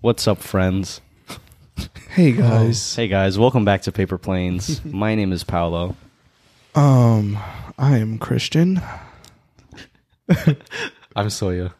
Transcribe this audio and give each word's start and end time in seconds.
What's 0.00 0.28
up, 0.28 0.38
friends? 0.38 1.00
Hey 2.10 2.32
guys. 2.32 2.94
Hey 2.94 3.08
guys, 3.08 3.38
welcome 3.38 3.64
back 3.64 3.82
to 3.82 3.92
Paper 3.92 4.18
Planes. 4.18 4.84
My 4.84 5.14
name 5.14 5.32
is 5.32 5.44
Paolo. 5.44 5.96
Um, 6.74 7.38
I 7.78 7.98
am 7.98 8.18
Christian, 8.18 8.80
I'm 11.16 11.26
Soya. 11.28 11.72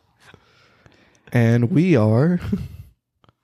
and 1.33 1.71
we 1.71 1.97
are. 1.97 2.41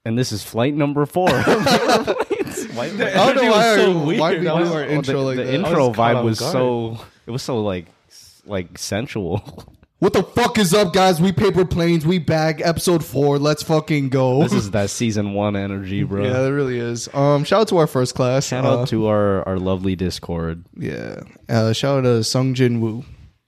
And 0.07 0.19
this 0.19 0.33
is 0.33 0.43
flight 0.45 0.75
number 0.75 1.07
four. 1.07 1.31
I 1.31 2.05
don't 2.05 3.37
know 3.37 3.51
why, 3.51 3.75
so 3.75 3.99
our, 3.99 4.05
weird. 4.05 4.21
why 4.21 4.35
we 4.35 4.41
do 4.43 4.49
I 4.51 4.61
was- 4.61 4.71
our 4.71 4.85
intro 4.85 5.15
the 5.15 5.21
like 5.25 5.37
the 5.39 5.45
that. 5.45 5.55
intro 5.55 5.89
was 5.89 5.97
caught 5.97 6.13
vibe 6.13 6.17
off 6.17 6.25
was 6.27 6.41
guard. 6.41 6.53
so 6.53 6.99
it 7.27 7.31
was 7.31 7.43
so 7.43 7.63
like 7.63 7.87
s- 8.11 8.43
like 8.45 8.77
sensual. 8.77 9.65
What 10.01 10.13
the 10.13 10.23
fuck 10.23 10.59
is 10.59 10.75
up, 10.75 10.93
guys? 10.93 11.21
We 11.21 11.33
paper 11.33 11.65
planes. 11.65 12.05
We 12.05 12.19
back. 12.19 12.61
Episode 12.63 13.03
four. 13.05 13.39
Let's 13.39 13.63
fucking 13.63 14.11
go. 14.11 14.43
this 14.43 14.53
is 14.53 14.73
that 14.73 14.91
season 14.91 15.33
one 15.33 15.57
energy, 15.57 16.03
bro. 16.03 16.25
yeah, 16.25 16.43
it 16.45 16.49
really 16.51 16.79
is. 16.79 17.09
Um, 17.15 17.45
shout 17.45 17.63
out 17.63 17.69
to 17.69 17.79
our 17.79 17.87
first 17.87 18.15
class. 18.15 18.47
Shout 18.47 18.65
Uh, 18.67 18.81
out 18.81 18.89
to 18.89 19.07
our 19.07 19.47
our 19.49 19.59
lovely 19.59 19.97
Discord, 19.97 20.65
yeah. 20.77 21.21
Uh, 21.49 21.73
shout 21.73 21.99
out 21.99 22.03
to 22.03 22.25
Sung 22.25 22.53
Jin 22.55 22.81
Woo 22.81 23.05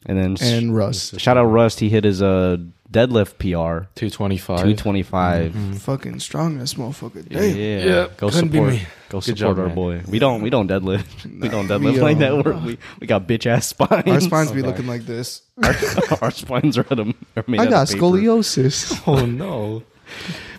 and 0.07 0.17
then 0.17 0.33
s- 0.35 0.43
and 0.43 0.75
Russ. 0.75 1.15
shout 1.19 1.37
out 1.37 1.47
Rust. 1.47 1.81
He 1.81 1.91
hit 1.91 2.05
his 2.05 2.23
uh 2.23 2.57
deadlift 2.91 3.39
PR, 3.39 3.87
225. 3.95 4.63
two 4.63 4.75
twenty 4.77 5.03
five. 5.03 5.55
Fucking 5.81 6.21
strong 6.21 6.61
ass 6.61 6.75
motherfucker. 6.75 7.27
Yeah, 7.31 7.41
Damn. 7.41 7.57
Yeah, 7.89 8.07
go 8.17 8.31
couldn't 8.31 8.49
be 8.49 8.59
support. 8.59 8.73
me. 8.75 8.83
Go 9.09 9.19
Good 9.21 9.25
support 9.39 9.39
job, 9.57 9.59
our 9.59 9.67
man. 9.67 9.75
boy. 9.75 10.03
We 10.09 10.19
don't 10.19 10.43
we 10.43 10.51
don't 10.51 10.69
deadlift. 10.69 11.41
we 11.41 11.49
don't 11.49 11.67
deadlift 11.69 11.95
we, 11.95 12.01
like 12.01 12.17
um, 12.17 12.21
that. 12.21 12.45
We're, 12.45 12.55
we 12.59 12.79
we 13.01 13.07
got 13.07 13.27
bitch 13.27 13.47
ass 13.47 13.67
spines. 13.75 14.07
Our 14.07 14.21
spines 14.21 14.53
be 14.53 14.63
looking 14.63 14.87
like 14.87 15.03
this. 15.07 15.43
our, 15.63 15.75
our 16.23 16.31
spines 16.31 16.79
are, 16.79 16.87
at 16.91 16.99
a, 16.99 17.15
are 17.37 17.45
made 17.47 17.61
I 17.61 17.65
out 17.67 17.71
got 17.71 17.83
of 17.89 17.95
paper. 17.95 18.05
scoliosis. 18.07 19.03
Oh 19.07 19.25
no. 19.27 19.83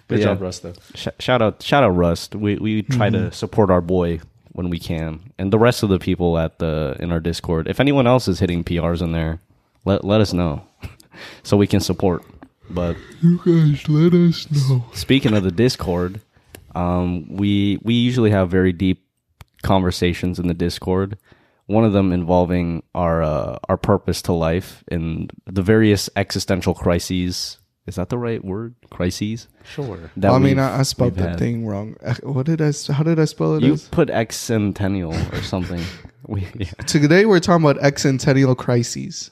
Good 0.07 0.19
Yeah. 0.19 0.25
job, 0.25 0.39
Rusta. 0.39 0.77
Sh- 0.95 1.07
shout 1.23 1.41
out 1.41 1.61
shout 1.61 1.83
out 1.83 1.89
Rust. 1.89 2.35
We 2.35 2.55
we 2.57 2.81
try 2.83 3.09
Mm-hmm. 3.09 3.29
to 3.29 3.31
support 3.31 3.69
our 3.69 3.81
boy 3.81 4.19
when 4.53 4.69
we 4.69 4.79
can, 4.79 5.19
and 5.37 5.51
the 5.53 5.59
rest 5.59 5.83
of 5.83 5.89
the 5.89 5.99
people 5.99 6.37
at 6.37 6.59
the 6.59 6.95
in 6.99 7.11
our 7.11 7.19
Discord. 7.19 7.67
If 7.67 7.79
anyone 7.79 8.07
else 8.07 8.27
is 8.27 8.39
hitting 8.39 8.63
PRs 8.63 9.01
in 9.01 9.11
there, 9.11 9.39
let 9.85 10.03
let 10.05 10.19
us 10.21 10.31
know 10.33 10.63
so 11.43 11.57
we 11.57 11.67
can 11.67 11.79
support. 11.79 12.23
But 12.69 12.97
you 13.21 13.39
guys 13.45 13.87
let 13.87 14.13
us 14.13 14.49
know. 14.51 14.85
speaking 14.93 15.33
of 15.33 15.43
the 15.43 15.51
Discord, 15.51 16.21
um, 16.75 17.27
we 17.29 17.79
we 17.81 17.93
usually 17.93 18.31
have 18.31 18.49
very 18.49 18.73
deep 18.73 19.03
conversations 19.63 20.39
in 20.39 20.47
the 20.47 20.53
Discord. 20.53 21.17
One 21.65 21.83
of 21.83 21.93
them 21.93 22.13
involving 22.13 22.83
our 22.93 23.23
uh, 23.23 23.57
our 23.69 23.77
purpose 23.77 24.21
to 24.23 24.33
life 24.33 24.83
and 24.89 25.31
the 25.45 25.61
various 25.61 26.09
existential 26.15 26.73
crises. 26.73 27.57
Is 27.87 27.95
that 27.95 28.09
the 28.09 28.17
right 28.17 28.43
word? 28.43 28.75
Crises. 28.89 29.47
Sure. 29.63 30.11
That 30.17 30.31
I 30.31 30.39
mean, 30.39 30.59
I, 30.59 30.79
I 30.79 30.83
spelled 30.83 31.15
that 31.15 31.29
had. 31.29 31.39
thing 31.39 31.65
wrong. 31.65 31.95
Uh, 32.05 32.15
What 32.23 32.45
did 32.45 32.61
I? 32.61 32.67
s- 32.67 32.87
How 32.87 33.01
did 33.03 33.17
I 33.17 33.25
spell 33.25 33.55
it? 33.55 33.63
You 33.63 33.73
as? 33.73 33.87
put 33.87 34.09
excentennial 34.09 35.13
or 35.33 35.41
something. 35.41 35.81
we, 36.27 36.45
yeah. 36.55 36.67
Today 36.85 37.25
we're 37.25 37.39
talking 37.39 37.65
about 37.65 37.81
excentennial 37.81 38.57
crises. 38.57 39.31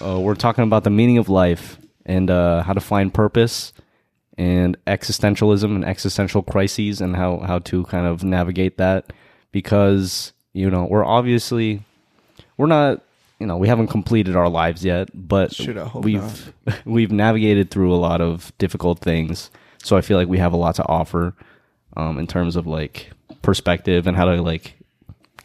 uh, 0.00 0.20
we're 0.20 0.34
talking 0.34 0.64
about 0.64 0.84
the 0.84 0.90
meaning 0.90 1.18
of 1.18 1.28
life 1.28 1.78
and 2.06 2.30
uh, 2.30 2.62
how 2.62 2.72
to 2.72 2.80
find 2.80 3.12
purpose 3.12 3.72
and 4.36 4.76
existentialism 4.86 5.64
and 5.64 5.84
existential 5.84 6.42
crises 6.42 7.00
and 7.00 7.16
how, 7.16 7.38
how 7.40 7.58
to 7.60 7.84
kind 7.84 8.06
of 8.06 8.22
navigate 8.24 8.78
that 8.78 9.12
because 9.52 10.32
you 10.52 10.70
know 10.70 10.84
we're 10.84 11.04
obviously 11.04 11.82
we're 12.56 12.66
not 12.66 13.02
you 13.38 13.46
know 13.46 13.56
we 13.56 13.68
haven't 13.68 13.88
completed 13.88 14.36
our 14.36 14.48
lives 14.48 14.84
yet 14.84 15.08
but 15.14 15.52
we've 15.94 16.52
we've 16.84 17.12
navigated 17.12 17.70
through 17.70 17.92
a 17.92 17.96
lot 17.96 18.20
of 18.20 18.52
difficult 18.58 18.98
things 19.00 19.50
so 19.82 19.96
i 19.96 20.00
feel 20.00 20.16
like 20.16 20.28
we 20.28 20.38
have 20.38 20.52
a 20.52 20.56
lot 20.56 20.74
to 20.74 20.86
offer 20.86 21.34
um, 21.96 22.18
in 22.18 22.26
terms 22.26 22.56
of 22.56 22.66
like 22.66 23.10
perspective 23.42 24.06
and 24.06 24.16
how 24.16 24.24
to 24.24 24.42
like 24.42 24.74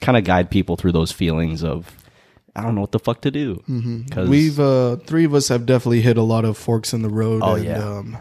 kind 0.02 0.18
of 0.18 0.24
guide 0.24 0.52
people 0.52 0.76
through 0.76 0.92
those 0.92 1.12
feelings 1.12 1.64
of 1.64 1.98
I 2.56 2.62
don't 2.62 2.76
know 2.76 2.82
what 2.82 2.92
the 2.92 3.00
fuck 3.00 3.22
to 3.22 3.32
do. 3.32 3.64
Because 3.66 4.30
We've 4.30 4.60
uh 4.60 4.98
three 4.98 5.26
of 5.26 5.34
us 5.34 5.48
have 5.48 5.66
definitely 5.66 6.02
hit 6.02 6.18
a 6.18 6.22
lot 6.22 6.46
of 6.46 6.58
forks 6.58 6.94
in 6.94 7.02
the 7.02 7.10
road. 7.10 7.42
Oh, 7.44 7.56
and, 7.56 7.66
yeah. 7.66 7.84
Um, 7.84 8.18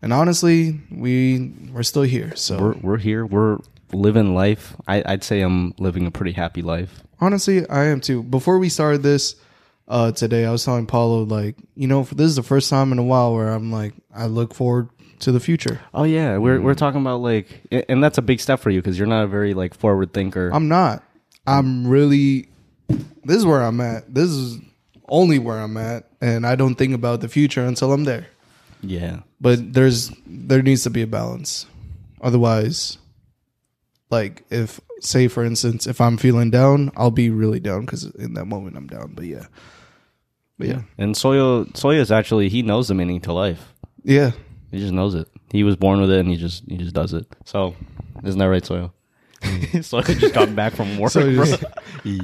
and 0.00 0.12
honestly, 0.12 0.80
we 0.90 1.52
we're 1.72 1.82
still 1.82 2.02
here. 2.02 2.36
So 2.36 2.58
we're 2.60 2.74
we're 2.74 2.98
here. 2.98 3.26
We're 3.26 3.58
living 3.94 4.34
life. 4.34 4.74
I, 4.86 5.02
I'd 5.06 5.24
say 5.24 5.40
I'm 5.40 5.74
living 5.78 6.06
a 6.06 6.10
pretty 6.10 6.32
happy 6.32 6.62
life. 6.62 7.02
honestly, 7.20 7.66
I 7.68 7.84
am 7.86 8.00
too. 8.00 8.22
Before 8.22 8.58
we 8.58 8.68
started 8.68 9.02
this 9.02 9.36
uh 9.88 10.12
today, 10.12 10.44
I 10.46 10.50
was 10.50 10.64
telling 10.64 10.86
Paolo 10.86 11.22
like, 11.24 11.56
you 11.74 11.86
know, 11.86 12.02
this 12.04 12.26
is 12.26 12.36
the 12.36 12.42
first 12.42 12.70
time 12.70 12.92
in 12.92 12.98
a 12.98 13.02
while 13.02 13.34
where 13.34 13.48
I'm 13.48 13.70
like, 13.70 13.94
I 14.14 14.26
look 14.26 14.54
forward 14.54 14.88
to 15.20 15.32
the 15.32 15.40
future. 15.40 15.80
Oh 15.94 16.04
yeah, 16.04 16.38
we're 16.38 16.60
we're 16.60 16.74
talking 16.74 17.00
about 17.00 17.20
like, 17.20 17.48
and 17.70 18.02
that's 18.02 18.18
a 18.18 18.22
big 18.22 18.40
step 18.40 18.60
for 18.60 18.70
you 18.70 18.80
because 18.80 18.98
you're 18.98 19.08
not 19.08 19.24
a 19.24 19.28
very 19.28 19.54
like 19.54 19.74
forward 19.74 20.12
thinker. 20.12 20.50
I'm 20.52 20.68
not. 20.68 21.02
I'm 21.46 21.86
really. 21.86 22.48
This 23.24 23.38
is 23.38 23.46
where 23.46 23.62
I'm 23.62 23.80
at. 23.80 24.12
This 24.12 24.28
is 24.28 24.58
only 25.08 25.38
where 25.38 25.58
I'm 25.58 25.76
at, 25.76 26.08
and 26.20 26.46
I 26.46 26.56
don't 26.56 26.74
think 26.74 26.94
about 26.94 27.20
the 27.20 27.28
future 27.28 27.64
until 27.64 27.92
I'm 27.92 28.04
there. 28.04 28.26
yeah, 28.82 29.20
but 29.40 29.72
there's 29.72 30.10
there 30.26 30.62
needs 30.62 30.82
to 30.84 30.90
be 30.90 31.02
a 31.02 31.06
balance 31.06 31.66
otherwise 32.20 32.98
like 34.10 34.44
if 34.50 34.80
say 35.00 35.28
for 35.28 35.44
instance 35.44 35.86
if 35.86 36.00
i'm 36.00 36.16
feeling 36.16 36.50
down 36.50 36.90
i'll 36.96 37.10
be 37.10 37.30
really 37.30 37.60
down 37.60 37.80
because 37.82 38.04
in 38.16 38.34
that 38.34 38.44
moment 38.46 38.76
i'm 38.76 38.86
down 38.86 39.12
but 39.14 39.24
yeah 39.24 39.46
but 40.58 40.68
yeah 40.68 40.82
and 40.98 41.14
Soyo 41.14 41.70
Soyo 41.72 41.98
is 41.98 42.12
actually 42.12 42.48
he 42.48 42.62
knows 42.62 42.88
the 42.88 42.94
meaning 42.94 43.20
to 43.22 43.32
life. 43.32 43.72
yeah 44.04 44.30
He 44.70 44.78
just 44.78 44.92
knows 44.92 45.14
it. 45.14 45.28
He 45.50 45.62
was 45.64 45.76
born 45.76 46.00
with 46.00 46.10
it, 46.10 46.18
and 46.20 46.28
he 46.28 46.36
just 46.36 46.64
he 46.68 46.76
just 46.76 46.94
does 46.94 47.12
it. 47.12 47.26
So 47.44 47.74
isn't 48.24 48.38
that 48.38 48.48
right, 48.48 48.62
Soyo? 48.62 48.92
Soyo 49.42 50.18
just 50.18 50.34
got 50.34 50.54
back 50.54 50.72
from 50.74 50.98
work. 50.98 51.10
so 51.12 51.20
bro. 51.34 51.44
just, 51.44 51.62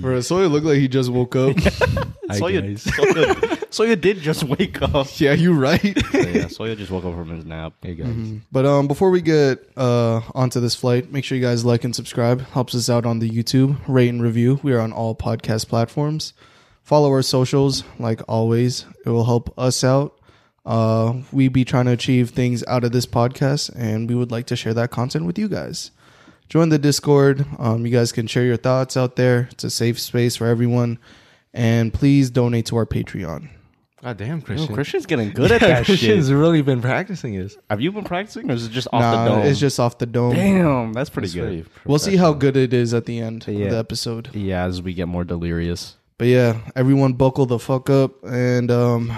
for 0.01 0.23
so 0.23 0.39
it 0.39 0.49
looked 0.49 0.67
like 0.67 0.79
he 0.79 0.89
just 0.89 1.11
woke 1.11 1.35
up 1.37 1.57
Soya, 1.57 2.63
Soya, 2.79 3.60
Soya 3.71 4.01
did 4.01 4.19
just 4.19 4.43
wake 4.59 4.83
up. 4.83 5.07
yeah 5.21 5.33
you 5.33 5.53
right. 5.55 5.83
Yeah, 6.31 6.47
Soya 6.47 6.77
just 6.77 6.91
woke 6.91 7.05
up 7.05 7.15
from 7.15 7.29
his 7.31 7.45
nap. 7.45 7.73
Hey 7.83 7.95
guys. 7.95 8.41
but 8.53 8.67
um 8.67 8.89
before 8.89 9.11
we 9.11 9.21
get 9.21 9.59
uh 9.77 10.21
onto 10.35 10.61
this 10.61 10.75
flight 10.75 11.11
make 11.13 11.25
sure 11.25 11.37
you 11.39 11.43
guys 11.45 11.65
like 11.65 11.85
and 11.85 11.95
subscribe. 11.95 12.41
Helps 12.49 12.75
us 12.75 12.91
out 12.91 13.07
on 13.07 13.19
the 13.21 13.29
youtube. 13.31 13.79
Rate 13.87 14.09
and 14.09 14.23
review. 14.23 14.61
We 14.63 14.73
are 14.73 14.81
on 14.81 14.93
all 14.93 15.15
podcast 15.15 15.69
platforms. 15.69 16.33
Follow 16.83 17.11
our 17.11 17.23
socials 17.23 17.85
like 17.99 18.21
always. 18.29 18.87
It 19.07 19.11
will 19.11 19.25
help 19.25 19.57
us 19.59 19.85
out. 19.85 20.19
Uh 20.67 21.15
we 21.33 21.49
be 21.49 21.65
trying 21.65 21.87
to 21.87 21.93
achieve 21.93 22.31
things 22.31 22.65
out 22.67 22.85
of 22.85 22.93
this 22.93 23.07
podcast 23.07 23.71
and 23.77 24.09
we 24.09 24.15
would 24.15 24.31
like 24.33 24.47
to 24.47 24.57
share 24.57 24.75
that 24.75 24.91
content 24.91 25.27
with 25.27 25.39
you 25.39 25.49
guys. 25.49 25.91
Join 26.49 26.69
the 26.71 26.79
discord. 26.79 27.47
Um 27.59 27.87
you 27.87 27.93
guys 27.93 28.11
can 28.13 28.27
share 28.27 28.45
your 28.45 28.57
thoughts 28.57 28.97
out 28.97 29.17
there. 29.17 29.49
It's 29.53 29.65
a 29.65 29.71
safe 29.71 29.99
space 30.01 30.35
for 30.37 30.47
everyone. 30.47 30.99
And 31.55 31.93
please 31.93 32.31
donate 32.31 32.67
to 32.67 32.77
our 32.77 32.87
patreon 32.87 33.49
God 34.03 34.17
damn, 34.17 34.39
Yo, 34.39 34.45
Christian. 34.45 34.75
Christian's 34.75 35.07
getting 35.07 35.31
good 35.33 35.53
at 35.53 35.61
Yeah, 35.63 35.69
that 35.69 35.85
Christian's 35.85 36.29
shit. 36.29 36.37
really 36.37 36.63
been 36.63 36.81
practicing 36.81 37.37
this. 37.37 37.57
Have 37.69 37.81
you 37.83 37.93
been 37.93 38.05
practicing, 38.05 38.51
or 38.51 38.55
is 38.55 38.65
it 38.67 38.71
just 38.73 38.89
off 38.93 39.01
nah 39.03 39.25
the 39.25 39.31
dome? 39.31 39.47
it's 39.47 39.61
just 39.61 39.79
off 39.79 39.99
the 39.99 40.07
dome 40.07 40.35
damn. 40.35 40.93
That's 40.95 41.11
pretty 41.11 41.27
It's 41.27 41.35
good. 41.35 41.43
very 41.45 41.65
we'll 41.85 41.99
see 41.99 42.17
how 42.17 42.33
good 42.33 42.57
it 42.57 42.73
is 42.73 42.95
at 42.95 43.05
the 43.05 43.19
end 43.21 43.45
Yeah. 43.47 43.67
of 43.67 43.71
the 43.73 43.79
episode 43.79 44.35
Yeah, 44.35 44.65
as 44.65 44.81
we 44.81 44.95
get 44.95 45.07
more 45.09 45.25
delirious. 45.25 45.97
But 46.17 46.29
yeah, 46.29 46.59
everyone 46.77 47.13
buckle 47.15 47.45
the 47.47 47.59
fuck 47.59 47.91
up 47.91 48.25
and 48.25 48.71
um 48.71 49.13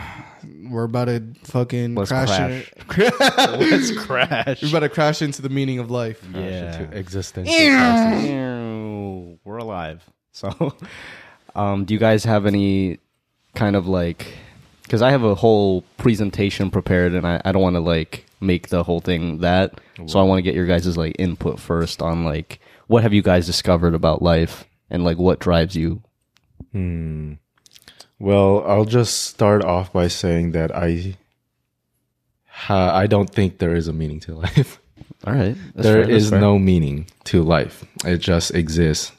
we're 0.69 0.84
about 0.84 1.04
to 1.04 1.22
fucking 1.44 1.94
Let's 1.94 2.10
crash. 2.10 2.71
crash. 2.88 3.12
Let's 3.21 3.91
crash. 3.97 4.62
we're 4.62 4.69
about 4.71 4.81
to 4.81 4.88
crash 4.88 5.21
into 5.22 5.42
the 5.42 5.48
meaning 5.48 5.78
of 5.78 5.91
life. 5.91 6.25
Yeah. 6.34 6.87
to 6.88 6.97
existence. 6.98 7.48
Ew, 7.48 9.38
We're 9.44 9.59
alive. 9.59 10.03
So, 10.32 10.75
um, 11.54 11.84
do 11.84 11.92
you 11.94 12.00
guys 12.00 12.25
have 12.25 12.47
any 12.47 12.98
kind 13.54 13.76
of 13.76 13.87
like? 13.87 14.26
Because 14.92 15.00
I 15.00 15.10
have 15.10 15.25
a 15.25 15.34
whole 15.34 15.84
presentation 15.97 16.70
prepared, 16.70 17.15
and 17.15 17.27
I, 17.27 17.41
I 17.47 17.53
don't 17.53 17.62
want 17.62 17.77
to 17.77 17.80
like 17.80 18.27
make 18.42 18.68
the 18.68 18.83
whole 18.83 19.00
thing 19.00 19.39
that. 19.39 19.80
So 20.04 20.21
I 20.21 20.22
want 20.22 20.36
to 20.36 20.42
get 20.42 20.54
your 20.54 20.66
guys' 20.66 20.98
like 20.98 21.16
input 21.18 21.59
first 21.59 22.03
on 22.03 22.27
like 22.27 22.60
what 22.89 23.03
have 23.03 23.15
you 23.15 23.22
guys 23.22 23.47
discovered 23.47 23.94
about 23.94 24.21
life 24.21 24.66
and 24.91 25.03
like 25.03 25.16
what 25.16 25.39
drives 25.39 25.74
you. 25.74 26.03
Hmm. 26.72 27.33
Well, 28.18 28.62
I'll 28.66 28.84
just 28.84 29.22
start 29.28 29.65
off 29.65 29.94
by 29.94 30.09
saying 30.09 30.50
that 30.53 30.77
I 30.77 31.16
ha, 32.44 32.94
I 32.94 33.06
don't 33.06 33.30
think 33.30 33.60
there 33.60 33.74
is 33.74 33.89
a 33.89 33.94
meaning 33.94 34.21
to 34.21 34.34
life. 34.44 34.78
All 35.27 35.33
right, 35.33 35.56
There 35.74 36.03
is 36.03 36.30
no 36.30 36.59
meaning 36.59 37.06
to 37.24 37.42
life. 37.42 37.83
It 38.04 38.18
just 38.18 38.54
exists, 38.54 39.10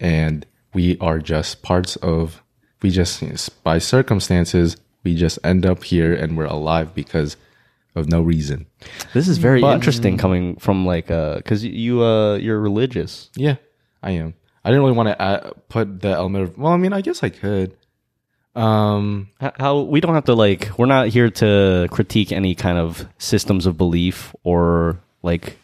and 0.00 0.46
we 0.72 0.96
are 1.00 1.18
just 1.18 1.62
parts 1.62 1.96
of. 1.96 2.40
We 2.82 2.90
just 2.90 3.64
by 3.64 3.78
circumstances 3.78 4.76
we 5.04 5.14
just 5.14 5.38
end 5.44 5.64
up 5.66 5.84
here 5.84 6.12
and 6.14 6.36
we're 6.36 6.46
alive 6.46 6.94
because 6.94 7.36
of 7.94 8.08
no 8.08 8.20
reason. 8.20 8.66
This 9.14 9.28
is 9.28 9.38
very 9.38 9.60
But- 9.60 9.74
interesting 9.74 10.16
coming 10.18 10.56
from 10.56 10.84
like 10.86 11.10
uh 11.10 11.36
because 11.36 11.64
you 11.64 12.02
uh 12.02 12.36
you're 12.36 12.60
religious. 12.60 13.30
Yeah, 13.34 13.56
I 14.02 14.12
am. 14.12 14.34
I 14.64 14.70
didn't 14.70 14.82
really 14.84 14.96
want 14.96 15.08
to 15.08 15.22
add, 15.22 15.52
put 15.68 16.00
the 16.02 16.08
element 16.10 16.44
of. 16.44 16.58
Well, 16.58 16.72
I 16.72 16.76
mean, 16.76 16.92
I 16.92 17.00
guess 17.00 17.22
I 17.22 17.30
could. 17.30 17.74
Um, 18.54 19.28
How 19.40 19.80
we 19.80 20.00
don't 20.00 20.14
have 20.14 20.24
to 20.24 20.34
like 20.34 20.70
we're 20.78 20.86
not 20.86 21.08
here 21.08 21.30
to 21.30 21.86
critique 21.90 22.32
any 22.32 22.54
kind 22.54 22.76
of 22.76 23.06
systems 23.18 23.66
of 23.66 23.78
belief 23.78 24.34
or 24.42 24.98
like 25.22 25.58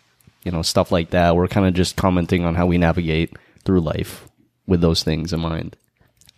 you 0.44 0.52
know 0.52 0.62
stuff 0.62 0.92
like 0.92 1.10
that. 1.10 1.34
We're 1.34 1.48
kind 1.48 1.66
of 1.66 1.74
just 1.74 1.96
commenting 1.96 2.44
on 2.44 2.54
how 2.54 2.66
we 2.66 2.78
navigate 2.78 3.36
through 3.64 3.80
life 3.80 4.28
with 4.66 4.80
those 4.80 5.02
things 5.02 5.32
in 5.32 5.40
mind. 5.40 5.76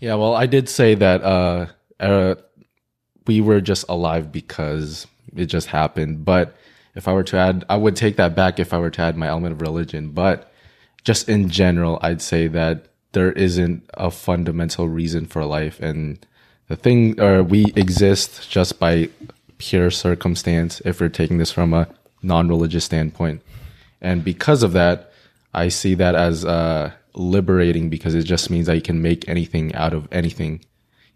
yeah, 0.01 0.15
well, 0.15 0.35
I 0.35 0.47
did 0.47 0.69
say 0.69 0.95
that 0.95 1.23
uh, 1.23 1.67
uh, 2.01 2.37
we 3.27 3.41
were 3.41 3.61
just 3.61 3.85
alive 3.89 4.33
because 4.33 5.07
it 5.35 5.47
just 5.47 5.69
happened. 5.69 6.25
But 6.25 6.57
if 6.95 7.07
I 7.09 7.13
were 7.13 7.25
to 7.25 7.37
add, 7.37 7.65
I 7.69 7.77
would 7.77 7.97
take 7.97 8.17
that 8.17 8.35
back 8.35 8.59
if 8.59 8.73
I 8.73 8.79
were 8.79 8.91
to 8.91 9.03
add 9.03 9.17
my 9.17 9.29
element 9.29 9.53
of 9.53 9.61
religion. 9.61 10.11
But 10.11 10.53
just 11.05 11.29
in 11.29 11.49
general, 11.49 11.99
I'd 12.03 12.23
say 12.23 12.49
that 12.49 12.87
there 13.13 13.33
isn't 13.33 13.89
a 13.95 14.11
fundamental 14.11 14.89
reason 14.89 15.27
for 15.27 15.45
life, 15.45 15.81
and 15.81 16.19
the 16.69 16.77
thing, 16.77 17.21
or 17.21 17.43
we 17.43 17.67
exist 17.77 18.51
just 18.51 18.79
by 18.79 19.09
pure 19.59 19.91
circumstance. 19.91 20.83
If 20.85 21.01
we're 21.01 21.09
taking 21.09 21.39
this 21.39 21.53
from 21.53 21.73
a 21.73 21.89
non-religious 22.23 22.85
standpoint, 22.85 23.41
and 24.01 24.25
because 24.25 24.63
of 24.63 24.73
that, 24.73 25.13
I 25.55 25.69
see 25.69 25.95
that 25.95 26.15
as 26.15 26.45
uh, 26.45 26.93
liberating 27.15 27.89
because 27.89 28.15
it 28.15 28.25
just 28.25 28.51
means 28.51 28.67
that 28.67 28.75
you 28.75 28.83
can 28.83 29.01
make 29.01 29.29
anything 29.29 29.75
out 29.75 29.95
of 29.95 30.09
anything. 30.13 30.65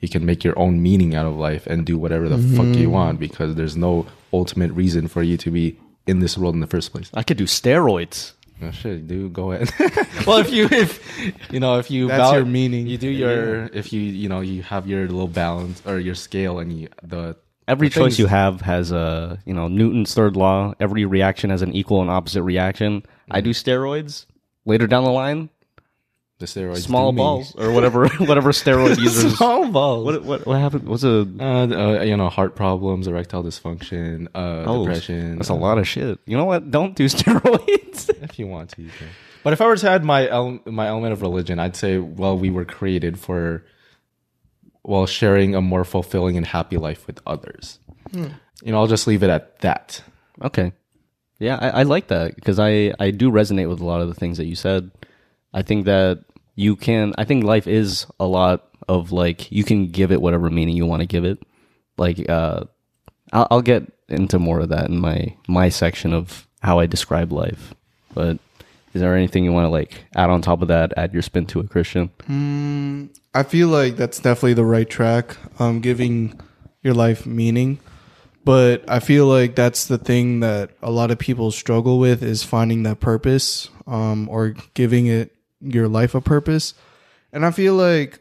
You 0.01 0.09
can 0.09 0.25
make 0.25 0.45
your 0.45 0.59
own 0.59 0.83
meaning 0.83 1.15
out 1.15 1.27
of 1.27 1.37
life 1.37 1.67
and 1.67 1.85
do 1.85 1.99
whatever 1.99 2.29
the 2.29 2.39
fuck 2.39 2.67
you 2.67 2.85
mm-hmm. 2.85 2.91
want 2.91 3.21
because 3.21 3.55
there's 3.55 3.77
no 3.77 4.07
ultimate 4.33 4.73
reason 4.73 5.09
for 5.09 5.23
you 5.23 5.37
to 5.37 5.51
be 5.51 5.79
in 6.07 6.21
this 6.21 6.39
world 6.39 6.55
in 6.55 6.61
the 6.61 6.67
first 6.67 6.93
place. 6.93 7.11
I 7.15 7.23
could 7.23 7.37
do 7.37 7.45
steroids. 7.45 8.33
Oh 8.63 8.71
shit, 8.71 9.07
dude, 9.07 9.33
go 9.33 9.53
ahead. 9.53 9.71
well, 10.27 10.39
if 10.39 10.51
you 10.51 10.69
if 10.71 11.51
you 11.51 11.61
know 11.61 11.79
if 11.79 11.91
you 11.91 12.09
That's 12.09 12.33
your 12.33 12.45
meaning. 12.45 12.87
you 12.87 12.99
do 12.99 13.09
your 13.09 13.67
if 13.73 13.93
you 13.93 14.01
you 14.01 14.29
know 14.29 14.41
you 14.41 14.63
have 14.63 14.87
your 14.87 15.03
little 15.03 15.29
balance 15.29 15.83
or 15.87 15.99
your 15.99 16.15
scale 16.15 16.59
and 16.59 16.73
you 16.73 16.89
the 17.03 17.37
Every 17.69 17.89
the 17.89 17.95
choice 17.95 18.03
things- 18.03 18.19
you 18.19 18.27
have 18.27 18.61
has 18.63 18.91
a 18.93 19.39
you 19.47 19.55
know 19.55 19.69
Newton's 19.69 20.13
third 20.13 20.37
law. 20.37 20.75
Every 20.81 21.05
reaction 21.05 21.51
has 21.51 21.63
an 21.63 21.73
equal 21.73 22.03
and 22.03 22.11
opposite 22.11 22.43
reaction. 22.43 23.05
I 23.31 23.41
do 23.41 23.51
mm-hmm. 23.51 23.71
steroids. 23.71 24.27
Later 24.67 24.87
down 24.87 25.05
the 25.05 25.11
line, 25.11 25.49
the 26.41 26.47
steroids 26.47 26.79
small 26.83 27.13
do 27.13 27.17
me. 27.17 27.23
balls 27.23 27.55
or 27.57 27.71
whatever 27.71 28.09
whatever 28.19 28.51
steroid 28.51 28.99
users. 29.07 29.37
small 29.37 29.69
balls. 29.71 30.05
What 30.05 30.25
what 30.25 30.47
what 30.47 30.59
happened? 30.59 30.89
What's 30.89 31.05
a 31.05 31.29
Uh, 31.39 31.67
uh, 32.01 32.03
you 32.03 32.17
know, 32.17 32.29
heart 32.29 32.57
problems, 32.57 33.07
erectile 33.07 33.45
dysfunction, 33.45 34.27
uh, 34.35 34.65
oh, 34.67 34.85
depression. 34.85 35.37
That's 35.37 35.51
a 35.51 35.55
lot 35.55 35.79
of 35.79 35.87
shit. 35.87 36.19
You 36.27 36.37
know 36.37 36.47
what? 36.47 36.71
Don't 36.71 36.97
do 36.97 37.05
steroids. 37.17 38.09
If 38.23 38.39
you 38.39 38.47
want 38.49 38.71
to, 38.71 38.83
you 38.83 38.91
can. 38.99 39.09
But 39.45 39.53
if 39.55 39.61
I 39.61 39.67
were 39.67 39.77
to 39.77 39.89
add 39.91 40.05
my 40.05 40.29
el- 40.29 40.61
my 40.67 40.89
element 40.89 41.13
of 41.13 41.23
religion, 41.23 41.59
I'd 41.59 41.77
say, 41.77 41.99
well, 41.99 42.37
we 42.37 42.51
were 42.51 42.65
created 42.67 43.19
for, 43.19 43.65
well, 44.83 45.07
sharing 45.07 45.55
a 45.55 45.61
more 45.61 45.85
fulfilling 45.85 46.37
and 46.37 46.47
happy 46.47 46.77
life 46.77 47.07
with 47.07 47.21
others. 47.27 47.79
You 48.13 48.31
know, 48.73 48.79
I'll 48.79 48.87
just 48.87 49.07
leave 49.07 49.23
it 49.23 49.31
at 49.31 49.59
that. 49.61 50.03
Okay. 50.43 50.73
Yeah, 51.39 51.57
I, 51.61 51.69
I 51.81 51.83
like 51.85 52.09
that 52.09 52.35
because 52.35 52.59
I, 52.59 52.93
I 53.01 53.11
do 53.13 53.31
resonate 53.31 53.69
with 53.71 53.81
a 53.81 53.85
lot 53.87 54.03
of 54.03 54.09
the 54.09 54.15
things 54.15 54.37
that 54.37 54.45
you 54.45 54.55
said. 54.57 54.91
I 55.55 55.63
think 55.63 55.87
that 55.87 56.23
you 56.61 56.77
can, 56.77 57.15
I 57.17 57.25
think 57.25 57.43
life 57.45 57.67
is 57.67 58.07
a 58.21 58.27
lot 58.27 58.69
of 58.87 59.13
like, 59.13 59.51
you 59.51 59.65
can 59.65 59.87
give 59.87 60.13
it 60.13 60.21
whatever 60.21 60.51
meaning 60.51 60.77
you 60.77 60.85
want 60.85 61.01
to 61.01 61.07
give 61.07 61.25
it. 61.25 61.43
Like, 61.97 62.29
uh, 62.29 62.65
I'll, 63.33 63.49
I'll 63.51 63.63
get 63.63 63.91
into 64.09 64.39
more 64.39 64.61
of 64.61 64.69
that 64.69 64.91
in 64.91 65.01
my, 65.01 65.35
my 65.49 65.71
section 65.71 66.13
of 66.13 66.47
how 66.61 66.79
I 66.79 66.85
describe 66.85 67.33
life. 67.33 67.75
But 68.13 68.39
is 68.93 69.01
there 69.01 69.17
anything 69.17 69.43
you 69.43 69.53
want 69.53 69.65
to 69.65 69.71
like 69.71 70.05
add 70.15 70.29
on 70.29 70.43
top 70.43 70.61
of 70.61 70.69
that, 70.69 70.93
add 70.99 71.15
your 71.15 71.23
spin 71.23 71.47
to 71.47 71.61
it, 71.61 71.71
Christian? 71.71 72.11
I 73.35 73.43
feel 73.45 73.69
like 73.69 73.97
that's 73.97 74.19
definitely 74.19 74.55
the 74.55 74.65
right 74.65 74.89
track. 74.89 75.37
Um, 75.59 75.81
giving 75.81 76.39
your 76.83 76.93
life 76.95 77.25
meaning, 77.25 77.79
but 78.45 78.85
I 78.87 79.01
feel 79.01 79.27
like 79.27 79.55
that's 79.55 79.87
the 79.87 79.99
thing 79.99 80.41
that 80.41 80.73
a 80.83 80.91
lot 80.91 81.11
of 81.11 81.19
people 81.19 81.51
struggle 81.53 81.99
with 81.99 82.23
is 82.23 82.43
finding 82.43 82.83
that 82.83 83.01
purpose, 83.01 83.71
um, 83.87 84.29
or 84.29 84.57
giving 84.75 85.07
it 85.07 85.35
your 85.61 85.89
life 85.89 86.15
a 86.15 86.21
purpose. 86.21 86.75
And 87.33 87.45
I 87.45 87.51
feel 87.51 87.75
like, 87.75 88.21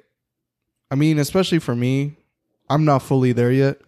I 0.91 0.95
mean, 0.95 1.19
especially 1.19 1.59
for 1.59 1.75
me, 1.75 2.15
I'm 2.69 2.85
not 2.85 3.01
fully 3.01 3.31
there 3.31 3.51
yet. 3.51 3.79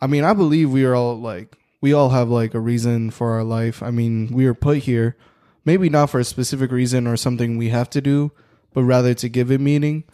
I 0.00 0.06
mean, 0.06 0.24
I 0.24 0.32
believe 0.32 0.70
we 0.70 0.84
are 0.84 0.94
all 0.94 1.18
like, 1.18 1.56
we 1.80 1.92
all 1.92 2.10
have 2.10 2.28
like 2.28 2.54
a 2.54 2.60
reason 2.60 3.10
for 3.10 3.32
our 3.32 3.44
life. 3.44 3.82
I 3.82 3.90
mean, 3.90 4.28
we 4.32 4.46
are 4.46 4.54
put 4.54 4.78
here, 4.78 5.16
maybe 5.64 5.88
not 5.88 6.10
for 6.10 6.20
a 6.20 6.24
specific 6.24 6.70
reason 6.70 7.06
or 7.06 7.16
something 7.16 7.56
we 7.56 7.68
have 7.68 7.90
to 7.90 8.00
do, 8.00 8.32
but 8.72 8.82
rather 8.82 9.14
to 9.14 9.28
give 9.28 9.50
it 9.50 9.60
meaning. 9.60 10.04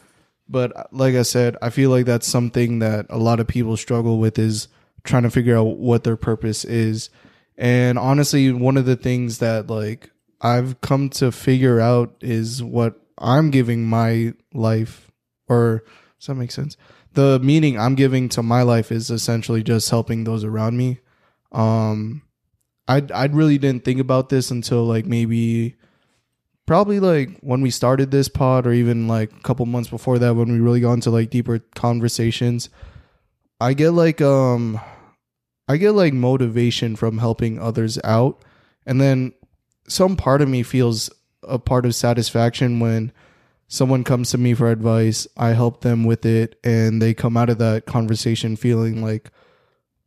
But 0.48 0.76
uh, 0.76 0.84
like 0.90 1.14
I 1.14 1.22
said, 1.22 1.56
I 1.62 1.70
feel 1.70 1.90
like 1.90 2.06
that's 2.06 2.26
something 2.26 2.80
that 2.80 3.06
a 3.08 3.18
lot 3.18 3.40
of 3.40 3.46
people 3.46 3.76
struggle 3.76 4.18
with 4.18 4.38
is 4.38 4.68
trying 5.04 5.22
to 5.22 5.30
figure 5.30 5.56
out 5.56 5.78
what 5.78 6.04
their 6.04 6.16
purpose 6.16 6.64
is. 6.64 7.08
And 7.56 7.98
honestly, 7.98 8.52
one 8.52 8.76
of 8.76 8.84
the 8.84 8.96
things 8.96 9.38
that 9.38 9.68
like 9.68 10.10
I've 10.40 10.80
come 10.80 11.10
to 11.10 11.30
figure 11.32 11.80
out 11.80 12.14
is 12.20 12.62
what 12.62 13.00
I'm 13.18 13.50
giving 13.50 13.86
my 13.86 14.34
life 14.54 15.10
or 15.48 15.84
does 16.18 16.28
that 16.28 16.34
make 16.34 16.50
sense? 16.50 16.76
The 17.12 17.38
meaning 17.40 17.78
I'm 17.78 17.94
giving 17.94 18.28
to 18.30 18.42
my 18.42 18.62
life 18.62 18.92
is 18.92 19.10
essentially 19.10 19.62
just 19.62 19.90
helping 19.90 20.24
those 20.24 20.44
around 20.44 20.76
me. 20.76 21.00
Um 21.52 22.22
I 22.88 23.02
I 23.14 23.26
really 23.26 23.58
didn't 23.58 23.84
think 23.84 24.00
about 24.00 24.28
this 24.28 24.50
until 24.50 24.84
like 24.84 25.06
maybe 25.06 25.76
probably 26.70 27.00
like 27.00 27.36
when 27.40 27.60
we 27.62 27.68
started 27.68 28.12
this 28.12 28.28
pod 28.28 28.64
or 28.64 28.72
even 28.72 29.08
like 29.08 29.32
a 29.32 29.40
couple 29.40 29.66
months 29.66 29.90
before 29.90 30.20
that 30.20 30.36
when 30.36 30.52
we 30.52 30.60
really 30.60 30.78
got 30.78 30.92
into 30.92 31.10
like 31.10 31.28
deeper 31.28 31.58
conversations 31.74 32.70
i 33.60 33.74
get 33.74 33.90
like 33.90 34.20
um 34.20 34.80
i 35.66 35.76
get 35.76 35.90
like 35.90 36.12
motivation 36.12 36.94
from 36.94 37.18
helping 37.18 37.58
others 37.58 37.98
out 38.04 38.44
and 38.86 39.00
then 39.00 39.32
some 39.90 40.16
part 40.16 40.40
of 40.42 40.48
me 40.48 40.62
feels 40.62 41.10
a 41.42 41.58
part 41.58 41.84
of 41.86 41.94
satisfaction 41.94 42.80
when 42.80 43.12
someone 43.68 44.04
comes 44.04 44.30
to 44.30 44.38
me 44.38 44.52
for 44.54 44.70
advice 44.70 45.26
i 45.36 45.48
help 45.48 45.80
them 45.80 46.04
with 46.04 46.24
it 46.26 46.58
and 46.64 47.00
they 47.00 47.14
come 47.14 47.36
out 47.36 47.48
of 47.48 47.58
that 47.58 47.86
conversation 47.86 48.56
feeling 48.56 49.02
like 49.02 49.30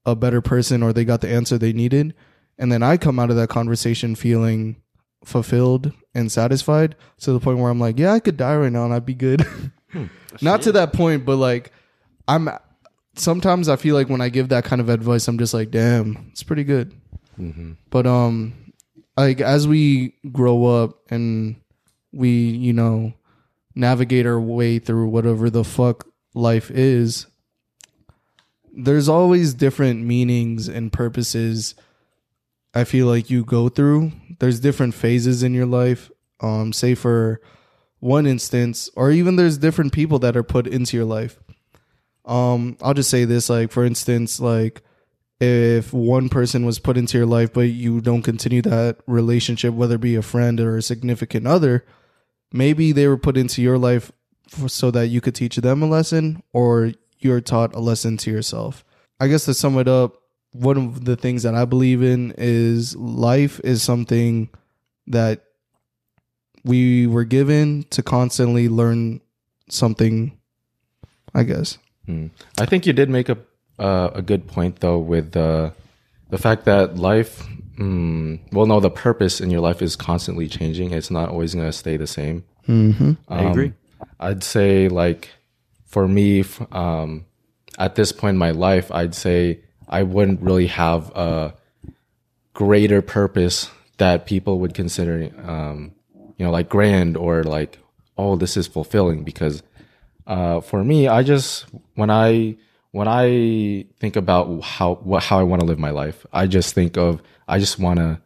a 0.05 0.15
better 0.15 0.41
person 0.41 0.83
or 0.83 0.93
they 0.93 1.05
got 1.05 1.21
the 1.21 1.29
answer 1.29 1.57
they 1.57 1.73
needed 1.73 2.13
and 2.57 2.71
then 2.71 2.83
i 2.83 2.97
come 2.97 3.19
out 3.19 3.29
of 3.29 3.35
that 3.35 3.49
conversation 3.49 4.15
feeling 4.15 4.75
fulfilled 5.25 5.91
and 6.13 6.31
satisfied 6.31 6.95
to 7.19 7.31
the 7.31 7.39
point 7.39 7.57
where 7.57 7.71
I'm 7.71 7.79
like, 7.79 7.97
yeah, 7.97 8.13
I 8.13 8.19
could 8.19 8.37
die 8.37 8.55
right 8.55 8.71
now 8.71 8.85
and 8.85 8.93
I'd 8.93 9.05
be 9.05 9.13
good. 9.13 9.45
Not 10.41 10.61
to 10.63 10.71
that 10.73 10.93
point, 10.93 11.25
but 11.25 11.37
like 11.37 11.71
I'm 12.27 12.49
sometimes 13.15 13.69
I 13.69 13.75
feel 13.75 13.95
like 13.95 14.09
when 14.09 14.21
I 14.21 14.29
give 14.29 14.49
that 14.49 14.65
kind 14.65 14.81
of 14.81 14.89
advice, 14.89 15.27
I'm 15.27 15.37
just 15.37 15.53
like, 15.53 15.71
damn, 15.71 16.27
it's 16.31 16.43
pretty 16.43 16.63
good. 16.63 16.93
But 17.89 18.05
um 18.07 18.53
like 19.17 19.41
as 19.41 19.67
we 19.67 20.15
grow 20.31 20.65
up 20.65 20.99
and 21.09 21.55
we, 22.11 22.29
you 22.29 22.73
know, 22.73 23.13
navigate 23.75 24.25
our 24.25 24.39
way 24.39 24.79
through 24.79 25.07
whatever 25.07 25.49
the 25.49 25.63
fuck 25.63 26.07
life 26.33 26.71
is, 26.71 27.27
there's 28.75 29.09
always 29.09 29.53
different 29.53 30.03
meanings 30.03 30.67
and 30.67 30.91
purposes 30.91 31.75
I 32.73 32.83
feel 32.85 33.07
like 33.07 33.29
you 33.29 33.43
go 33.43 33.69
through. 33.69 34.11
There's 34.39 34.59
different 34.59 34.95
phases 34.95 35.43
in 35.43 35.53
your 35.53 35.67
life. 35.67 36.09
Um, 36.41 36.73
say 36.73 36.95
for 36.95 37.39
one 37.99 38.25
instance, 38.25 38.89
or 38.95 39.11
even 39.11 39.35
there's 39.35 39.57
different 39.57 39.93
people 39.93 40.19
that 40.19 40.35
are 40.35 40.43
put 40.43 40.67
into 40.67 40.97
your 40.97 41.05
life. 41.05 41.39
Um, 42.25 42.77
I'll 42.81 42.93
just 42.93 43.09
say 43.09 43.25
this, 43.25 43.49
like 43.49 43.71
for 43.71 43.85
instance, 43.85 44.39
like 44.39 44.81
if 45.43 45.93
one 45.93 46.29
person 46.29 46.65
was 46.65 46.79
put 46.79 46.97
into 46.97 47.17
your 47.17 47.27
life, 47.27 47.51
but 47.53 47.67
you 47.69 48.01
don't 48.01 48.21
continue 48.21 48.61
that 48.61 48.97
relationship, 49.07 49.73
whether 49.73 49.95
it 49.95 50.01
be 50.01 50.15
a 50.15 50.21
friend 50.21 50.59
or 50.59 50.77
a 50.77 50.81
significant 50.81 51.47
other, 51.47 51.85
maybe 52.51 52.91
they 52.91 53.07
were 53.07 53.17
put 53.17 53.37
into 53.37 53.61
your 53.61 53.77
life 53.77 54.11
so 54.67 54.91
that 54.91 55.07
you 55.07 55.19
could 55.21 55.35
teach 55.35 55.57
them 55.57 55.81
a 55.81 55.87
lesson, 55.87 56.43
or 56.53 56.93
you're 57.19 57.41
taught 57.41 57.75
a 57.75 57.79
lesson 57.79 58.17
to 58.17 58.31
yourself. 58.31 58.85
I 59.19 59.27
guess 59.27 59.45
to 59.45 59.53
sum 59.53 59.77
it 59.77 59.87
up, 59.87 60.17
one 60.51 60.77
of 60.77 61.05
the 61.05 61.15
things 61.15 61.43
that 61.43 61.55
I 61.55 61.65
believe 61.65 62.03
in 62.03 62.33
is 62.37 62.95
life 62.95 63.59
is 63.63 63.81
something 63.81 64.49
that 65.07 65.43
we 66.63 67.07
were 67.07 67.25
given 67.25 67.83
to 67.89 68.03
constantly 68.03 68.69
learn 68.69 69.21
something. 69.69 70.37
I 71.33 71.43
guess. 71.43 71.79
Hmm. 72.05 72.27
I 72.59 72.65
think 72.65 72.85
you 72.85 72.93
did 72.93 73.09
make 73.09 73.29
a 73.29 73.37
uh, 73.79 74.09
a 74.13 74.21
good 74.21 74.47
point 74.47 74.79
though 74.79 74.99
with 74.99 75.35
uh, 75.35 75.71
the 76.29 76.37
fact 76.37 76.65
that 76.65 76.97
life. 76.97 77.43
Mm, 77.77 78.39
well, 78.51 78.67
no, 78.67 78.79
the 78.79 78.91
purpose 78.91 79.41
in 79.41 79.49
your 79.49 79.61
life 79.61 79.81
is 79.81 79.95
constantly 79.95 80.47
changing. 80.47 80.91
It's 80.91 81.09
not 81.09 81.29
always 81.29 81.55
going 81.55 81.65
to 81.65 81.73
stay 81.73 81.97
the 81.97 82.05
same. 82.05 82.43
Mm-hmm. 82.67 83.13
I 83.27 83.43
agree. 83.43 83.73
Um, 83.99 84.07
I'd 84.19 84.43
say 84.43 84.89
like 84.89 85.29
for 85.87 86.07
me, 86.07 86.43
um, 86.71 87.25
at 87.77 87.95
this 87.95 88.11
point 88.11 88.35
in 88.35 88.37
my 88.37 88.51
life, 88.51 88.91
I'd 88.91 89.15
say 89.15 89.61
I 89.87 90.03
wouldn't 90.03 90.41
really 90.41 90.67
have 90.67 91.09
a 91.15 91.53
greater 92.53 93.01
purpose 93.01 93.69
that 93.97 94.25
people 94.25 94.59
would 94.59 94.73
consider, 94.73 95.29
um, 95.45 95.91
you 96.37 96.45
know, 96.45 96.51
like 96.51 96.69
grand 96.69 97.17
or 97.17 97.43
like, 97.43 97.77
oh, 98.17 98.35
this 98.35 98.57
is 98.57 98.67
fulfilling 98.67 99.23
because 99.23 99.63
uh, 100.25 100.61
for 100.61 100.83
me, 100.83 101.07
I 101.07 101.23
just 101.23 101.65
when 101.95 102.09
I 102.09 102.55
when 102.93 103.07
I 103.07 103.85
think 103.99 104.15
about 104.15 104.61
how 104.61 104.95
what 104.95 105.23
how 105.23 105.39
I 105.39 105.43
want 105.43 105.61
to 105.61 105.65
live 105.65 105.79
my 105.79 105.89
life, 105.89 106.25
I 106.31 106.45
just 106.45 106.75
think 106.75 106.95
of 106.95 107.21
I 107.47 107.57
just 107.57 107.79
want 107.79 107.97
to 107.97 108.21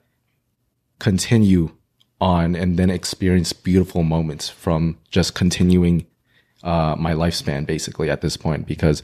continue 0.99 1.71
on 2.19 2.53
and 2.53 2.77
then 2.77 2.89
experience 2.89 3.53
beautiful 3.53 4.03
moments 4.03 4.49
from 4.49 4.97
just 5.09 5.35
continuing 5.35 6.05
uh, 6.63 6.95
my 6.97 7.13
lifespan 7.13 7.65
basically 7.65 8.09
at 8.09 8.19
this 8.21 8.35
point 8.35 8.67
because 8.67 9.03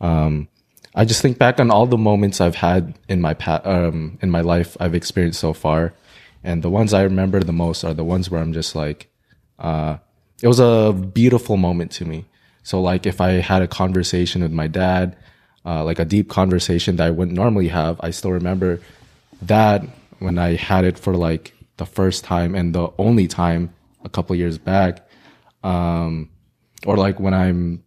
um, 0.00 0.48
I 0.94 1.04
just 1.04 1.22
think 1.22 1.38
back 1.38 1.60
on 1.60 1.70
all 1.70 1.86
the 1.86 1.98
moments 1.98 2.40
I've 2.40 2.56
had 2.56 2.98
in 3.08 3.20
my 3.20 3.34
pa- 3.34 3.62
um, 3.64 4.18
in 4.22 4.30
my 4.30 4.40
life 4.40 4.76
I've 4.80 4.94
experienced 4.94 5.38
so 5.38 5.52
far, 5.52 5.94
and 6.42 6.64
the 6.64 6.70
ones 6.70 6.92
I 6.92 7.02
remember 7.02 7.38
the 7.40 7.52
most 7.52 7.84
are 7.84 7.94
the 7.94 8.02
ones 8.04 8.28
where 8.28 8.40
I'm 8.40 8.52
just 8.52 8.74
like, 8.74 9.08
uh, 9.60 9.98
it 10.42 10.48
was 10.48 10.58
a 10.58 10.92
beautiful 10.92 11.56
moment 11.56 11.92
to 11.92 12.04
me. 12.04 12.24
So 12.66 12.80
like 12.80 13.06
if 13.06 13.20
I 13.20 13.34
had 13.34 13.62
a 13.62 13.68
conversation 13.68 14.42
with 14.42 14.50
my 14.50 14.66
dad, 14.66 15.16
uh, 15.64 15.84
like 15.84 16.00
a 16.00 16.04
deep 16.04 16.28
conversation 16.28 16.96
that 16.96 17.06
I 17.06 17.10
wouldn't 17.10 17.36
normally 17.36 17.68
have, 17.68 18.00
I 18.00 18.10
still 18.10 18.32
remember 18.32 18.80
that 19.42 19.84
when 20.18 20.36
I 20.36 20.56
had 20.56 20.84
it 20.84 20.98
for 20.98 21.14
like 21.14 21.54
the 21.76 21.86
first 21.86 22.24
time 22.24 22.56
and 22.56 22.74
the 22.74 22.88
only 22.98 23.28
time 23.28 23.72
a 24.02 24.08
couple 24.08 24.34
years 24.34 24.58
back, 24.58 25.08
um, 25.62 26.28
or 26.84 26.96
like 26.96 27.20
when 27.20 27.34
I'm 27.34 27.84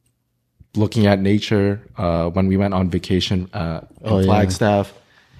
looking 0.77 1.07
at 1.07 1.19
nature 1.19 1.81
uh, 1.97 2.29
when 2.29 2.47
we 2.47 2.55
went 2.55 2.73
on 2.73 2.89
vacation 2.89 3.49
uh, 3.51 3.81
in 3.99 4.07
Oh, 4.07 4.19
yeah. 4.19 4.27
Flagstaff, 4.27 4.93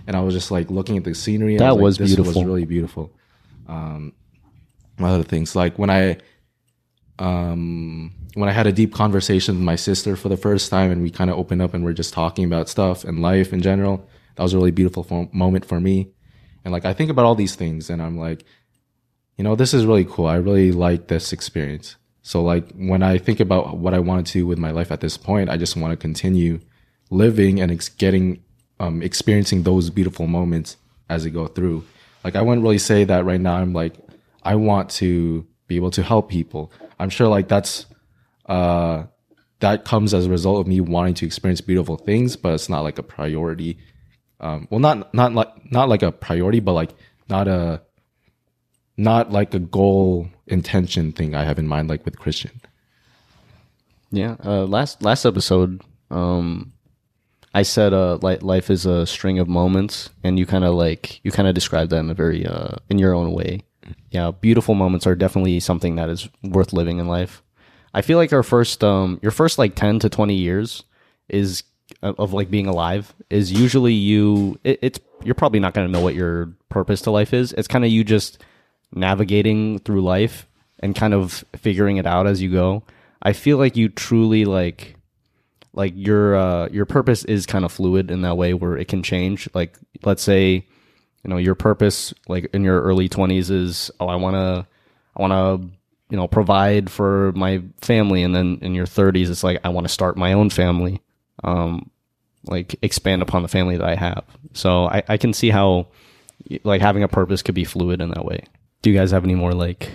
and 0.05 0.17
I 0.17 0.19
was 0.19 0.33
just 0.33 0.51
like 0.51 0.69
looking 0.69 0.97
at 0.97 1.05
the 1.05 1.15
scenery. 1.15 1.55
I 1.55 1.59
That 1.59 1.75
like, 1.75 1.81
was 1.83 1.97
this 1.97 2.17
was 2.17 2.35
really 2.35 2.65
beautiful. 2.65 3.09
Um, 3.69 4.11
other 4.99 5.23
things 5.23 5.55
like 5.55 5.79
when 5.79 5.89
I 5.89 6.17
um, 7.19 8.18
when 8.35 8.49
I 8.49 8.51
had 8.51 8.67
a 8.67 8.71
deep 8.71 8.93
conversation 8.93 9.55
with 9.55 9.63
my 9.63 9.75
sister 9.75 10.15
for 10.15 10.29
the 10.29 10.37
first 10.37 10.69
time, 10.69 10.91
and 10.91 11.01
we 11.01 11.09
kind 11.09 11.29
of 11.29 11.37
opened 11.37 11.61
up 11.61 11.73
and 11.73 11.83
we're 11.83 11.93
just 11.93 12.13
talking 12.13 12.45
about 12.45 12.69
stuff 12.69 13.03
and 13.03 13.21
life 13.21 13.53
in 13.53 13.61
general. 13.61 14.07
That 14.35 14.43
was 14.43 14.53
a 14.53 14.57
really 14.57 14.71
beautiful 14.71 15.29
moment 15.31 15.65
for 15.65 15.79
me. 15.79 16.09
And 16.63 16.71
like 16.71 16.85
I 16.85 16.93
think 16.93 17.09
about 17.09 17.25
all 17.25 17.35
these 17.35 17.55
things, 17.55 17.89
and 17.89 18.01
I'm 18.01 18.17
like, 18.17 18.45
you 19.37 19.43
know, 19.43 19.55
this 19.55 19.73
is 19.73 19.85
really 19.85 20.05
cool. 20.05 20.27
I 20.27 20.35
really 20.35 20.71
like 20.71 21.07
this 21.07 21.33
experience. 21.33 21.95
So 22.21 22.43
like 22.43 22.69
when 22.75 23.01
I 23.01 23.17
think 23.17 23.39
about 23.39 23.77
what 23.77 23.93
I 23.93 23.99
want 23.99 24.27
to 24.27 24.33
do 24.33 24.45
with 24.45 24.59
my 24.59 24.71
life 24.71 24.91
at 24.91 25.01
this 25.01 25.17
point, 25.17 25.49
I 25.49 25.57
just 25.57 25.75
want 25.75 25.91
to 25.91 25.97
continue 25.97 26.59
living 27.09 27.59
and 27.59 27.71
ex- 27.71 27.89
getting 27.89 28.43
um, 28.79 29.01
experiencing 29.01 29.63
those 29.63 29.89
beautiful 29.89 30.27
moments 30.27 30.77
as 31.09 31.25
I 31.25 31.29
go 31.29 31.47
through. 31.47 31.85
Like 32.23 32.35
I 32.35 32.41
wouldn't 32.41 32.63
really 32.63 32.77
say 32.77 33.03
that 33.05 33.25
right 33.25 33.41
now. 33.41 33.55
I'm 33.55 33.73
like 33.73 33.95
I 34.43 34.55
want 34.55 34.89
to 34.91 35.47
be 35.67 35.75
able 35.75 35.91
to 35.91 36.03
help 36.03 36.29
people. 36.29 36.71
I'm 36.99 37.09
sure 37.09 37.27
like 37.27 37.47
that's 37.47 37.85
uh 38.49 39.03
that 39.59 39.85
comes 39.85 40.13
as 40.13 40.25
a 40.25 40.29
result 40.29 40.61
of 40.61 40.67
me 40.67 40.79
wanting 40.81 41.13
to 41.15 41.25
experience 41.25 41.61
beautiful 41.61 41.97
things, 41.97 42.35
but 42.35 42.53
it's 42.53 42.69
not 42.69 42.81
like 42.81 42.97
a 42.97 43.03
priority. 43.03 43.77
Um, 44.39 44.67
well, 44.69 44.79
not 44.79 45.13
not 45.13 45.33
like 45.33 45.71
not 45.71 45.89
like 45.89 46.01
a 46.01 46.11
priority, 46.11 46.59
but 46.59 46.73
like 46.73 46.91
not 47.29 47.47
a 47.47 47.81
not 48.97 49.31
like 49.31 49.53
a 49.53 49.59
goal 49.59 50.29
intention 50.47 51.11
thing 51.11 51.35
I 51.35 51.43
have 51.43 51.59
in 51.59 51.67
mind, 51.67 51.89
like 51.89 52.05
with 52.05 52.19
Christian. 52.19 52.61
Yeah. 54.11 54.35
Uh, 54.43 54.65
last 54.65 55.01
last 55.03 55.25
episode, 55.25 55.81
um, 56.09 56.73
I 57.53 57.63
said 57.63 57.93
uh, 57.93 58.15
li- 58.21 58.37
life 58.37 58.69
is 58.69 58.85
a 58.85 59.05
string 59.05 59.39
of 59.39 59.47
moments, 59.47 60.09
and 60.23 60.39
you 60.39 60.45
kind 60.45 60.63
of 60.63 60.73
like 60.73 61.19
you 61.23 61.31
kind 61.31 61.47
of 61.47 61.55
described 61.55 61.91
that 61.91 61.99
in 61.99 62.09
a 62.09 62.13
very 62.13 62.45
uh, 62.45 62.75
in 62.89 62.97
your 62.97 63.13
own 63.13 63.33
way. 63.33 63.63
Yeah, 64.11 64.31
beautiful 64.31 64.75
moments 64.75 65.05
are 65.07 65.15
definitely 65.15 65.59
something 65.59 65.95
that 65.95 66.09
is 66.09 66.29
worth 66.43 66.73
living 66.73 66.99
in 66.99 67.07
life. 67.07 67.43
I 67.93 68.01
feel 68.01 68.17
like 68.17 68.33
our 68.33 68.43
first, 68.43 68.83
um, 68.83 69.19
your 69.21 69.31
first 69.31 69.57
like 69.57 69.75
ten 69.75 69.99
to 69.99 70.09
twenty 70.09 70.35
years 70.35 70.83
is 71.27 71.63
of, 72.01 72.19
of 72.19 72.33
like 72.33 72.49
being 72.49 72.67
alive 72.67 73.13
is 73.29 73.51
usually 73.51 73.93
you. 73.93 74.59
It, 74.63 74.79
it's 74.81 74.99
you're 75.23 75.35
probably 75.35 75.59
not 75.59 75.73
going 75.73 75.87
to 75.87 75.91
know 75.91 76.01
what 76.01 76.15
your 76.15 76.53
purpose 76.69 77.01
to 77.01 77.11
life 77.11 77.33
is. 77.33 77.53
It's 77.53 77.67
kind 77.67 77.83
of 77.83 77.91
you 77.91 78.03
just 78.03 78.41
navigating 78.93 79.79
through 79.79 80.01
life 80.01 80.47
and 80.79 80.95
kind 80.95 81.13
of 81.13 81.43
figuring 81.55 81.97
it 81.97 82.05
out 82.05 82.27
as 82.27 82.41
you 82.41 82.51
go. 82.51 82.83
I 83.21 83.33
feel 83.33 83.57
like 83.57 83.75
you 83.75 83.89
truly 83.89 84.45
like 84.45 84.95
like 85.73 85.93
your 85.95 86.35
uh 86.35 86.67
your 86.69 86.85
purpose 86.85 87.25
is 87.25 87.45
kind 87.45 87.65
of 87.65 87.71
fluid 87.71 88.09
in 88.11 88.21
that 88.21 88.37
way 88.37 88.53
where 88.53 88.77
it 88.77 88.87
can 88.87 89.03
change. 89.03 89.49
Like 89.53 89.77
let's 90.03 90.23
say, 90.23 90.53
you 91.23 91.29
know, 91.29 91.37
your 91.37 91.55
purpose 91.55 92.13
like 92.27 92.49
in 92.53 92.63
your 92.63 92.81
early 92.81 93.09
20s 93.09 93.51
is 93.51 93.91
oh 93.99 94.07
I 94.07 94.15
want 94.15 94.35
to 94.35 94.65
I 95.15 95.21
want 95.21 95.33
to 95.33 95.78
you 96.09 96.17
know 96.17 96.27
provide 96.27 96.89
for 96.89 97.31
my 97.33 97.61
family 97.81 98.23
and 98.23 98.35
then 98.35 98.59
in 98.61 98.73
your 98.73 98.85
30s 98.85 99.29
it's 99.29 99.43
like 99.43 99.59
I 99.63 99.69
want 99.69 99.85
to 99.87 99.93
start 99.93 100.17
my 100.17 100.33
own 100.33 100.49
family. 100.49 101.01
Um 101.43 101.89
like 102.45 102.75
expand 102.81 103.21
upon 103.21 103.41
the 103.41 103.47
family 103.47 103.77
that 103.77 103.87
I 103.87 103.95
have. 103.95 104.23
So 104.53 104.85
I 104.85 105.03
I 105.07 105.17
can 105.17 105.33
see 105.33 105.49
how 105.49 105.87
like 106.63 106.81
having 106.81 107.03
a 107.03 107.07
purpose 107.07 107.41
could 107.41 107.55
be 107.55 107.65
fluid 107.65 108.01
in 108.01 108.09
that 108.09 108.25
way. 108.25 108.43
Do 108.81 108.89
you 108.89 108.97
guys 108.97 109.11
have 109.11 109.23
any 109.23 109.35
more 109.35 109.53
like 109.53 109.91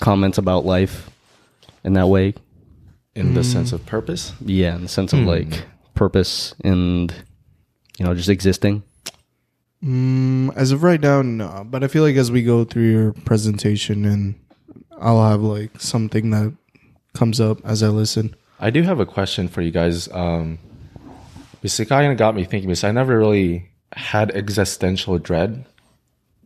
comments 0.00 0.38
about 0.38 0.64
life 0.66 1.08
in 1.84 1.94
that 1.94 2.08
way? 2.08 2.34
In 3.14 3.32
the 3.32 3.42
sense 3.44 3.72
of 3.72 3.86
purpose, 3.86 4.34
Yeah, 4.44 4.74
in 4.76 4.82
the 4.82 4.88
sense 4.88 5.14
of 5.14 5.20
like 5.20 5.64
purpose 5.94 6.54
and 6.62 7.10
you 7.98 8.04
know 8.04 8.14
just 8.14 8.28
existing. 8.28 8.82
Mm, 9.82 10.54
as 10.56 10.72
of 10.72 10.82
right 10.82 11.00
now, 11.00 11.22
no. 11.22 11.64
But 11.64 11.84
I 11.84 11.88
feel 11.88 12.02
like 12.02 12.16
as 12.16 12.30
we 12.30 12.42
go 12.42 12.64
through 12.64 12.90
your 12.90 13.12
presentation, 13.12 14.04
and 14.04 14.34
I'll 15.00 15.28
have 15.28 15.42
like 15.42 15.80
something 15.80 16.30
that 16.30 16.54
comes 17.14 17.40
up 17.40 17.58
as 17.64 17.82
I 17.82 17.88
listen. 17.88 18.34
I 18.58 18.70
do 18.70 18.82
have 18.82 19.00
a 19.00 19.06
question 19.06 19.48
for 19.48 19.62
you 19.62 19.70
guys. 19.70 20.08
Um, 20.12 20.58
because 21.62 21.88
kind 21.88 22.12
of 22.12 22.18
got 22.18 22.34
me 22.34 22.44
thinking. 22.44 22.68
Because 22.68 22.84
I 22.84 22.92
never 22.92 23.18
really 23.18 23.70
had 23.92 24.30
existential 24.30 25.18
dread. 25.18 25.66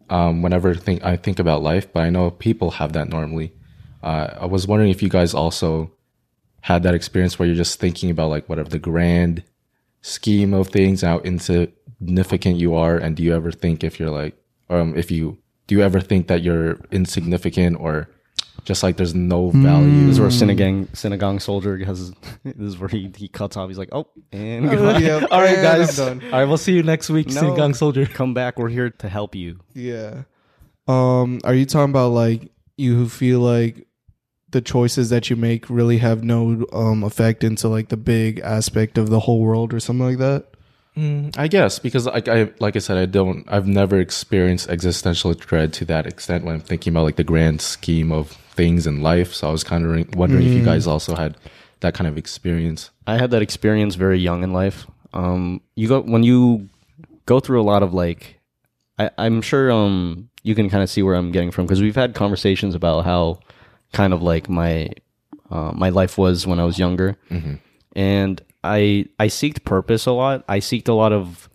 Um, 0.08 0.42
whenever 0.42 0.74
think 0.74 1.04
I 1.04 1.16
think 1.16 1.38
about 1.38 1.62
life, 1.62 1.92
but 1.92 2.02
I 2.02 2.10
know 2.10 2.32
people 2.32 2.72
have 2.72 2.94
that 2.94 3.08
normally. 3.08 3.52
Uh, 4.02 4.38
I 4.40 4.46
was 4.46 4.66
wondering 4.66 4.90
if 4.90 5.02
you 5.02 5.08
guys 5.08 5.34
also 5.34 5.92
had 6.62 6.82
that 6.82 6.94
experience 6.94 7.38
where 7.38 7.46
you're 7.46 7.54
just 7.54 7.78
thinking 7.78 8.10
about 8.10 8.30
like 8.30 8.48
whatever 8.48 8.68
the 8.68 8.78
grand 8.78 9.44
scheme 10.02 10.52
of 10.52 10.68
things, 10.68 11.02
how 11.02 11.20
insignificant 11.20 12.56
you 12.56 12.74
are, 12.74 12.96
and 12.96 13.16
do 13.16 13.22
you 13.22 13.34
ever 13.34 13.52
think 13.52 13.84
if 13.84 14.00
you're 14.00 14.10
like, 14.10 14.36
um, 14.68 14.96
if 14.96 15.12
you 15.12 15.38
do 15.68 15.76
you 15.76 15.82
ever 15.82 16.00
think 16.00 16.26
that 16.26 16.42
you're 16.42 16.78
insignificant 16.90 17.78
or 17.78 18.08
just 18.64 18.82
like 18.82 18.96
there's 18.96 19.14
no 19.14 19.50
value? 19.50 20.06
This 20.06 20.18
is 20.18 20.20
where 20.20 20.28
Sinigang 20.28 20.88
Sinigang 20.88 21.40
soldier 21.40 21.76
has 21.84 22.10
this 22.44 22.56
is 22.58 22.78
where 22.78 22.88
he, 22.88 23.10
he 23.16 23.28
cuts 23.28 23.56
off. 23.56 23.68
He's 23.68 23.78
like, 23.78 23.88
oh, 23.92 24.06
and 24.32 24.64
yeah, 25.00 25.26
All 25.30 25.40
right, 25.40 25.56
guys. 25.56 25.98
I'm 25.98 26.18
done. 26.18 26.32
All 26.32 26.38
right, 26.40 26.44
we'll 26.44 26.58
see 26.58 26.72
you 26.74 26.82
next 26.82 27.10
week, 27.10 27.28
No. 27.28 27.42
Sinigang 27.42 27.74
Soldier. 27.74 28.06
come 28.06 28.34
back. 28.34 28.58
We're 28.58 28.68
here 28.68 28.90
to 28.90 29.08
help 29.08 29.34
you. 29.34 29.60
Yeah. 29.74 30.22
Um, 30.88 31.40
are 31.44 31.54
you 31.54 31.66
talking 31.66 31.90
about 31.90 32.08
like 32.12 32.50
you 32.76 32.96
who 32.96 33.08
feel 33.08 33.40
like 33.40 33.86
the 34.50 34.60
choices 34.60 35.10
that 35.10 35.30
you 35.30 35.36
make 35.36 35.70
really 35.70 35.98
have 35.98 36.24
no 36.24 36.64
um 36.72 37.04
effect 37.04 37.44
into 37.44 37.68
like 37.68 37.88
the 37.88 37.96
big 37.96 38.40
aspect 38.40 38.98
of 38.98 39.08
the 39.08 39.20
whole 39.20 39.40
world 39.40 39.72
or 39.72 39.80
something 39.80 40.06
like 40.06 40.18
that? 40.18 40.46
Mm, 40.96 41.38
I 41.38 41.46
guess 41.48 41.78
because 41.78 42.06
like 42.06 42.28
I 42.28 42.50
like 42.58 42.74
I 42.74 42.80
said, 42.80 42.98
I 42.98 43.06
don't. 43.06 43.44
I've 43.48 43.66
never 43.66 43.98
experienced 44.00 44.68
existential 44.68 45.32
dread 45.34 45.72
to 45.74 45.84
that 45.86 46.06
extent 46.06 46.44
when 46.44 46.54
I'm 46.54 46.60
thinking 46.60 46.92
about 46.92 47.04
like 47.04 47.16
the 47.16 47.24
grand 47.24 47.60
scheme 47.60 48.10
of 48.10 48.30
things 48.30 48.86
in 48.86 49.00
life. 49.00 49.32
So 49.32 49.48
I 49.48 49.52
was 49.52 49.62
kind 49.62 49.84
of 49.84 50.14
wondering 50.16 50.46
if 50.46 50.52
you 50.52 50.64
guys 50.64 50.86
also 50.86 51.14
had 51.14 51.36
that 51.80 51.94
kind 51.94 52.08
of 52.08 52.18
experience. 52.18 52.90
I 53.06 53.18
had 53.18 53.30
that 53.30 53.40
experience 53.42 53.94
very 53.94 54.18
young 54.18 54.42
in 54.42 54.52
life. 54.52 54.86
Um, 55.12 55.60
you 55.76 55.88
go 55.88 56.00
when 56.00 56.24
you 56.24 56.68
go 57.26 57.38
through 57.40 57.60
a 57.60 57.64
lot 57.64 57.82
of 57.82 57.94
like, 57.94 58.40
I, 58.98 59.10
I'm 59.16 59.42
sure 59.42 59.70
um 59.70 60.28
you 60.42 60.54
can 60.54 60.68
kind 60.70 60.82
of 60.82 60.90
see 60.90 61.02
where 61.02 61.14
I'm 61.14 61.30
getting 61.30 61.50
from 61.52 61.66
because 61.66 61.80
we've 61.80 61.94
had 61.94 62.14
conversations 62.14 62.74
about 62.74 63.04
how 63.04 63.38
kind 63.92 64.12
of 64.12 64.22
like 64.22 64.48
my 64.48 64.90
uh, 65.50 65.72
my 65.72 65.90
life 65.90 66.18
was 66.18 66.46
when 66.46 66.58
I 66.60 66.64
was 66.64 66.78
younger, 66.78 67.16
and 67.94 68.40
I 68.62 69.06
I 69.18 69.28
seeked 69.28 69.64
purpose 69.64 70.06
a 70.06 70.12
lot. 70.12 70.44
I 70.48 70.58
seeked 70.60 70.88
a 70.88 70.92
lot 70.92 71.12
of. 71.12 71.48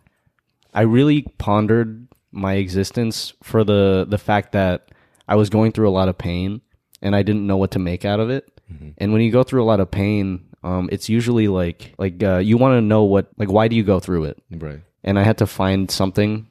I 0.74 0.82
really 0.82 1.24
pondered 1.38 2.08
my 2.32 2.56
existence 2.56 3.34
for 3.44 3.64
the 3.64 4.06
the 4.08 4.18
fact 4.18 4.52
that 4.54 4.90
I 5.28 5.36
was 5.36 5.50
going 5.50 5.72
through 5.72 5.88
a 5.90 5.92
lot 5.92 6.10
of 6.10 6.18
pain 6.18 6.62
and 7.02 7.16
I 7.16 7.24
didn't 7.24 7.48
know 7.48 7.58
what 7.58 7.72
to 7.72 7.80
make 7.80 8.06
out 8.06 8.20
of 8.20 8.30
it. 8.30 8.50
And 8.98 9.14
when 9.14 9.22
you 9.22 9.32
go 9.32 9.44
through 9.44 9.62
a 9.64 9.66
lot 9.66 9.80
of 9.80 9.92
pain, 9.92 10.44
um, 10.64 10.90
it's 10.92 11.08
usually 11.08 11.48
like 11.48 11.94
like 12.00 12.22
uh, 12.24 12.38
you 12.38 12.58
want 12.58 12.78
to 12.78 12.82
know 12.82 13.04
what 13.04 13.28
like 13.38 13.50
why 13.52 13.68
do 13.68 13.76
you 13.76 13.84
go 13.84 14.00
through 14.00 14.26
it? 14.26 14.42
Right. 14.52 14.82
and 15.04 15.20
I 15.20 15.24
had 15.24 15.38
to 15.38 15.46
find 15.48 15.90
something 15.92 16.48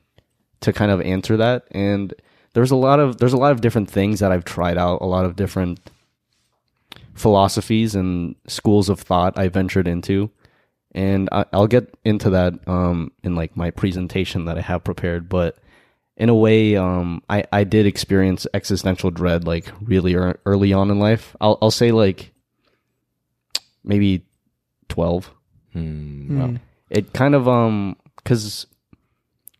to 0.60 0.72
kind 0.72 0.90
of 0.92 1.00
answer 1.00 1.36
that. 1.38 1.64
And 1.72 2.14
there's 2.52 2.70
a 2.70 2.76
lot 2.76 3.00
of 3.00 3.18
there's 3.18 3.32
a 3.32 3.36
lot 3.36 3.50
of 3.52 3.60
different 3.60 3.90
things 3.90 4.20
that 4.20 4.30
I've 4.30 4.44
tried 4.44 4.78
out, 4.78 5.02
a 5.02 5.06
lot 5.06 5.24
of 5.24 5.34
different 5.34 5.80
philosophies 7.14 7.94
and 7.94 8.36
schools 8.46 8.88
of 8.88 9.00
thought 9.00 9.38
I 9.38 9.48
ventured 9.48 9.88
into, 9.88 10.30
and 10.94 11.28
I, 11.32 11.44
I'll 11.52 11.66
get 11.66 11.92
into 12.04 12.30
that 12.30 12.54
um, 12.68 13.12
in 13.22 13.34
like 13.34 13.56
my 13.56 13.70
presentation 13.70 14.44
that 14.44 14.56
I 14.56 14.60
have 14.60 14.84
prepared. 14.84 15.28
But 15.28 15.58
in 16.16 16.28
a 16.28 16.34
way, 16.34 16.76
um, 16.76 17.22
I 17.28 17.44
I 17.52 17.64
did 17.64 17.86
experience 17.86 18.46
existential 18.54 19.10
dread 19.10 19.46
like 19.46 19.66
really 19.82 20.12
ear 20.12 20.38
early 20.46 20.72
on 20.72 20.90
in 20.90 20.98
life. 20.98 21.34
I'll 21.40 21.58
I'll 21.60 21.70
say 21.70 21.90
like 21.90 22.32
maybe 23.82 24.24
twelve 24.88 25.30
Hmm, 25.72 26.38
wow. 26.38 26.54
it 26.88 27.12
kind 27.12 27.34
of 27.34 27.48
um 27.48 27.96
because 28.16 28.66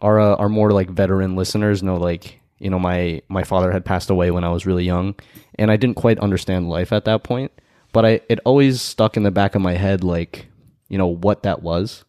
our 0.01 0.21
uh, 0.21 0.37
our 0.37 0.49
more 0.49 0.71
like 0.71 0.89
veteran 0.89 1.35
listeners 1.35 1.83
know 1.83 1.97
like 1.97 2.41
you 2.59 2.71
know 2.71 2.79
my 2.79 3.21
my 3.29 3.43
father 3.43 3.73
had 3.73 3.85
passed 3.85 4.11
away 4.11 4.31
when 4.31 4.45
I 4.45 4.51
was 4.51 4.65
really 4.65 4.85
young, 4.85 5.17
and 5.59 5.73
I 5.73 5.77
didn't 5.77 5.97
quite 5.97 6.21
understand 6.21 6.69
life 6.69 6.93
at 6.93 7.05
that 7.07 7.25
point. 7.25 7.51
But 7.93 8.05
I 8.07 8.21
it 8.29 8.39
always 8.45 8.81
stuck 8.81 9.17
in 9.17 9.25
the 9.25 9.33
back 9.33 9.57
of 9.57 9.63
my 9.63 9.75
head 9.75 10.05
like 10.05 10.47
you 10.95 10.99
know 10.99 11.09
what 11.09 11.43
that 11.43 11.61
was, 11.61 12.05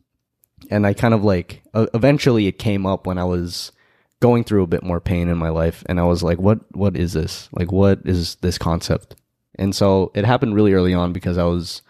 and 0.69 0.85
I 0.85 0.93
kind 0.93 1.15
of 1.15 1.23
like 1.23 1.63
uh, 1.73 1.87
eventually 1.95 2.45
it 2.45 2.59
came 2.59 2.85
up 2.85 3.07
when 3.07 3.17
I 3.17 3.23
was 3.23 3.71
going 4.19 4.43
through 4.43 4.61
a 4.61 4.67
bit 4.67 4.83
more 4.83 5.01
pain 5.01 5.27
in 5.27 5.39
my 5.39 5.49
life, 5.49 5.83
and 5.89 5.99
I 5.99 6.03
was 6.03 6.21
like, 6.21 6.37
what 6.37 6.59
what 6.75 6.95
is 6.95 7.13
this? 7.13 7.49
Like 7.51 7.71
what 7.71 8.01
is 8.05 8.35
this 8.41 8.59
concept? 8.59 9.15
And 9.55 9.75
so 9.75 10.11
it 10.13 10.23
happened 10.23 10.53
really 10.53 10.73
early 10.73 10.93
on 10.93 11.13
because 11.13 11.39
I 11.39 11.45
was 11.45 11.81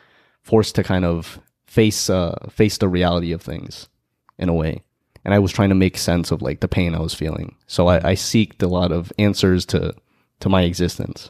forced 0.42 0.76
to 0.76 0.84
kind 0.84 1.04
of 1.04 1.38
face 1.68 2.10
uh, 2.10 2.48
face 2.50 2.78
the 2.78 2.88
reality 2.88 3.34
of 3.34 3.42
things 3.42 3.90
in 4.38 4.48
a 4.48 4.54
way. 4.54 4.82
And 5.26 5.34
i 5.34 5.40
was 5.40 5.52
trying 5.52 5.70
to 5.70 5.76
make 5.76 5.98
sense 5.98 6.32
of 6.32 6.42
like 6.42 6.62
the 6.62 6.70
pain 6.70 6.96
i 6.96 7.00
was 7.00 7.14
feeling. 7.14 7.58
So 7.68 7.88
i, 7.88 8.12
I 8.12 8.16
seeked 8.16 8.64
a 8.64 8.68
lot 8.68 8.94
of 8.94 9.12
answers 9.20 9.66
to 9.66 9.94
to 10.40 10.48
my 10.48 10.62
existence. 10.62 11.30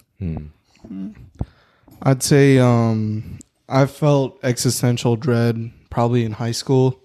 I'd 2.03 2.22
say 2.22 2.60
um, 2.60 3.39
I 3.67 3.86
felt 3.86 4.39
existential 4.43 5.15
dread 5.15 5.72
probably 5.89 6.24
in 6.24 6.34
high 6.34 6.51
school, 6.51 7.01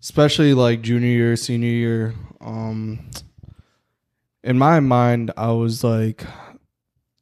especially 0.00 0.54
like 0.54 0.82
junior 0.82 1.08
year, 1.08 1.36
senior 1.36 1.68
year. 1.68 2.14
Um, 2.40 3.10
in 4.44 4.58
my 4.58 4.80
mind, 4.80 5.32
I 5.36 5.52
was 5.52 5.82
like, 5.82 6.24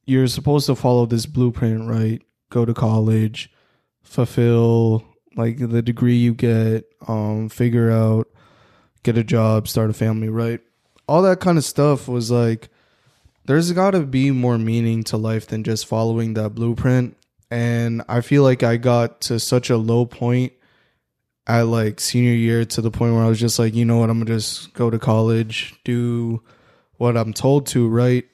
you're 0.05 0.27
supposed 0.27 0.67
to 0.67 0.75
follow 0.75 1.07
this 1.07 1.27
blueprint, 1.27 1.89
right? 1.89 2.23
Go 2.51 2.65
to 2.65 2.75
college, 2.75 3.51
fulfill 4.03 5.05
like 5.37 5.59
the 5.59 5.83
degree 5.83 6.17
you 6.17 6.35
get, 6.35 6.85
um, 7.07 7.49
figure 7.49 7.91
out, 7.91 8.29
get 9.03 9.17
a 9.17 9.25
job, 9.25 9.69
start 9.69 9.91
a 9.91 9.95
family, 9.95 10.29
right? 10.29 10.61
All 11.07 11.23
that 11.23 11.41
kind 11.41 11.59
of 11.59 11.65
stuff 11.65 12.09
was 12.09 12.31
like, 12.31 12.69
there's 13.47 13.73
got 13.73 13.93
to 13.93 14.01
be 14.01 14.31
more 14.31 14.59
meaning 14.59 15.03
to 15.05 15.17
life 15.17 15.47
than 15.47 15.65
just 15.65 15.87
following 15.87 16.35
that 16.35 16.51
blueprint. 16.51 17.17
And 17.51 18.03
I 18.09 18.21
feel 18.21 18.43
like 18.43 18.63
I 18.63 18.77
got 18.77 19.23
to 19.23 19.41
such 19.41 19.71
a 19.71 19.77
low 19.77 20.07
point 20.07 20.53
at 21.47 21.63
like 21.63 21.99
senior 21.99 22.33
year 22.33 22.65
to 22.65 22.81
the 22.81 22.91
point 22.91 23.15
where 23.15 23.25
I 23.25 23.29
was 23.29 23.41
just 23.41 23.59
like, 23.59 23.75
you 23.75 23.85
know 23.85 23.99
what, 23.99 24.11
I'm 24.11 24.21
gonna 24.21 24.37
just 24.37 24.73
go 24.73 24.89
to 24.89 24.99
college, 24.99 25.75
do 25.85 26.43
what 26.97 27.17
I'm 27.17 27.33
told 27.33 27.67
to, 27.69 27.89
right? 27.89 28.25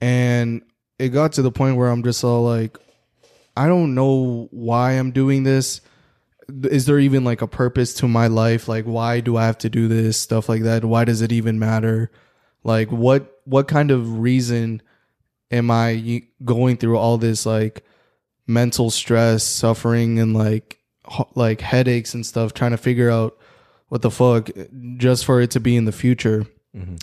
And 0.00 0.62
it 0.98 1.10
got 1.10 1.34
to 1.34 1.42
the 1.42 1.52
point 1.52 1.76
where 1.76 1.88
I'm 1.88 2.02
just 2.02 2.24
all 2.24 2.44
like, 2.44 2.78
I 3.56 3.68
don't 3.68 3.94
know 3.94 4.48
why 4.50 4.92
I'm 4.92 5.10
doing 5.10 5.42
this. 5.42 5.80
Is 6.64 6.86
there 6.86 6.98
even 6.98 7.24
like 7.24 7.42
a 7.42 7.48
purpose 7.48 7.94
to 7.94 8.08
my 8.08 8.28
life? 8.28 8.68
Like, 8.68 8.84
why 8.84 9.20
do 9.20 9.36
I 9.36 9.46
have 9.46 9.58
to 9.58 9.68
do 9.68 9.88
this? 9.88 10.16
Stuff 10.16 10.48
like 10.48 10.62
that. 10.62 10.84
Why 10.84 11.04
does 11.04 11.20
it 11.20 11.32
even 11.32 11.58
matter? 11.58 12.10
Like, 12.64 12.90
what 12.90 13.40
what 13.44 13.68
kind 13.68 13.90
of 13.90 14.20
reason 14.20 14.80
am 15.50 15.70
I 15.70 16.22
going 16.44 16.76
through 16.76 16.96
all 16.96 17.18
this 17.18 17.44
like 17.44 17.84
mental 18.46 18.90
stress, 18.90 19.42
suffering, 19.42 20.18
and 20.18 20.34
like 20.34 20.78
like 21.34 21.60
headaches 21.60 22.14
and 22.14 22.26
stuff, 22.26 22.54
trying 22.54 22.72
to 22.72 22.76
figure 22.76 23.10
out 23.10 23.38
what 23.88 24.02
the 24.02 24.10
fuck 24.10 24.50
just 24.96 25.24
for 25.24 25.40
it 25.40 25.50
to 25.52 25.60
be 25.60 25.76
in 25.76 25.84
the 25.84 25.92
future. 25.92 26.46
Mm-hmm. 26.76 26.96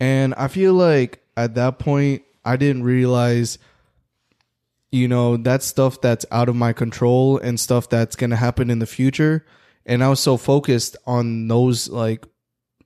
And 0.00 0.34
I 0.34 0.48
feel 0.48 0.74
like 0.74 1.22
at 1.36 1.54
that 1.54 1.78
point, 1.78 2.22
I 2.44 2.56
didn't 2.56 2.84
realize, 2.84 3.58
you 4.90 5.08
know, 5.08 5.36
that 5.38 5.62
stuff 5.62 6.00
that's 6.00 6.24
out 6.30 6.48
of 6.48 6.56
my 6.56 6.72
control 6.72 7.38
and 7.38 7.58
stuff 7.58 7.88
that's 7.88 8.16
going 8.16 8.30
to 8.30 8.36
happen 8.36 8.70
in 8.70 8.78
the 8.78 8.86
future. 8.86 9.44
And 9.84 10.02
I 10.02 10.08
was 10.08 10.20
so 10.20 10.36
focused 10.36 10.96
on 11.06 11.48
those, 11.48 11.88
like, 11.88 12.24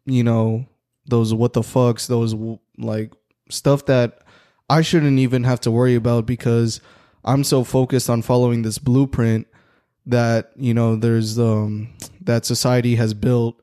you 0.05 0.25
know, 0.25 0.67
those 1.07 1.33
what 1.35 1.53
the 1.53 1.63
fucks, 1.63 2.07
those 2.07 2.35
like 2.79 3.13
stuff 3.49 3.87
that 3.87 4.23
I 4.69 4.83
shouldn't 4.83 5.19
even 5.19 5.45
have 5.45 5.61
to 5.63 5.71
worry 5.71 5.95
about 5.95 6.27
because 6.27 6.81
I'm 7.25 7.45
so 7.45 7.65
focused 7.65 8.09
on 8.09 8.23
following 8.23 8.63
this 8.63 8.79
blueprint 8.79 9.47
that, 10.07 10.53
you 10.57 10.75
know, 10.75 10.97
there's, 10.97 11.39
um, 11.39 11.93
that 12.23 12.45
society 12.45 12.97
has 12.97 13.15
built. 13.15 13.61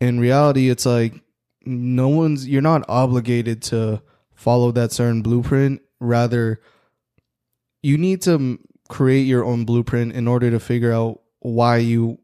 In 0.00 0.20
reality, 0.20 0.70
it's 0.70 0.86
like, 0.86 1.22
no 1.66 2.08
one's 2.08 2.48
you're 2.48 2.62
not 2.62 2.84
obligated 2.88 3.60
to 3.60 4.00
follow 4.34 4.70
that 4.72 4.92
certain 4.92 5.20
blueprint. 5.20 5.82
Rather 6.00 6.60
you 7.82 7.98
need 7.98 8.22
to 8.22 8.58
create 8.88 9.26
your 9.26 9.44
own 9.44 9.64
blueprint 9.64 10.12
in 10.12 10.28
order 10.28 10.50
to 10.50 10.60
figure 10.60 10.92
out 10.92 11.20
why 11.40 11.78
you 11.78 12.18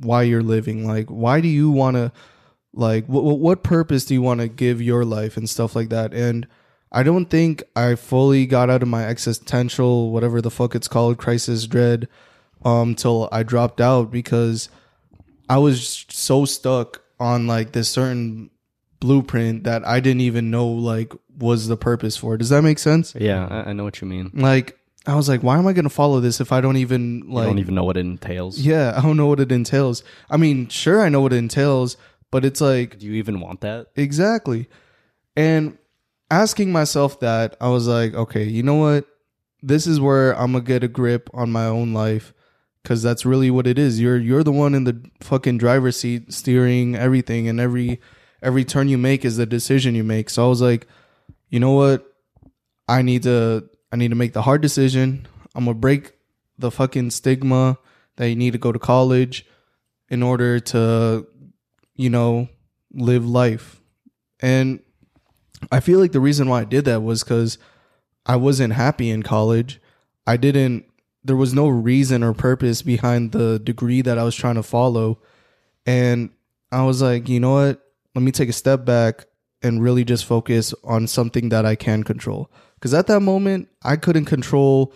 why 0.00 0.22
you're 0.22 0.42
living. 0.42 0.86
Like 0.86 1.08
why 1.08 1.40
do 1.40 1.48
you 1.48 1.70
want 1.70 1.96
to 1.96 2.12
like 2.74 3.06
what 3.06 3.22
what 3.38 3.62
purpose 3.62 4.04
do 4.04 4.14
you 4.14 4.22
want 4.22 4.40
to 4.40 4.48
give 4.48 4.82
your 4.82 5.04
life 5.04 5.36
and 5.36 5.48
stuff 5.48 5.74
like 5.74 5.88
that? 5.88 6.12
And 6.12 6.46
i 6.92 7.02
don't 7.02 7.26
think 7.30 7.62
i 7.74 7.94
fully 7.94 8.46
got 8.46 8.70
out 8.70 8.82
of 8.82 8.88
my 8.88 9.04
existential 9.06 10.10
whatever 10.10 10.40
the 10.40 10.50
fuck 10.50 10.74
it's 10.74 10.88
called 10.88 11.18
crisis 11.18 11.66
dread 11.66 12.06
um 12.64 12.94
till 12.94 13.28
i 13.32 13.42
dropped 13.42 13.80
out 13.80 14.10
because 14.10 14.68
I 15.48 15.58
was 15.58 16.06
so 16.08 16.46
stuck 16.46 17.02
on 17.20 17.46
like 17.46 17.72
this 17.72 17.90
certain 17.90 18.48
blueprint 19.00 19.64
that 19.64 19.86
I 19.86 20.00
didn't 20.00 20.22
even 20.22 20.50
know 20.50 20.66
like 20.66 21.12
was 21.36 21.66
the 21.68 21.76
purpose 21.76 22.16
for. 22.16 22.38
Does 22.38 22.48
that 22.48 22.62
make 22.62 22.78
sense? 22.78 23.14
yeah 23.18 23.48
i, 23.50 23.70
I 23.70 23.72
know 23.74 23.84
what 23.84 24.00
you 24.00 24.06
mean 24.08 24.30
Like 24.32 24.78
I 25.04 25.14
was 25.16 25.28
like, 25.28 25.42
why 25.42 25.58
am 25.58 25.66
I 25.66 25.72
going 25.74 25.84
to 25.84 25.90
follow 25.90 26.20
this 26.20 26.40
if 26.40 26.52
I 26.52 26.60
don't 26.62 26.76
even 26.78 27.24
i 27.28 27.32
like? 27.34 27.48
don't 27.48 27.58
even 27.58 27.74
know 27.74 27.84
what 27.84 27.96
it 27.98 28.06
entails 28.06 28.58
yeah, 28.60 28.94
I 28.96 29.02
don't 29.02 29.16
know 29.16 29.26
what 29.26 29.40
it 29.40 29.50
entails. 29.52 30.04
I 30.30 30.36
mean, 30.38 30.68
sure, 30.68 31.02
I 31.02 31.08
know 31.10 31.20
what 31.20 31.32
it 31.34 31.36
entails, 31.38 31.96
but 32.30 32.44
it's 32.44 32.60
like 32.62 32.98
do 33.00 33.06
you 33.06 33.14
even 33.14 33.40
want 33.40 33.60
that 33.62 33.88
Exactly. 33.96 34.68
And 35.36 35.76
asking 36.32 36.72
myself 36.72 37.20
that, 37.20 37.56
I 37.60 37.68
was 37.68 37.86
like, 37.86 38.14
okay, 38.14 38.44
you 38.44 38.62
know 38.62 38.76
what? 38.76 39.06
This 39.62 39.86
is 39.86 40.00
where 40.00 40.32
I'm 40.32 40.52
gonna 40.52 40.64
get 40.64 40.82
a 40.82 40.88
grip 40.88 41.28
on 41.34 41.52
my 41.52 41.66
own 41.66 41.92
life 41.92 42.32
cuz 42.84 43.02
that's 43.02 43.24
really 43.24 43.50
what 43.50 43.66
it 43.66 43.78
is. 43.78 44.00
You're 44.00 44.18
you're 44.18 44.42
the 44.42 44.50
one 44.50 44.74
in 44.74 44.84
the 44.84 45.00
fucking 45.20 45.58
driver's 45.58 46.00
seat 46.00 46.32
steering 46.32 46.96
everything 46.96 47.46
and 47.46 47.60
every 47.60 48.00
every 48.42 48.64
turn 48.64 48.88
you 48.88 48.98
make 48.98 49.24
is 49.24 49.36
the 49.36 49.46
decision 49.46 49.94
you 49.94 50.02
make. 50.02 50.30
So 50.30 50.44
I 50.44 50.48
was 50.48 50.62
like, 50.62 50.88
you 51.48 51.60
know 51.60 51.72
what? 51.72 52.12
I 52.88 53.02
need 53.02 53.22
to 53.24 53.68
I 53.92 53.96
need 53.96 54.08
to 54.08 54.16
make 54.16 54.32
the 54.32 54.42
hard 54.42 54.62
decision. 54.62 55.28
I'm 55.54 55.66
gonna 55.66 55.74
break 55.78 56.14
the 56.58 56.70
fucking 56.70 57.10
stigma 57.10 57.78
that 58.16 58.28
you 58.28 58.36
need 58.36 58.52
to 58.52 58.58
go 58.58 58.72
to 58.72 58.78
college 58.78 59.46
in 60.08 60.22
order 60.22 60.58
to, 60.60 61.26
you 61.94 62.10
know, 62.10 62.48
live 62.92 63.26
life. 63.26 63.80
And 64.40 64.80
I 65.70 65.80
feel 65.80 66.00
like 66.00 66.12
the 66.12 66.20
reason 66.20 66.48
why 66.48 66.62
I 66.62 66.64
did 66.64 66.84
that 66.86 67.02
was 67.02 67.22
because 67.22 67.58
I 68.26 68.36
wasn't 68.36 68.72
happy 68.72 69.10
in 69.10 69.22
college. 69.22 69.80
I 70.26 70.36
didn't, 70.36 70.86
there 71.24 71.36
was 71.36 71.54
no 71.54 71.68
reason 71.68 72.22
or 72.22 72.32
purpose 72.32 72.82
behind 72.82 73.32
the 73.32 73.58
degree 73.58 74.02
that 74.02 74.18
I 74.18 74.24
was 74.24 74.34
trying 74.34 74.56
to 74.56 74.62
follow. 74.62 75.18
And 75.86 76.30
I 76.70 76.82
was 76.84 77.02
like, 77.02 77.28
you 77.28 77.40
know 77.40 77.54
what? 77.54 77.80
Let 78.14 78.22
me 78.22 78.32
take 78.32 78.48
a 78.48 78.52
step 78.54 78.84
back 78.84 79.26
and 79.62 79.82
really 79.82 80.04
just 80.04 80.24
focus 80.24 80.74
on 80.84 81.06
something 81.06 81.48
that 81.50 81.64
I 81.64 81.76
can 81.76 82.02
control. 82.02 82.50
Because 82.74 82.94
at 82.94 83.06
that 83.06 83.20
moment, 83.20 83.68
I 83.82 83.96
couldn't 83.96 84.24
control 84.24 84.92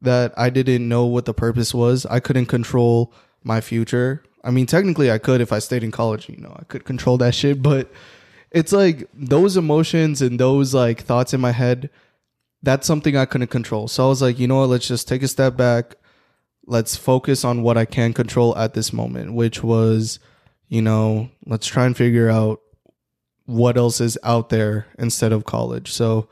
that 0.00 0.32
I 0.36 0.50
didn't 0.50 0.88
know 0.88 1.04
what 1.04 1.26
the 1.26 1.34
purpose 1.34 1.74
was. 1.74 2.06
I 2.06 2.20
couldn't 2.20 2.46
control 2.46 3.12
my 3.44 3.60
future. 3.60 4.22
I 4.42 4.50
mean, 4.50 4.66
technically, 4.66 5.10
I 5.10 5.18
could 5.18 5.40
if 5.40 5.52
I 5.52 5.58
stayed 5.58 5.84
in 5.84 5.90
college, 5.90 6.28
you 6.28 6.36
know, 6.36 6.54
I 6.58 6.64
could 6.64 6.84
control 6.84 7.18
that 7.18 7.34
shit. 7.34 7.62
But 7.62 7.90
it's 8.50 8.72
like 8.72 9.08
those 9.14 9.56
emotions 9.56 10.22
and 10.22 10.38
those 10.38 10.74
like 10.74 11.02
thoughts 11.02 11.34
in 11.34 11.40
my 11.40 11.52
head, 11.52 11.90
that's 12.62 12.86
something 12.86 13.16
I 13.16 13.26
couldn't 13.26 13.48
control. 13.48 13.88
So 13.88 14.04
I 14.04 14.08
was 14.08 14.22
like, 14.22 14.38
you 14.38 14.48
know 14.48 14.60
what? 14.60 14.70
Let's 14.70 14.88
just 14.88 15.08
take 15.08 15.22
a 15.22 15.28
step 15.28 15.56
back. 15.56 15.96
Let's 16.66 16.96
focus 16.96 17.44
on 17.44 17.62
what 17.62 17.78
I 17.78 17.84
can 17.84 18.12
control 18.12 18.56
at 18.56 18.74
this 18.74 18.92
moment, 18.92 19.34
which 19.34 19.62
was, 19.62 20.18
you 20.68 20.82
know, 20.82 21.30
let's 21.44 21.66
try 21.66 21.86
and 21.86 21.96
figure 21.96 22.28
out 22.28 22.60
what 23.44 23.76
else 23.76 24.00
is 24.00 24.18
out 24.24 24.48
there 24.48 24.86
instead 24.98 25.32
of 25.32 25.44
college. 25.44 25.92
So 25.92 26.28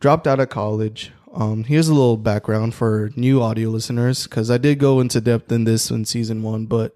dropped 0.00 0.26
out 0.26 0.40
of 0.40 0.48
college. 0.48 1.12
Um, 1.32 1.64
here's 1.64 1.88
a 1.88 1.94
little 1.94 2.16
background 2.16 2.74
for 2.74 3.10
new 3.14 3.40
audio 3.40 3.68
listeners 3.68 4.24
because 4.24 4.50
I 4.50 4.58
did 4.58 4.78
go 4.78 4.98
into 4.98 5.20
depth 5.20 5.52
in 5.52 5.64
this 5.64 5.90
in 5.90 6.04
season 6.04 6.42
one, 6.42 6.66
but 6.66 6.94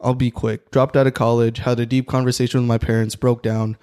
I'll 0.00 0.14
be 0.14 0.30
quick. 0.30 0.70
Dropped 0.70 0.96
out 0.96 1.06
of 1.06 1.14
college, 1.14 1.58
had 1.58 1.80
a 1.80 1.86
deep 1.86 2.06
conversation 2.06 2.60
with 2.60 2.68
my 2.68 2.78
parents, 2.78 3.16
broke 3.16 3.42
down. 3.42 3.76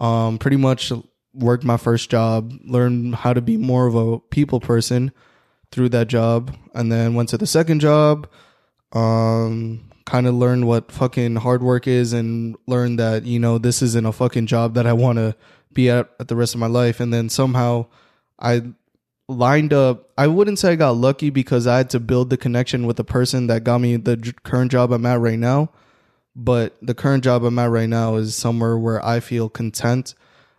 Um, 0.00 0.38
pretty 0.38 0.56
much 0.56 0.92
worked 1.34 1.64
my 1.64 1.76
first 1.76 2.10
job, 2.10 2.52
learned 2.64 3.14
how 3.16 3.32
to 3.32 3.40
be 3.40 3.56
more 3.56 3.86
of 3.86 3.94
a 3.94 4.18
people 4.18 4.60
person 4.60 5.12
through 5.70 5.90
that 5.90 6.08
job, 6.08 6.56
and 6.74 6.90
then 6.90 7.14
went 7.14 7.28
to 7.28 7.38
the 7.38 7.46
second 7.46 7.80
job. 7.80 8.28
Um, 8.92 9.90
kind 10.06 10.26
of 10.26 10.34
learned 10.34 10.66
what 10.66 10.90
fucking 10.90 11.36
hard 11.36 11.62
work 11.62 11.86
is, 11.86 12.12
and 12.12 12.56
learned 12.66 12.98
that 12.98 13.24
you 13.24 13.38
know 13.38 13.58
this 13.58 13.82
isn't 13.82 14.06
a 14.06 14.12
fucking 14.12 14.46
job 14.46 14.74
that 14.74 14.86
I 14.86 14.92
want 14.92 15.18
to 15.18 15.36
be 15.72 15.88
at 15.88 16.10
at 16.18 16.28
the 16.28 16.36
rest 16.36 16.54
of 16.54 16.60
my 16.60 16.66
life. 16.66 16.98
And 16.98 17.12
then 17.12 17.28
somehow 17.28 17.86
I 18.38 18.62
lined 19.30 19.72
up. 19.72 20.10
I 20.18 20.26
wouldn't 20.26 20.58
say 20.58 20.72
I 20.72 20.76
got 20.76 20.96
lucky 20.96 21.30
because 21.30 21.66
I 21.66 21.78
had 21.78 21.90
to 21.90 22.00
build 22.00 22.30
the 22.30 22.36
connection 22.36 22.86
with 22.86 22.96
the 22.96 23.04
person 23.04 23.46
that 23.46 23.64
got 23.64 23.78
me 23.78 23.96
the 23.96 24.34
current 24.42 24.72
job 24.72 24.92
I'm 24.92 25.06
at 25.06 25.20
right 25.20 25.38
now. 25.38 25.70
But 26.36 26.76
the 26.82 26.94
current 26.94 27.24
job 27.24 27.44
I'm 27.44 27.58
at 27.58 27.70
right 27.70 27.88
now 27.88 28.16
is 28.16 28.36
somewhere 28.36 28.76
where 28.76 29.04
I 29.04 29.20
feel 29.20 29.48
content. 29.48 30.14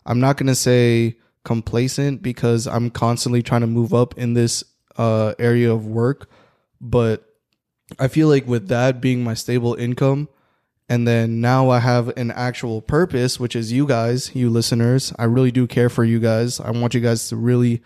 I'm 0.05 0.19
not 0.19 0.37
going 0.37 0.47
to 0.47 0.55
say 0.55 1.17
complacent 1.43 2.21
because 2.21 2.67
I'm 2.67 2.89
constantly 2.89 3.41
trying 3.41 3.61
to 3.61 3.67
move 3.67 3.93
up 3.93 4.17
in 4.17 4.33
this 4.33 4.63
uh, 4.97 5.33
area 5.39 5.71
of 5.71 5.87
work. 5.87 6.29
But 6.79 7.25
I 7.99 8.07
feel 8.07 8.27
like 8.27 8.47
with 8.47 8.67
that 8.69 9.01
being 9.01 9.23
my 9.23 9.33
stable 9.33 9.75
income, 9.75 10.29
and 10.89 11.07
then 11.07 11.39
now 11.39 11.69
I 11.69 11.79
have 11.79 12.09
an 12.17 12.31
actual 12.31 12.81
purpose, 12.81 13.39
which 13.39 13.55
is 13.55 13.71
you 13.71 13.87
guys, 13.87 14.35
you 14.35 14.49
listeners. 14.49 15.13
I 15.17 15.23
really 15.23 15.51
do 15.51 15.65
care 15.67 15.89
for 15.89 16.03
you 16.03 16.19
guys. 16.19 16.59
I 16.59 16.71
want 16.71 16.93
you 16.93 16.99
guys 16.99 17.29
to 17.29 17.37
really 17.37 17.81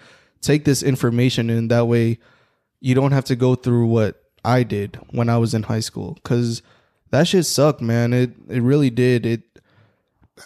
take 0.46 0.66
this 0.66 0.84
information 0.84 1.50
and 1.50 1.72
that 1.72 1.88
way 1.88 2.20
you 2.80 2.94
don't 2.96 3.12
have 3.12 3.26
to 3.26 3.36
go 3.36 3.56
through 3.56 3.88
what 3.88 4.22
I 4.44 4.64
did 4.64 5.00
when 5.10 5.30
I 5.30 5.38
was 5.38 5.54
in 5.54 5.64
high 5.64 5.80
school. 5.80 6.18
Cuz 6.24 6.62
that 7.12 7.28
shit 7.28 7.46
sucked, 7.46 7.82
man. 7.82 8.14
It 8.14 8.32
it 8.48 8.62
really 8.62 8.90
did. 8.90 9.26
It 9.26 9.42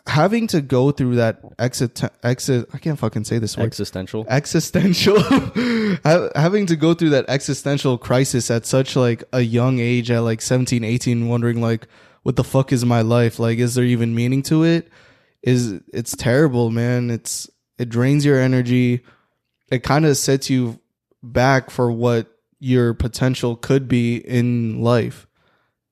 having 0.07 0.45
to 0.47 0.62
go 0.62 0.91
through 0.91 1.15
that 1.15 1.41
exit 1.57 2.01
exit 2.23 2.69
I 2.73 2.77
can't 2.77 2.99
fucking 2.99 3.25
say 3.25 3.39
this 3.39 3.57
word. 3.57 3.65
Existential. 3.65 4.25
existential. 4.29 5.19
Having 6.35 6.67
to 6.67 6.75
go 6.75 6.93
through 6.93 7.09
that 7.09 7.25
existential 7.27 7.97
crisis 7.97 8.51
at 8.51 8.65
such 8.65 8.95
like 8.95 9.23
a 9.33 9.41
young 9.41 9.79
age 9.79 10.12
at 10.12 10.19
like 10.19 10.41
17 10.41 10.83
18 10.83 11.27
wondering 11.27 11.62
like 11.62 11.88
what 12.23 12.35
the 12.35 12.43
fuck 12.43 12.71
is 12.71 12.85
my 12.85 13.01
life? 13.01 13.39
Like 13.39 13.57
is 13.57 13.75
there 13.75 13.85
even 13.85 14.13
meaning 14.13 14.43
to 14.43 14.63
it? 14.63 14.89
Is 15.41 15.79
it's 15.91 16.15
terrible 16.15 16.69
man. 16.69 17.09
It's 17.09 17.49
it 17.77 17.89
drains 17.89 18.25
your 18.25 18.39
energy 18.39 19.03
it 19.71 19.84
kind 19.84 20.05
of 20.05 20.17
sets 20.17 20.49
you 20.49 20.79
back 21.21 21.69
for 21.69 21.91
what 21.91 22.27
your 22.60 22.93
potential 22.93 23.55
could 23.55 23.88
be 23.88 24.17
in 24.17 24.82
life 24.82 25.27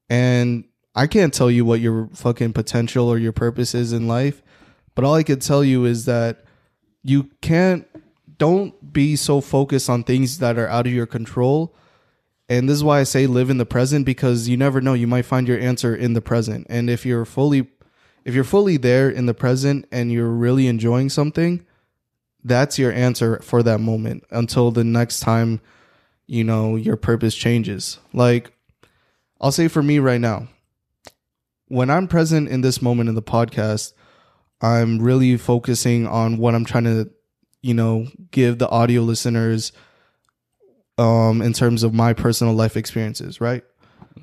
and 0.09 0.65
I 0.97 1.05
can't 1.05 1.31
tell 1.31 1.51
you 1.51 1.63
what 1.63 1.79
your 1.79 2.09
fucking 2.15 2.53
potential 2.53 3.07
or 3.07 3.19
your 3.19 3.31
purpose 3.31 3.75
is 3.75 3.93
in 3.93 4.07
life, 4.07 4.41
but 4.95 5.05
all 5.05 5.13
I 5.13 5.21
could 5.21 5.43
tell 5.43 5.63
you 5.63 5.85
is 5.85 6.05
that 6.05 6.43
you 7.03 7.29
can't 7.39 7.87
don't 8.39 8.93
be 8.93 9.15
so 9.15 9.39
focused 9.39 9.91
on 9.91 10.03
things 10.03 10.39
that 10.39 10.57
are 10.57 10.67
out 10.67 10.87
of 10.87 10.93
your 10.93 11.05
control. 11.05 11.75
And 12.49 12.67
this 12.67 12.77
is 12.77 12.83
why 12.83 12.99
I 12.99 13.03
say 13.03 13.27
live 13.27 13.51
in 13.51 13.59
the 13.59 13.65
present 13.65 14.07
because 14.07 14.49
you 14.49 14.57
never 14.57 14.81
know, 14.81 14.95
you 14.95 15.05
might 15.05 15.25
find 15.25 15.47
your 15.47 15.59
answer 15.59 15.95
in 15.95 16.13
the 16.13 16.21
present. 16.21 16.65
And 16.67 16.89
if 16.89 17.05
you're 17.05 17.25
fully 17.25 17.67
if 18.25 18.33
you're 18.33 18.43
fully 18.43 18.77
there 18.77 19.07
in 19.07 19.27
the 19.27 19.35
present 19.35 19.85
and 19.91 20.11
you're 20.11 20.27
really 20.27 20.65
enjoying 20.65 21.09
something, 21.09 21.63
that's 22.47 22.79
your 22.79 22.91
answer 22.91 23.39
for 23.41 23.61
that 23.63 23.79
moment 23.79 24.23
until 24.31 24.71
the 24.71 24.83
next 24.83 25.19
time 25.19 25.59
you 26.25 26.43
know 26.43 26.75
your 26.75 26.97
purpose 26.97 27.35
changes. 27.35 27.99
Like 28.13 28.51
I'll 29.39 29.51
say 29.51 29.67
for 29.67 29.83
me 29.83 29.99
right 29.99 30.21
now, 30.21 30.47
when 31.67 31.89
I'm 31.89 32.07
present 32.07 32.49
in 32.49 32.61
this 32.61 32.81
moment 32.81 33.09
in 33.09 33.15
the 33.15 33.21
podcast, 33.21 33.93
I'm 34.61 34.99
really 34.99 35.37
focusing 35.37 36.07
on 36.07 36.37
what 36.37 36.55
I'm 36.55 36.65
trying 36.65 36.85
to, 36.85 37.09
you 37.61 37.73
know, 37.73 38.07
give 38.31 38.57
the 38.57 38.69
audio 38.69 39.01
listeners 39.01 39.71
um 40.97 41.41
in 41.41 41.53
terms 41.53 41.83
of 41.83 41.93
my 41.93 42.13
personal 42.13 42.53
life 42.53 42.75
experiences, 42.75 43.39
right? 43.39 43.63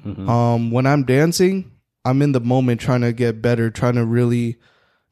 Um 0.04 0.70
when 0.70 0.86
I'm 0.86 1.04
dancing, 1.04 1.70
I'm 2.04 2.20
in 2.22 2.32
the 2.32 2.40
moment 2.40 2.80
trying 2.80 3.02
to 3.02 3.12
get 3.12 3.40
better, 3.40 3.70
trying 3.70 3.94
to 3.94 4.04
really 4.04 4.56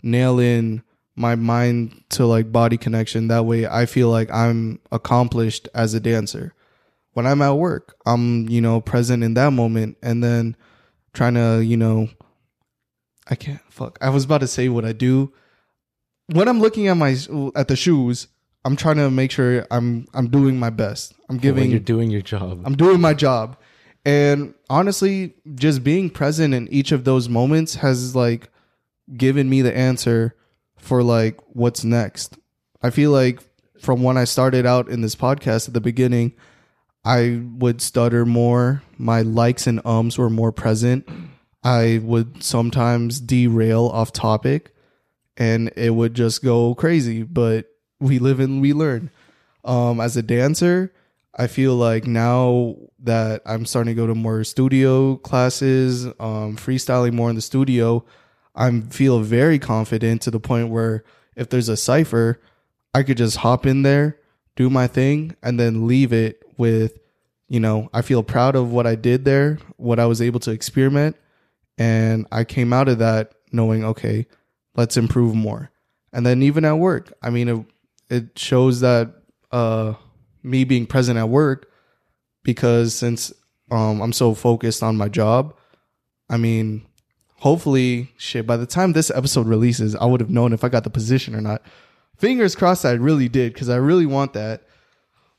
nail 0.03 0.38
in 0.38 0.83
my 1.14 1.35
mind 1.35 2.05
to 2.11 2.27
like 2.27 2.53
body 2.53 2.77
connection. 2.77 3.29
That 3.29 3.44
way 3.44 3.66
I 3.66 3.87
feel 3.87 4.09
like 4.09 4.31
I'm 4.31 4.81
accomplished 4.90 5.68
as 5.75 5.94
a 5.94 6.01
dancer. 6.01 6.55
When 7.12 7.27
I'm 7.27 7.42
at 7.42 7.57
work, 7.57 7.96
I'm, 8.07 8.48
you 8.48 8.61
know, 8.61 8.81
present 8.81 9.22
in 9.22 9.35
that 9.35 9.51
moment 9.51 9.98
and 10.03 10.25
then 10.25 10.57
trying 11.12 11.35
to, 11.35 11.62
you 11.62 11.77
know, 11.77 12.09
I 13.29 13.35
can't 13.35 13.61
fuck. 13.68 13.98
I 14.01 14.09
was 14.09 14.25
about 14.25 14.40
to 14.40 14.46
say 14.46 14.68
what 14.68 14.85
I 14.85 14.92
do. 14.92 15.33
When 16.27 16.48
I'm 16.48 16.61
looking 16.61 16.88
at 16.88 16.94
my 16.94 17.16
at 17.55 17.68
the 17.68 17.77
shoes, 17.77 18.29
I'm 18.64 18.77
trying 18.77 18.96
to 18.96 19.11
make 19.11 19.31
sure 19.31 19.66
I'm 19.70 20.07
I'm 20.14 20.29
doing 20.29 20.59
my 20.59 20.70
best. 20.70 21.14
I'm 21.29 21.37
when 21.37 21.42
giving 21.42 21.70
you're 21.70 21.81
doing 21.81 22.11
your 22.11 22.22
job. 22.22 22.62
I'm 22.64 22.77
doing 22.77 23.01
my 23.01 23.12
job. 23.12 23.59
And 24.05 24.55
honestly, 24.68 25.35
just 25.55 25.85
being 25.85 26.11
present 26.11 26.55
in 26.55 26.66
each 26.68 26.90
of 26.90 27.05
those 27.05 27.29
moments 27.29 27.77
has 27.77 28.16
like 28.16 28.48
given 29.16 29.48
me 29.48 29.62
the 29.62 29.77
answer 29.77 30.35
for 30.83 31.03
like 31.03 31.40
what's 31.55 31.85
next. 31.85 32.37
I 32.83 32.90
feel 32.90 33.12
like 33.12 33.40
from 33.79 34.03
when 34.03 34.18
I 34.18 34.25
started 34.25 34.66
out 34.66 34.88
in 34.88 35.01
this 35.01 35.14
podcast 35.14 35.68
at 35.68 35.75
the 35.75 35.81
beginning, 35.81 36.33
I 37.05 37.40
would 37.59 37.81
stutter 37.81 38.27
more. 38.27 38.83
My 38.99 39.23
likes 39.23 39.66
and 39.66 39.81
ums 39.85 40.18
were 40.18 40.29
more 40.29 40.53
present. 40.53 41.09
I 41.64 42.01
would 42.03 42.42
sometimes 42.42 43.21
derail 43.21 43.87
off 43.87 44.12
topic 44.12 44.75
and 45.37 45.71
it 45.77 45.90
would 45.90 46.14
just 46.14 46.42
go 46.42 46.75
crazy, 46.75 47.23
but 47.23 47.66
we 48.01 48.18
live 48.18 48.40
and 48.40 48.61
we 48.61 48.73
learn. 48.73 49.11
Um, 49.64 50.01
as 50.01 50.16
a 50.16 50.23
dancer, 50.23 50.92
I 51.37 51.47
feel 51.47 51.77
like 51.77 52.07
now 52.07 52.77
that 53.05 53.42
I'm 53.47 53.64
starting 53.64 53.95
to 53.95 54.01
go 54.01 54.09
to 54.09 54.14
more 54.14 54.42
studio 54.42 55.16
classes, 55.16 56.07
um, 56.07 56.57
freestyling 56.57 57.12
more 57.12 57.31
in 57.31 57.37
the 57.37 57.42
studio, 57.42 58.05
I 58.54 58.80
feel 58.90 59.20
very 59.20 59.58
confident 59.58 60.22
to 60.22 60.30
the 60.30 60.40
point 60.40 60.68
where 60.68 61.04
if 61.36 61.48
there's 61.48 61.68
a 61.68 61.76
cipher, 61.76 62.40
I 62.94 63.02
could 63.02 63.16
just 63.16 63.38
hop 63.38 63.66
in 63.66 63.82
there, 63.82 64.18
do 64.56 64.68
my 64.68 64.86
thing, 64.86 65.36
and 65.42 65.58
then 65.58 65.86
leave 65.86 66.12
it 66.12 66.42
with, 66.58 66.98
you 67.48 67.60
know, 67.60 67.88
I 67.94 68.02
feel 68.02 68.22
proud 68.22 68.54
of 68.54 68.70
what 68.70 68.86
I 68.86 68.94
did 68.94 69.24
there, 69.24 69.58
what 69.76 69.98
I 69.98 70.06
was 70.06 70.20
able 70.20 70.40
to 70.40 70.50
experiment, 70.50 71.16
and 71.78 72.26
I 72.30 72.44
came 72.44 72.72
out 72.72 72.88
of 72.88 72.98
that 72.98 73.34
knowing, 73.50 73.84
okay, 73.84 74.26
let's 74.76 74.96
improve 74.96 75.34
more. 75.34 75.70
And 76.12 76.26
then 76.26 76.42
even 76.42 76.64
at 76.64 76.74
work, 76.74 77.12
I 77.22 77.30
mean, 77.30 77.48
it, 77.48 77.66
it 78.10 78.38
shows 78.38 78.80
that 78.80 79.14
uh, 79.50 79.94
me 80.42 80.64
being 80.64 80.86
present 80.86 81.18
at 81.18 81.28
work 81.28 81.70
because 82.42 82.94
since 82.94 83.32
um, 83.70 84.02
I'm 84.02 84.12
so 84.12 84.34
focused 84.34 84.82
on 84.82 84.96
my 84.96 85.08
job, 85.08 85.56
I 86.28 86.36
mean, 86.36 86.86
hopefully, 87.42 88.12
shit, 88.16 88.46
by 88.46 88.57
the 88.57 88.66
time 88.66 88.92
this 88.92 89.11
episode 89.11 89.48
releases, 89.48 89.96
I 89.96 90.05
would 90.05 90.20
have 90.20 90.31
known 90.31 90.52
if 90.52 90.62
I 90.62 90.68
got 90.68 90.85
the 90.85 90.90
position 90.90 91.35
or 91.35 91.40
not. 91.40 91.61
Fingers 92.16 92.55
crossed 92.55 92.85
I 92.85 92.92
really 92.92 93.28
did 93.28 93.52
because 93.52 93.68
I 93.68 93.76
really 93.76 94.07
want 94.07 94.33
that. 94.35 94.62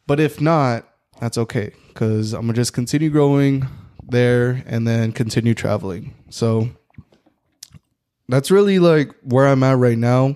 But 0.05 0.19
if 0.19 0.41
not, 0.41 0.85
that's 1.21 1.37
okay 1.37 1.71
because 1.87 2.33
I'm 2.33 2.41
going 2.41 2.55
to 2.55 2.59
just 2.59 2.73
continue 2.73 3.09
growing 3.09 3.65
there 4.05 4.63
and 4.65 4.85
then 4.85 5.13
continue 5.13 5.53
traveling. 5.53 6.13
So 6.29 6.67
that's 8.27 8.51
really 8.51 8.79
like 8.79 9.15
where 9.21 9.47
I'm 9.47 9.63
at 9.63 9.77
right 9.77 9.97
now. 9.97 10.35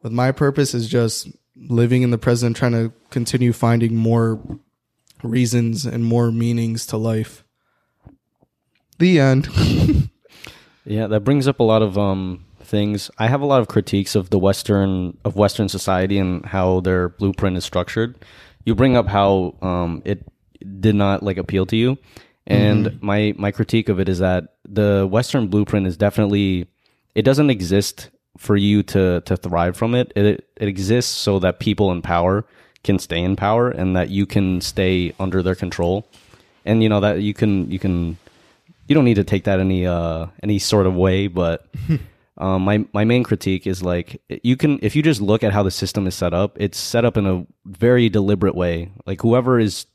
With 0.00 0.12
my 0.12 0.32
purpose 0.32 0.72
is 0.72 0.88
just 0.88 1.28
living 1.56 2.00
in 2.00 2.10
the 2.10 2.16
present, 2.16 2.56
trying 2.56 2.72
to 2.72 2.90
continue 3.10 3.52
finding 3.52 3.96
more 3.96 4.40
reasons 5.22 5.84
and 5.84 6.06
more 6.06 6.32
meanings 6.32 6.86
to 6.86 6.96
life. 6.96 7.44
The 8.98 9.20
end. 9.20 10.08
Yeah, 10.84 11.06
that 11.08 11.20
brings 11.20 11.46
up 11.46 11.60
a 11.60 11.64
lot 11.64 11.82
of 11.82 11.96
um 11.96 12.44
things. 12.60 13.10
I 13.18 13.28
have 13.28 13.40
a 13.40 13.46
lot 13.46 13.60
of 13.60 13.68
critiques 13.68 14.14
of 14.14 14.30
the 14.30 14.38
Western 14.38 15.16
of 15.24 15.36
Western 15.36 15.68
society 15.68 16.18
and 16.18 16.44
how 16.46 16.80
their 16.80 17.08
blueprint 17.08 17.56
is 17.56 17.64
structured. 17.64 18.16
You 18.64 18.74
bring 18.74 18.96
up 18.96 19.06
how 19.08 19.54
um 19.62 20.02
it 20.04 20.26
did 20.80 20.94
not 20.94 21.22
like 21.22 21.36
appeal 21.38 21.66
to 21.66 21.76
you, 21.76 21.98
and 22.46 22.98
my 23.00 23.34
my 23.36 23.50
critique 23.50 23.88
of 23.88 24.00
it 24.00 24.08
is 24.08 24.18
that 24.18 24.56
the 24.68 25.06
Western 25.10 25.48
blueprint 25.48 25.86
is 25.86 25.96
definitely 25.96 26.68
it 27.14 27.22
doesn't 27.22 27.50
exist 27.50 28.10
for 28.38 28.56
you 28.56 28.82
to 28.84 29.20
to 29.22 29.36
thrive 29.36 29.76
from 29.76 29.94
it. 29.94 30.12
It 30.16 30.48
it 30.56 30.68
exists 30.68 31.12
so 31.12 31.38
that 31.40 31.60
people 31.60 31.92
in 31.92 32.02
power 32.02 32.44
can 32.82 32.98
stay 32.98 33.22
in 33.22 33.36
power 33.36 33.70
and 33.70 33.94
that 33.94 34.10
you 34.10 34.26
can 34.26 34.60
stay 34.60 35.12
under 35.20 35.42
their 35.42 35.54
control, 35.54 36.08
and 36.64 36.82
you 36.82 36.88
know 36.88 37.00
that 37.00 37.20
you 37.22 37.34
can 37.34 37.70
you 37.70 37.78
can 37.78 38.16
you 38.86 38.94
don't 38.94 39.04
need 39.04 39.14
to 39.14 39.24
take 39.24 39.44
that 39.44 39.60
any 39.60 39.86
uh 39.86 40.26
any 40.42 40.58
sort 40.58 40.86
of 40.86 40.94
way 40.94 41.26
but 41.26 41.66
um 42.38 42.62
my 42.62 42.84
my 42.92 43.04
main 43.04 43.22
critique 43.22 43.66
is 43.66 43.82
like 43.82 44.20
you 44.42 44.56
can 44.56 44.78
if 44.82 44.96
you 44.96 45.02
just 45.02 45.20
look 45.20 45.42
at 45.42 45.52
how 45.52 45.62
the 45.62 45.70
system 45.70 46.06
is 46.06 46.14
set 46.14 46.34
up 46.34 46.56
it's 46.60 46.78
set 46.78 47.04
up 47.04 47.16
in 47.16 47.26
a 47.26 47.46
very 47.64 48.08
deliberate 48.08 48.54
way. 48.54 48.90
Like 49.06 49.20
whoever 49.20 49.58
is 49.58 49.86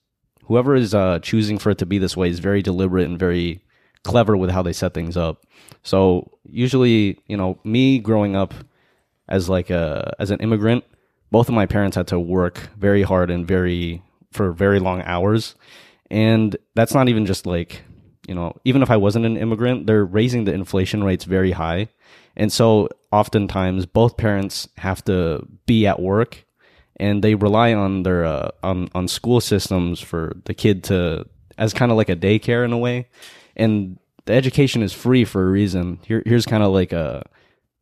whoever 0.45 0.75
is 0.75 0.93
uh 0.93 1.19
choosing 1.19 1.57
for 1.57 1.71
it 1.71 1.77
to 1.79 1.85
be 1.85 1.97
this 1.97 2.17
way 2.17 2.29
is 2.29 2.39
very 2.39 2.61
deliberate 2.61 3.07
and 3.07 3.19
very 3.19 3.63
clever 4.03 4.37
with 4.37 4.49
how 4.49 4.61
they 4.61 4.73
set 4.73 4.93
things 4.93 5.17
up. 5.17 5.45
So 5.83 6.31
usually 6.43 7.19
you 7.27 7.37
know 7.37 7.59
me 7.63 7.99
growing 7.99 8.35
up 8.35 8.53
as 9.27 9.49
like 9.49 9.69
a 9.69 10.15
as 10.19 10.31
an 10.31 10.39
immigrant 10.39 10.83
both 11.29 11.49
of 11.49 11.55
my 11.55 11.65
parents 11.65 11.97
had 11.97 12.07
to 12.07 12.19
work 12.19 12.69
very 12.77 13.03
hard 13.03 13.29
and 13.29 13.45
very 13.45 14.01
for 14.31 14.53
very 14.53 14.79
long 14.79 15.01
hours. 15.01 15.55
And 16.09 16.55
that's 16.73 16.93
not 16.93 17.09
even 17.09 17.25
just 17.25 17.45
like 17.45 17.81
you 18.27 18.35
know 18.35 18.55
even 18.63 18.81
if 18.81 18.91
i 18.91 18.97
wasn't 18.97 19.25
an 19.25 19.37
immigrant 19.37 19.87
they're 19.87 20.05
raising 20.05 20.43
the 20.43 20.53
inflation 20.53 21.03
rates 21.03 21.23
very 21.23 21.51
high 21.51 21.87
and 22.35 22.53
so 22.53 22.87
oftentimes 23.11 23.85
both 23.85 24.17
parents 24.17 24.67
have 24.77 25.03
to 25.03 25.45
be 25.65 25.87
at 25.87 25.99
work 25.99 26.45
and 26.97 27.23
they 27.23 27.35
rely 27.35 27.73
on 27.73 28.03
their 28.03 28.25
uh, 28.25 28.49
on 28.63 28.89
on 28.93 29.07
school 29.07 29.39
systems 29.39 29.99
for 29.99 30.33
the 30.45 30.53
kid 30.53 30.83
to 30.83 31.25
as 31.57 31.73
kind 31.73 31.91
of 31.91 31.97
like 31.97 32.09
a 32.09 32.15
daycare 32.15 32.65
in 32.65 32.73
a 32.73 32.77
way, 32.77 33.07
and 33.55 33.97
the 34.25 34.33
education 34.33 34.83
is 34.83 34.93
free 34.93 35.23
for 35.23 35.43
a 35.43 35.51
reason. 35.51 35.99
Here, 36.05 36.21
here's 36.25 36.45
kind 36.45 36.63
of 36.63 36.71
like 36.71 36.91
a 36.91 37.23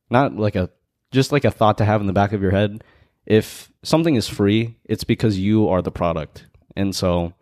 not 0.10 0.36
like 0.36 0.56
a 0.56 0.70
just 1.12 1.32
like 1.32 1.46
a 1.46 1.52
thought 1.52 1.78
to 1.80 1.86
have 1.86 2.02
in 2.02 2.08
the 2.08 2.14
back 2.14 2.34
of 2.34 2.42
your 2.42 2.52
head. 2.52 2.84
If 3.26 3.72
something 3.84 4.16
is 4.16 4.28
free, 4.28 4.78
it's 4.86 5.04
because 5.04 5.40
you 5.40 5.68
are 5.70 5.82
the 5.82 5.92
product, 5.92 6.46
and 6.76 6.96
so 6.96 7.34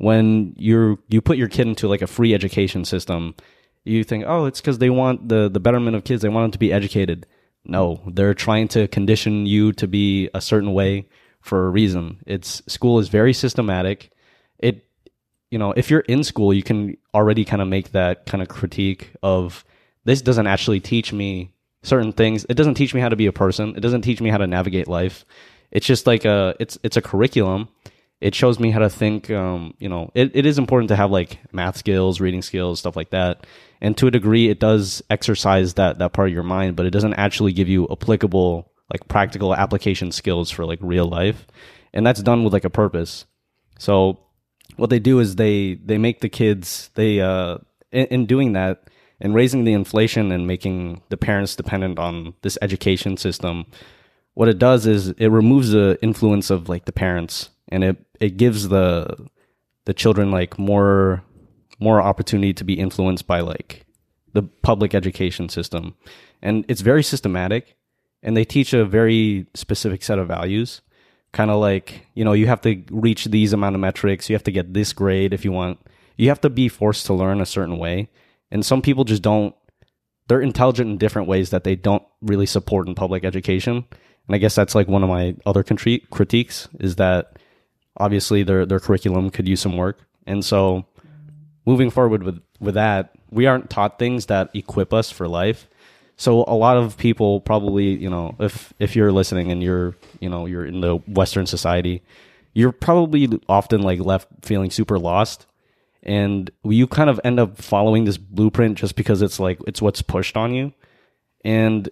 when 0.00 0.54
you 0.56 0.98
you 1.08 1.20
put 1.20 1.36
your 1.36 1.48
kid 1.48 1.68
into 1.68 1.86
like 1.86 2.00
a 2.00 2.06
free 2.06 2.32
education 2.32 2.86
system, 2.86 3.34
you 3.84 4.02
think, 4.02 4.24
oh, 4.26 4.46
it's 4.46 4.58
because 4.58 4.78
they 4.78 4.88
want 4.88 5.28
the 5.28 5.50
the 5.50 5.60
betterment 5.60 5.94
of 5.94 6.04
kids. 6.04 6.22
They 6.22 6.30
want 6.30 6.44
them 6.44 6.50
to 6.52 6.58
be 6.58 6.72
educated. 6.72 7.26
No, 7.66 8.00
they're 8.06 8.32
trying 8.32 8.68
to 8.68 8.88
condition 8.88 9.44
you 9.44 9.72
to 9.74 9.86
be 9.86 10.30
a 10.32 10.40
certain 10.40 10.72
way 10.72 11.06
for 11.42 11.66
a 11.66 11.70
reason. 11.70 12.22
It's 12.26 12.62
school 12.66 12.98
is 12.98 13.08
very 13.08 13.34
systematic. 13.34 14.10
It 14.58 14.86
you 15.50 15.58
know, 15.58 15.72
if 15.72 15.90
you're 15.90 16.00
in 16.00 16.24
school, 16.24 16.54
you 16.54 16.62
can 16.62 16.96
already 17.12 17.44
kind 17.44 17.60
of 17.60 17.68
make 17.68 17.92
that 17.92 18.24
kind 18.24 18.40
of 18.40 18.48
critique 18.48 19.12
of 19.22 19.66
this 20.06 20.22
doesn't 20.22 20.46
actually 20.46 20.80
teach 20.80 21.12
me 21.12 21.52
certain 21.82 22.12
things. 22.12 22.46
It 22.48 22.54
doesn't 22.54 22.74
teach 22.74 22.94
me 22.94 23.02
how 23.02 23.10
to 23.10 23.16
be 23.16 23.26
a 23.26 23.32
person. 23.32 23.76
It 23.76 23.80
doesn't 23.80 24.02
teach 24.02 24.22
me 24.22 24.30
how 24.30 24.38
to 24.38 24.46
navigate 24.46 24.88
life. 24.88 25.26
It's 25.70 25.86
just 25.86 26.06
like 26.06 26.24
a 26.24 26.56
it's 26.58 26.78
it's 26.82 26.96
a 26.96 27.02
curriculum. 27.02 27.68
It 28.20 28.34
shows 28.34 28.60
me 28.60 28.70
how 28.70 28.80
to 28.80 28.90
think. 28.90 29.30
Um, 29.30 29.74
you 29.78 29.88
know, 29.88 30.10
it, 30.14 30.30
it 30.34 30.46
is 30.46 30.58
important 30.58 30.88
to 30.88 30.96
have 30.96 31.10
like 31.10 31.38
math 31.52 31.76
skills, 31.76 32.20
reading 32.20 32.42
skills, 32.42 32.78
stuff 32.78 32.96
like 32.96 33.10
that. 33.10 33.46
And 33.80 33.96
to 33.96 34.06
a 34.06 34.10
degree, 34.10 34.50
it 34.50 34.60
does 34.60 35.02
exercise 35.08 35.74
that 35.74 35.98
that 35.98 36.12
part 36.12 36.28
of 36.28 36.34
your 36.34 36.42
mind, 36.42 36.76
but 36.76 36.86
it 36.86 36.90
doesn't 36.90 37.14
actually 37.14 37.52
give 37.52 37.68
you 37.68 37.88
applicable 37.90 38.70
like 38.92 39.08
practical 39.08 39.54
application 39.54 40.12
skills 40.12 40.50
for 40.50 40.66
like 40.66 40.78
real 40.82 41.06
life. 41.06 41.46
And 41.92 42.06
that's 42.06 42.22
done 42.22 42.44
with 42.44 42.52
like 42.52 42.64
a 42.64 42.70
purpose. 42.70 43.24
So 43.78 44.20
what 44.76 44.90
they 44.90 44.98
do 44.98 45.18
is 45.18 45.36
they 45.36 45.74
they 45.74 45.98
make 45.98 46.20
the 46.20 46.28
kids 46.28 46.90
they 46.94 47.20
uh 47.20 47.58
in, 47.92 48.06
in 48.06 48.26
doing 48.26 48.52
that 48.52 48.88
and 49.20 49.34
raising 49.34 49.64
the 49.64 49.72
inflation 49.72 50.32
and 50.32 50.46
making 50.46 51.02
the 51.08 51.16
parents 51.16 51.56
dependent 51.56 51.98
on 51.98 52.34
this 52.42 52.56
education 52.62 53.16
system 53.16 53.66
what 54.34 54.48
it 54.48 54.58
does 54.58 54.86
is 54.86 55.08
it 55.08 55.28
removes 55.28 55.70
the 55.70 55.98
influence 56.02 56.50
of 56.50 56.68
like 56.68 56.84
the 56.84 56.92
parents 56.92 57.50
and 57.70 57.84
it 57.84 57.96
it 58.20 58.36
gives 58.36 58.68
the 58.68 59.28
the 59.86 59.94
children 59.94 60.30
like 60.30 60.58
more 60.58 61.22
more 61.80 62.00
opportunity 62.00 62.52
to 62.52 62.64
be 62.64 62.74
influenced 62.74 63.26
by 63.26 63.40
like 63.40 63.86
the 64.32 64.42
public 64.42 64.94
education 64.94 65.48
system. 65.48 65.94
And 66.42 66.64
it's 66.68 66.82
very 66.82 67.02
systematic 67.02 67.76
and 68.22 68.36
they 68.36 68.44
teach 68.44 68.72
a 68.72 68.84
very 68.84 69.46
specific 69.54 70.02
set 70.02 70.18
of 70.18 70.28
values. 70.28 70.82
Kind 71.32 71.50
of 71.50 71.60
like 71.60 72.06
you 72.14 72.24
know 72.24 72.32
you 72.32 72.46
have 72.46 72.60
to 72.62 72.82
reach 72.90 73.26
these 73.26 73.52
amount 73.52 73.76
of 73.76 73.80
metrics 73.80 74.28
you 74.28 74.34
have 74.34 74.44
to 74.44 74.52
get 74.52 74.74
this 74.74 74.92
grade 74.92 75.32
if 75.32 75.44
you 75.44 75.52
want. 75.52 75.78
You 76.16 76.28
have 76.28 76.40
to 76.42 76.50
be 76.50 76.68
forced 76.68 77.06
to 77.06 77.14
learn 77.14 77.40
a 77.40 77.46
certain 77.46 77.78
way. 77.78 78.10
And 78.50 78.66
some 78.66 78.82
people 78.82 79.04
just 79.04 79.22
don't 79.22 79.54
they're 80.28 80.40
intelligent 80.40 80.90
in 80.90 80.98
different 80.98 81.28
ways 81.28 81.50
that 81.50 81.64
they 81.64 81.74
don't 81.74 82.04
really 82.20 82.46
support 82.46 82.86
in 82.86 82.94
public 82.94 83.24
education. 83.24 83.84
And 84.26 84.36
i 84.36 84.38
guess 84.38 84.54
that's 84.54 84.74
like 84.74 84.86
one 84.86 85.02
of 85.02 85.08
my 85.08 85.34
other 85.46 85.64
critiques 85.64 86.68
is 86.78 86.96
that 86.96 87.39
obviously 88.00 88.42
their 88.42 88.66
their 88.66 88.80
curriculum 88.80 89.30
could 89.30 89.46
use 89.46 89.60
some 89.60 89.76
work. 89.76 89.98
And 90.26 90.44
so 90.44 90.86
moving 91.64 91.90
forward 91.90 92.22
with 92.22 92.42
with 92.58 92.74
that 92.74 93.14
we 93.30 93.46
aren't 93.46 93.70
taught 93.70 93.98
things 93.98 94.26
that 94.26 94.50
equip 94.54 94.92
us 94.92 95.10
for 95.10 95.28
life. 95.28 95.68
So 96.16 96.44
a 96.46 96.54
lot 96.54 96.76
of 96.76 96.98
people 96.98 97.40
probably, 97.40 97.96
you 97.96 98.10
know, 98.10 98.36
if 98.38 98.74
if 98.78 98.94
you're 98.94 99.12
listening 99.12 99.50
and 99.50 99.62
you're, 99.62 99.96
you 100.20 100.28
know, 100.28 100.46
you're 100.46 100.66
in 100.66 100.80
the 100.80 100.96
Western 100.96 101.46
society, 101.46 102.02
you're 102.52 102.72
probably 102.72 103.28
often 103.48 103.82
like 103.82 104.00
left 104.00 104.28
feeling 104.42 104.70
super 104.70 104.98
lost, 104.98 105.46
and 106.02 106.50
you 106.62 106.86
kind 106.86 107.08
of 107.08 107.20
end 107.24 107.40
up 107.40 107.56
following 107.56 108.04
this 108.04 108.18
blueprint 108.18 108.76
just 108.76 108.96
because 108.96 109.22
it's 109.22 109.40
like 109.40 109.58
it's 109.66 109.80
what's 109.80 110.02
pushed 110.02 110.36
on 110.36 110.52
you. 110.52 110.74
And 111.42 111.88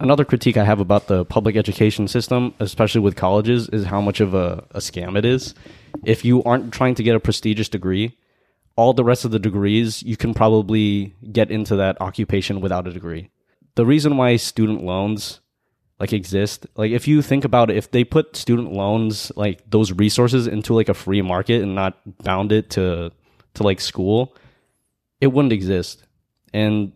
another 0.00 0.24
critique 0.24 0.56
I 0.56 0.64
have 0.64 0.80
about 0.80 1.06
the 1.06 1.24
public 1.24 1.56
education 1.56 2.08
system, 2.08 2.54
especially 2.58 3.00
with 3.00 3.16
colleges, 3.16 3.68
is 3.68 3.84
how 3.84 4.00
much 4.00 4.20
of 4.20 4.34
a, 4.34 4.64
a 4.72 4.78
scam 4.78 5.16
it 5.16 5.24
is. 5.24 5.54
If 6.04 6.24
you 6.24 6.42
aren't 6.42 6.72
trying 6.72 6.94
to 6.96 7.02
get 7.02 7.14
a 7.14 7.20
prestigious 7.20 7.68
degree, 7.68 8.16
all 8.76 8.94
the 8.94 9.04
rest 9.04 9.24
of 9.24 9.30
the 9.30 9.38
degrees 9.38 10.02
you 10.02 10.16
can 10.16 10.32
probably 10.32 11.14
get 11.32 11.50
into 11.50 11.76
that 11.76 12.00
occupation 12.00 12.60
without 12.60 12.86
a 12.86 12.92
degree 12.92 13.30
the 13.74 13.86
reason 13.86 14.16
why 14.16 14.36
student 14.36 14.82
loans 14.82 15.40
like 15.98 16.12
exist 16.12 16.66
like 16.76 16.90
if 16.90 17.06
you 17.06 17.20
think 17.22 17.44
about 17.44 17.70
it 17.70 17.76
if 17.76 17.90
they 17.90 18.04
put 18.04 18.36
student 18.36 18.72
loans 18.72 19.30
like 19.36 19.58
those 19.70 19.92
resources 19.92 20.46
into 20.46 20.74
like 20.74 20.88
a 20.88 20.94
free 20.94 21.22
market 21.22 21.62
and 21.62 21.74
not 21.74 21.98
bound 22.24 22.52
it 22.52 22.70
to 22.70 23.12
to 23.54 23.62
like 23.62 23.80
school 23.80 24.34
it 25.20 25.28
wouldn't 25.28 25.52
exist 25.52 26.04
and 26.54 26.92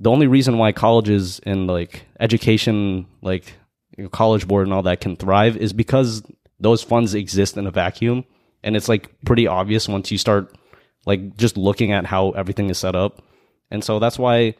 the 0.00 0.10
only 0.10 0.26
reason 0.26 0.58
why 0.58 0.72
colleges 0.72 1.40
and 1.44 1.66
like 1.66 2.06
education 2.20 3.06
like 3.22 3.52
you 3.96 4.04
know, 4.04 4.10
college 4.10 4.46
board 4.46 4.66
and 4.66 4.74
all 4.74 4.82
that 4.82 5.00
can 5.00 5.16
thrive 5.16 5.56
is 5.56 5.72
because 5.72 6.22
those 6.60 6.82
funds 6.82 7.14
exist 7.14 7.56
in 7.56 7.66
a 7.66 7.70
vacuum 7.70 8.24
and 8.62 8.76
it's 8.76 8.88
like 8.88 9.10
pretty 9.24 9.46
obvious 9.46 9.88
once 9.88 10.10
you 10.10 10.18
start 10.18 10.56
like 11.06 11.36
just 11.36 11.56
looking 11.56 11.92
at 11.92 12.06
how 12.06 12.30
everything 12.30 12.70
is 12.70 12.78
set 12.78 12.94
up 12.94 13.22
and 13.70 13.82
so 13.82 13.98
that's 13.98 14.18
why 14.18 14.54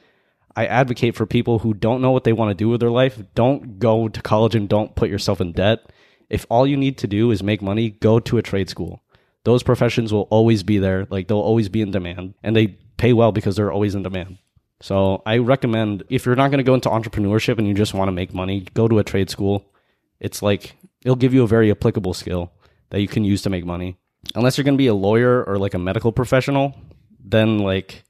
I 0.58 0.66
advocate 0.66 1.14
for 1.14 1.24
people 1.24 1.60
who 1.60 1.72
don't 1.72 2.02
know 2.02 2.10
what 2.10 2.24
they 2.24 2.32
want 2.32 2.50
to 2.50 2.54
do 2.54 2.68
with 2.68 2.80
their 2.80 2.90
life. 2.90 3.22
Don't 3.36 3.78
go 3.78 4.08
to 4.08 4.22
college 4.22 4.56
and 4.56 4.68
don't 4.68 4.94
put 4.96 5.08
yourself 5.08 5.40
in 5.40 5.52
debt. 5.52 5.92
If 6.28 6.46
all 6.50 6.66
you 6.66 6.76
need 6.76 6.98
to 6.98 7.06
do 7.06 7.30
is 7.30 7.44
make 7.44 7.62
money, 7.62 7.90
go 7.90 8.18
to 8.18 8.38
a 8.38 8.42
trade 8.42 8.68
school. 8.68 9.02
Those 9.44 9.62
professions 9.62 10.12
will 10.12 10.26
always 10.30 10.64
be 10.64 10.78
there. 10.78 11.06
Like 11.10 11.28
they'll 11.28 11.38
always 11.38 11.68
be 11.68 11.80
in 11.80 11.92
demand 11.92 12.34
and 12.42 12.56
they 12.56 12.78
pay 12.96 13.12
well 13.12 13.30
because 13.30 13.54
they're 13.54 13.70
always 13.70 13.94
in 13.94 14.02
demand. 14.02 14.38
So 14.80 15.22
I 15.26 15.38
recommend 15.38 16.04
if 16.08 16.24
you're 16.24 16.36
not 16.36 16.50
going 16.50 16.58
to 16.58 16.64
go 16.64 16.74
into 16.74 16.88
entrepreneurship 16.88 17.58
and 17.58 17.66
you 17.66 17.74
just 17.74 17.94
want 17.94 18.08
to 18.08 18.12
make 18.12 18.32
money, 18.32 18.66
go 18.74 18.86
to 18.86 18.98
a 18.98 19.04
trade 19.04 19.30
school. 19.30 19.64
It's 20.20 20.42
like 20.42 20.76
it'll 21.02 21.16
give 21.16 21.34
you 21.34 21.42
a 21.42 21.48
very 21.48 21.70
applicable 21.70 22.14
skill 22.14 22.52
that 22.90 23.00
you 23.00 23.08
can 23.08 23.24
use 23.24 23.42
to 23.42 23.50
make 23.50 23.64
money. 23.64 23.96
Unless 24.34 24.56
you're 24.56 24.64
going 24.64 24.74
to 24.74 24.78
be 24.78 24.86
a 24.86 24.94
lawyer 24.94 25.44
or 25.44 25.58
like 25.58 25.74
a 25.74 25.78
medical 25.78 26.12
professional, 26.12 26.74
then 27.24 27.58
like 27.58 28.04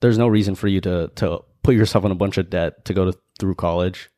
there's 0.00 0.18
no 0.18 0.28
reason 0.28 0.54
for 0.54 0.68
you 0.68 0.80
to 0.80 1.10
to 1.16 1.42
put 1.62 1.74
yourself 1.74 2.04
in 2.04 2.12
a 2.12 2.14
bunch 2.14 2.38
of 2.38 2.50
debt 2.50 2.84
to 2.84 2.94
go 2.94 3.10
to 3.10 3.18
through 3.38 3.54
college 3.54 4.10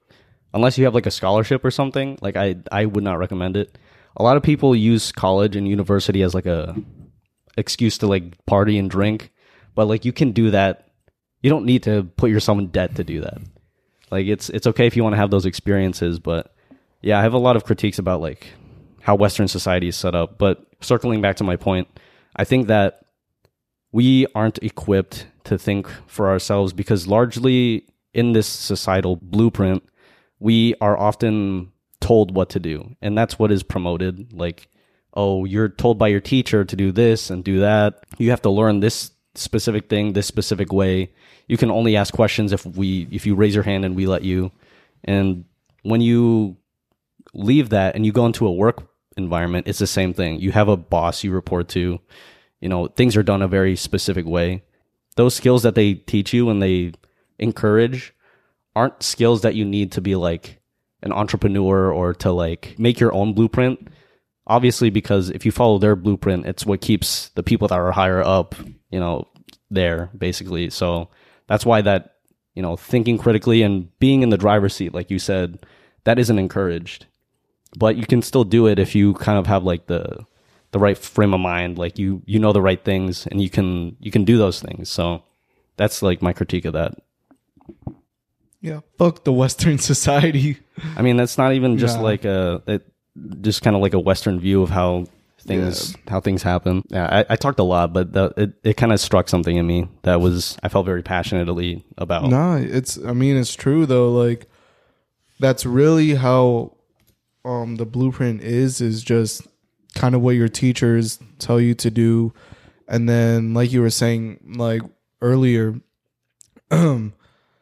unless 0.53 0.77
you 0.77 0.85
have 0.85 0.95
like 0.95 1.07
a 1.07 1.11
scholarship 1.11 1.65
or 1.65 1.71
something 1.71 2.19
like 2.21 2.37
i 2.37 2.57
i 2.73 2.85
would 2.85 3.05
not 3.05 3.19
recommend 3.19 3.57
it 3.57 3.79
a 4.17 4.23
lot 4.23 4.37
of 4.37 4.43
people 4.43 4.75
use 4.75 5.13
college 5.13 5.55
and 5.55 5.69
university 5.69 6.23
as 6.23 6.35
like 6.35 6.47
a 6.47 6.75
excuse 7.57 7.99
to 7.99 8.07
like 8.07 8.45
party 8.47 8.79
and 8.79 8.91
drink 8.91 9.31
but 9.75 9.87
like 9.87 10.05
you 10.05 10.13
can 10.13 10.33
do 10.33 10.51
that 10.51 10.86
you 11.43 11.51
don't 11.51 11.65
need 11.65 11.83
to 11.83 12.05
put 12.17 12.31
yourself 12.31 12.59
in 12.59 12.69
debt 12.69 12.95
to 12.97 13.05
do 13.05 13.21
that 13.21 13.39
like 14.11 14.27
it's 14.27 14.49
it's 14.51 14.67
okay 14.67 14.87
if 14.87 14.97
you 14.97 15.03
want 15.03 15.13
to 15.13 15.19
have 15.19 15.31
those 15.31 15.47
experiences 15.47 16.19
but 16.19 16.55
yeah 17.03 17.19
i 17.19 17.23
have 17.23 17.35
a 17.35 17.39
lot 17.39 17.57
of 17.57 17.65
critiques 17.65 17.99
about 17.99 18.21
like 18.21 18.49
how 19.01 19.15
western 19.15 19.49
society 19.49 19.89
is 19.89 19.97
set 19.97 20.15
up 20.15 20.39
but 20.39 20.67
circling 20.81 21.21
back 21.21 21.37
to 21.37 21.45
my 21.45 21.57
point 21.57 21.89
i 22.37 22.45
think 22.45 22.67
that 22.67 23.03
we 23.93 24.27
aren't 24.35 24.59
equipped 24.59 25.27
to 25.45 25.57
think 25.57 25.89
for 26.07 26.29
ourselves 26.29 26.73
because 26.73 27.07
largely 27.07 27.87
in 28.17 28.33
this 28.33 28.47
societal 28.47 29.17
blueprint, 29.17 29.83
we 30.41 30.75
are 30.81 30.99
often 30.99 31.71
told 32.01 32.35
what 32.35 32.49
to 32.51 32.59
do. 32.59 32.97
And 33.03 33.17
that's 33.17 33.39
what 33.39 33.53
is 33.53 33.63
promoted. 33.63 34.33
Like, 34.33 34.69
oh, 35.15 35.45
you're 35.45 35.69
told 35.69 35.99
by 35.99 36.09
your 36.09 36.21
teacher 36.21 36.65
to 36.65 36.77
do 36.77 36.93
this 36.93 37.31
and 37.31 37.45
do 37.45 37.61
that. 37.61 38.05
You 38.19 38.31
have 38.31 38.43
to 38.43 38.51
learn 38.51 38.81
this 38.81 39.11
specific 39.39 39.89
thing 39.89 40.13
this 40.13 40.27
specific 40.27 40.73
way. 40.73 41.13
You 41.49 41.57
can 41.57 41.71
only 41.71 41.97
ask 41.97 42.13
questions 42.13 42.53
if 42.53 42.65
we 42.67 43.09
if 43.11 43.27
you 43.27 43.35
raise 43.35 43.55
your 43.55 43.65
hand 43.65 43.85
and 43.85 43.95
we 43.95 44.07
let 44.07 44.23
you. 44.23 44.53
And 45.05 45.45
when 45.83 46.01
you 46.01 46.57
leave 47.35 47.71
that 47.71 47.95
and 47.95 48.05
you 48.05 48.13
go 48.13 48.27
into 48.27 48.47
a 48.47 48.53
work 48.53 48.89
environment, 49.17 49.69
it's 49.69 49.79
the 49.79 49.87
same 49.87 50.13
thing. 50.13 50.41
You 50.41 50.53
have 50.53 50.69
a 50.69 50.77
boss 50.77 51.23
you 51.23 51.31
report 51.31 51.69
to. 51.71 52.01
You 52.61 52.69
know, 52.69 52.89
things 52.89 53.17
are 53.17 53.23
done 53.23 53.43
a 53.43 53.49
very 53.49 53.77
specific 53.77 54.27
way 54.27 54.63
those 55.17 55.35
skills 55.35 55.63
that 55.65 55.75
they 55.75 55.95
teach 55.95 56.33
you 56.33 56.49
and 56.49 56.63
they 56.63 56.93
encourage 57.39 58.15
aren't 58.75 59.03
skills 59.03 59.41
that 59.43 59.55
you 59.55 59.65
need 59.65 59.91
to 59.93 60.01
be 60.01 60.15
like 60.15 60.61
an 61.03 61.13
entrepreneur 61.13 61.91
or 61.91 62.15
to 62.15 62.31
like 62.31 62.79
make 62.79 63.01
your 63.01 63.13
own 63.13 63.33
blueprint. 63.33 63.89
Obviously, 64.47 64.91
because 64.91 65.31
if 65.31 65.45
you 65.45 65.51
follow 65.51 65.79
their 65.79 65.97
blueprint, 65.97 66.47
it's 66.47 66.65
what 66.65 66.81
keeps 66.81 67.31
the 67.31 67.43
people 67.43 67.67
that 67.67 67.79
are 67.79 67.91
higher 67.91 68.23
up, 68.23 68.55
you 68.97 69.01
know, 69.05 69.29
there 69.71 70.09
basically. 70.17 70.71
So 70.71 71.09
that's 71.49 71.67
why 71.69 71.83
that, 71.83 72.17
you 72.57 72.63
know, 72.65 72.77
thinking 72.77 73.19
critically 73.19 73.61
and 73.63 73.75
being 73.99 74.23
in 74.25 74.31
the 74.31 74.39
driver's 74.47 74.75
seat, 74.75 74.95
like 74.95 75.11
you 75.11 75.19
said, 75.21 75.59
that 76.05 76.19
isn't 76.19 76.39
encouraged. 76.39 77.05
But 77.77 77.97
you 78.01 78.07
can 78.07 78.23
still 78.23 78.45
do 78.45 78.67
it 78.67 78.79
if 78.79 78.95
you 78.95 79.13
kind 79.15 79.39
of 79.39 79.47
have 79.47 79.63
like 79.65 79.87
the 79.87 80.25
the 80.73 80.79
right 80.81 80.97
frame 80.99 81.33
of 81.35 81.41
mind 81.41 81.79
like 81.79 81.99
you 81.99 82.23
you 82.27 82.39
know 82.39 82.53
the 82.53 82.61
right 82.69 82.83
things 82.85 83.27
and 83.29 83.41
you 83.41 83.49
can 83.49 83.97
you 84.01 84.11
can 84.11 84.25
do 84.25 84.37
those 84.37 84.61
things 84.61 84.89
so 84.91 85.23
that's 85.79 86.03
like 86.03 86.21
my 86.21 86.33
critique 86.33 86.65
of 86.67 86.73
that 86.75 86.93
Yeah, 88.61 88.81
fuck 88.99 89.25
the 89.25 89.33
Western 89.33 89.79
society. 89.93 90.59
i 90.97 91.03
mean 91.03 91.17
that's 91.17 91.39
not 91.39 91.53
even 91.55 91.79
just 91.79 91.97
Nah. 91.97 92.03
like 92.11 92.25
a 92.25 92.63
it, 92.67 92.83
just 93.41 93.63
kind 93.63 93.77
of 93.77 93.81
like 93.83 93.95
a 93.95 94.01
Western 94.01 94.39
view 94.41 94.61
of 94.63 94.71
how 94.71 95.07
things 95.39 95.97
how 96.09 96.21
things 96.21 96.43
happen. 96.43 96.83
Yeah, 96.89 97.25
I, 97.29 97.35
I 97.35 97.37
talked 97.37 97.59
a 97.59 97.65
lot, 97.65 97.93
but 97.93 98.13
the, 98.13 98.33
it 98.37 98.53
it 98.65 98.77
kind 98.77 98.93
of 98.93 99.01
struck 99.01 99.29
something 99.29 99.57
in 99.57 99.67
me 99.67 99.89
that 100.03 100.21
was 100.21 100.59
I 100.63 100.69
felt 100.69 100.87
very 100.87 101.03
passionately 101.03 101.85
about. 101.99 102.29
Nah, 102.29 102.57
it's. 102.57 102.99
I 103.05 103.13
mean, 103.13 103.37
it's 103.37 103.55
true 103.55 103.87
though. 103.87 104.13
Like, 104.13 104.47
that's 105.39 105.67
really 105.67 106.15
how 106.15 106.77
um 107.45 107.77
the 107.77 107.87
blueprint 107.87 108.43
is. 108.43 108.81
Is 108.81 109.03
just 109.03 109.47
kind 109.95 110.15
of 110.15 110.21
what 110.21 110.35
your 110.37 110.49
teachers 110.49 111.19
tell 111.39 111.61
you 111.61 111.75
to 111.75 111.91
do, 111.91 112.33
and 112.89 113.09
then, 113.09 113.55
like 113.55 113.73
you 113.73 113.81
were 113.81 113.91
saying, 113.91 114.41
like 114.57 114.83
earlier, 115.21 115.81
um 116.71 117.13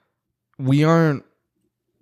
we 0.58 0.84
aren't 0.84 1.24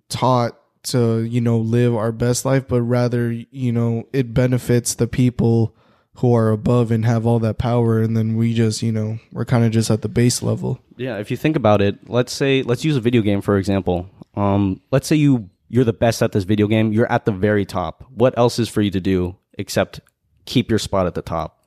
taught 0.09 0.57
to 0.83 1.23
you 1.23 1.41
know 1.41 1.57
live 1.57 1.95
our 1.95 2.11
best 2.11 2.45
life, 2.45 2.67
but 2.67 2.81
rather 2.81 3.31
you 3.31 3.71
know 3.71 4.07
it 4.13 4.33
benefits 4.33 4.93
the 4.95 5.07
people 5.07 5.75
who 6.17 6.33
are 6.35 6.51
above 6.51 6.91
and 6.91 7.05
have 7.05 7.25
all 7.25 7.39
that 7.39 7.57
power, 7.57 7.99
and 8.01 8.15
then 8.15 8.35
we 8.35 8.53
just 8.53 8.81
you 8.83 8.91
know 8.91 9.19
we're 9.31 9.45
kind 9.45 9.63
of 9.65 9.71
just 9.71 9.89
at 9.91 10.01
the 10.01 10.09
base 10.09 10.41
level. 10.43 10.79
Yeah, 10.97 11.17
if 11.17 11.31
you 11.31 11.37
think 11.37 11.55
about 11.55 11.81
it, 11.81 12.09
let's 12.09 12.31
say 12.33 12.61
let's 12.63 12.85
use 12.85 12.95
a 12.95 13.01
video 13.01 13.21
game 13.21 13.41
for 13.41 13.57
example. 13.57 14.09
Um, 14.35 14.81
let's 14.91 15.07
say 15.07 15.15
you 15.15 15.49
you're 15.69 15.83
the 15.83 15.93
best 15.93 16.21
at 16.21 16.31
this 16.33 16.43
video 16.43 16.67
game, 16.67 16.91
you're 16.93 17.11
at 17.11 17.25
the 17.25 17.31
very 17.31 17.65
top. 17.65 18.05
What 18.13 18.37
else 18.37 18.59
is 18.59 18.69
for 18.69 18.81
you 18.81 18.91
to 18.91 18.99
do 19.01 19.37
except 19.57 20.01
keep 20.45 20.69
your 20.69 20.79
spot 20.79 21.07
at 21.07 21.15
the 21.15 21.21
top 21.21 21.63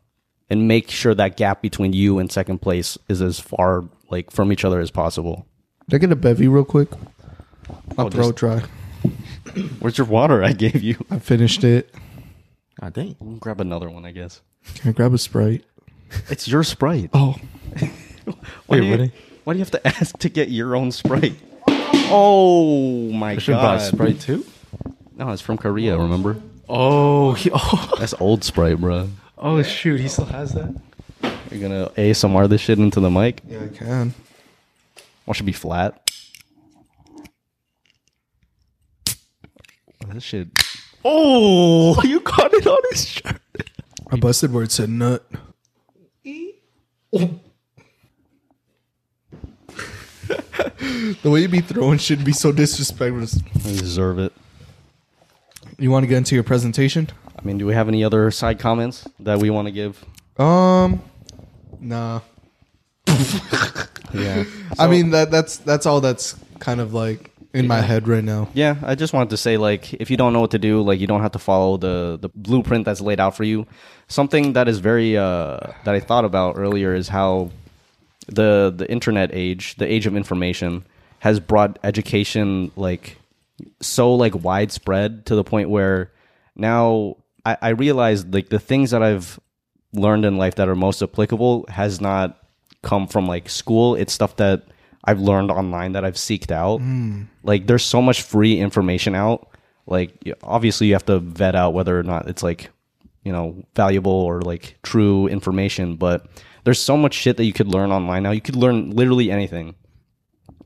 and 0.51 0.69
make 0.69 0.91
sure 0.91 1.15
that 1.15 1.37
gap 1.37 1.63
between 1.63 1.93
you 1.93 2.19
and 2.19 2.31
second 2.31 2.61
place 2.61 2.97
is 3.09 3.21
as 3.23 3.41
far 3.41 3.85
like 4.11 4.31
from 4.31 4.53
each 4.53 4.65
other 4.65 4.79
as 4.81 4.91
possible. 4.93 5.47
Did 5.89 5.97
I 5.97 5.99
get 5.99 6.13
a 6.13 6.17
bevy 6.17 6.47
real 6.47 6.65
quick? 6.65 6.89
I'll 7.99 8.07
Oh, 8.07 8.11
throw 8.11 8.21
just- 8.25 8.31
it 8.31 8.37
dry. 8.37 8.63
Where's 9.81 9.99
your 9.99 10.07
water 10.07 10.43
I 10.45 10.53
gave 10.53 10.83
you? 10.83 10.97
I 11.11 11.19
finished 11.19 11.65
it. 11.65 11.95
I 12.81 12.91
think. 12.91 13.17
Grab 13.41 13.61
another 13.61 13.89
one, 13.91 14.05
I 14.05 14.13
guess. 14.13 14.41
Can 14.75 14.91
I 14.91 14.93
grab 14.93 15.15
a 15.15 15.19
sprite? 15.19 15.65
It's 16.31 16.47
your 16.49 16.63
sprite. 16.63 17.11
Oh, 17.13 17.37
Why, 18.67 18.81
Wait, 18.81 18.81
do 18.81 18.87
you, 19.05 19.11
why 19.45 19.53
do 19.53 19.59
you 19.59 19.65
have 19.65 19.71
to 19.73 19.87
ask 20.01 20.19
to 20.19 20.29
get 20.29 20.49
your 20.51 20.75
own 20.77 20.91
sprite? 20.93 21.37
Oh 22.09 23.11
my 23.13 23.33
I 23.33 23.39
should 23.39 23.55
buy 23.55 23.77
god! 23.79 23.83
Sprite 23.83 24.21
too. 24.21 24.45
No, 25.17 25.31
it's 25.31 25.43
from 25.43 25.57
Korea. 25.59 25.97
Remember? 25.97 26.37
Oh, 26.69 27.33
he, 27.35 27.51
oh, 27.53 27.93
That's 27.99 28.15
old 28.21 28.45
Sprite, 28.45 28.79
bro. 28.81 29.09
oh, 29.39 29.63
shoot! 29.63 30.01
He 30.01 30.09
still 30.09 30.25
has 30.27 30.53
that. 30.55 30.75
You're 31.51 31.61
gonna 31.61 31.91
ASMR 31.97 32.49
this 32.49 32.61
shit 32.61 32.79
into 32.79 33.01
the 33.01 33.11
mic? 33.11 33.43
yeah, 33.49 33.65
I 33.65 33.69
can. 33.69 34.15
What 35.25 35.37
should 35.37 35.47
be 35.47 35.53
flat? 35.53 36.06
That 40.09 40.23
shit. 40.23 40.49
Oh, 41.05 42.01
you 42.03 42.21
caught 42.21 42.53
it 42.55 42.67
on 42.67 42.79
his 42.91 43.09
shirt. 43.09 43.41
I 44.11 44.17
busted 44.17 44.53
where 44.53 44.65
it 44.65 44.73
said 44.73 44.89
nut. 44.89 45.25
the 46.23 47.31
way 51.25 51.41
you 51.43 51.49
be 51.49 51.61
throwing 51.61 51.99
should 51.99 52.25
be 52.25 52.33
so 52.33 52.53
disrespectful. 52.53 53.41
I 53.65 53.73
deserve 53.77 54.19
it. 54.19 54.33
You 55.79 55.91
want 55.91 56.05
to 56.05 56.07
get 56.07 56.19
into 56.19 56.35
your 56.35 56.45
presentation? 56.45 57.09
I 57.39 57.43
mean, 57.45 57.59
do 57.59 57.67
we 57.67 57.75
have 57.75 57.89
any 57.89 58.03
other 58.03 58.31
side 58.31 58.59
comments 58.59 59.07
that 59.21 59.39
we 59.39 59.51
want 59.51 59.69
to 59.69 59.73
give? 59.73 60.05
Um, 60.39 61.03
nah. 61.81 62.21
Yeah. 64.15 64.45
I 64.79 64.87
mean 64.87 65.11
that 65.11 65.31
that's 65.31 65.59
that's 65.59 65.85
all 65.85 66.01
that's 66.01 66.37
kind 66.59 66.81
of 66.81 66.95
like 66.95 67.31
in 67.57 67.67
my 67.67 67.81
head 67.81 68.07
right 68.07 68.23
now. 68.23 68.49
Yeah, 68.55 68.77
I 68.83 68.95
just 68.95 69.13
wanted 69.13 69.31
to 69.31 69.37
say 69.37 69.57
like 69.57 69.95
if 69.95 70.11
you 70.11 70.17
don't 70.17 70.33
know 70.33 70.41
what 70.41 70.51
to 70.53 70.59
do, 70.59 70.83
like 70.83 71.01
you 71.01 71.07
don't 71.07 71.23
have 71.23 71.33
to 71.33 71.39
follow 71.39 71.77
the 71.77 72.19
the 72.21 72.29
blueprint 72.35 72.85
that's 72.85 73.01
laid 73.01 73.21
out 73.21 73.37
for 73.37 73.45
you. 73.45 73.67
Something 74.09 74.53
that 74.53 74.69
is 74.69 74.79
very 74.79 75.17
uh 75.17 75.59
that 75.85 75.95
I 75.95 76.01
thought 76.01 76.25
about 76.25 76.57
earlier 76.57 76.95
is 76.95 77.09
how 77.09 77.51
the 78.29 78.73
the 78.77 78.91
internet 78.91 79.31
age, 79.33 79.77
the 79.77 79.91
age 79.91 80.07
of 80.07 80.17
information 80.17 80.85
has 81.21 81.41
brought 81.41 81.79
education 81.83 82.71
like 82.77 83.17
so 83.81 84.15
like 84.15 84.35
widespread 84.35 85.27
to 85.27 85.35
the 85.35 85.45
point 85.45 85.71
where 85.71 86.13
now 86.55 87.17
I, 87.45 87.57
I 87.63 87.69
realize 87.71 88.27
like 88.27 88.49
the 88.51 88.59
things 88.59 88.91
that 88.91 89.03
I've 89.03 89.41
learned 89.93 90.25
in 90.25 90.37
life 90.37 90.57
that 90.57 90.69
are 90.69 90.75
most 90.75 91.03
applicable 91.03 91.65
has 91.69 92.01
not 92.01 92.39
come 92.83 93.07
from 93.09 93.27
like 93.27 93.49
school. 93.49 93.95
It's 93.95 94.13
stuff 94.13 94.37
that 94.37 94.65
I've 95.07 95.21
learned 95.21 95.51
online 95.51 95.93
that 95.93 96.05
I've 96.05 96.15
seeked 96.17 96.51
out. 96.51 96.79
Hmm. 96.79 97.23
Like 97.43 97.67
there's 97.67 97.85
so 97.85 98.03
much 98.03 98.23
free 98.23 98.59
information 98.59 99.15
out. 99.15 99.49
Like 99.87 100.13
obviously 100.43 100.89
you 100.89 100.95
have 100.95 101.07
to 101.07 101.19
vet 101.21 101.55
out 101.55 101.75
whether 101.75 101.99
or 101.99 102.03
not 102.03 102.29
it's 102.29 102.43
like 102.43 102.71
you 103.25 103.33
know 103.33 103.65
valuable 103.75 104.11
or 104.13 104.41
like 104.43 104.77
true 104.83 105.27
information, 105.29 105.97
but 105.97 106.27
there's 106.65 106.81
so 106.81 106.97
much 106.97 107.15
shit 107.15 107.37
that 107.37 107.45
you 107.45 107.53
could 107.53 107.69
learn 107.69 107.93
online 107.93 108.25
now. 108.25 108.33
You 108.33 108.41
could 108.41 108.57
learn 108.57 108.91
literally 108.91 109.31
anything. 109.31 109.75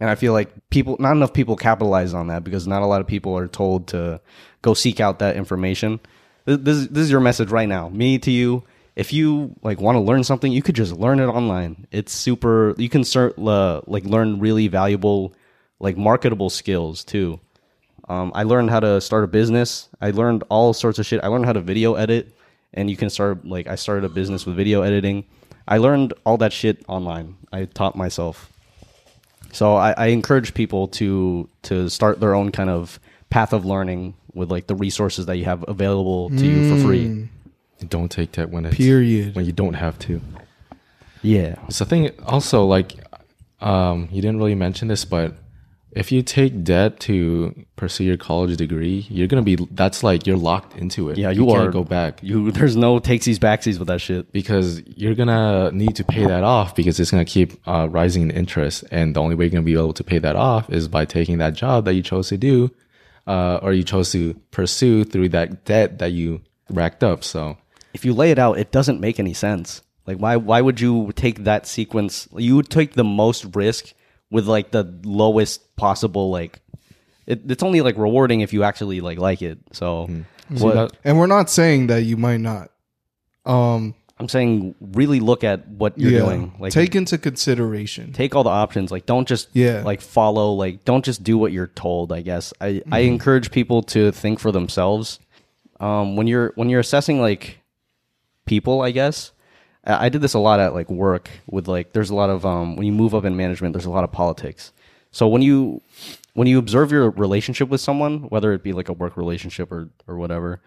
And 0.00 0.08
I 0.08 0.14
feel 0.14 0.32
like 0.32 0.48
people, 0.70 0.96
not 0.98 1.12
enough 1.12 1.34
people 1.34 1.56
capitalize 1.56 2.14
on 2.14 2.28
that 2.28 2.42
because 2.42 2.66
not 2.66 2.80
a 2.80 2.86
lot 2.86 3.02
of 3.02 3.06
people 3.06 3.36
are 3.36 3.46
told 3.48 3.88
to 3.88 4.18
go 4.62 4.72
seek 4.72 4.98
out 4.98 5.18
that 5.18 5.36
information. 5.36 6.00
This, 6.46 6.56
this, 6.62 6.76
is- 6.78 6.88
this 6.88 7.02
is 7.04 7.10
your 7.10 7.20
message 7.20 7.50
right 7.50 7.68
now, 7.68 7.90
me 7.90 8.18
to 8.20 8.30
you. 8.30 8.64
If 9.00 9.14
you 9.14 9.56
like 9.62 9.80
want 9.80 9.96
to 9.96 10.00
learn 10.00 10.24
something, 10.24 10.52
you 10.52 10.60
could 10.60 10.74
just 10.74 10.92
learn 10.92 11.20
it 11.20 11.26
online. 11.26 11.86
It's 11.90 12.12
super. 12.12 12.74
You 12.76 12.90
can 12.90 13.02
start 13.02 13.38
uh, 13.38 13.80
like 13.86 14.04
learn 14.04 14.40
really 14.40 14.68
valuable, 14.68 15.32
like 15.78 15.96
marketable 15.96 16.50
skills 16.50 17.02
too. 17.02 17.40
Um, 18.10 18.30
I 18.34 18.42
learned 18.42 18.68
how 18.68 18.80
to 18.80 19.00
start 19.00 19.24
a 19.24 19.26
business. 19.26 19.88
I 20.02 20.10
learned 20.10 20.44
all 20.50 20.74
sorts 20.74 20.98
of 20.98 21.06
shit. 21.06 21.24
I 21.24 21.28
learned 21.28 21.46
how 21.46 21.54
to 21.54 21.62
video 21.62 21.94
edit, 21.94 22.36
and 22.74 22.90
you 22.90 22.96
can 22.98 23.08
start 23.08 23.46
like 23.46 23.68
I 23.68 23.76
started 23.76 24.04
a 24.04 24.10
business 24.10 24.44
with 24.44 24.54
video 24.54 24.82
editing. 24.82 25.24
I 25.66 25.78
learned 25.78 26.12
all 26.26 26.36
that 26.36 26.52
shit 26.52 26.84
online. 26.86 27.36
I 27.50 27.64
taught 27.64 27.96
myself. 27.96 28.52
So 29.52 29.76
I, 29.76 29.92
I 29.96 30.06
encourage 30.08 30.52
people 30.52 30.88
to 31.00 31.48
to 31.62 31.88
start 31.88 32.20
their 32.20 32.34
own 32.34 32.52
kind 32.52 32.68
of 32.68 33.00
path 33.30 33.54
of 33.54 33.64
learning 33.64 34.12
with 34.34 34.50
like 34.50 34.66
the 34.66 34.74
resources 34.74 35.24
that 35.24 35.38
you 35.38 35.46
have 35.46 35.64
available 35.66 36.28
to 36.28 36.44
you 36.44 36.68
for 36.76 36.82
free. 36.86 37.28
Don't 37.88 38.10
take 38.10 38.32
that 38.32 38.50
when 38.50 38.66
it's 38.66 38.76
Period. 38.76 39.34
when 39.34 39.44
you 39.44 39.52
don't 39.52 39.74
have 39.74 39.98
to. 40.00 40.20
Yeah. 41.22 41.56
So 41.68 41.84
the 41.84 41.90
thing. 41.90 42.10
Also, 42.26 42.64
like, 42.64 42.94
um, 43.60 44.08
you 44.10 44.22
didn't 44.22 44.38
really 44.38 44.54
mention 44.54 44.88
this, 44.88 45.04
but 45.04 45.34
if 45.92 46.12
you 46.12 46.22
take 46.22 46.62
debt 46.62 47.00
to 47.00 47.64
pursue 47.76 48.04
your 48.04 48.16
college 48.16 48.56
degree, 48.56 49.06
you're 49.10 49.26
gonna 49.26 49.42
be. 49.42 49.56
That's 49.72 50.02
like 50.02 50.26
you're 50.26 50.36
locked 50.36 50.76
into 50.76 51.10
it. 51.10 51.18
Yeah, 51.18 51.30
you, 51.30 51.46
can't 51.46 51.68
are 51.68 51.70
go 51.70 51.82
back 51.84 52.20
You 52.22 52.50
there's 52.52 52.76
no 52.76 53.00
takesies 53.00 53.38
backsies 53.38 53.78
with 53.78 53.88
that 53.88 54.00
shit. 54.00 54.32
because 54.32 54.82
you're 54.86 55.14
gonna 55.14 55.72
need 55.72 55.96
to 55.96 56.04
pay 56.04 56.24
that 56.24 56.44
off 56.44 56.74
because 56.74 57.00
it's 57.00 57.10
gonna 57.10 57.24
keep 57.24 57.60
uh, 57.68 57.88
rising 57.90 58.22
in 58.22 58.30
interest, 58.30 58.84
and 58.90 59.16
the 59.16 59.20
only 59.20 59.34
way 59.34 59.44
you're 59.46 59.50
gonna 59.50 59.62
be 59.62 59.74
able 59.74 59.92
to 59.94 60.04
pay 60.04 60.18
that 60.18 60.36
off 60.36 60.70
is 60.70 60.86
by 60.88 61.04
taking 61.04 61.38
that 61.38 61.54
job 61.54 61.84
that 61.86 61.94
you 61.94 62.02
chose 62.02 62.28
to 62.28 62.38
do, 62.38 62.70
uh, 63.26 63.58
or 63.60 63.72
you 63.72 63.82
chose 63.82 64.12
to 64.12 64.34
pursue 64.52 65.04
through 65.04 65.30
that 65.30 65.64
debt 65.64 65.98
that 65.98 66.12
you 66.12 66.40
racked 66.70 67.02
up. 67.02 67.24
So 67.24 67.56
if 67.92 68.04
you 68.04 68.12
lay 68.14 68.30
it 68.30 68.38
out, 68.38 68.58
it 68.58 68.70
doesn't 68.72 69.00
make 69.00 69.18
any 69.20 69.34
sense. 69.34 69.82
Like 70.06 70.16
why 70.18 70.36
why 70.36 70.60
would 70.60 70.80
you 70.80 71.12
take 71.14 71.44
that 71.44 71.66
sequence? 71.66 72.28
You 72.36 72.56
would 72.56 72.68
take 72.70 72.94
the 72.94 73.04
most 73.04 73.54
risk 73.54 73.92
with 74.30 74.46
like 74.46 74.70
the 74.70 74.84
lowest 75.04 75.76
possible 75.76 76.30
like. 76.30 76.60
It, 77.26 77.48
it's 77.48 77.62
only 77.62 77.80
like 77.80 77.96
rewarding 77.96 78.40
if 78.40 78.52
you 78.52 78.64
actually 78.64 79.00
like 79.00 79.18
like 79.18 79.40
it. 79.42 79.58
So 79.72 80.08
So 80.56 80.64
what 80.64 80.74
that- 80.74 80.92
And 81.04 81.18
we're 81.18 81.26
not 81.28 81.48
saying 81.48 81.86
that 81.88 82.02
you 82.02 82.16
might 82.16 82.40
not. 82.40 82.70
Um, 83.46 83.94
I'm 84.18 84.28
saying, 84.28 84.74
really 84.80 85.20
look 85.20 85.44
at 85.44 85.66
what 85.68 85.96
you're 85.98 86.10
yeah. 86.10 86.18
doing. 86.20 86.54
Like 86.58 86.72
take 86.72 86.94
into 86.96 87.16
consideration. 87.18 88.12
take 88.12 88.34
all 88.34 88.42
the 88.44 88.50
options. 88.50 88.90
Like 88.90 89.06
don't 89.06 89.26
just 89.28 89.48
Yeah. 89.52 89.82
like 89.84 90.00
follow. 90.00 90.52
Like 90.54 90.84
don't 90.84 91.04
just 91.04 91.22
do 91.22 91.38
what 91.38 91.52
you're 91.52 91.68
told. 91.68 92.12
I 92.12 92.20
guess 92.22 92.52
I 92.60 92.82
I 92.90 93.00
encourage 93.00 93.50
people 93.50 93.82
to 93.84 94.10
think 94.12 94.40
for 94.40 94.50
themselves. 94.52 95.20
Um, 95.78 96.16
when 96.16 96.26
you're 96.26 96.52
when 96.56 96.68
you're 96.68 96.80
assessing 96.80 97.20
like 97.20 97.59
people, 98.50 98.82
I 98.82 98.90
guess. 98.90 99.30
I 99.84 100.10
did 100.10 100.20
this 100.20 100.34
a 100.34 100.38
lot 100.38 100.60
at 100.60 100.74
like 100.74 100.90
work 100.90 101.30
with 101.46 101.66
like 101.68 101.94
there's 101.94 102.10
a 102.10 102.14
lot 102.14 102.28
of 102.28 102.44
um 102.44 102.76
when 102.76 102.86
you 102.86 102.92
move 102.92 103.14
up 103.14 103.24
in 103.24 103.34
management, 103.36 103.72
there's 103.72 103.86
a 103.86 103.90
lot 103.90 104.04
of 104.04 104.12
politics. 104.12 104.72
So 105.10 105.26
when 105.26 105.40
you 105.40 105.80
when 106.34 106.46
you 106.46 106.58
observe 106.58 106.92
your 106.92 107.10
relationship 107.10 107.68
with 107.70 107.80
someone, 107.80 108.28
whether 108.28 108.52
it 108.52 108.62
be 108.62 108.74
like 108.74 108.90
a 108.90 108.92
work 108.92 109.16
relationship 109.16 109.72
or 109.72 109.88
or 110.06 110.18
whatever, 110.18 110.60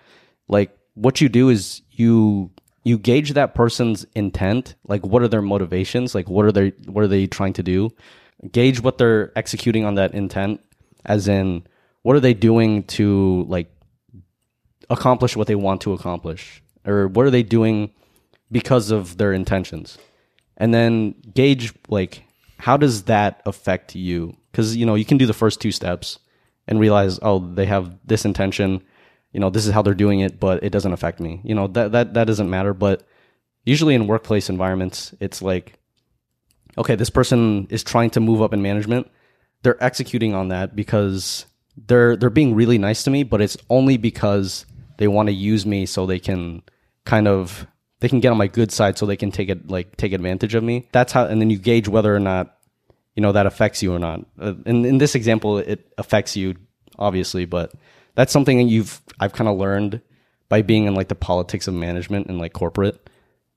like 0.47 0.75
what 0.95 1.21
you 1.21 1.29
do 1.29 1.49
is 1.49 1.83
you 1.91 2.49
you 2.83 2.97
gauge 2.97 3.33
that 3.33 3.53
person's 3.53 4.05
intent 4.15 4.75
like 4.87 5.05
what 5.05 5.21
are 5.21 5.27
their 5.27 5.41
motivations 5.41 6.15
like 6.15 6.27
what 6.27 6.45
are 6.45 6.51
they 6.51 6.69
what 6.87 7.03
are 7.03 7.11
they 7.15 7.27
trying 7.27 7.53
to 7.53 7.63
do? 7.63 7.91
Gauge 8.51 8.81
what 8.81 8.97
they're 8.97 9.31
executing 9.35 9.85
on 9.85 9.95
that 9.95 10.15
intent 10.15 10.59
as 11.05 11.27
in 11.27 11.67
what 12.01 12.15
are 12.15 12.25
they 12.27 12.33
doing 12.33 12.83
to 12.97 13.45
like 13.47 13.69
accomplish 14.89 15.37
what 15.37 15.47
they 15.47 15.55
want 15.55 15.81
to 15.81 15.93
accomplish 15.93 16.63
or 16.85 17.07
what 17.07 17.25
are 17.25 17.31
they 17.31 17.43
doing 17.43 17.91
because 18.51 18.91
of 18.91 19.17
their 19.17 19.33
intentions 19.33 19.97
and 20.57 20.73
then 20.73 21.15
gauge 21.33 21.73
like 21.87 22.23
how 22.59 22.77
does 22.77 23.03
that 23.03 23.41
affect 23.45 23.95
you 23.95 24.35
because 24.51 24.75
you 24.75 24.85
know 24.85 24.95
you 24.95 25.05
can 25.05 25.17
do 25.17 25.25
the 25.25 25.33
first 25.33 25.59
two 25.59 25.71
steps 25.71 26.19
and 26.67 26.79
realize 26.79 27.19
oh 27.21 27.39
they 27.39 27.65
have 27.65 27.97
this 28.05 28.25
intention 28.25 28.81
you 29.33 29.39
know, 29.39 29.49
this 29.49 29.65
is 29.65 29.73
how 29.73 29.81
they're 29.81 29.95
doing 29.95 30.19
it, 30.21 30.39
but 30.39 30.63
it 30.63 30.69
doesn't 30.69 30.93
affect 30.93 31.19
me. 31.19 31.41
You 31.43 31.55
know, 31.55 31.67
that 31.67 31.91
that 31.91 32.13
that 32.13 32.25
doesn't 32.25 32.49
matter. 32.49 32.73
But 32.73 33.05
usually 33.65 33.95
in 33.95 34.07
workplace 34.07 34.47
environments, 34.47 35.13
it's 35.19 35.41
like, 35.41 35.79
okay, 36.77 36.95
this 36.95 37.09
person 37.09 37.67
is 37.69 37.83
trying 37.83 38.11
to 38.11 38.19
move 38.19 38.41
up 38.41 38.53
in 38.53 38.61
management. 38.61 39.09
They're 39.63 39.83
executing 39.83 40.35
on 40.35 40.49
that 40.49 40.75
because 40.75 41.47
they're 41.75 42.15
they're 42.15 42.29
being 42.29 42.53
really 42.53 42.77
nice 42.77 43.03
to 43.03 43.11
me, 43.11 43.23
but 43.23 43.41
it's 43.41 43.57
only 43.69 43.97
because 43.97 44.67
they 44.97 45.07
want 45.07 45.27
to 45.27 45.33
use 45.33 45.65
me 45.65 45.87
so 45.87 46.05
they 46.05 46.19
can 46.19 46.61
kind 47.05 47.27
of 47.27 47.67
they 47.99 48.09
can 48.09 48.19
get 48.19 48.31
on 48.31 48.37
my 48.37 48.47
good 48.47 48.71
side 48.71 48.97
so 48.97 49.05
they 49.05 49.15
can 49.15 49.31
take 49.31 49.49
it 49.49 49.69
like 49.69 49.95
take 49.97 50.13
advantage 50.13 50.55
of 50.55 50.63
me. 50.63 50.87
That's 50.91 51.13
how 51.13 51.25
and 51.25 51.39
then 51.41 51.49
you 51.49 51.57
gauge 51.57 51.87
whether 51.87 52.13
or 52.13 52.19
not 52.19 52.57
you 53.15 53.21
know 53.21 53.31
that 53.31 53.45
affects 53.45 53.81
you 53.81 53.93
or 53.93 53.99
not. 53.99 54.25
Uh, 54.39 54.53
in 54.65 54.85
in 54.85 54.97
this 54.97 55.15
example 55.15 55.57
it 55.57 55.93
affects 55.97 56.35
you 56.35 56.55
obviously, 56.99 57.45
but 57.45 57.73
that's 58.15 58.33
something 58.33 58.57
that 58.57 58.65
you've 58.65 59.01
I've 59.19 59.33
kind 59.33 59.47
of 59.47 59.57
learned 59.57 60.01
by 60.49 60.61
being 60.61 60.85
in 60.85 60.95
like 60.95 61.07
the 61.07 61.15
politics 61.15 61.67
of 61.67 61.73
management 61.73 62.27
and 62.27 62.39
like 62.39 62.53
corporate. 62.53 63.09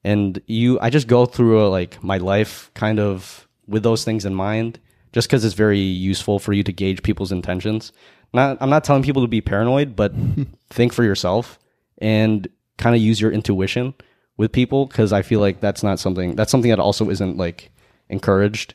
And 0.04 0.40
you 0.46 0.78
I 0.80 0.90
just 0.90 1.08
go 1.08 1.26
through 1.26 1.66
a, 1.66 1.68
like 1.68 2.02
my 2.02 2.18
life 2.18 2.70
kind 2.74 3.00
of 3.00 3.48
with 3.66 3.82
those 3.82 4.04
things 4.04 4.24
in 4.24 4.34
mind 4.34 4.78
just 5.12 5.28
cuz 5.28 5.44
it's 5.44 5.54
very 5.54 5.80
useful 5.80 6.38
for 6.38 6.52
you 6.52 6.62
to 6.62 6.72
gauge 6.72 7.02
people's 7.02 7.32
intentions. 7.32 7.92
Not 8.32 8.58
I'm 8.60 8.70
not 8.70 8.84
telling 8.84 9.02
people 9.02 9.22
to 9.22 9.28
be 9.28 9.40
paranoid, 9.40 9.96
but 9.96 10.14
think 10.70 10.92
for 10.92 11.02
yourself 11.02 11.58
and 11.98 12.48
kind 12.78 12.94
of 12.94 13.02
use 13.02 13.20
your 13.20 13.32
intuition 13.32 13.94
with 14.36 14.52
people 14.52 14.86
cuz 14.88 15.12
I 15.12 15.22
feel 15.22 15.40
like 15.40 15.60
that's 15.60 15.82
not 15.82 15.98
something 15.98 16.36
that's 16.36 16.50
something 16.50 16.70
that 16.70 16.80
also 16.80 17.10
isn't 17.10 17.36
like 17.36 17.70
encouraged 18.08 18.74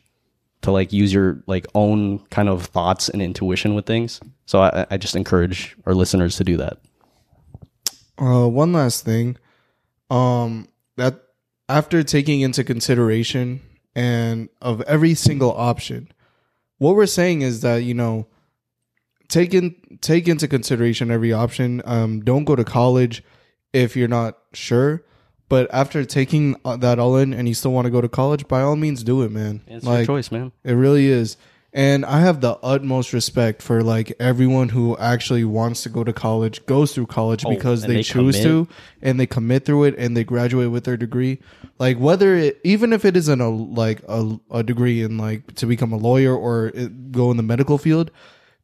to 0.61 0.71
like 0.71 0.93
use 0.93 1.11
your 1.13 1.43
like 1.47 1.65
own 1.75 2.19
kind 2.29 2.49
of 2.49 2.65
thoughts 2.65 3.09
and 3.09 3.21
intuition 3.21 3.73
with 3.73 3.85
things. 3.85 4.19
So 4.45 4.61
I, 4.61 4.85
I 4.91 4.97
just 4.97 5.15
encourage 5.15 5.75
our 5.85 5.93
listeners 5.93 6.35
to 6.37 6.43
do 6.43 6.57
that. 6.57 6.77
Uh, 8.19 8.47
one 8.47 8.71
last 8.71 9.03
thing, 9.03 9.37
um, 10.09 10.67
that 10.97 11.21
after 11.67 12.03
taking 12.03 12.41
into 12.41 12.63
consideration 12.63 13.61
and 13.95 14.49
of 14.61 14.81
every 14.81 15.15
single 15.15 15.51
option, 15.51 16.11
what 16.77 16.95
we're 16.95 17.07
saying 17.07 17.41
is 17.41 17.61
that 17.61 17.77
you 17.77 17.93
know, 17.93 18.27
take 19.27 19.53
in 19.53 19.75
take 20.01 20.27
into 20.27 20.47
consideration 20.47 21.09
every 21.09 21.33
option. 21.33 21.81
Um, 21.85 22.21
don't 22.21 22.43
go 22.43 22.55
to 22.55 22.63
college 22.63 23.23
if 23.73 23.95
you're 23.95 24.07
not 24.07 24.37
sure. 24.53 25.03
But 25.49 25.67
after 25.73 26.05
taking 26.05 26.55
uh, 26.63 26.77
that 26.77 26.97
all 26.97 27.17
in, 27.17 27.33
and 27.33 27.45
you 27.47 27.53
still 27.53 27.73
want 27.73 27.85
to 27.85 27.91
go 27.91 27.99
to 27.99 28.07
college, 28.07 28.47
by 28.47 28.61
all 28.61 28.77
means, 28.77 29.03
do 29.03 29.21
it, 29.23 29.31
man. 29.31 29.61
It's 29.67 29.85
your 29.85 30.05
choice, 30.05 30.31
man. 30.31 30.53
It 30.63 30.73
really 30.73 31.07
is. 31.07 31.35
And 31.73 32.05
I 32.05 32.19
have 32.19 32.41
the 32.41 32.57
utmost 32.63 33.13
respect 33.13 33.61
for 33.61 33.81
like 33.81 34.13
everyone 34.19 34.69
who 34.69 34.97
actually 34.97 35.45
wants 35.45 35.83
to 35.83 35.89
go 35.89 36.03
to 36.03 36.11
college, 36.11 36.65
goes 36.65 36.93
through 36.93 37.05
college 37.07 37.45
Oh, 37.45 37.49
because 37.49 37.83
they, 37.83 37.95
they 37.95 38.03
choose 38.03 38.35
commit. 38.35 38.43
to 38.43 38.67
and 39.01 39.17
they 39.17 39.25
commit 39.25 39.63
through 39.65 39.85
it 39.85 39.95
and 39.97 40.15
they 40.15 40.25
graduate 40.25 40.69
with 40.69 40.83
their 40.83 40.97
degree. 40.97 41.39
Like 41.79 41.97
whether 41.97 42.35
it 42.35 42.59
even 42.65 42.91
if 42.91 43.05
it 43.05 43.15
isn't 43.15 43.39
a 43.39 43.47
like 43.47 44.01
a, 44.09 44.37
a 44.51 44.63
degree 44.63 45.01
in 45.01 45.17
like 45.17 45.55
to 45.55 45.65
become 45.65 45.93
a 45.93 45.97
lawyer 45.97 46.35
or 46.35 46.67
it, 46.75 47.13
go 47.13 47.31
in 47.31 47.37
the 47.37 47.43
medical 47.43 47.77
field, 47.77 48.11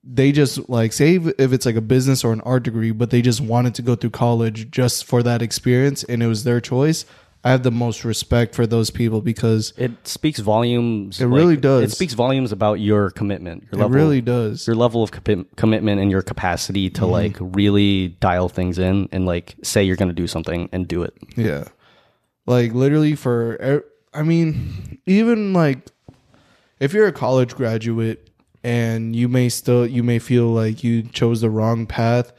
they 0.10 0.32
just 0.32 0.70
like 0.70 0.94
say 0.94 1.16
if 1.16 1.52
it's 1.52 1.66
like 1.66 1.76
a 1.76 1.82
business 1.82 2.24
or 2.24 2.32
an 2.32 2.42
art 2.42 2.64
degree, 2.64 2.92
but 2.92 3.10
they 3.10 3.22
just 3.22 3.42
wanted 3.42 3.76
to 3.76 3.82
go 3.82 3.96
through 3.96 4.12
college 4.12 4.72
just 4.72 5.06
for 5.06 5.22
that 5.24 5.42
experience 5.42 6.04
and 6.04 6.24
it 6.24 6.28
was 6.28 6.44
their 6.44 6.62
choice. 6.62 7.06
I 7.44 7.52
have 7.52 7.64
the 7.64 7.72
most 7.72 8.04
respect 8.04 8.56
for 8.56 8.66
those 8.66 8.90
people 8.90 9.22
because 9.22 9.74
It 9.78 10.08
speaks 10.08 10.40
volumes. 10.40 11.22
It 11.22 11.28
really 11.28 11.56
does. 11.56 11.84
It 11.84 11.96
speaks 11.96 12.14
volumes 12.14 12.52
about 12.52 12.76
your 12.76 13.12
commitment. 13.12 13.64
Your 13.64 13.74
it 13.74 13.84
level, 13.84 13.90
really 13.90 14.22
does. 14.22 14.66
your 14.66 14.76
level 14.76 15.04
of 15.04 15.12
commi- 15.12 15.46
commitment 15.56 16.02
and 16.02 16.10
your 16.10 16.22
capacity 16.22 16.90
to 16.92 17.02
mm-hmm. 17.02 17.12
like 17.12 17.38
really 17.40 18.10
dial 18.20 18.50
things 18.50 18.80
in 18.80 19.08
and 19.12 19.26
like 19.26 19.56
say 19.62 19.84
you're 19.84 19.96
going 19.96 20.10
to 20.10 20.16
do 20.16 20.28
something 20.28 20.68
and 20.72 20.88
do 20.88 21.04
it. 21.04 21.14
Yeah. 21.36 21.66
Like 22.46 22.74
literally 22.74 23.16
for 23.16 23.84
I 24.14 24.24
mean, 24.24 25.00
even 25.06 25.54
like 25.54 25.80
if 26.80 26.94
you're 26.94 27.08
a 27.08 27.14
college 27.14 27.56
graduate 27.56 28.27
and 28.68 29.16
you 29.16 29.30
may 29.30 29.48
still 29.48 29.88
you 29.88 30.04
may 30.04 30.20
feel 30.20 30.48
like 30.48 30.84
you 30.84 31.04
chose 31.04 31.40
the 31.40 31.50
wrong 31.50 31.86
path, 31.86 32.34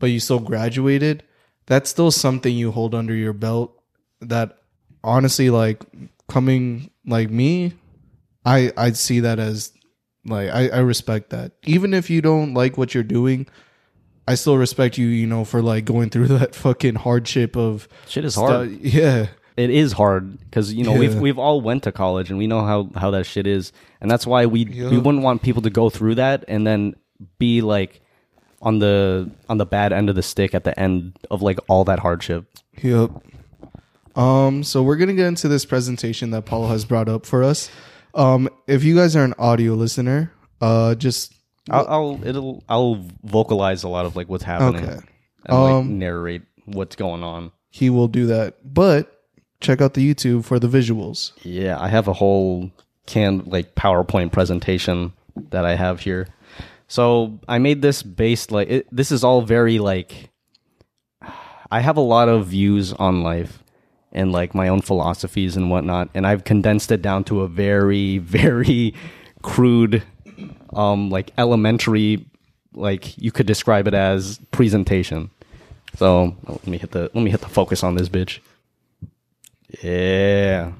but 0.00 0.06
you 0.06 0.18
still 0.18 0.40
graduated, 0.40 1.22
that's 1.66 1.88
still 1.88 2.10
something 2.10 2.52
you 2.52 2.72
hold 2.72 2.96
under 2.96 3.14
your 3.14 3.32
belt 3.32 3.80
that 4.20 4.58
honestly 5.04 5.50
like 5.50 5.84
coming 6.28 6.90
like 7.06 7.30
me, 7.30 7.74
I 8.44 8.72
I 8.76 8.90
see 8.90 9.20
that 9.20 9.38
as 9.38 9.72
like 10.26 10.50
I, 10.50 10.68
I 10.68 10.78
respect 10.78 11.30
that. 11.30 11.52
Even 11.64 11.94
if 11.94 12.10
you 12.10 12.22
don't 12.22 12.54
like 12.54 12.76
what 12.76 12.92
you're 12.92 13.04
doing, 13.04 13.46
I 14.26 14.34
still 14.34 14.58
respect 14.58 14.98
you, 14.98 15.06
you 15.06 15.28
know, 15.28 15.44
for 15.44 15.62
like 15.62 15.84
going 15.84 16.10
through 16.10 16.26
that 16.38 16.56
fucking 16.56 16.96
hardship 16.96 17.56
of 17.56 17.86
Shit 18.08 18.24
is 18.24 18.34
stu- 18.34 18.40
hard. 18.40 18.70
yeah. 18.80 19.28
It 19.58 19.70
is 19.70 19.92
hard 19.92 20.38
because 20.38 20.72
you 20.72 20.84
know 20.84 20.92
we've 20.92 21.16
we've 21.16 21.38
all 21.38 21.60
went 21.60 21.82
to 21.82 21.92
college 21.92 22.30
and 22.30 22.38
we 22.38 22.46
know 22.46 22.64
how 22.64 22.88
how 22.94 23.10
that 23.10 23.24
shit 23.26 23.46
is, 23.46 23.72
and 24.00 24.10
that's 24.10 24.26
why 24.26 24.46
we 24.46 24.64
we 24.64 24.98
wouldn't 24.98 25.24
want 25.24 25.42
people 25.42 25.62
to 25.62 25.70
go 25.70 25.90
through 25.90 26.14
that 26.16 26.44
and 26.48 26.66
then 26.66 26.94
be 27.38 27.60
like 27.60 28.00
on 28.62 28.78
the 28.78 29.30
on 29.48 29.58
the 29.58 29.66
bad 29.66 29.92
end 29.92 30.08
of 30.08 30.14
the 30.14 30.22
stick 30.22 30.54
at 30.54 30.62
the 30.64 30.78
end 30.78 31.18
of 31.30 31.42
like 31.42 31.58
all 31.68 31.84
that 31.84 31.98
hardship. 31.98 32.46
Yep. 32.82 33.10
Um, 34.16 34.64
so 34.64 34.82
we're 34.82 34.96
gonna 34.96 35.14
get 35.14 35.26
into 35.26 35.48
this 35.48 35.64
presentation 35.64 36.30
that 36.30 36.42
Paul 36.44 36.68
has 36.68 36.84
brought 36.84 37.08
up 37.08 37.26
for 37.26 37.42
us. 37.44 37.70
Um, 38.14 38.48
if 38.66 38.82
you 38.84 38.96
guys 38.96 39.14
are 39.16 39.24
an 39.24 39.34
audio 39.38 39.74
listener, 39.74 40.32
uh, 40.60 40.94
just 40.94 41.34
I'll, 41.70 41.86
I'll 41.88 42.20
it'll 42.26 42.64
I'll 42.68 43.04
vocalize 43.22 43.82
a 43.84 43.88
lot 43.88 44.06
of 44.06 44.16
like 44.16 44.28
what's 44.28 44.44
happening 44.44 44.84
Okay. 44.84 44.92
and 45.46 45.58
like 45.58 45.72
Um, 45.74 45.98
narrate 45.98 46.42
what's 46.64 46.96
going 46.96 47.22
on. 47.22 47.52
he 47.70 47.90
will 47.90 48.08
do 48.08 48.26
that. 48.26 48.54
But 48.64 49.17
check 49.60 49.80
out 49.80 49.94
the 49.94 50.14
YouTube 50.14 50.44
for 50.44 50.58
the 50.58 50.68
visuals. 50.68 51.32
Yeah, 51.42 51.80
I 51.80 51.88
have 51.88 52.08
a 52.08 52.12
whole 52.12 52.70
can 53.06 53.42
like 53.46 53.74
PowerPoint 53.74 54.32
presentation 54.32 55.12
that 55.50 55.64
I 55.64 55.74
have 55.74 56.00
here. 56.00 56.28
So 56.86 57.38
I 57.48 57.58
made 57.58 57.82
this 57.82 58.02
based 58.02 58.50
like 58.50 58.68
it, 58.68 58.86
this 58.90 59.12
is 59.12 59.24
all 59.24 59.42
very 59.42 59.78
like 59.78 60.30
I 61.70 61.80
have 61.80 61.96
a 61.96 62.02
lot 62.02 62.28
of 62.28 62.46
views 62.46 62.92
on 62.94 63.22
life 63.22 63.62
and 64.12 64.32
like 64.32 64.54
my 64.54 64.68
own 64.68 64.80
philosophies 64.80 65.56
and 65.56 65.70
whatnot, 65.70 66.08
and 66.14 66.26
I've 66.26 66.44
condensed 66.44 66.90
it 66.90 67.02
down 67.02 67.24
to 67.24 67.42
a 67.42 67.48
very 67.48 68.18
very 68.38 68.94
crude, 69.42 70.02
um, 70.72 71.10
like 71.10 71.32
elementary, 71.36 72.26
like 72.72 73.18
you 73.18 73.32
could 73.32 73.46
describe 73.46 73.86
it 73.86 73.94
as 73.94 74.38
presentation. 74.50 75.30
So 75.96 76.36
let 76.46 76.66
me 76.66 76.78
hit 76.78 76.92
the 76.92 77.10
let 77.14 77.16
me 77.16 77.30
hit 77.30 77.40
the 77.40 77.48
focus 77.48 77.82
on 77.82 77.96
this 77.96 78.08
bitch. 78.08 78.38
Yeah. 79.82 80.72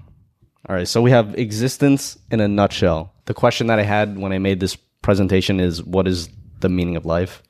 All 0.68 0.76
right. 0.76 0.88
So 0.88 1.02
we 1.02 1.10
have 1.10 1.38
existence 1.38 2.18
in 2.30 2.40
a 2.40 2.48
nutshell. 2.48 3.12
The 3.26 3.34
question 3.34 3.66
that 3.68 3.78
I 3.78 3.82
had 3.82 4.18
when 4.18 4.32
I 4.32 4.38
made 4.38 4.60
this 4.60 4.76
presentation 5.02 5.60
is 5.60 5.82
what 5.82 6.08
is 6.08 6.28
the 6.60 6.68
meaning 6.68 6.96
of 6.96 7.06
life? 7.06 7.42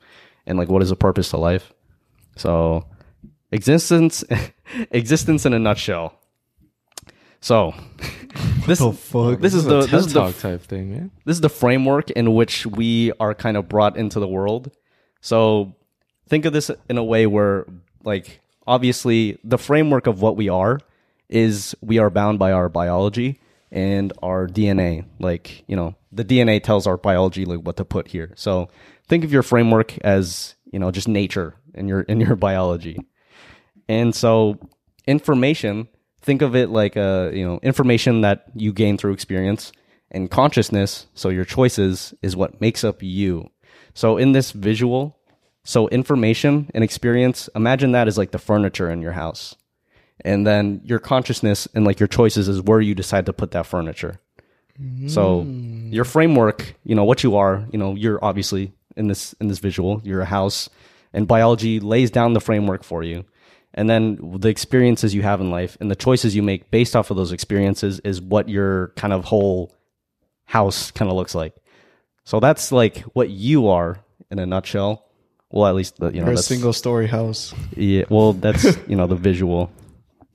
And 0.45 0.57
like 0.57 0.69
what 0.69 0.81
is 0.81 0.89
the 0.89 0.95
purpose 0.95 1.29
to 1.29 1.37
life? 1.37 1.73
So 2.35 2.85
existence 3.51 4.23
existence 4.91 5.45
in 5.45 5.53
a 5.53 5.59
nutshell. 5.59 6.13
So 7.41 7.73
this 8.67 8.79
this 8.79 9.53
is 9.53 9.63
the 9.63 9.87
this 9.89 10.05
is 10.05 10.13
the 10.13 10.31
type 10.31 10.61
thing, 10.61 10.91
man. 10.91 11.11
this 11.25 11.35
is 11.37 11.41
the 11.41 11.49
framework 11.49 12.09
in 12.11 12.33
which 12.33 12.65
we 12.65 13.11
are 13.19 13.33
kind 13.33 13.57
of 13.57 13.69
brought 13.69 13.97
into 13.97 14.19
the 14.19 14.27
world. 14.27 14.71
So 15.21 15.75
think 16.27 16.45
of 16.45 16.53
this 16.53 16.71
in 16.89 16.97
a 16.97 17.03
way 17.03 17.27
where, 17.27 17.65
like, 18.03 18.39
obviously, 18.65 19.37
the 19.43 19.57
framework 19.57 20.07
of 20.07 20.21
what 20.21 20.37
we 20.37 20.47
are 20.47 20.79
is 21.29 21.75
we 21.81 21.99
are 21.99 22.09
bound 22.09 22.39
by 22.39 22.51
our 22.51 22.69
biology 22.69 23.39
and 23.71 24.11
our 24.21 24.47
DNA. 24.47 25.05
Like, 25.19 25.63
you 25.67 25.75
know, 25.75 25.95
the 26.11 26.25
DNA 26.25 26.61
tells 26.61 26.87
our 26.87 26.97
biology 26.97 27.45
like 27.45 27.59
what 27.59 27.77
to 27.77 27.85
put 27.85 28.07
here. 28.07 28.33
So 28.35 28.69
think 29.07 29.23
of 29.23 29.31
your 29.31 29.43
framework 29.43 29.97
as 29.99 30.55
you 30.71 30.79
know 30.79 30.91
just 30.91 31.07
nature 31.07 31.55
in 31.73 31.87
your 31.87 32.01
in 32.01 32.19
your 32.19 32.35
biology. 32.47 32.97
And 33.87 34.13
so 34.13 34.59
information, 35.07 35.87
think 36.21 36.41
of 36.41 36.55
it 36.55 36.69
like 36.69 36.95
a, 36.95 37.31
you 37.33 37.45
know, 37.45 37.59
information 37.63 38.21
that 38.21 38.45
you 38.53 38.71
gain 38.71 38.97
through 38.97 39.13
experience 39.13 39.71
and 40.11 40.29
consciousness, 40.29 41.07
so 41.13 41.29
your 41.29 41.45
choices 41.45 42.13
is 42.21 42.35
what 42.35 42.61
makes 42.61 42.83
up 42.83 43.01
you. 43.01 43.49
So 43.93 44.17
in 44.17 44.31
this 44.31 44.51
visual, 44.51 45.17
so 45.63 45.87
information 45.89 46.69
and 46.73 46.83
experience, 46.83 47.49
imagine 47.55 47.91
that 47.93 48.07
as 48.07 48.17
like 48.17 48.31
the 48.31 48.39
furniture 48.39 48.89
in 48.89 49.01
your 49.01 49.13
house. 49.13 49.55
And 50.25 50.45
then 50.45 50.81
your 50.83 50.99
consciousness 50.99 51.67
and 51.73 51.85
like 51.85 51.99
your 51.99 52.07
choices 52.07 52.47
is 52.47 52.61
where 52.61 52.81
you 52.81 52.93
decide 52.93 53.25
to 53.27 53.33
put 53.33 53.51
that 53.51 53.65
furniture. 53.65 54.19
So 55.07 55.41
mm. 55.41 55.93
your 55.93 56.05
framework, 56.05 56.75
you 56.85 56.95
know, 56.95 57.03
what 57.03 57.21
you 57.21 57.35
are, 57.35 57.67
you 57.71 57.77
know, 57.77 57.95
you're 57.95 58.23
obviously 58.23 58.71
in 58.95 59.07
this 59.07 59.33
in 59.41 59.49
this 59.49 59.59
visual, 59.59 60.01
you're 60.05 60.21
a 60.21 60.25
house 60.25 60.69
and 61.11 61.27
biology 61.27 61.81
lays 61.81 62.11
down 62.11 62.33
the 62.33 62.39
framework 62.39 62.83
for 62.83 63.03
you. 63.03 63.25
And 63.73 63.89
then 63.89 64.39
the 64.39 64.47
experiences 64.47 65.13
you 65.13 65.21
have 65.21 65.41
in 65.41 65.51
life 65.51 65.77
and 65.81 65.91
the 65.91 65.95
choices 65.95 66.33
you 66.33 66.41
make 66.41 66.71
based 66.71 66.95
off 66.95 67.11
of 67.11 67.17
those 67.17 67.33
experiences 67.33 67.99
is 67.99 68.21
what 68.21 68.47
your 68.47 68.93
kind 68.95 69.11
of 69.11 69.25
whole 69.25 69.75
house 70.45 70.91
kind 70.91 71.11
of 71.11 71.17
looks 71.17 71.35
like. 71.35 71.55
So 72.23 72.39
that's 72.39 72.71
like 72.71 72.99
what 73.13 73.29
you 73.29 73.67
are 73.67 73.99
in 74.31 74.39
a 74.39 74.45
nutshell. 74.45 75.05
Well, 75.51 75.67
at 75.67 75.75
least 75.75 75.97
the, 75.97 76.11
you 76.11 76.23
know 76.23 76.31
a 76.31 76.37
single 76.37 76.73
story 76.73 77.07
house. 77.07 77.53
yeah. 77.75 78.03
Well, 78.09 78.33
that's 78.33 78.77
you 78.87 78.95
know 78.95 79.07
the 79.07 79.15
visual. 79.15 79.71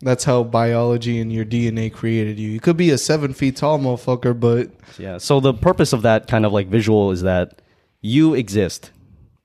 That's 0.05 0.25
how 0.25 0.45
biology 0.45 1.19
and 1.19 1.33
your 1.33 1.47
DNA 1.47 1.93
created 1.93 2.39
you. 2.39 2.51
You 2.51 2.61
could 2.61 2.77
be 2.77 2.91
a 2.91 2.99
seven 2.99 3.33
feet 3.33 3.57
tall 3.57 3.79
motherfucker, 3.79 4.39
but 4.39 4.71
Yeah. 4.99 5.19
So 5.19 5.41
the 5.41 5.55
purpose 5.55 5.93
of 5.93 6.03
that 6.03 6.29
kind 6.29 6.45
of 6.45 6.53
like 6.53 6.69
visual 6.69 7.11
is 7.11 7.23
that 7.23 7.63
you 8.03 8.35
exist. 8.35 8.91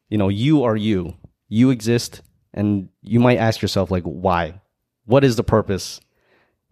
You 0.09 0.17
know, 0.17 0.27
you 0.27 0.63
are 0.63 0.75
you. 0.75 1.15
You 1.47 1.69
exist, 1.69 2.21
and 2.53 2.89
you 3.01 3.19
might 3.19 3.37
ask 3.37 3.61
yourself 3.61 3.89
like, 3.89 4.03
why? 4.03 4.61
What 5.05 5.23
is 5.23 5.37
the 5.37 5.43
purpose? 5.43 6.01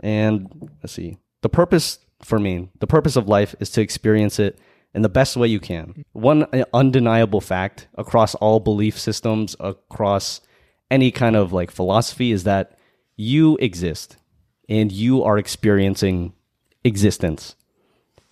And 0.02 0.70
let's 0.84 0.94
see. 0.94 1.18
The 1.42 1.50
purpose 1.50 2.00
for 2.22 2.40
me, 2.40 2.70
the 2.80 2.88
purpose 2.88 3.16
of 3.16 3.28
life 3.28 3.56
is 3.60 3.70
to 3.72 3.82
experience 3.82 4.38
it 4.38 4.60
in 4.94 5.02
the 5.02 5.10
best 5.10 5.38
way 5.38 5.48
you 5.48 5.60
can. 5.60 6.04
One 6.12 6.44
uh, 6.54 6.66
undeniable 6.74 7.42
fact 7.42 7.88
across 7.96 8.36
all 8.36 8.60
belief 8.60 9.00
systems, 9.00 9.56
across 9.60 10.42
any 10.92 11.12
kind 11.12 11.36
of 11.36 11.54
like 11.54 11.72
philosophy, 11.72 12.32
is 12.32 12.44
that 12.44 12.77
you 13.18 13.58
exist 13.58 14.16
and 14.70 14.92
you 14.92 15.24
are 15.24 15.38
experiencing 15.38 16.34
existence 16.84 17.56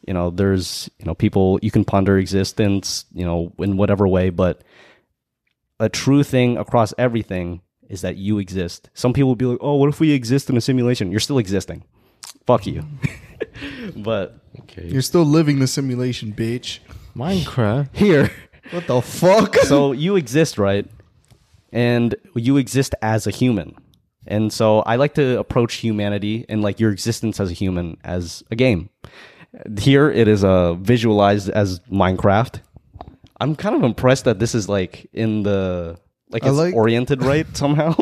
you 0.08 0.14
know 0.14 0.30
there's 0.30 0.90
you 1.00 1.06
know 1.06 1.14
people 1.16 1.60
you 1.62 1.72
can 1.72 1.84
ponder 1.84 2.18
existence 2.18 3.06
you 3.14 3.26
know 3.26 3.52
in 3.60 3.76
whatever 3.78 4.08
way 4.08 4.30
but 4.30 4.62
a 5.80 5.90
true 5.90 6.24
thing 6.24 6.58
across 6.58 6.94
everything 6.98 7.62
is 7.90 8.02
that 8.02 8.16
you 8.16 8.38
exist 8.40 8.90
some 8.94 9.12
people 9.12 9.30
will 9.30 9.36
be 9.36 9.46
like 9.46 9.58
oh 9.62 9.76
what 9.76 9.90
if 9.90 10.00
we 10.00 10.12
exist 10.12 10.50
in 10.50 10.56
a 10.58 10.62
simulation 10.62 11.12
you're 11.12 11.20
still 11.20 11.38
existing 11.40 11.84
fuck 12.46 12.66
you 12.68 12.84
but 13.98 14.38
Okay. 14.62 14.88
you're 14.88 15.02
still 15.02 15.26
living 15.26 15.60
the 15.60 15.68
simulation, 15.68 16.32
bitch. 16.34 16.80
Minecraft. 17.16 17.90
here 17.94 18.32
What 18.72 18.88
the 18.88 19.02
fuck? 19.02 19.56
so 19.58 19.92
you 19.92 20.16
exist 20.16 20.58
right 20.58 20.88
and 21.74 22.16
you 22.36 22.56
exist 22.58 22.96
as 23.02 23.28
a 23.28 23.32
human 23.32 23.76
and 24.28 24.52
so 24.52 24.80
i 24.82 24.96
like 24.96 25.14
to 25.14 25.38
approach 25.40 25.76
humanity 25.76 26.46
and 26.50 26.62
like 26.62 26.80
your 26.80 26.92
existence 26.92 27.40
as 27.40 27.50
a 27.52 27.54
human 27.54 27.98
as 28.04 28.44
a 28.52 28.56
game 28.56 28.90
here 29.80 30.10
it 30.12 30.28
is 30.28 30.44
uh, 30.44 30.74
visualized 30.76 31.50
as 31.50 31.80
minecraft 31.92 32.60
i'm 33.40 33.56
kind 33.56 33.76
of 33.76 33.84
impressed 33.84 34.26
that 34.26 34.40
this 34.40 34.54
is 34.56 34.68
like 34.70 35.08
in 35.14 35.44
the 35.44 35.98
like 36.30 36.44
I 36.44 36.50
it's 36.50 36.58
like- 36.58 36.76
oriented 36.76 37.24
right 37.32 37.46
somehow 37.56 37.96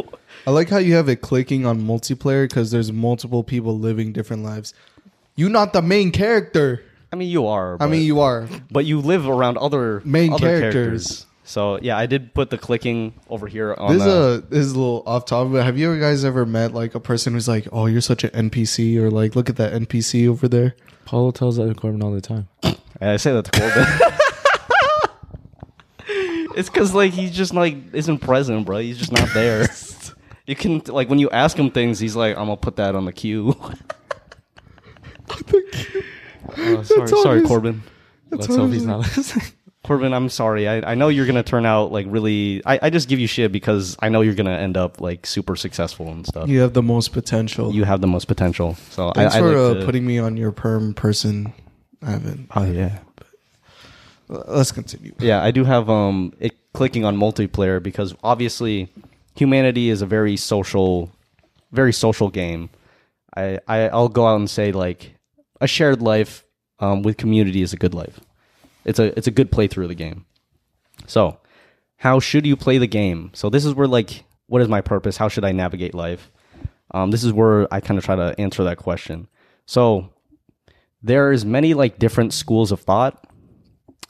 I 0.46 0.52
like 0.52 0.68
how 0.70 0.78
you 0.78 0.96
have 0.96 1.08
it 1.08 1.22
clicking 1.22 1.66
on 1.66 1.82
multiplayer 1.84 2.50
because 2.50 2.70
there's 2.70 2.92
multiple 2.92 3.46
people 3.46 3.80
living 3.80 4.12
different 4.12 4.44
lives. 4.44 4.74
You 5.38 5.48
not 5.48 5.72
the 5.72 5.82
main 5.82 6.12
character. 6.12 6.84
i 7.14 7.16
mean 7.16 7.30
you 7.30 7.48
are 7.48 7.78
I 7.80 7.88
mean, 7.88 8.02
you 8.04 8.20
are. 8.20 8.50
but 8.70 8.84
you 8.84 9.00
live 9.00 9.26
around 9.26 9.58
other 9.58 10.02
Main 10.04 10.34
other 10.34 10.60
characters. 10.60 11.26
So 11.46 11.78
yeah 11.82 11.98
i 11.98 12.06
did 12.06 12.34
put 12.34 12.50
the 12.50 12.58
clicking 12.58 13.14
over 13.30 13.48
here 13.48 13.76
on 13.78 13.94
This 13.94 14.02
is 14.02 14.08
uh, 14.08 14.42
a 14.44 14.50
this 14.50 14.60
is 14.60 14.72
a 14.72 14.80
little 14.80 15.04
off 15.06 15.26
topic. 15.26 15.54
But 15.54 15.66
have 15.66 15.78
you 15.78 16.00
guys 16.00 16.24
ever 16.24 16.46
met 16.46 16.74
like 16.74 16.96
a 16.96 17.00
person 17.00 17.34
who's 17.34 17.48
like, 17.48 17.68
"Oh, 17.72 17.86
you're 17.86 18.02
such 18.02 18.24
an 18.24 18.50
NPC," 18.50 18.98
or 18.98 19.12
like, 19.12 19.36
"Look 19.36 19.50
at 19.50 19.58
that 19.58 19.74
NPC 19.74 20.28
over 20.28 20.48
there." 20.48 20.76
Paolo 21.06 21.32
tells 21.32 21.58
that 21.58 21.68
to 21.68 21.76
Corbin 21.76 22.02
all 22.02 22.12
the 22.12 22.22
time. 22.22 22.48
I 23.02 23.18
say 23.18 23.34
that 23.34 23.46
to 23.46 23.60
Corbin. 23.60 23.86
it's 26.58 26.70
because 26.70 26.94
like 26.94 27.12
he 27.12 27.30
just 27.30 27.54
like 27.54 27.76
isn't 27.94 28.20
present, 28.20 28.66
bro. 28.66 28.78
He's 28.78 28.98
just 28.98 29.12
not 29.12 29.30
there. 29.34 29.68
You 30.46 30.58
can 30.58 30.82
like 30.88 31.10
when 31.10 31.20
you 31.20 31.30
ask 31.30 31.56
him 31.56 31.72
things, 31.72 32.00
he's 32.00 32.18
like, 32.18 32.36
"I'm 32.38 32.48
gonna 32.48 32.58
put 32.58 32.76
that 32.76 32.96
on 32.96 33.06
the 33.06 33.14
queue." 33.14 33.56
Oh, 36.58 36.84
sorry, 36.84 37.08
sorry, 37.08 37.42
Corbin. 37.44 37.82
Let's 38.30 38.48
hope 38.48 38.72
he's 38.72 38.86
not 38.86 39.00
listening. 39.00 39.46
Corbin, 39.84 40.14
I'm 40.14 40.30
sorry. 40.30 40.68
I, 40.68 40.92
I 40.92 40.96
know 40.96 41.10
you're 41.10 41.26
gonna 41.26 41.44
turn 41.44 41.66
out 41.66 41.92
like 41.92 42.06
really. 42.10 42.62
I, 42.66 42.80
I 42.84 42.90
just 42.90 43.10
give 43.10 43.20
you 43.20 43.28
shit 43.28 43.52
because 43.52 43.98
I 44.00 44.08
know 44.10 44.22
you're 44.22 44.34
gonna 44.34 44.58
end 44.58 44.78
up 44.78 45.02
like 45.02 45.26
super 45.26 45.58
successful 45.58 46.08
and 46.08 46.26
stuff. 46.26 46.48
You 46.48 46.62
have 46.62 46.74
the 46.74 46.82
most 46.84 47.12
potential. 47.12 47.74
You 47.74 47.84
have 47.84 48.00
the 48.00 48.08
most 48.08 48.26
potential. 48.26 48.76
So 48.92 49.12
Thanks 49.12 49.36
I, 49.36 49.40
I 49.40 49.42
for 49.42 49.48
like 49.48 49.58
uh, 49.58 49.80
to- 49.80 49.86
putting 49.86 50.06
me 50.06 50.20
on 50.20 50.38
your 50.38 50.54
perm 50.54 50.94
person. 50.94 51.54
I 52.02 52.12
haven't. 52.12 52.48
Oh 52.56 52.64
yeah. 52.66 53.00
Let's 54.30 54.72
continue. 54.72 55.14
Yeah, 55.20 55.44
I 55.44 55.52
do 55.52 55.66
have 55.66 55.90
um 55.90 56.34
it 56.40 56.54
clicking 56.74 57.04
on 57.04 57.18
multiplayer 57.18 57.84
because 57.84 58.16
obviously 58.24 58.90
humanity 59.36 59.90
is 59.90 60.02
a 60.02 60.06
very 60.06 60.38
social 60.38 61.12
very 61.74 61.92
social 61.92 62.30
game. 62.30 62.70
I, 63.36 63.60
I 63.68 63.90
I'll 63.90 64.10
go 64.10 64.28
out 64.28 64.38
and 64.38 64.50
say 64.50 64.72
like 64.72 65.16
a 65.60 65.68
shared 65.68 66.02
life 66.02 66.46
um, 66.80 67.04
with 67.04 67.18
community 67.18 67.62
is 67.62 67.74
a 67.74 67.78
good 67.78 67.94
life. 67.94 68.20
It's 68.86 69.00
a 69.00 69.18
it's 69.18 69.28
a 69.28 69.32
good 69.32 69.52
playthrough 69.52 69.84
of 69.84 69.90
the 69.90 69.96
game. 69.96 70.26
So, 71.08 71.40
how 71.98 72.20
should 72.20 72.46
you 72.46 72.56
play 72.56 72.78
the 72.78 72.88
game? 72.88 73.32
So 73.34 73.50
this 73.50 73.66
is 73.66 73.74
where 73.74 73.88
like 73.88 74.26
what 74.48 74.62
is 74.62 74.68
my 74.68 74.82
purpose? 74.82 75.18
How 75.18 75.28
should 75.28 75.46
I 75.46 75.52
navigate 75.52 75.96
life? 75.96 76.32
Um, 76.92 77.12
this 77.12 77.24
is 77.24 77.34
where 77.34 77.74
I 77.74 77.80
kind 77.80 77.98
of 77.98 78.06
try 78.06 78.16
to 78.16 78.36
answer 78.40 78.64
that 78.66 78.78
question. 78.78 79.28
So 79.66 80.14
there's 81.02 81.44
many 81.44 81.74
like 81.74 81.98
different 81.98 82.34
schools 82.34 82.72
of 82.72 82.82
thought 82.82 83.26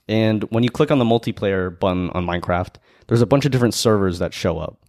and 0.07 0.43
when 0.45 0.63
you 0.63 0.69
click 0.69 0.91
on 0.91 0.99
the 0.99 1.05
multiplayer 1.05 1.77
button 1.79 2.09
on 2.11 2.25
Minecraft, 2.25 2.75
there's 3.07 3.21
a 3.21 3.25
bunch 3.25 3.45
of 3.45 3.51
different 3.51 3.73
servers 3.73 4.19
that 4.19 4.33
show 4.33 4.59
up. 4.59 4.79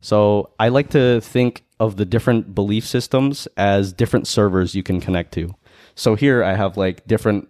So 0.00 0.50
I 0.58 0.68
like 0.68 0.90
to 0.90 1.20
think 1.20 1.64
of 1.78 1.96
the 1.96 2.04
different 2.04 2.54
belief 2.54 2.86
systems 2.86 3.48
as 3.56 3.92
different 3.92 4.26
servers 4.26 4.74
you 4.74 4.82
can 4.82 5.00
connect 5.00 5.34
to. 5.34 5.54
So 5.94 6.14
here 6.14 6.42
I 6.42 6.54
have 6.54 6.76
like 6.76 7.06
different 7.06 7.48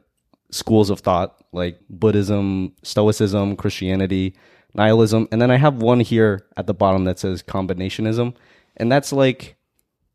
schools 0.51 0.91
of 0.91 1.01
thought, 1.01 1.43
like 1.53 1.79
Buddhism, 1.89 2.73
Stoicism, 2.83 3.57
Christianity, 3.57 4.35
nihilism, 4.75 5.29
and 5.33 5.41
then 5.41 5.51
I 5.51 5.57
have 5.57 5.77
one 5.77 6.01
here 6.01 6.47
at 6.57 6.67
the 6.67 6.75
bottom 6.75 7.05
that 7.05 7.19
says 7.19 7.43
combinationism, 7.43 8.35
and 8.77 8.93
that's 8.93 9.13
like 9.13 9.57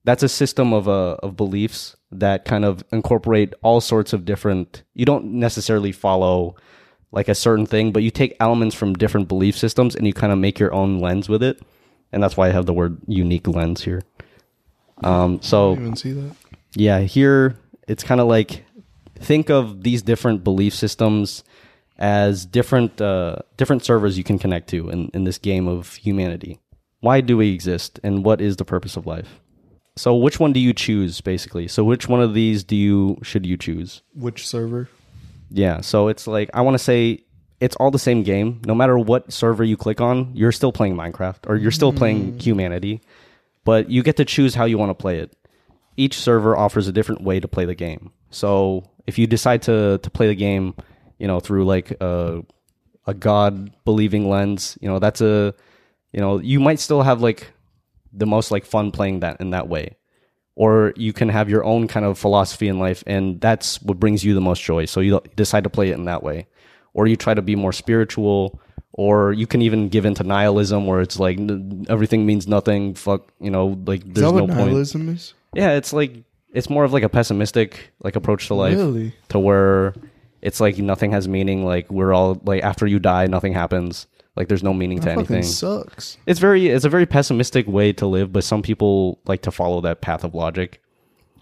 that's 0.04 0.24
a 0.24 0.30
system 0.30 0.74
of 0.74 0.88
uh, 0.88 1.18
of 1.24 1.36
beliefs 1.36 1.96
that 2.12 2.46
kind 2.46 2.66
of 2.66 2.84
incorporate 2.92 3.54
all 3.62 3.82
sorts 3.82 4.14
of 4.14 4.26
different. 4.26 4.84
You 4.94 5.06
don't 5.06 5.26
necessarily 5.34 5.92
follow 5.92 6.56
like 7.12 7.28
a 7.28 7.36
certain 7.36 7.66
thing, 7.66 7.92
but 7.92 8.04
you 8.04 8.12
take 8.12 8.36
elements 8.40 8.76
from 8.76 8.94
different 8.94 9.28
belief 9.28 9.58
systems 9.58 9.96
and 9.96 10.08
you 10.08 10.14
kind 10.14 10.32
of 10.32 10.40
make 10.40 10.60
your 10.60 10.74
own 10.74 11.00
lens 11.00 11.28
with 11.28 11.44
it, 11.44 11.62
and 12.12 12.22
that's 12.22 12.38
why 12.38 12.48
I 12.48 12.52
have 12.52 12.66
the 12.66 12.74
word 12.74 12.98
unique 13.08 13.48
lens 13.48 13.84
here. 13.84 14.04
Um, 15.04 15.42
so 15.42 15.72
I 15.72 15.74
even 15.74 15.96
see 15.96 16.12
that. 16.14 16.36
yeah, 16.76 17.00
here 17.00 17.58
it's 17.88 18.04
kind 18.04 18.22
of 18.22 18.28
like 18.28 18.64
think 19.22 19.50
of 19.50 19.84
these 19.84 20.02
different 20.02 20.44
belief 20.44 20.74
systems 20.74 21.44
as 21.98 22.46
different 22.46 23.00
uh, 23.00 23.38
different 23.58 23.86
servers 23.86 24.18
you 24.18 24.24
can 24.24 24.40
connect 24.40 24.70
to 24.70 24.90
in, 24.90 25.10
in 25.14 25.24
this 25.24 25.38
game 25.38 25.68
of 25.68 25.96
humanity. 25.96 26.60
Why 27.00 27.22
do 27.22 27.38
we 27.38 27.54
exist, 27.54 28.00
and 28.04 28.24
what 28.24 28.42
is 28.42 28.58
the 28.58 28.66
purpose 28.66 28.96
of 28.96 29.08
life? 29.08 29.40
So, 29.96 30.16
which 30.16 30.40
one 30.40 30.54
do 30.54 30.60
you 30.60 30.74
choose, 30.74 31.22
basically? 31.22 31.68
So, 31.68 31.84
which 31.84 32.08
one 32.08 32.22
of 32.22 32.34
these 32.34 32.64
do 32.64 32.76
you 32.76 33.18
should 33.22 33.46
you 33.46 33.58
choose? 33.58 34.02
Which 34.16 34.48
server? 34.48 34.90
Yeah, 35.50 35.82
so 35.82 36.08
it's 36.08 36.28
like 36.28 36.50
I 36.54 36.62
want 36.62 36.76
to 36.76 36.84
say 36.84 37.24
it's 37.60 37.76
all 37.76 37.92
the 37.92 38.00
same 38.00 38.24
game. 38.24 38.62
No 38.66 38.74
matter 38.74 38.98
what 38.98 39.32
server 39.32 39.64
you 39.64 39.78
click 39.78 40.02
on, 40.02 40.32
you're 40.34 40.52
still 40.52 40.72
playing 40.72 40.96
Minecraft 40.96 41.48
or 41.48 41.56
you're 41.56 41.72
still 41.72 41.94
playing 41.94 42.40
humanity, 42.40 43.02
but 43.64 43.90
you 43.90 44.02
get 44.02 44.18
to 44.18 44.26
choose 44.26 44.56
how 44.56 44.66
you 44.66 44.78
want 44.78 44.90
to 44.90 44.96
play 44.96 45.20
it. 45.20 45.36
Each 45.98 46.18
server 46.18 46.58
offers 46.58 46.88
a 46.88 46.92
different 46.92 47.22
way 47.22 47.40
to 47.40 47.48
play 47.48 47.66
the 47.66 47.76
game. 47.76 48.12
So 48.32 48.84
if 49.08 49.20
you 49.20 49.28
decide 49.28 49.62
to 49.64 50.00
to 50.00 50.10
play 50.10 50.28
the 50.28 50.36
game, 50.36 50.74
you 51.20 51.28
know, 51.28 51.40
through 51.40 51.66
like 51.66 51.92
a 52.02 52.42
a 53.08 53.14
god 53.14 53.72
believing 53.86 54.30
lens, 54.30 54.78
you 54.82 54.90
know, 54.90 55.00
that's 55.00 55.22
a 55.22 55.54
you 56.14 56.20
know, 56.20 56.40
you 56.40 56.60
might 56.60 56.80
still 56.80 57.04
have 57.04 57.22
like 57.22 57.52
the 58.12 58.26
most 58.26 58.52
like 58.52 58.66
fun 58.66 58.92
playing 58.92 59.20
that 59.22 59.40
in 59.40 59.52
that 59.52 59.68
way. 59.70 59.96
Or 60.56 60.94
you 60.98 61.14
can 61.14 61.30
have 61.30 61.50
your 61.50 61.64
own 61.64 61.88
kind 61.88 62.06
of 62.06 62.18
philosophy 62.20 62.68
in 62.68 62.78
life 62.80 63.04
and 63.08 63.40
that's 63.40 63.82
what 63.82 64.00
brings 64.00 64.24
you 64.24 64.34
the 64.34 64.42
most 64.42 64.62
joy. 64.62 64.86
So 64.86 65.00
you 65.00 65.22
decide 65.36 65.64
to 65.64 65.70
play 65.70 65.90
it 65.90 65.94
in 65.94 66.06
that 66.06 66.24
way. 66.24 66.48
Or 66.94 67.08
you 67.08 67.16
try 67.16 67.34
to 67.34 67.42
be 67.42 67.56
more 67.56 67.72
spiritual 67.72 68.60
or 68.94 69.32
you 69.32 69.48
can 69.48 69.62
even 69.62 69.88
give 69.88 70.04
into 70.06 70.24
nihilism 70.24 70.86
where 70.86 71.00
it's 71.00 71.18
like 71.18 71.38
n- 71.40 71.86
everything 71.88 72.26
means 72.26 72.46
nothing 72.48 72.94
fuck 72.94 73.32
you 73.40 73.50
know 73.50 73.80
like 73.86 74.06
Is 74.06 74.14
there's 74.16 74.24
no 74.34 74.44
what 74.44 74.48
point. 74.48 74.58
nihilism 74.60 75.08
is? 75.08 75.34
yeah 75.56 75.72
it's 75.72 75.94
like 75.94 76.12
it's 76.54 76.70
more 76.70 76.84
of 76.84 76.94
like 76.94 77.04
a 77.04 77.10
pessimistic 77.10 77.92
like 78.04 78.16
approach 78.16 78.48
to 78.48 78.54
life. 78.56 78.76
Really? 78.78 79.14
to 79.30 79.40
where 79.40 79.94
it's 80.42 80.60
like 80.60 80.78
nothing 80.78 81.12
has 81.12 81.28
meaning 81.28 81.64
like 81.66 81.90
we're 81.92 82.14
all 82.14 82.40
like 82.44 82.64
after 82.64 82.88
you 82.88 83.00
die 83.00 83.28
nothing 83.28 83.54
happens. 83.54 84.08
Like 84.36 84.48
there's 84.48 84.64
no 84.64 84.74
meaning 84.74 85.00
to 85.02 85.08
fucking 85.08 85.20
anything. 85.20 85.44
sucks. 85.44 86.18
it's 86.26 86.40
very 86.40 86.68
it's 86.68 86.86
a 86.86 86.90
very 86.90 87.06
pessimistic 87.06 87.68
way 87.68 87.92
to 87.94 88.06
live 88.08 88.32
but 88.32 88.44
some 88.46 88.62
people 88.62 89.20
like 89.26 89.42
to 89.44 89.52
follow 89.52 89.82
that 89.82 90.02
path 90.02 90.24
of 90.24 90.34
logic. 90.34 90.82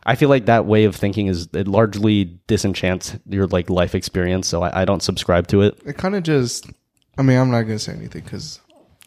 I 0.05 0.15
feel 0.15 0.29
like 0.29 0.45
that 0.45 0.65
way 0.65 0.85
of 0.85 0.95
thinking 0.95 1.27
is 1.27 1.47
it 1.53 1.67
largely 1.67 2.39
disenchants 2.47 3.15
your 3.27 3.47
like 3.47 3.69
life 3.69 3.93
experience 3.93 4.47
so 4.47 4.63
i, 4.63 4.81
I 4.81 4.85
don't 4.85 5.03
subscribe 5.03 5.47
to 5.47 5.61
it. 5.61 5.77
It 5.85 5.97
kind 5.97 6.15
of 6.15 6.23
just. 6.23 6.67
I 7.17 7.21
mean, 7.21 7.37
I'm 7.37 7.51
not 7.51 7.63
gonna 7.63 7.79
say 7.79 7.93
anything 7.93 8.23
because 8.23 8.59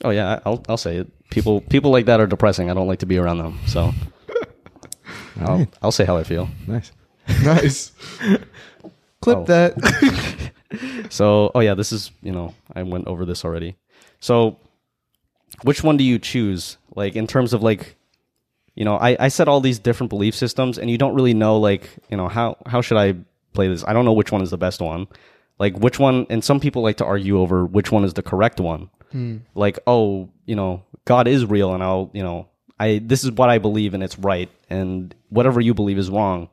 oh 0.04 0.10
yeah 0.10 0.34
I- 0.34 0.40
i'll, 0.48 0.64
I'll 0.68 0.76
say 0.76 0.96
it. 0.98 1.30
People 1.30 1.60
people 1.62 1.90
like 1.90 2.06
that 2.06 2.20
are 2.20 2.26
depressing. 2.26 2.70
I 2.70 2.74
don't 2.74 2.86
like 2.88 3.00
to 3.00 3.06
be 3.06 3.18
around 3.18 3.38
them 3.38 3.58
so 3.66 3.92
I'll, 5.40 5.48
Alright. 5.48 5.68
I'll 5.82 5.92
say 5.92 6.04
how 6.04 6.16
i 6.16 6.24
feel 6.24 6.48
Nice. 6.66 6.92
nice. 7.44 7.92
Clip 9.20 9.38
Oh. 9.38 9.44
that. 9.44 10.50
so 11.10 11.50
oh 11.54 11.60
yeah 11.60 11.74
this 11.74 11.92
is 11.92 12.10
you 12.22 12.32
know 12.32 12.54
i 12.74 12.82
went 12.82 13.06
over 13.06 13.24
this 13.26 13.44
already 13.44 13.76
so 14.20 14.56
which 15.64 15.82
one 15.84 15.96
do 15.96 16.04
you 16.04 16.18
choose? 16.18 16.78
Like 16.96 17.14
in 17.14 17.26
terms 17.26 17.52
of 17.52 17.62
like, 17.62 17.96
you 18.74 18.84
know, 18.84 18.96
I 18.96 19.16
I 19.20 19.28
said 19.28 19.48
all 19.48 19.60
these 19.60 19.78
different 19.78 20.10
belief 20.10 20.34
systems, 20.34 20.78
and 20.78 20.90
you 20.90 20.98
don't 20.98 21.14
really 21.14 21.34
know 21.34 21.58
like 21.58 21.90
you 22.10 22.16
know 22.16 22.28
how 22.28 22.56
how 22.66 22.80
should 22.80 22.96
I 22.98 23.14
play 23.52 23.68
this? 23.68 23.84
I 23.86 23.92
don't 23.92 24.04
know 24.04 24.12
which 24.12 24.32
one 24.32 24.42
is 24.42 24.50
the 24.50 24.58
best 24.58 24.80
one. 24.80 25.06
Like 25.58 25.76
which 25.78 25.98
one? 25.98 26.26
And 26.30 26.42
some 26.42 26.58
people 26.58 26.82
like 26.82 26.96
to 26.96 27.04
argue 27.04 27.38
over 27.38 27.64
which 27.66 27.92
one 27.92 28.04
is 28.04 28.14
the 28.14 28.22
correct 28.22 28.60
one. 28.60 28.90
Hmm. 29.12 29.38
Like 29.54 29.78
oh, 29.86 30.30
you 30.46 30.56
know, 30.56 30.82
God 31.04 31.28
is 31.28 31.44
real, 31.44 31.74
and 31.74 31.82
I'll 31.82 32.10
you 32.12 32.22
know 32.22 32.48
I 32.80 33.00
this 33.04 33.24
is 33.24 33.30
what 33.32 33.50
I 33.50 33.58
believe, 33.58 33.92
and 33.94 34.02
it's 34.02 34.18
right, 34.18 34.48
and 34.72 35.14
whatever 35.28 35.60
you 35.60 35.74
believe 35.74 35.98
is 35.98 36.10
wrong. 36.10 36.48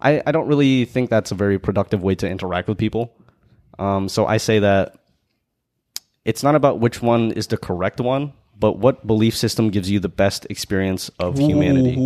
I, 0.00 0.22
I 0.26 0.32
don't 0.32 0.48
really 0.48 0.84
think 0.86 1.10
that's 1.10 1.30
a 1.30 1.34
very 1.34 1.58
productive 1.58 2.02
way 2.02 2.14
to 2.16 2.28
interact 2.28 2.68
with 2.68 2.78
people. 2.78 3.12
Um, 3.78 4.08
so 4.08 4.26
I 4.26 4.38
say 4.38 4.58
that 4.58 4.96
it's 6.24 6.42
not 6.42 6.54
about 6.54 6.80
which 6.80 7.00
one 7.02 7.32
is 7.32 7.46
the 7.46 7.56
correct 7.56 8.00
one, 8.00 8.32
but 8.58 8.78
what 8.78 9.06
belief 9.06 9.36
system 9.36 9.70
gives 9.70 9.90
you 9.90 10.00
the 10.00 10.08
best 10.08 10.46
experience 10.50 11.08
of 11.18 11.38
humanity. 11.38 11.96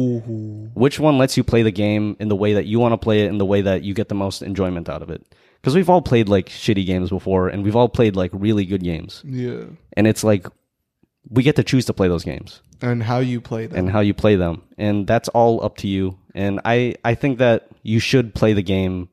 Which 0.74 1.00
one 1.00 1.18
lets 1.18 1.36
you 1.36 1.42
play 1.44 1.62
the 1.62 1.72
game 1.72 2.16
in 2.20 2.28
the 2.28 2.36
way 2.36 2.52
that 2.54 2.66
you 2.66 2.78
want 2.78 2.92
to 2.92 2.98
play 2.98 3.24
it, 3.24 3.28
in 3.28 3.38
the 3.38 3.46
way 3.46 3.60
that 3.62 3.82
you 3.82 3.94
get 3.94 4.08
the 4.08 4.14
most 4.14 4.42
enjoyment 4.42 4.88
out 4.88 5.02
of 5.02 5.10
it. 5.10 5.24
Because 5.60 5.74
we've 5.74 5.90
all 5.90 6.02
played 6.02 6.28
like 6.28 6.48
shitty 6.48 6.84
games 6.86 7.10
before, 7.10 7.48
and 7.48 7.64
we've 7.64 7.74
all 7.76 7.88
played 7.88 8.14
like 8.16 8.30
really 8.34 8.64
good 8.66 8.82
games, 8.84 9.22
Yeah. 9.24 9.64
and 9.96 10.06
it's 10.06 10.22
like 10.22 10.46
we 11.28 11.42
get 11.42 11.56
to 11.56 11.64
choose 11.64 11.86
to 11.86 11.94
play 11.94 12.06
those 12.06 12.22
games 12.24 12.60
And 12.82 13.02
how 13.02 13.18
you 13.20 13.40
play 13.40 13.66
them. 13.66 13.78
and 13.78 13.90
how 13.90 14.00
you 14.00 14.14
play 14.14 14.36
them 14.36 14.62
and 14.78 15.06
that's 15.06 15.28
all 15.30 15.64
up 15.64 15.76
to 15.78 15.88
you 15.88 16.18
and 16.34 16.60
i 16.64 16.94
i 17.04 17.14
think 17.14 17.38
that 17.38 17.68
you 17.82 17.98
should 18.00 18.34
play 18.34 18.52
the 18.52 18.62
game 18.62 19.08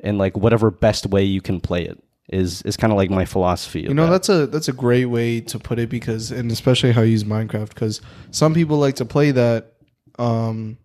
in 0.00 0.18
like 0.18 0.36
whatever 0.36 0.70
best 0.70 1.06
way 1.06 1.24
you 1.24 1.40
can 1.40 1.60
play 1.60 1.82
it 1.84 1.98
is 2.28 2.62
is 2.62 2.76
kind 2.76 2.92
of 2.92 2.96
like 2.96 3.10
my 3.10 3.24
philosophy 3.24 3.80
You 3.80 3.94
know, 3.94 4.04
that. 4.06 4.10
that's 4.12 4.28
a 4.28 4.46
that's 4.46 4.68
a 4.68 4.72
great 4.72 5.06
way 5.06 5.40
to 5.40 5.58
put 5.58 5.78
it 5.78 5.88
because, 5.88 6.30
and 6.30 6.52
especially 6.52 6.92
how 6.92 7.00
you 7.00 7.12
use 7.12 7.24
Minecraft 7.24 7.70
because 7.70 8.02
some 8.30 8.52
people 8.52 8.76
like 8.78 8.96
to 8.96 9.06
play 9.06 9.30
that. 9.30 9.72
Um, 10.18 10.76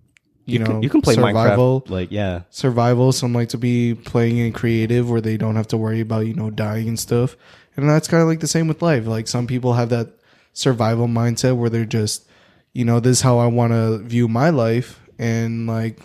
you, 0.45 0.59
know, 0.59 0.65
can, 0.65 0.84
you 0.84 0.89
can 0.89 1.01
play 1.01 1.15
survival, 1.15 1.82
minecraft 1.82 1.89
like 1.89 2.11
yeah 2.11 2.43
survival. 2.49 3.11
Some 3.11 3.34
like 3.34 3.49
to 3.49 3.57
be 3.57 3.93
playing 3.93 4.38
in 4.38 4.53
creative 4.53 5.09
where 5.09 5.19
they 5.21 5.36
don't 5.36 5.55
have 5.57 5.67
to 5.67 5.78
worry 5.78 5.99
about 5.99 6.28
you 6.28 6.34
know 6.34 6.49
dying 6.49 6.88
and 6.88 6.97
stuff. 6.99 7.36
And 7.76 7.89
that's 7.89 8.07
kind 8.07 8.21
of 8.24 8.30
like 8.30 8.39
the 8.39 8.47
same 8.47 8.69
with 8.69 8.82
life. 8.82 9.05
Like 9.05 9.28
some 9.28 9.45
people 9.45 9.74
have 9.74 9.89
that 9.89 10.13
survival 10.54 11.08
mindset 11.08 11.58
where 11.58 11.70
they're 11.70 11.86
just, 11.86 12.28
you 12.74 12.86
know, 12.86 12.99
this 12.99 13.18
is 13.18 13.22
how 13.22 13.38
I 13.39 13.47
want 13.47 13.74
to 13.74 13.97
view 13.99 14.28
my 14.28 14.49
life, 14.49 14.99
and 15.20 15.68
like, 15.68 15.99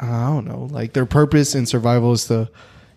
I 0.00 0.26
don't 0.30 0.46
know, 0.46 0.68
like 0.70 0.92
their 0.94 1.06
purpose 1.06 1.54
in 1.54 1.66
survival 1.66 2.12
is 2.12 2.26
to, 2.26 2.50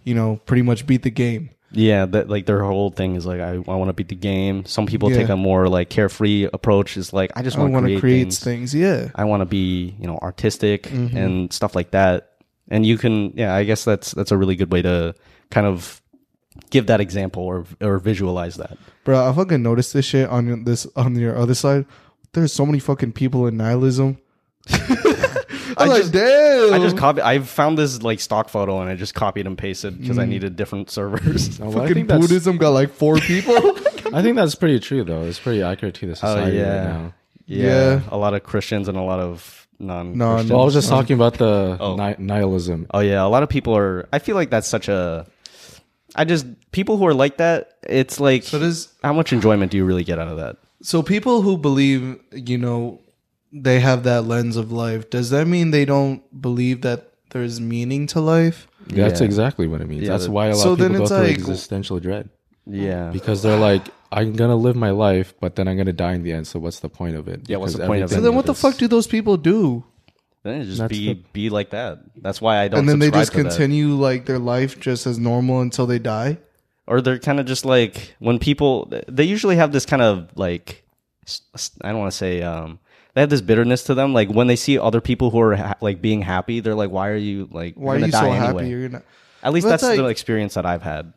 you 0.04 0.16
know, 0.16 0.40
pretty 0.46 0.62
much 0.64 0.88
beat 0.88 1.04
the 1.04 1.12
game. 1.12 1.50
yeah 1.72 2.06
that 2.06 2.30
like 2.30 2.46
their 2.46 2.64
whole 2.64 2.90
thing 2.92 3.16
is 3.16 3.26
like 3.26 3.42
i, 3.42 3.52
I 3.54 3.76
want 3.76 3.90
to 3.90 3.94
beat 3.94 4.08
the 4.08 4.16
game 4.16 4.64
some 4.66 4.86
people 4.86 5.10
Yeah. 5.12 5.18
take 5.18 5.30
a 5.30 5.36
more 5.36 5.68
like 5.68 5.90
carefree 5.90 6.48
approach 6.54 6.96
is 6.96 7.12
like 7.12 7.32
i 7.36 7.42
just 7.42 7.58
want 7.58 7.74
to 7.74 7.82
create, 7.82 8.00
create 8.00 8.24
things. 8.26 8.40
things. 8.40 8.76
Yeah. 8.76 9.10
i 9.16 9.26
want 9.26 9.42
to 9.42 9.46
be 9.46 9.96
you 10.00 10.08
know 10.08 10.18
artistic 10.22 10.84
Mm-hmm. 10.84 11.18
and 11.18 11.52
stuff 11.52 11.76
like 11.76 11.92
that 11.92 12.38
and 12.70 12.86
you 12.86 12.98
can 12.98 13.34
yeah 13.36 13.54
i 13.54 13.66
guess 13.66 13.84
that's 13.84 14.12
that's 14.12 14.32
a 14.32 14.38
really 14.38 14.56
good 14.56 14.72
way 14.72 14.84
to 14.84 15.16
kind 15.50 15.68
of 15.68 16.02
give 16.70 16.86
that 16.88 17.02
example 17.02 17.44
or 17.44 17.66
or 17.82 17.98
visualize 18.00 18.56
that 18.56 18.78
Bro, 19.06 19.30
I 19.30 19.34
fucking 19.34 19.64
noticed 19.64 19.93
this 19.93 20.03
shit 20.06 20.28
on 20.30 20.47
your- 20.47 20.58
this 20.58 20.86
on 20.97 21.16
your 21.16 21.38
other 21.38 21.53
side. 21.56 21.86
There's 22.34 22.51
so 22.51 22.66
many 22.66 22.80
fucking 22.80 23.14
people 23.14 23.47
in 23.47 23.56
nihilism. 23.56 24.18
I'm 25.78 25.78
I 25.78 25.86
like, 25.86 26.01
just- 26.01 26.14
damn. 26.14 26.74
I 26.74 26.80
just 26.80 26.97
copy. 26.97 27.22
I 27.22 27.39
found 27.39 27.78
this 27.78 28.01
like 28.01 28.20
stock 28.20 28.49
photo 28.49 28.82
and 28.82 28.89
I 28.89 28.95
just 28.95 29.14
copied 29.14 29.45
and 29.47 29.58
pasted 29.58 29.99
because 30.01 30.18
I 30.18 30.26
mm. 30.26 30.30
needed 30.30 30.56
different 30.56 30.89
servers. 30.89 31.60
Oh, 31.62 31.70
no, 31.70 31.72
but 31.78 31.88
fucking 31.88 32.08
Buddhism 32.08 32.58
got 32.58 32.70
like 32.70 32.91
four 32.91 33.16
people. 33.32 33.53
Oh 33.58 33.80
I 34.14 34.22
think 34.22 34.36
that's 34.36 34.56
pretty 34.56 34.80
true 34.80 35.03
though. 35.03 35.24
It's 35.24 35.39
pretty 35.39 35.62
accurate 35.62 35.95
to 35.95 36.06
the 36.08 36.12
oh, 36.14 36.16
society 36.16 36.58
yeah. 36.58 36.78
right 36.78 36.84
now. 36.93 37.14
yeah, 37.45 37.68
Yeah. 37.68 38.01
a 38.10 38.18
lot 38.18 38.34
of 38.34 38.43
Christians 38.43 38.88
and 38.88 38.97
a 38.97 39.01
lot 39.01 39.20
of 39.20 39.68
non. 39.80 40.18
No, 40.18 40.36
Well, 40.36 40.62
I 40.62 40.66
was 40.66 40.74
just 40.74 40.89
talking 40.89 41.16
about 41.16 41.36
the 41.36 41.78
Oh. 41.80 41.95
ni- 41.95 42.16
nihilism. 42.20 42.88
Oh 42.93 42.99
yeah, 43.01 43.24
a 43.24 43.28
lot 43.30 43.43
of 43.43 43.49
people 43.49 43.76
are. 43.78 44.08
I 44.12 44.20
feel 44.20 44.36
like 44.36 44.49
that's 44.49 44.68
such 44.68 44.88
a. 44.89 45.28
I 46.16 46.24
just 46.26 46.45
people 46.72 46.97
who 46.97 47.05
are 47.07 47.13
like 47.13 47.38
that. 47.38 47.74
It's 47.88 48.20
like 48.20 48.43
so 48.43 48.59
does 48.59 48.93
how 49.03 49.13
much 49.13 49.34
enjoyment 49.34 49.72
do 49.72 49.78
you 49.78 49.86
really 49.86 50.03
get 50.03 50.20
out 50.20 50.28
of 50.28 50.38
that? 50.38 50.57
so 50.82 51.01
people 51.01 51.41
who 51.41 51.57
believe, 51.57 52.20
you 52.32 52.57
know, 52.57 53.01
they 53.51 53.80
have 53.80 54.03
that 54.03 54.26
lens 54.26 54.55
of 54.57 54.72
life. 54.72 55.09
Does 55.09 55.30
that 55.32 55.47
mean 55.47 55.72
they 55.72 55.86
don't 55.86 56.22
believe 56.41 56.82
that 56.82 57.11
there's 57.32 57.59
meaning 57.59 58.05
to 58.07 58.20
life? 58.22 58.68
That's 58.88 59.20
Yeah. 59.22 59.26
exactly 59.26 59.68
what 59.68 59.82
it 59.82 59.88
means. 59.89 60.03
Yeah, 60.03 60.09
That's 60.09 60.28
why 60.28 60.47
a 60.47 60.55
lot 60.55 60.61
So 60.63 60.74
of 60.74 60.80
people 60.80 60.97
go 60.99 61.07
through 61.07 61.18
like- 61.18 61.30
existential 61.38 61.99
dread 61.99 62.30
Yeah, 62.68 63.09
because 63.11 63.41
they're 63.41 63.57
like, 63.59 63.84
I'm 64.11 64.34
gonna 64.34 64.55
live 64.55 64.76
my 64.76 64.91
life, 64.91 65.34
but 65.39 65.55
then 65.55 65.68
I'm 65.68 65.78
gonna 65.78 65.93
die 65.93 66.13
in 66.13 66.24
the 66.24 66.32
end. 66.34 66.45
So 66.47 66.59
what's 66.59 66.80
the 66.82 66.89
point 66.89 67.16
of 67.16 67.28
it? 67.28 67.41
Yeah, 67.47 67.57
what's 67.57 67.74
the 67.74 67.88
point 67.88 68.03
of 68.03 68.11
it? 68.11 68.16
So 68.16 68.22
then 68.22 68.36
what 68.36 68.45
the 68.45 68.53
fuck 68.53 68.78
do 68.78 68.88
those 68.88 69.07
people 69.07 69.38
do? 69.38 69.84
Then 70.46 70.62
it 70.62 70.66
just 70.66 70.78
That's 70.78 70.89
be 70.89 71.14
the- 71.14 71.24
be 71.34 71.50
like 71.50 71.72
that. 71.72 72.00
That's 72.22 72.39
why 72.39 72.60
I 72.60 72.68
don't. 72.70 72.80
and 72.80 72.88
then 72.89 73.00
they 73.00 73.08
subscribe 73.08 73.22
just 73.24 73.32
to 73.34 73.38
that. 73.43 73.50
continue 73.50 73.96
like 73.96 74.26
their 74.26 74.39
life 74.39 74.80
just 74.80 75.06
as 75.06 75.20
normal 75.20 75.60
until 75.62 75.86
they 75.86 76.00
die? 76.00 76.38
or 76.88 77.02
they're 77.02 77.18
kind 77.18 77.39
of 77.39 77.48
just 77.48 77.66
like 77.66 78.14
when 78.20 78.38
people 78.38 78.93
they 79.08 79.24
usually 79.24 79.56
have 79.56 79.72
this 79.72 79.88
kind 79.88 80.04
of 80.04 80.30
like 80.36 80.84
s- 81.26 81.41
s- 81.56 81.72
I 81.82 81.89
don't 81.89 81.98
want 81.98 82.12
to 82.12 82.18
say 82.18 82.43
um 82.43 82.78
they 83.16 83.22
have 83.22 83.30
this 83.32 83.41
bitterness 83.41 83.84
to 83.86 83.96
them 83.96 84.14
like 84.14 84.30
when 84.30 84.46
they 84.46 84.56
see 84.56 84.78
other 84.78 85.02
people 85.02 85.32
who 85.32 85.39
are 85.39 85.56
ha- 85.56 85.74
like 85.82 86.00
being 86.00 86.22
happy 86.22 86.60
they're 86.60 86.76
like 86.76 86.91
why 86.91 87.10
are 87.10 87.16
you 87.16 87.50
like 87.52 87.74
Why 87.74 87.96
you're 87.96 87.96
are 87.96 88.00
gonna 88.02 88.06
you 88.06 88.12
so 88.12 88.20
die 88.22 88.36
happy? 88.36 88.48
anyway. 88.60 88.70
You're 88.70 88.89
not 88.89 89.04
at 89.41 89.52
least 89.54 89.66
But 89.66 89.70
that's 89.72 89.84
it's 89.84 89.96
the 89.98 90.04
like- 90.04 90.12
experience 90.12 90.54
that 90.54 90.68
I've 90.68 90.84
had 90.84 91.12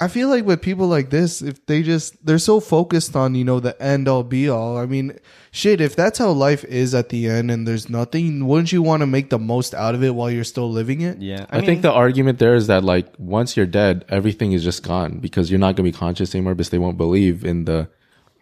I 0.00 0.08
feel 0.08 0.28
like 0.28 0.44
with 0.44 0.60
people 0.60 0.88
like 0.88 1.10
this, 1.10 1.40
if 1.40 1.64
they 1.66 1.82
just 1.82 2.24
they're 2.26 2.38
so 2.40 2.58
focused 2.58 3.14
on 3.14 3.34
you 3.36 3.44
know 3.44 3.60
the 3.60 3.80
end 3.80 4.08
all 4.08 4.24
be 4.24 4.48
all. 4.48 4.76
I 4.76 4.86
mean, 4.86 5.16
shit. 5.52 5.80
If 5.80 5.94
that's 5.94 6.18
how 6.18 6.30
life 6.32 6.64
is 6.64 6.94
at 6.96 7.10
the 7.10 7.28
end 7.28 7.50
and 7.50 7.66
there's 7.66 7.88
nothing, 7.88 8.46
wouldn't 8.48 8.72
you 8.72 8.82
want 8.82 9.02
to 9.02 9.06
make 9.06 9.30
the 9.30 9.38
most 9.38 9.72
out 9.72 9.94
of 9.94 10.02
it 10.02 10.14
while 10.14 10.30
you're 10.30 10.42
still 10.44 10.68
living 10.70 11.00
it? 11.02 11.18
yeah 11.22 11.46
I, 11.48 11.60
think 11.60 11.82
the 11.82 11.92
argument 11.92 12.40
there 12.40 12.56
is 12.56 12.66
that 12.66 12.82
like 12.82 13.06
once 13.18 13.56
you're 13.56 13.66
dead, 13.66 14.04
everything 14.08 14.50
is 14.52 14.64
just 14.64 14.82
gone 14.82 15.18
because 15.18 15.48
you're 15.50 15.60
not 15.60 15.76
gonna 15.76 15.88
be 15.88 15.92
conscious 15.92 16.34
anymore 16.34 16.54
because 16.56 16.70
they 16.70 16.78
won't 16.78 16.96
believe 16.98 17.44
in 17.44 17.64
the 17.64 17.88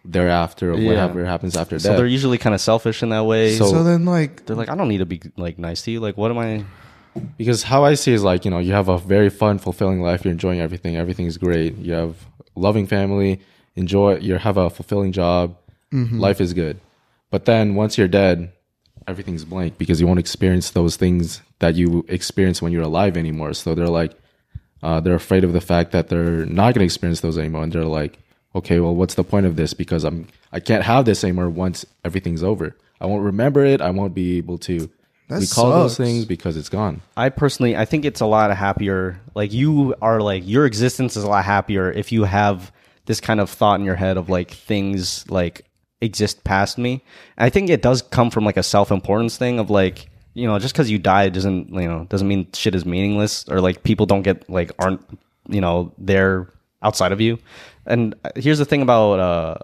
thereafter 0.05 0.71
of 0.71 0.79
Yeah. 0.79 0.89
whatever 0.89 1.23
happens 1.23 1.55
after 1.55 1.75
that. 1.75 1.81
so 1.81 1.89
death. 1.89 1.97
they're 1.97 2.07
usually 2.07 2.37
kind 2.37 2.53
of 2.53 2.61
selfish 2.61 3.03
in 3.03 3.09
that 3.09 3.25
way 3.25 3.55
So- 3.55 3.67
So 3.67 3.83
then, 3.83 4.05
like, 4.05 4.45
they're 4.45 4.55
like 4.55 4.69
I 4.69 4.75
don't 4.75 4.87
need 4.89 4.97
to 4.97 5.05
be 5.05 5.21
like 5.37 5.57
nice 5.59 5.81
to 5.83 5.91
you 5.91 5.99
like 5.99 6.17
what 6.17 6.31
am 6.31 6.37
I 6.39 6.65
because 7.37 7.63
how 7.63 7.83
I 7.83 7.93
see 7.93 8.13
is 8.13 8.23
like 8.23 8.45
you 8.45 8.51
know 8.51 8.59
you 8.59 8.73
have 8.73 8.89
a 8.89 8.97
very 8.97 9.29
fun, 9.29 9.59
fulfilling 9.59 10.01
life. 10.01 10.23
You're 10.23 10.31
enjoying 10.31 10.59
everything. 10.59 10.97
Everything's 10.97 11.37
great. 11.37 11.77
You 11.77 11.93
have 11.93 12.15
loving 12.55 12.87
family. 12.87 13.39
Enjoy. 13.75 14.17
You 14.17 14.37
have 14.37 14.57
a 14.57 14.69
fulfilling 14.69 15.11
job. 15.11 15.57
Life 16.19 16.41
is 16.41 16.53
good. 16.53 16.79
But 17.29 17.45
then 17.45 17.75
once 17.75 17.97
you're 17.97 18.07
dead, 18.07 18.51
everything's 19.07 19.45
blank 19.45 19.77
because 19.77 19.99
you 19.99 20.07
won't 20.07 20.19
experience 20.19 20.71
those 20.71 20.95
things 20.95 21.41
that 21.59 21.75
you 21.75 22.05
experience 22.07 22.61
when 22.61 22.71
you're 22.71 22.83
alive 22.83 23.17
anymore. 23.17 23.53
So 23.53 23.75
they're 23.75 23.87
like, 23.87 24.13
uh, 24.81 24.99
they're 24.99 25.15
afraid 25.15 25.43
of 25.43 25.53
the 25.53 25.61
fact 25.61 25.91
that 25.91 26.09
they're 26.09 26.45
not 26.45 26.73
going 26.73 26.79
to 26.79 26.85
experience 26.85 27.21
those 27.21 27.37
anymore, 27.37 27.63
and 27.63 27.71
they're 27.71 27.85
like, 27.85 28.19
okay, 28.55 28.79
well, 28.79 28.95
what's 28.95 29.15
the 29.15 29.23
point 29.23 29.45
of 29.45 29.55
this? 29.55 29.73
Because 29.73 30.03
I'm 30.03 30.27
I 30.51 30.59
can't 30.59 30.83
have 30.83 31.05
this 31.05 31.23
anymore 31.23 31.49
once 31.49 31.85
everything's 32.03 32.43
over. 32.43 32.75
I 32.99 33.05
won't 33.05 33.23
remember 33.23 33.65
it. 33.65 33.81
I 33.81 33.89
won't 33.91 34.13
be 34.13 34.37
able 34.37 34.57
to 34.59 34.89
That 35.29 35.39
recall 35.41 35.69
those 35.71 35.95
sucks. 35.95 36.07
things 36.07 36.25
because 36.25 36.57
it's 36.57 36.69
gone. 36.69 37.01
I 37.15 37.29
personally, 37.29 37.75
I 37.77 37.85
think 37.85 38.05
it's 38.05 38.21
a 38.21 38.25
lot 38.25 38.55
happier. 38.55 39.19
Like 39.35 39.53
you 39.53 39.95
are 40.01 40.21
like 40.21 40.43
your 40.45 40.65
existence 40.65 41.15
is 41.15 41.23
a 41.23 41.27
lot 41.27 41.45
happier 41.45 41.91
if 41.91 42.11
you 42.11 42.25
have 42.25 42.71
this 43.05 43.19
kind 43.19 43.39
of 43.39 43.49
thought 43.49 43.79
in 43.79 43.85
your 43.85 43.95
head 43.95 44.17
of 44.17 44.29
like 44.29 44.51
things 44.51 45.29
like 45.29 45.65
exist 46.01 46.43
past 46.43 46.77
me. 46.77 47.03
And 47.37 47.45
I 47.45 47.49
think 47.49 47.69
it 47.69 47.81
does 47.81 48.01
come 48.01 48.29
from 48.31 48.43
like 48.45 48.57
a 48.57 48.63
self 48.63 48.91
importance 48.91 49.37
thing 49.37 49.59
of 49.59 49.69
like 49.69 50.09
you 50.33 50.47
know 50.47 50.59
just 50.59 50.73
because 50.73 50.89
you 50.89 50.99
die 50.99 51.29
doesn't 51.29 51.69
you 51.69 51.87
know 51.87 52.05
doesn't 52.09 52.27
mean 52.27 52.47
shit 52.53 52.75
is 52.75 52.85
meaningless 52.85 53.47
or 53.47 53.61
like 53.61 53.83
people 53.83 54.05
don't 54.05 54.23
get 54.23 54.49
like 54.49 54.71
aren't 54.79 55.01
you 55.47 55.61
know 55.61 55.93
there 55.97 56.49
outside 56.81 57.11
of 57.11 57.21
you. 57.21 57.39
And 57.85 58.15
uh, 58.25 58.29
here's 58.35 58.59
the 58.59 58.65
thing 58.65 58.81
about 58.81 59.19
uh 59.19 59.57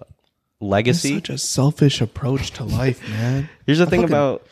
legacy. 0.61 1.15
such 1.15 1.29
a 1.29 1.37
selfish 1.37 2.01
approach 2.01 2.51
to 2.51 2.63
life, 2.63 3.07
man. 3.09 3.49
here's 3.65 3.79
the 3.79 3.85
thing 3.85 4.01
fucking- 4.01 4.13
about 4.13 4.45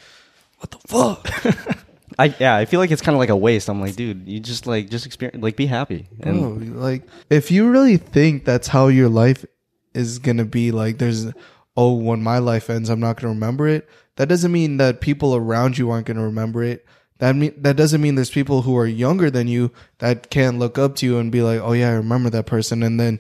What 0.60 0.72
the 0.72 0.78
fuck? 0.88 1.78
I 2.20 2.34
yeah 2.40 2.56
I 2.56 2.66
feel 2.66 2.80
like 2.80 2.90
it's 2.90 3.02
kind 3.02 3.16
of 3.16 3.20
like 3.20 3.30
a 3.30 3.36
waste. 3.36 3.70
I'm 3.70 3.80
like 3.80 3.96
dude, 3.96 4.28
you 4.28 4.40
just 4.40 4.66
like 4.66 4.90
just 4.90 5.06
experience 5.06 5.42
like 5.44 5.56
be 5.56 5.68
happy 5.68 6.08
and. 6.22 6.72
Bro, 6.74 6.82
like, 6.82 7.04
if 7.30 7.52
you 7.52 7.70
really 7.70 7.98
think 7.98 8.44
that's 8.46 8.68
how 8.68 8.88
your 8.88 9.10
life 9.10 9.46
is 9.94 10.20
gonna 10.20 10.46
be, 10.46 10.72
like, 10.72 10.98
there's, 11.00 11.28
oh, 11.76 11.94
when 11.94 12.22
my 12.22 12.38
life 12.40 12.70
ends, 12.70 12.90
I'm 12.90 13.00
not 13.00 13.20
gonna 13.20 13.34
remember 13.34 13.68
it. 13.68 13.88
That 14.16 14.30
doesn't 14.30 14.52
mean 14.52 14.78
that 14.78 15.02
people 15.02 15.36
around 15.36 15.78
you 15.78 15.92
aren't 15.92 16.08
gonna 16.08 16.24
remember 16.24 16.64
it. 16.64 16.86
That 17.20 17.36
mean 17.36 17.54
that 17.58 17.76
doesn't 17.78 18.02
mean 18.02 18.16
there's 18.16 18.30
people 18.32 18.64
who 18.64 18.76
are 18.78 18.86
younger 18.88 19.30
than 19.32 19.48
you 19.48 19.72
that 20.00 20.30
can't 20.32 20.58
look 20.60 20.78
up 20.80 20.96
to 20.98 21.06
you 21.06 21.18
and 21.20 21.32
be 21.32 21.42
like, 21.42 21.60
oh 21.62 21.74
yeah, 21.74 21.90
I 21.90 21.94
remember 21.94 22.30
that 22.32 22.46
person, 22.48 22.82
and 22.82 23.00
then 23.00 23.20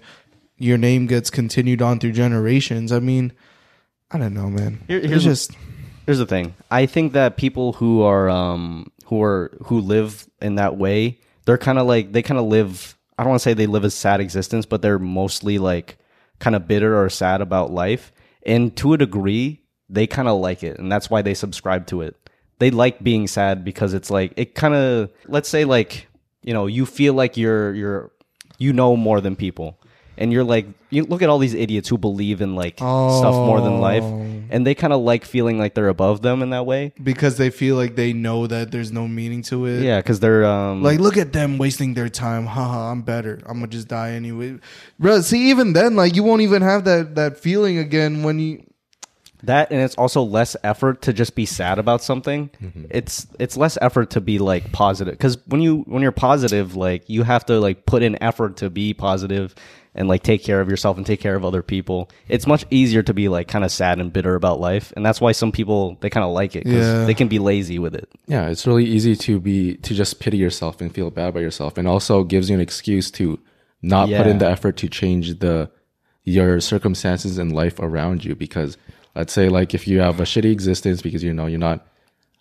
your 0.58 0.78
name 0.80 1.06
gets 1.06 1.30
continued 1.30 1.82
on 1.84 2.00
through 2.00 2.14
generations. 2.14 2.92
I 2.92 3.00
mean, 3.00 3.32
I 4.10 4.18
don't 4.18 4.34
know, 4.34 4.50
man. 4.50 4.84
Here- 4.88 4.98
it's 4.98 5.08
here's- 5.08 5.24
just 5.24 5.52
Here's 6.08 6.18
the 6.18 6.26
thing. 6.26 6.56
I 6.72 6.88
think 6.88 7.14
that 7.14 7.38
people 7.38 7.74
who 7.74 8.02
are 8.02 8.30
um 8.30 8.92
who 9.06 9.22
are 9.22 9.56
who 9.66 9.80
live 9.82 10.28
in 10.42 10.56
that 10.56 10.78
way, 10.78 11.20
they're 11.46 11.60
kind 11.60 11.78
of 11.78 11.86
like 11.86 12.14
they 12.14 12.24
kind 12.24 12.40
of 12.40 12.48
live 12.48 12.98
I 13.18 13.24
don't 13.24 13.32
want 13.32 13.42
to 13.42 13.44
say 13.44 13.54
they 13.54 13.68
live 13.68 13.84
a 13.84 13.90
sad 13.90 14.20
existence, 14.22 14.66
but 14.66 14.82
they're 14.82 15.00
mostly 15.00 15.58
like 15.60 15.98
kind 16.40 16.56
of 16.56 16.68
bitter 16.68 17.02
or 17.02 17.10
sad 17.10 17.42
about 17.42 17.72
life. 17.72 18.12
And 18.46 18.76
to 18.78 18.94
a 18.94 18.98
degree, 18.98 19.64
they 19.90 20.08
kind 20.08 20.28
of 20.28 20.40
like 20.40 20.64
it. 20.64 20.80
And 20.80 20.92
that's 20.92 21.10
why 21.10 21.22
they 21.22 21.34
subscribe 21.34 21.88
to 21.88 22.02
it. 22.02 22.16
They 22.60 22.72
like 22.72 23.04
being 23.04 23.28
sad 23.28 23.64
because 23.64 23.94
it's 23.94 24.10
like, 24.10 24.34
it 24.36 24.56
kind 24.56 24.74
of, 24.74 25.12
let's 25.26 25.50
say 25.50 25.66
like, 25.66 26.08
you 26.44 26.54
know, 26.54 26.68
you 26.68 26.86
feel 26.86 27.14
like 27.14 27.38
you're, 27.38 27.74
you're, 27.74 28.12
you 28.58 28.74
know 28.74 28.96
more 28.96 29.22
than 29.22 29.36
people. 29.36 29.80
And 30.18 30.32
you're 30.34 30.44
like, 30.44 30.66
you 30.90 31.04
look 31.04 31.22
at 31.22 31.30
all 31.30 31.38
these 31.40 31.54
idiots 31.54 31.88
who 31.90 31.98
believe 31.98 32.42
in 32.42 32.56
like 32.56 32.78
stuff 32.78 33.36
more 33.36 33.62
than 33.62 33.80
life. 33.80 34.04
Oh. 34.04 34.26
And 34.50 34.66
they 34.66 34.74
kind 34.76 34.94
of 34.94 35.02
like 35.02 35.26
feeling 35.26 35.58
like 35.60 35.74
they're 35.76 35.90
above 35.90 36.22
them 36.22 36.42
in 36.42 36.52
that 36.52 36.66
way. 36.66 36.94
because 37.04 37.38
they 37.38 37.50
feel 37.50 37.76
like 37.76 37.96
they 37.96 38.14
know 38.14 38.48
that 38.48 38.72
there's 38.72 38.92
no 38.92 39.08
meaning 39.08 39.42
to 39.44 39.66
it. 39.66 39.84
Yeah. 39.84 40.02
Cause 40.02 40.20
they're, 40.20 40.46
um, 40.46 40.82
Like, 40.82 41.00
look 41.00 41.18
at 41.18 41.34
them 41.34 41.58
wasting 41.58 41.94
their 41.94 42.10
time. 42.10 42.46
Haha, 42.46 42.92
I'm 42.92 43.02
better. 43.02 43.40
I'm 43.46 43.56
gonna 43.60 43.68
just 43.68 43.88
die 43.90 44.12
anyway. 44.12 44.58
Bro, 45.00 45.22
see, 45.22 45.50
even 45.50 45.74
then, 45.74 45.96
like, 45.96 46.16
you 46.16 46.24
won't 46.24 46.42
even 46.42 46.62
have 46.62 46.86
that 46.86 47.16
that 47.16 47.38
feeling 47.38 47.78
again 47.78 48.24
when 48.24 48.40
you. 48.40 48.64
that 49.44 49.70
and 49.72 49.80
it's 49.82 49.94
also 49.96 50.24
less 50.24 50.56
effort 50.64 51.04
to 51.04 51.14
just 51.14 51.36
be 51.36 51.46
sad 51.46 51.78
about 51.78 52.02
something 52.02 52.50
it's 52.90 53.28
it's 53.38 53.56
less 53.56 53.78
effort 53.82 54.10
to 54.10 54.20
be 54.20 54.40
like 54.40 54.72
positive 54.72 55.14
because 55.14 55.38
when 55.46 55.62
you 55.62 55.84
when 55.86 56.02
you're 56.02 56.12
positive 56.12 56.76
like 56.76 57.08
you 57.08 57.22
have 57.22 57.46
to 57.46 57.60
like 57.60 57.86
put 57.86 58.02
in 58.02 58.18
effort 58.22 58.58
to 58.58 58.68
be 58.72 58.96
positive 58.96 59.54
and 59.98 60.08
like 60.08 60.24
take 60.24 60.44
care 60.44 60.62
of 60.62 60.70
yourself 60.70 60.96
and 60.98 61.06
take 61.06 61.20
care 61.20 61.36
of 61.36 61.44
other 61.44 61.62
people 61.64 62.10
it's 62.30 62.46
much 62.48 62.66
easier 62.70 63.02
to 63.04 63.14
be 63.14 63.28
like 63.28 63.48
kind 63.48 63.66
of 63.66 63.72
sad 63.72 64.00
and 64.00 64.14
bitter 64.14 64.36
about 64.36 64.60
life 64.60 64.94
and 64.96 65.06
that's 65.06 65.20
why 65.20 65.32
some 65.32 65.52
people 65.52 65.98
they 66.02 66.10
kind 66.10 66.24
of 66.24 66.32
like 66.32 66.56
it 66.56 66.64
because 66.64 66.86
Yeah. 66.86 67.06
they 67.06 67.14
can 67.14 67.28
be 67.28 67.40
lazy 67.40 67.80
with 67.80 67.96
it 67.96 68.08
Yeah, 68.28 68.48
it's 68.50 68.66
really 68.68 68.86
easy 68.86 69.16
to 69.16 69.40
be 69.40 69.76
to 69.78 69.94
just 69.94 70.20
pity 70.20 70.38
yourself 70.38 70.80
and 70.82 70.94
feel 70.94 71.10
bad 71.12 71.30
about 71.30 71.40
yourself, 71.42 71.78
and 71.78 71.88
also 71.88 72.24
gives 72.24 72.50
you 72.50 72.56
an 72.56 72.62
excuse 72.62 73.10
to 73.12 73.40
not 73.82 74.10
put 74.10 74.28
in 74.28 74.38
the 74.38 74.50
effort 74.50 74.78
to 74.78 74.88
change 74.88 75.40
the 75.40 75.70
your 76.24 76.60
circumstances 76.60 77.38
in 77.38 77.50
life 77.50 77.80
around 77.80 78.26
you. 78.26 78.36
Because 78.36 78.78
let's 79.16 79.32
say 79.34 79.50
like 79.50 79.74
if 79.74 79.88
you 79.88 80.00
have 80.00 80.20
a 80.20 80.24
shitty 80.24 80.52
existence 80.52 81.02
because 81.02 81.24
you 81.24 81.34
know 81.34 81.46
you're 81.46 81.60
not 81.60 81.86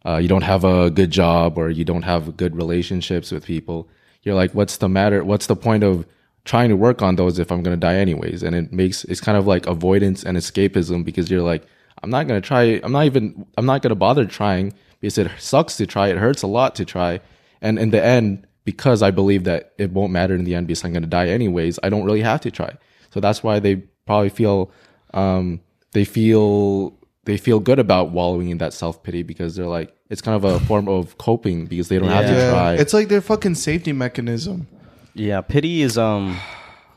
uh, 0.05 0.17
you 0.19 0.29
don't 0.29 0.43
have 0.45 0.65
a 0.65 0.91
good 0.91 1.11
job 1.11 1.57
or 1.59 1.71
you 1.71 1.85
don't 1.85 2.03
have 2.03 2.37
good 2.37 2.55
relationships 2.57 3.31
with 3.33 3.45
people, 3.45 3.89
you're 4.23 4.35
like, 4.35 4.53
what's 4.55 4.77
the 4.79 4.89
matter? 4.89 5.25
What's 5.25 5.47
the 5.47 5.57
point 5.57 5.83
of 5.85 6.05
trying 6.47 6.71
to 6.71 6.77
work 6.77 7.03
on 7.03 7.17
those 7.17 7.39
if 7.39 7.53
I'm 7.53 7.63
gonna 7.63 7.77
die 7.77 7.97
anyways? 7.97 8.43
And 8.43 8.55
it 8.55 8.73
makes 8.73 9.05
it's 9.05 9.21
kind 9.21 9.37
of 9.37 9.47
like 9.47 9.67
avoidance 9.67 10.25
and 10.25 10.39
escapism 10.39 11.05
because 11.05 11.31
you're 11.31 11.43
like, 11.43 11.67
I'm 12.03 12.11
not 12.11 12.27
gonna 12.27 12.41
try. 12.41 12.81
I'm 12.83 12.93
not 12.93 13.05
even. 13.05 13.47
I'm 13.59 13.67
not 13.67 13.83
gonna 13.83 13.95
bother 13.95 14.25
trying 14.25 14.73
because 15.01 15.19
it 15.19 15.31
sucks 15.39 15.77
to 15.77 15.87
try. 15.87 16.09
It 16.09 16.17
hurts 16.17 16.43
a 16.43 16.47
lot 16.47 16.75
to 16.77 16.85
try, 16.85 17.21
and 17.61 17.79
in 17.79 17.91
the 17.91 18.03
end, 18.03 18.47
because 18.65 19.03
I 19.03 19.11
believe 19.11 19.45
that 19.45 19.73
it 19.77 19.91
won't 19.93 20.13
matter 20.13 20.35
in 20.35 20.45
the 20.45 20.55
end 20.55 20.67
because 20.67 20.85
I'm 20.85 20.93
gonna 20.93 21.07
die 21.07 21.29
anyways, 21.29 21.79
I 21.83 21.89
don't 21.89 22.05
really 22.05 22.23
have 22.23 22.41
to 22.43 22.51
try. 22.51 22.77
So 23.11 23.21
that's 23.21 23.43
why 23.43 23.61
they 23.61 23.77
probably 24.07 24.29
feel 24.29 24.71
um, 25.15 25.61
they 25.93 26.05
feel 26.05 26.97
they 27.25 27.37
feel 27.37 27.61
good 27.61 27.79
about 27.79 28.11
wallowing 28.11 28.51
in 28.51 28.59
that 28.59 28.73
self 28.73 29.03
pity 29.03 29.23
because 29.23 29.57
they're 29.57 29.67
like 29.67 29.95
it's 30.11 30.21
kind 30.21 30.37
of 30.37 30.45
a 30.45 30.61
form 30.67 30.89
of 30.89 31.19
coping 31.19 31.67
because 31.67 31.89
they 31.89 31.99
don't 31.99 32.09
have 32.09 32.27
to 32.27 32.51
try. 32.51 32.75
It's 32.75 32.93
like 32.95 33.09
their 33.09 33.21
fucking 33.21 33.57
safety 33.57 33.93
mechanism. 33.93 34.69
Yeah, 35.17 35.41
pity 35.41 35.83
is 35.83 35.97
um 35.97 36.39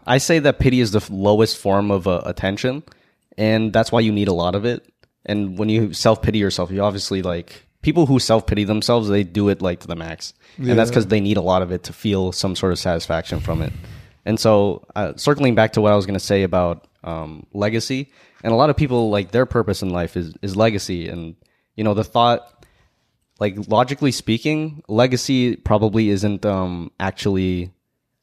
I 0.05 0.17
say 0.17 0.39
that 0.39 0.59
pity 0.59 0.79
is 0.81 0.91
the 0.91 1.05
lowest 1.09 1.57
form 1.57 1.91
of 1.91 2.07
uh, 2.07 2.21
attention 2.25 2.83
and 3.37 3.71
that's 3.71 3.91
why 3.91 4.01
you 4.01 4.11
need 4.11 4.27
a 4.27 4.33
lot 4.33 4.55
of 4.55 4.65
it. 4.65 4.91
And 5.25 5.57
when 5.57 5.69
you 5.69 5.93
self-pity 5.93 6.39
yourself, 6.39 6.71
you 6.71 6.81
obviously 6.81 7.21
like 7.21 7.65
people 7.81 8.05
who 8.05 8.19
self-pity 8.19 8.65
themselves, 8.65 9.07
they 9.07 9.23
do 9.23 9.47
it 9.49 9.61
like 9.61 9.79
to 9.81 9.87
the 9.87 9.95
max. 9.95 10.33
And 10.57 10.77
that's 10.77 10.91
cuz 10.91 11.05
they 11.05 11.21
need 11.21 11.37
a 11.37 11.41
lot 11.41 11.61
of 11.61 11.71
it 11.71 11.83
to 11.83 11.93
feel 11.93 12.31
some 12.33 12.55
sort 12.55 12.73
of 12.73 12.79
satisfaction 12.79 13.39
from 13.39 13.61
it. 13.61 13.71
And 14.25 14.37
so, 14.39 14.85
uh, 14.95 15.13
circling 15.15 15.55
back 15.55 15.73
to 15.73 15.81
what 15.81 15.93
I 15.93 15.95
was 15.95 16.05
going 16.05 16.19
to 16.19 16.25
say 16.25 16.43
about 16.43 16.87
um, 17.03 17.45
legacy, 17.53 18.11
and 18.43 18.51
a 18.51 18.55
lot 18.55 18.69
of 18.69 18.75
people 18.75 19.09
like 19.09 19.31
their 19.31 19.45
purpose 19.45 19.81
in 19.81 19.89
life 19.89 20.17
is 20.17 20.33
is 20.41 20.57
legacy 20.57 21.07
and 21.07 21.35
you 21.75 21.85
know, 21.85 21.93
the 21.93 22.03
thought 22.03 22.65
like 23.39 23.55
logically 23.69 24.11
speaking, 24.11 24.83
legacy 24.89 25.55
probably 25.55 26.09
isn't 26.09 26.45
um 26.45 26.91
actually 26.99 27.71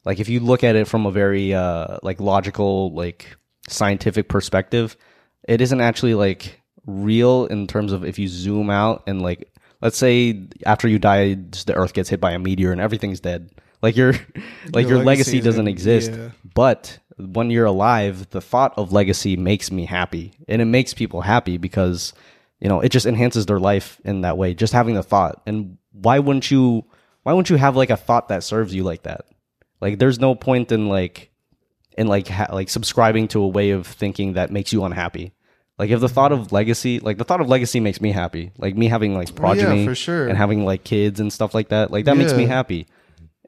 like 0.07 0.19
if 0.19 0.29
you 0.29 0.39
look 0.39 0.63
at 0.63 0.75
it 0.75 0.87
from 0.87 1.05
a 1.05 1.11
very 1.11 1.53
uh 1.53 1.97
like 2.01 2.19
logical 2.21 2.93
like 2.93 3.35
scientific 3.67 4.29
perspective, 4.29 4.95
it 5.47 5.59
isn't 5.61 5.81
actually 5.81 6.15
like 6.15 6.61
real 6.85 7.45
in 7.47 7.67
terms 7.67 7.91
of 7.91 8.05
if 8.05 8.17
you 8.17 8.27
zoom 8.29 8.69
out 8.69 9.03
and 9.05 9.21
like 9.21 9.51
let's 9.81 9.97
say 9.97 10.47
after 10.65 10.87
you 10.87 10.97
die 10.97 11.33
the 11.65 11.73
earth 11.75 11.93
gets 11.93 12.09
hit 12.09 12.21
by 12.21 12.31
a 12.31 12.39
meteor 12.39 12.71
and 12.71 12.79
everything's 12.79 13.19
dead. 13.19 13.51
Like 13.81 13.97
your 13.97 14.13
like 14.73 14.87
Your 14.87 14.97
your, 14.97 15.03
legacy 15.03 15.33
legacy 15.33 15.41
doesn't 15.41 15.67
exist. 15.67 16.11
yeah. 16.11 16.29
But 16.55 16.99
when 17.17 17.51
you're 17.51 17.65
alive, 17.65 18.29
the 18.29 18.41
thought 18.41 18.73
of 18.77 18.93
legacy 18.93 19.35
makes 19.35 19.71
me 19.71 19.85
happy. 19.85 20.33
And 20.47 20.61
it 20.61 20.65
makes 20.65 20.93
people 20.93 21.21
happy 21.21 21.57
because, 21.57 22.13
you 22.59 22.69
know, 22.69 22.79
it 22.79 22.89
just 22.89 23.05
enhances 23.05 23.45
their 23.45 23.59
life 23.59 23.99
in 24.05 24.21
that 24.21 24.37
way. 24.37 24.53
Just 24.53 24.73
having 24.73 24.95
the 24.95 25.03
thought. 25.03 25.41
And 25.45 25.77
why 25.91 26.19
wouldn't 26.19 26.49
you 26.49 26.85
why 27.23 27.33
wouldn't 27.33 27.49
you 27.49 27.57
have 27.57 27.75
like 27.75 27.89
a 27.89 27.97
thought 27.97 28.29
that 28.29 28.43
serves 28.43 28.73
you 28.73 28.83
like 28.83 29.03
that? 29.03 29.25
Like 29.81 29.99
there's 29.99 30.19
no 30.19 30.35
point 30.35 30.71
in 30.71 30.87
like 30.89 31.29
in 31.97 32.07
like 32.07 32.27
ha- 32.27 32.47
like 32.53 32.69
subscribing 32.69 33.27
to 33.29 33.41
a 33.41 33.47
way 33.47 33.71
of 33.71 33.85
thinking 33.87 34.33
that 34.33 34.51
makes 34.51 34.71
you 34.73 34.83
unhappy. 34.83 35.33
Like 35.79 35.91
if 35.91 35.99
the 35.99 36.09
thought 36.09 36.31
of 36.31 36.51
legacy, 36.51 36.99
like 36.99 37.17
the 37.19 37.23
thought 37.23 37.41
of 37.41 37.47
legacy 37.49 37.79
makes 37.79 38.01
me 38.01 38.11
happy. 38.11 38.51
Like 38.57 38.75
me 38.75 38.87
having 38.87 39.13
like 39.13 39.27
Well, 39.37 39.55
yeah, 39.55 39.63
progeny 39.65 39.85
for 39.85 39.93
sure. 39.95 40.27
and 40.27 40.37
having 40.37 40.65
like 40.65 40.83
kids 40.83 41.19
and 41.19 41.31
stuff 41.31 41.53
like 41.53 41.69
that. 41.69 41.91
Like 41.91 42.05
that 42.05 42.17
makes 42.17 42.33
me 42.33 42.45
happy. 42.45 42.87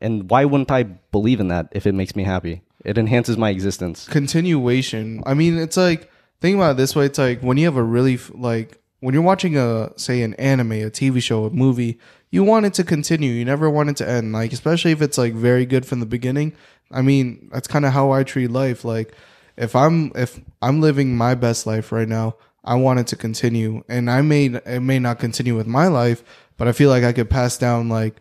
And 0.02 0.30
why 0.30 0.46
wouldn't 0.46 0.72
I 0.72 0.84
believe 0.84 1.40
in 1.40 1.48
that 1.50 1.70
if 1.72 1.86
it 1.88 1.94
makes 1.94 2.16
me 2.16 2.24
happy? 2.24 2.62
It 2.86 2.98
enhances 2.98 3.38
my 3.38 3.50
existence. 3.50 4.08
continuation. 4.08 5.24
I 5.26 5.34
mean, 5.34 5.58
it's 5.58 5.76
like 5.78 6.10
think 6.40 6.56
about 6.56 6.72
it 6.72 6.78
this 6.78 6.96
way. 6.96 7.06
It's 7.06 7.18
like 7.20 7.42
when 7.42 7.58
you 7.58 7.66
have 7.66 7.76
a 7.76 7.84
really 7.84 8.18
like 8.34 8.80
when 9.00 9.14
you're 9.14 9.24
watching 9.24 9.58
a 9.58 9.92
say 9.98 10.22
an 10.22 10.34
anime, 10.36 10.72
a 10.74 10.90
TV 10.90 11.22
show, 11.22 11.46
a 11.46 11.50
movie, 11.50 12.00
you 12.32 12.44
want 12.44 12.66
it 12.66 12.74
to 12.76 12.84
continue. 12.84 13.32
You 13.32 13.46
never 13.46 13.70
want 13.70 13.90
it 13.90 13.98
to 13.98 14.10
end. 14.10 14.34
Like 14.34 14.54
especially 14.54 14.92
if 14.92 15.02
it's 15.02 15.18
like 15.18 15.34
very 15.34 15.66
good 15.66 15.86
from 15.86 16.00
the 16.00 16.06
beginning. 16.06 16.54
I 16.92 17.02
mean, 17.02 17.50
that's 17.52 17.68
kind 17.68 17.86
of 17.86 17.94
how 17.94 18.12
I 18.12 18.24
treat 18.24 18.52
life. 18.52 18.84
Like 18.84 19.14
if 19.58 19.76
I'm 19.76 20.12
if 20.16 20.40
I'm 20.62 20.82
living 20.82 21.16
my 21.16 21.36
best 21.36 21.66
life 21.66 21.92
right 21.92 22.08
now, 22.08 22.36
I 22.64 22.76
want 22.76 23.00
it 23.00 23.08
to 23.08 23.16
continue. 23.16 23.84
And 23.88 24.10
I 24.10 24.22
may 24.22 24.46
it 24.46 24.82
may 24.82 25.00
not 25.00 25.20
continue 25.20 25.56
with 25.56 25.68
my 25.68 25.88
life, 25.88 26.24
but 26.58 26.68
I 26.68 26.72
feel 26.72 26.90
like 26.90 27.04
I 27.04 27.14
could 27.14 27.30
pass 27.30 27.58
down 27.58 27.90
like 27.90 28.20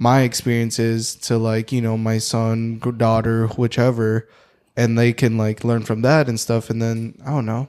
my 0.00 0.22
experiences 0.22 1.14
to 1.14 1.36
like 1.36 1.70
you 1.70 1.82
know 1.82 1.96
my 1.96 2.16
son 2.16 2.78
daughter 2.96 3.46
whichever 3.48 4.26
and 4.74 4.98
they 4.98 5.12
can 5.12 5.36
like 5.36 5.62
learn 5.62 5.82
from 5.82 6.00
that 6.00 6.26
and 6.26 6.40
stuff 6.40 6.70
and 6.70 6.80
then 6.80 7.14
i 7.24 7.28
don't 7.28 7.44
know 7.44 7.68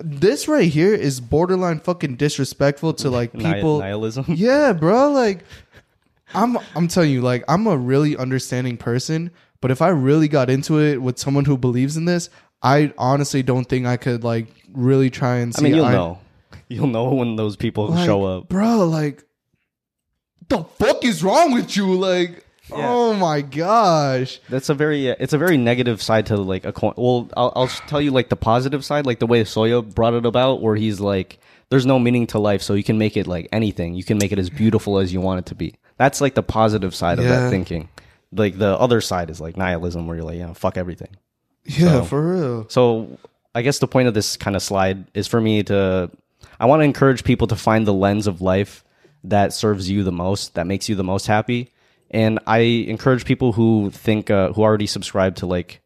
this 0.00 0.46
right 0.48 0.70
here 0.70 0.94
is 0.94 1.20
borderline 1.20 1.80
fucking 1.80 2.16
disrespectful 2.16 2.92
to 2.94 3.10
like 3.10 3.34
Ni- 3.34 3.52
people 3.52 3.80
nihilism. 3.80 4.24
yeah 4.28 4.72
bro 4.72 5.10
like 5.10 5.44
i'm 6.34 6.56
i'm 6.76 6.86
telling 6.88 7.10
you 7.10 7.20
like 7.22 7.42
i'm 7.48 7.66
a 7.66 7.76
really 7.76 8.16
understanding 8.16 8.76
person 8.76 9.30
but 9.60 9.70
if 9.70 9.82
i 9.82 9.88
really 9.88 10.28
got 10.28 10.48
into 10.48 10.78
it 10.80 11.02
with 11.02 11.18
someone 11.18 11.44
who 11.44 11.58
believes 11.58 11.96
in 11.96 12.04
this 12.04 12.30
i 12.62 12.92
honestly 12.98 13.42
don't 13.42 13.68
think 13.68 13.84
i 13.86 13.96
could 13.96 14.22
like 14.22 14.46
really 14.72 15.10
try 15.10 15.36
and 15.38 15.54
See 15.54 15.60
I 15.60 15.64
mean, 15.64 15.74
you'll 15.76 15.84
eye- 15.86 15.92
know. 15.92 16.18
You'll 16.68 16.86
know 16.86 17.12
when 17.14 17.34
those 17.34 17.56
people 17.56 17.88
like, 17.88 18.06
show 18.06 18.24
up. 18.24 18.48
bro. 18.48 18.86
Like, 18.86 19.24
the 20.48 20.62
fuck 20.62 21.04
is 21.04 21.24
wrong 21.24 21.52
with 21.52 21.76
you? 21.76 21.94
Like, 21.96 22.44
oh 22.72 23.14
my 23.14 23.40
gosh, 23.40 24.40
That's 24.48 24.68
a 24.68 24.74
very 24.74 25.10
uh, 25.10 25.16
it's 25.18 25.32
a 25.32 25.38
very 25.38 25.56
negative 25.56 26.00
side 26.02 26.26
to 26.26 26.36
like 26.36 26.64
a 26.64 26.72
coin. 26.72 26.94
Well, 26.96 27.28
I'll 27.36 27.52
I'll 27.56 27.66
tell 27.68 28.00
you 28.00 28.10
like 28.10 28.28
the 28.28 28.36
positive 28.36 28.84
side, 28.84 29.06
like 29.06 29.18
the 29.18 29.26
way 29.26 29.42
Soya 29.44 29.82
brought 29.94 30.14
it 30.14 30.26
about, 30.26 30.60
where 30.62 30.76
he's 30.76 31.00
like, 31.00 31.38
"There's 31.68 31.86
no 31.86 31.98
meaning 31.98 32.26
to 32.28 32.38
life, 32.38 32.62
so 32.62 32.74
you 32.74 32.84
can 32.84 32.98
make 32.98 33.16
it 33.16 33.26
like 33.26 33.48
anything. 33.52 33.94
You 33.94 34.04
can 34.04 34.18
make 34.18 34.32
it 34.32 34.38
as 34.38 34.50
beautiful 34.50 34.98
as 34.98 35.12
you 35.12 35.20
want 35.20 35.38
it 35.40 35.46
to 35.46 35.54
be." 35.54 35.74
That's 35.98 36.20
like 36.20 36.34
the 36.34 36.42
positive 36.42 36.94
side 36.94 37.18
of 37.18 37.24
Yeah. 37.24 37.40
that 37.40 37.50
thinking. 37.50 37.88
Like 38.32 38.58
the 38.58 38.78
other 38.78 39.00
side 39.00 39.28
is 39.30 39.40
like 39.40 39.56
nihilism, 39.56 40.06
where 40.06 40.16
you're 40.16 40.24
like, 40.26 40.38
"Yeah, 40.38 40.52
fuck 40.54 40.76
everything." 40.76 41.16
yeah, 41.64 42.00
So- 42.00 42.04
for 42.04 42.34
real. 42.34 42.66
So 42.68 43.18
I 43.54 43.62
guess 43.62 43.78
the 43.80 43.88
point 43.88 44.08
of 44.08 44.14
this 44.14 44.36
kind 44.36 44.56
of 44.56 44.62
slide 44.62 45.04
is 45.14 45.26
for 45.26 45.40
me 45.40 45.62
to 45.64 46.10
I 46.58 46.66
want 46.66 46.80
to 46.80 46.84
encourage 46.84 47.24
people 47.24 47.46
to 47.48 47.56
find 47.56 47.86
the 47.86 47.92
lens 47.92 48.26
of 48.26 48.40
life 48.40 48.84
that 49.24 49.52
serves 49.52 49.90
you 49.90 50.02
the 50.04 50.12
most, 50.12 50.54
that 50.54 50.66
makes 50.66 50.88
you 50.88 50.94
the 50.94 51.04
most 51.04 51.26
happy. 51.26 51.70
And 52.10 52.40
I 52.46 52.58
encourage 52.58 53.24
people 53.24 53.52
who 53.52 53.90
think 53.90 54.30
uh, 54.30 54.52
who 54.52 54.62
already 54.62 54.86
subscribe 54.86 55.36
to 55.36 55.46
like 55.46 55.80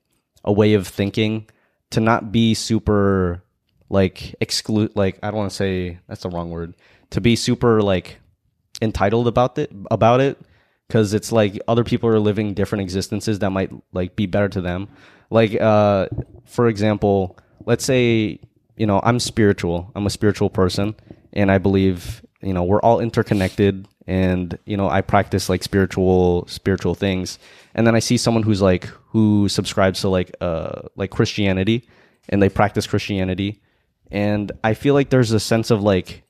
a 0.44 0.52
way 0.52 0.74
of 0.74 0.86
thinking 0.86 1.48
to 1.90 2.00
not 2.00 2.32
be 2.32 2.54
super 2.54 3.42
like 3.90 4.34
exclude 4.40 4.92
like 4.96 5.18
I 5.22 5.28
don't 5.28 5.38
want 5.38 5.50
to 5.50 5.56
say 5.56 5.98
that's 6.08 6.22
the 6.22 6.30
wrong 6.30 6.50
word 6.50 6.74
to 7.10 7.20
be 7.20 7.36
super 7.36 7.82
like 7.82 8.18
entitled 8.82 9.28
about 9.28 9.58
it 9.58 9.70
about 9.90 10.20
it 10.20 10.38
because 10.88 11.14
it's 11.14 11.30
like 11.30 11.60
other 11.68 11.84
people 11.84 12.08
are 12.08 12.18
living 12.18 12.54
different 12.54 12.82
existences 12.82 13.38
that 13.38 13.50
might 13.50 13.70
like 13.92 14.16
be 14.16 14.26
better 14.26 14.48
to 14.48 14.60
them. 14.60 14.88
Like 15.30 15.60
uh 15.60 16.08
for 16.46 16.68
example 16.68 17.38
let's 17.66 17.84
say 17.84 18.40
you 18.76 18.86
know 18.86 19.00
i'm 19.04 19.20
spiritual. 19.20 19.92
I'm 19.94 20.06
a 20.06 20.10
spiritual 20.10 20.50
person 20.50 20.94
and 21.32 21.50
i 21.50 21.58
believe 21.58 22.22
you 22.42 22.52
know 22.52 22.64
we're 22.64 22.80
all 22.80 23.00
interconnected 23.00 23.86
and 24.06 24.58
you 24.66 24.76
know 24.76 24.88
I 24.88 25.00
practice 25.00 25.48
like 25.48 25.62
spiritual 25.62 26.46
spiritual 26.46 26.94
things, 26.94 27.38
and 27.74 27.86
then 27.86 27.94
I 27.94 28.00
see 28.00 28.16
someone 28.16 28.42
who's 28.42 28.62
like 28.62 28.86
who 29.08 29.48
subscribes 29.48 30.00
to 30.02 30.08
like 30.08 30.34
uh 30.40 30.82
like 30.96 31.10
Christianity, 31.10 31.88
and 32.28 32.42
they 32.42 32.48
practice 32.48 32.86
Christianity, 32.86 33.62
and 34.10 34.52
I 34.62 34.74
feel 34.74 34.94
like 34.94 35.10
there's 35.10 35.32
a 35.32 35.40
sense 35.40 35.70
of 35.70 35.82
like 35.82 36.22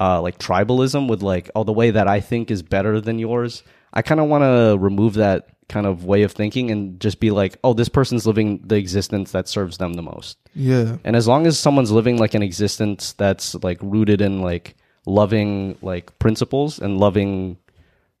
uh, 0.00 0.22
like 0.22 0.38
tribalism 0.38 1.08
with 1.08 1.22
like 1.22 1.50
oh 1.54 1.64
the 1.64 1.72
way 1.72 1.90
that 1.90 2.08
I 2.08 2.20
think 2.20 2.50
is 2.50 2.62
better 2.62 3.00
than 3.00 3.18
yours. 3.18 3.62
I 3.92 4.02
kind 4.02 4.20
of 4.20 4.28
want 4.28 4.42
to 4.42 4.78
remove 4.78 5.14
that 5.14 5.48
kind 5.68 5.86
of 5.86 6.04
way 6.04 6.22
of 6.22 6.32
thinking 6.32 6.70
and 6.70 6.98
just 7.00 7.20
be 7.20 7.30
like 7.30 7.56
oh 7.64 7.72
this 7.72 7.88
person's 7.88 8.26
living 8.26 8.62
the 8.64 8.76
existence 8.76 9.32
that 9.32 9.48
serves 9.48 9.78
them 9.78 9.94
the 9.94 10.02
most. 10.02 10.38
Yeah. 10.54 10.96
And 11.04 11.16
as 11.16 11.28
long 11.28 11.46
as 11.46 11.58
someone's 11.58 11.90
living 11.90 12.18
like 12.18 12.34
an 12.34 12.42
existence 12.42 13.12
that's 13.12 13.54
like 13.56 13.78
rooted 13.82 14.20
in 14.20 14.40
like 14.40 14.76
loving 15.06 15.76
like 15.82 16.18
principles 16.18 16.78
and 16.78 16.98
loving 16.98 17.58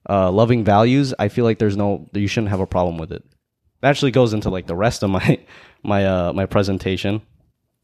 uh 0.08 0.30
loving 0.30 0.64
values, 0.64 1.14
I 1.18 1.28
feel 1.28 1.44
like 1.44 1.58
there's 1.58 1.76
no 1.76 2.08
you 2.12 2.26
shouldn't 2.28 2.50
have 2.50 2.60
a 2.60 2.66
problem 2.66 2.98
with 2.98 3.12
it. 3.12 3.24
That 3.80 3.90
actually 3.90 4.10
goes 4.12 4.32
into 4.32 4.50
like 4.50 4.66
the 4.66 4.76
rest 4.76 5.02
of 5.02 5.10
my 5.10 5.38
my 5.82 6.06
uh 6.06 6.32
my 6.32 6.46
presentation. 6.46 7.22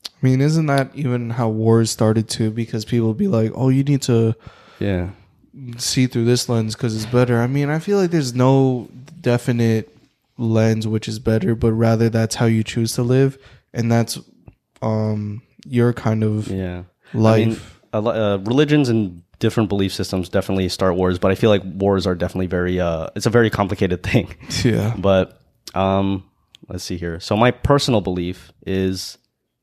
I 0.07 0.11
mean, 0.26 0.40
isn't 0.40 0.66
that 0.66 0.90
even 0.94 1.30
how 1.30 1.49
wars 1.49 1.90
started 1.90 2.28
too? 2.28 2.51
Because 2.51 2.84
people 2.84 3.14
be 3.14 3.28
like, 3.28 3.53
"Oh, 3.55 3.68
you 3.68 3.84
need 3.84 4.03
to 4.03 4.34
Yeah. 4.80 5.11
see 5.76 6.07
through 6.09 6.24
this 6.24 6.49
lens 6.49 6.74
because 6.74 6.94
it's 6.96 7.07
better." 7.12 7.40
I 7.40 7.46
mean, 7.46 7.68
I 7.70 7.78
feel 7.78 7.99
like 7.99 8.11
there's 8.11 8.34
no 8.34 8.88
definite 9.20 9.94
lens 10.36 10.86
which 10.88 11.07
is 11.09 11.18
better, 11.20 11.55
but 11.55 11.72
rather 11.72 12.09
that's 12.09 12.36
how 12.36 12.46
you 12.46 12.64
choose 12.64 12.92
to 12.94 13.03
live, 13.03 13.38
and 13.72 13.90
that's 13.92 14.18
um 14.82 15.42
your 15.66 15.92
kind 15.92 16.24
of 16.24 16.49
Yeah. 16.49 16.84
life. 17.12 17.36
I 17.42 17.46
mean, 17.46 17.57
uh, 17.93 18.39
religions 18.45 18.89
and 18.89 19.22
different 19.39 19.68
belief 19.68 19.93
systems 19.93 20.28
definitely 20.28 20.68
start 20.68 20.97
wars, 20.97 21.18
but 21.18 21.30
I 21.30 21.34
feel 21.34 21.51
like 21.51 21.62
wars 21.64 22.07
are 22.07 22.14
definitely 22.14 22.47
very 22.49 22.80
uh 22.80 23.09
it's 23.14 23.26
a 23.26 23.30
very 23.30 23.51
complicated 23.51 24.03
thing. 24.11 24.34
yeah. 24.64 24.95
But 24.99 25.41
um, 25.74 26.24
let's 26.68 26.84
see 26.84 26.97
here. 26.97 27.20
So 27.20 27.36
my 27.36 27.51
personal 27.51 28.01
belief 28.01 28.53
is 28.66 29.18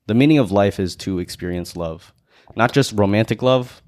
the 0.06 0.14
meaning 0.14 0.38
of 0.38 0.50
life 0.52 0.78
is 0.80 0.96
to 0.96 1.18
experience 1.18 1.76
love, 1.76 2.12
not 2.54 2.72
just 2.72 2.92
romantic 2.92 3.42
love, 3.42 3.82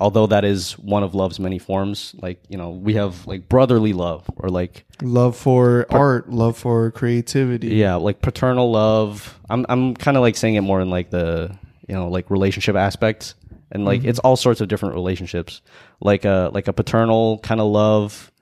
although 0.00 0.26
that 0.28 0.44
is 0.44 0.78
one 0.78 1.02
of 1.02 1.14
love's 1.14 1.38
many 1.40 1.58
forms. 1.58 2.14
Like 2.22 2.42
you 2.48 2.56
know, 2.56 2.70
we 2.70 2.94
have 2.94 3.26
like 3.26 3.48
brotherly 3.48 3.92
love 3.92 4.24
or 4.36 4.48
like 4.48 4.84
Love 5.02 5.36
for 5.36 5.86
art, 5.90 6.30
love 6.30 6.56
for 6.56 6.90
creativity. 6.92 7.68
yeah, 7.74 7.96
like 7.96 8.22
paternal 8.22 8.70
love. 8.70 9.38
I'm 9.50 9.66
I'm 9.68 9.94
kind 9.94 10.16
of 10.16 10.22
like 10.22 10.36
saying 10.36 10.54
it 10.54 10.60
more 10.62 10.80
in 10.80 10.88
like 10.90 11.10
the 11.10 11.56
you 11.88 11.94
know 11.94 12.08
like 12.08 12.30
relationship 12.30 12.76
aspects, 12.76 13.34
and 13.70 13.84
like 13.84 14.04
it's 14.04 14.18
all 14.20 14.36
sorts 14.36 14.60
of 14.60 14.68
different 14.68 14.94
relationships, 14.94 15.62
like 16.00 16.24
a 16.24 16.50
like 16.52 16.68
a 16.68 16.72
paternal 16.72 17.38
kind 17.38 17.60
of 17.60 17.68
love, 17.68 18.32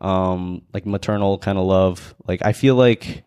um, 0.00 0.62
like 0.72 0.86
maternal 0.86 1.38
kind 1.38 1.58
of 1.58 1.64
love. 1.64 2.14
Like 2.26 2.44
I 2.44 2.52
feel 2.52 2.74
like 2.74 3.24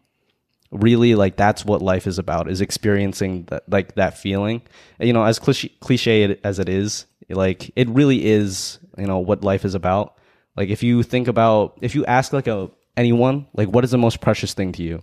really 0.71 1.15
like 1.15 1.35
that's 1.35 1.65
what 1.65 1.81
life 1.81 2.07
is 2.07 2.17
about 2.17 2.49
is 2.49 2.61
experiencing 2.61 3.45
that 3.49 3.69
like 3.69 3.95
that 3.95 4.17
feeling. 4.17 4.61
And, 4.99 5.07
you 5.07 5.13
know, 5.13 5.23
as 5.23 5.39
cliche, 5.39 5.69
cliche 5.79 6.37
as 6.43 6.59
it 6.59 6.69
is, 6.69 7.05
like 7.29 7.71
it 7.75 7.89
really 7.89 8.25
is 8.25 8.79
you 8.97 9.07
know 9.07 9.19
what 9.19 9.43
life 9.43 9.65
is 9.65 9.75
about. 9.75 10.17
Like 10.55 10.69
if 10.69 10.83
you 10.83 11.03
think 11.03 11.27
about 11.27 11.77
if 11.81 11.95
you 11.95 12.05
ask 12.05 12.33
like 12.33 12.47
a 12.47 12.69
anyone 12.97 13.47
like 13.53 13.69
what 13.69 13.83
is 13.83 13.91
the 13.91 13.97
most 13.97 14.19
precious 14.21 14.53
thing 14.53 14.73
to 14.73 14.83
you 14.83 15.01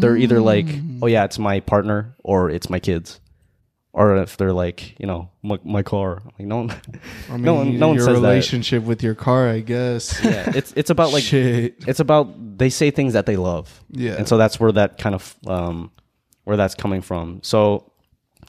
they're 0.00 0.16
either 0.16 0.40
like 0.40 0.66
oh 1.00 1.06
yeah 1.06 1.24
it's 1.24 1.38
my 1.38 1.60
partner 1.60 2.14
or 2.24 2.50
it's 2.50 2.68
my 2.68 2.80
kids 2.80 3.20
or 3.92 4.16
if 4.16 4.36
they're 4.36 4.52
like 4.52 4.98
you 5.00 5.06
know 5.06 5.28
my, 5.42 5.58
my 5.64 5.82
car 5.82 6.22
like 6.38 6.46
no 6.46 6.58
one 6.58 6.70
I 7.28 7.32
mean, 7.32 7.42
no 7.48 7.54
one 7.54 7.78
no 7.78 7.88
one 7.88 7.96
your 7.96 8.04
says 8.06 8.14
that 8.20 8.28
relationship 8.28 8.84
with 8.84 9.02
your 9.02 9.14
car, 9.14 9.48
I 9.48 9.60
guess. 9.60 10.18
yeah 10.24 10.52
it's 10.54 10.72
it's 10.76 10.90
about 10.90 11.12
like 11.12 11.24
Shit. 11.24 11.76
it's 11.86 12.00
about 12.00 12.58
they 12.58 12.70
say 12.70 12.90
things 12.90 13.12
that 13.14 13.26
they 13.26 13.36
love 13.36 13.82
Yeah. 13.90 14.12
and 14.16 14.28
so 14.28 14.36
that's 14.36 14.60
where 14.60 14.72
that 14.72 14.98
kind 14.98 15.14
of 15.14 15.34
um 15.46 15.90
where 16.44 16.56
that's 16.56 16.74
coming 16.74 17.02
from 17.02 17.40
so 17.42 17.90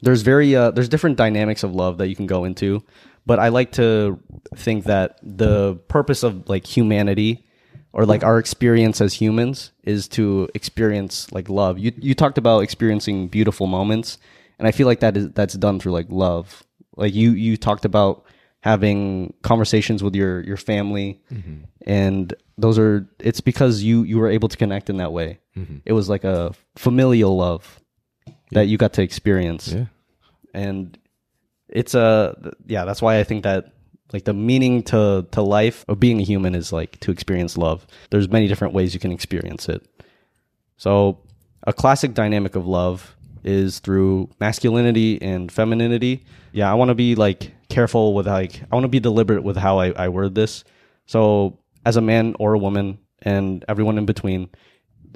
there's 0.02 0.22
very 0.22 0.56
uh 0.56 0.72
there's 0.72 0.90
different 0.90 1.18
dynamics 1.18 1.64
of 1.64 1.74
love 1.76 1.98
that 2.00 2.08
you 2.08 2.16
can 2.16 2.28
go 2.28 2.44
into 2.46 2.84
but 3.26 3.40
i 3.40 3.50
like 3.50 3.72
to 3.74 4.20
think 4.56 4.86
that 4.86 5.18
the 5.24 5.76
purpose 5.88 6.24
of 6.24 6.48
like 6.50 6.66
humanity 6.66 7.46
or 7.94 8.06
like 8.06 8.24
our 8.24 8.40
experience 8.40 9.02
as 9.02 9.14
humans 9.14 9.72
is 9.84 10.08
to 10.08 10.48
experience 10.56 11.32
like 11.32 11.50
love 11.50 11.78
you 11.78 11.92
you 11.98 12.16
talked 12.16 12.38
about 12.38 12.60
experiencing 12.62 13.28
beautiful 13.28 13.68
moments 13.68 14.18
and 14.62 14.68
i 14.68 14.72
feel 14.72 14.86
like 14.86 15.00
that 15.00 15.18
is 15.18 15.30
that's 15.32 15.56
done 15.56 15.80
through 15.80 15.92
like 15.92 16.06
love. 16.10 16.64
Like 16.96 17.16
you 17.16 17.32
you 17.32 17.58
talked 17.58 17.84
about 17.84 18.26
having 18.60 19.34
conversations 19.42 20.04
with 20.04 20.16
your 20.16 20.42
your 20.42 20.58
family. 20.58 21.20
Mm-hmm. 21.34 21.64
And 21.88 22.34
those 22.60 22.78
are 22.78 23.10
it's 23.20 23.42
because 23.42 23.82
you 23.82 24.04
you 24.04 24.20
were 24.20 24.30
able 24.30 24.50
to 24.50 24.58
connect 24.58 24.90
in 24.92 24.98
that 24.98 25.12
way. 25.12 25.40
Mm-hmm. 25.58 25.78
It 25.84 25.94
was 25.94 26.10
like 26.10 26.24
a 26.24 26.54
familial 26.76 27.36
love 27.36 27.82
that 28.52 28.68
you 28.68 28.78
got 28.78 28.94
to 28.94 29.02
experience. 29.02 29.74
Yeah. 29.74 29.86
and 30.54 30.96
it's 31.70 31.96
a 31.96 32.36
yeah 32.68 32.84
that's 32.86 33.02
why 33.02 33.18
i 33.18 33.24
think 33.24 33.44
that 33.44 33.72
like 34.14 34.26
the 34.26 34.34
meaning 34.34 34.84
to 34.84 35.26
to 35.32 35.42
life 35.42 35.86
of 35.88 36.00
being 36.00 36.20
a 36.20 36.24
human 36.24 36.54
is 36.54 36.72
like 36.72 37.00
to 37.00 37.12
experience 37.12 37.58
love. 37.58 37.88
There's 38.10 38.30
many 38.30 38.48
different 38.48 38.74
ways 38.74 38.94
you 38.94 39.00
can 39.00 39.12
experience 39.12 39.70
it. 39.70 39.82
So 40.78 41.20
a 41.64 41.74
classic 41.74 42.14
dynamic 42.14 42.56
of 42.56 42.68
love 42.68 43.16
is 43.44 43.80
through 43.80 44.30
masculinity 44.40 45.22
and 45.22 45.52
femininity 45.52 46.24
yeah 46.52 46.70
i 46.72 46.74
want 46.74 46.90
to 46.90 46.96
be 46.96 47.16
like 47.16 47.52
careful 47.70 48.14
with 48.14 48.28
like 48.28 48.62
i 48.72 48.76
want 48.76 48.84
to 48.84 48.90
be 48.90 49.00
deliberate 49.00 49.44
with 49.44 49.58
how 49.58 49.80
I, 49.80 49.92
I 49.92 50.10
word 50.10 50.36
this 50.36 50.64
so 51.06 51.58
as 51.86 51.96
a 51.96 52.02
man 52.02 52.36
or 52.40 52.54
a 52.54 52.60
woman 52.60 53.00
and 53.22 53.64
everyone 53.68 53.98
in 53.98 54.06
between 54.06 54.50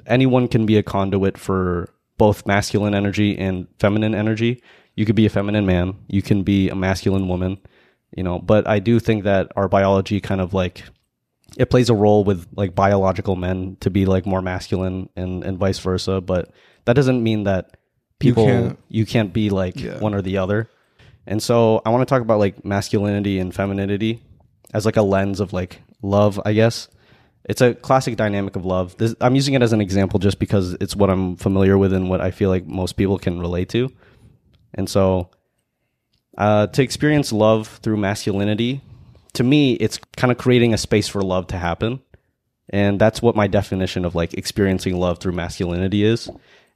anyone 0.06 0.48
can 0.48 0.66
be 0.66 0.76
a 0.76 0.82
conduit 0.82 1.38
for 1.38 1.88
both 2.18 2.46
masculine 2.46 2.94
energy 2.94 3.36
and 3.38 3.66
feminine 3.78 4.14
energy. 4.14 4.62
You 4.94 5.04
could 5.04 5.16
be 5.16 5.26
a 5.26 5.30
feminine 5.30 5.66
man, 5.66 5.96
you 6.08 6.22
can 6.22 6.42
be 6.42 6.70
a 6.70 6.74
masculine 6.74 7.28
woman, 7.28 7.58
you 8.16 8.22
know, 8.22 8.38
but 8.38 8.66
I 8.66 8.78
do 8.78 8.98
think 8.98 9.24
that 9.24 9.52
our 9.56 9.68
biology 9.68 10.20
kind 10.20 10.40
of 10.40 10.54
like 10.54 10.84
it 11.56 11.70
plays 11.70 11.90
a 11.90 11.94
role 11.94 12.24
with 12.24 12.46
like 12.56 12.74
biological 12.74 13.36
men 13.36 13.76
to 13.80 13.90
be 13.90 14.06
like 14.06 14.26
more 14.26 14.42
masculine 14.42 15.08
and 15.16 15.44
and 15.44 15.58
vice 15.58 15.78
versa, 15.78 16.20
but 16.20 16.50
that 16.86 16.94
doesn't 16.94 17.22
mean 17.22 17.44
that 17.44 17.76
You 18.20 18.30
people 18.32 18.46
can't- 18.46 18.78
you 18.88 19.06
can't 19.06 19.32
be 19.32 19.50
like 19.50 19.80
Yeah. 19.80 19.98
one 19.98 20.14
or 20.14 20.22
the 20.22 20.38
other. 20.38 20.68
And 21.26 21.42
so 21.42 21.82
I 21.84 21.90
want 21.90 22.02
to 22.02 22.06
talk 22.12 22.22
about 22.22 22.38
like 22.38 22.64
masculinity 22.64 23.38
and 23.38 23.54
femininity 23.54 24.22
as 24.72 24.86
like 24.86 24.96
a 24.96 25.02
lens 25.02 25.40
of 25.40 25.52
like 25.52 25.82
love, 26.02 26.40
I 26.44 26.52
guess. 26.52 26.88
It's 27.48 27.60
a 27.60 27.74
classic 27.74 28.16
dynamic 28.16 28.56
of 28.56 28.64
love. 28.64 28.96
This, 28.96 29.14
I'm 29.20 29.34
using 29.34 29.54
it 29.54 29.62
as 29.62 29.72
an 29.72 29.80
example 29.80 30.18
just 30.18 30.38
because 30.38 30.74
it's 30.80 30.96
what 30.96 31.10
I'm 31.10 31.36
familiar 31.36 31.76
with 31.78 31.92
and 31.92 32.08
what 32.10 32.20
I 32.20 32.30
feel 32.30 32.48
like 32.50 32.66
most 32.66 32.92
people 32.96 33.18
can 33.18 33.38
relate 33.38 33.68
to. 33.70 33.90
And 34.74 34.88
so 34.88 35.30
uh, 36.38 36.66
to 36.68 36.82
experience 36.82 37.32
love 37.32 37.68
through 37.82 37.96
masculinity, 37.98 38.80
to 39.34 39.44
me, 39.44 39.74
it's 39.74 39.98
kind 40.16 40.30
of 40.32 40.38
creating 40.38 40.74
a 40.74 40.78
space 40.78 41.08
for 41.08 41.22
love 41.22 41.46
to 41.48 41.58
happen. 41.58 42.00
And 42.70 43.00
that's 43.00 43.22
what 43.22 43.36
my 43.36 43.46
definition 43.46 44.04
of 44.04 44.14
like 44.14 44.34
experiencing 44.34 44.96
love 44.98 45.18
through 45.18 45.32
masculinity 45.32 46.02
is. 46.04 46.28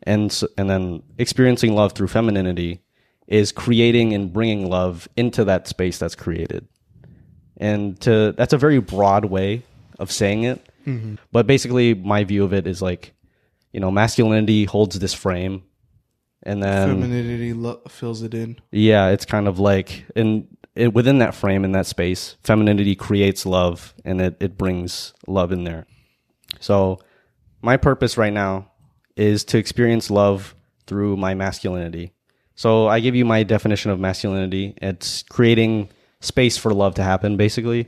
And, 0.05 0.43
and 0.57 0.71
then 0.71 1.03
experiencing 1.19 1.75
love 1.75 1.93
through 1.93 2.09
femininity 2.09 2.81
is 3.27 3.53
creating 3.53 4.13
and 4.13 4.33
bringing 4.33 4.69
love 4.69 5.09
into 5.17 5.45
that 5.45 5.69
space 5.69 5.99
that's 5.99 6.15
created. 6.15 6.67
And 7.57 8.01
to 8.01 8.33
that's 8.33 8.55
a 8.55 8.59
very 8.59 8.81
broad 8.81 9.27
way 9.27 9.63
of 9.99 10.11
saying 10.11 10.45
it. 10.45 10.67
Mm-hmm. 10.87 11.17
But 11.31 11.47
basically, 11.47 11.95
my 11.95 12.25
view 12.25 12.43
of 12.43 12.55
it 12.55 12.67
is 12.67 12.81
like, 12.81 13.13
you 13.73 13.81
know, 13.81 13.91
masculinity 13.91 14.65
holds 14.65 14.99
this 14.99 15.13
frame, 15.13 15.63
and 16.43 16.63
then 16.63 16.89
Femininity 16.89 17.53
lo- 17.53 17.83
fills 17.87 18.23
it 18.23 18.33
in. 18.33 18.59
yeah, 18.73 19.09
it's 19.09 19.27
kind 19.27 19.47
of 19.47 19.59
like 19.59 20.07
in 20.17 20.49
it, 20.75 20.95
within 20.95 21.19
that 21.19 21.35
frame 21.35 21.65
in 21.65 21.73
that 21.73 21.87
space, 21.87 22.37
femininity 22.43 22.97
creates 22.97 23.45
love, 23.45 23.95
and 24.07 24.23
it 24.23 24.37
it 24.41 24.57
brings 24.57 25.13
love 25.27 25.53
in 25.53 25.65
there. 25.65 25.87
So, 26.61 26.99
my 27.61 27.77
purpose 27.77 28.17
right 28.17 28.33
now 28.33 28.70
is 29.17 29.45
to 29.45 29.59
experience 29.59 30.11
love 30.11 30.55
through 30.87 31.17
my 31.17 31.35
masculinity. 31.35 32.13
So, 32.55 32.89
I 32.89 33.01
give 33.01 33.15
you 33.15 33.25
my 33.25 33.43
definition 33.43 33.91
of 33.91 33.99
masculinity. 33.99 34.75
It's 34.83 35.23
creating 35.25 35.89
space 36.21 36.57
for 36.57 36.75
love 36.75 36.95
to 36.97 37.03
happen. 37.03 37.37
Basically, 37.37 37.87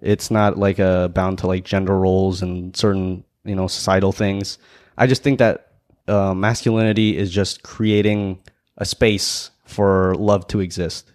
it's 0.00 0.30
not 0.30 0.58
like 0.58 0.78
a 0.78 1.10
bound 1.14 1.38
to 1.38 1.46
like 1.46 1.64
gender 1.64 1.98
roles 1.98 2.42
and 2.42 2.76
certain 2.76 3.24
you 3.44 3.54
know 3.54 3.66
societal 3.66 4.12
things. 4.12 4.58
I 4.98 5.06
just 5.06 5.22
think 5.22 5.38
that 5.38 5.72
uh, 6.08 6.34
masculinity 6.34 7.16
is 7.16 7.30
just 7.30 7.62
creating 7.62 8.42
a 8.76 8.84
space 8.84 9.50
for 9.64 10.14
love 10.16 10.46
to 10.48 10.60
exist. 10.60 11.12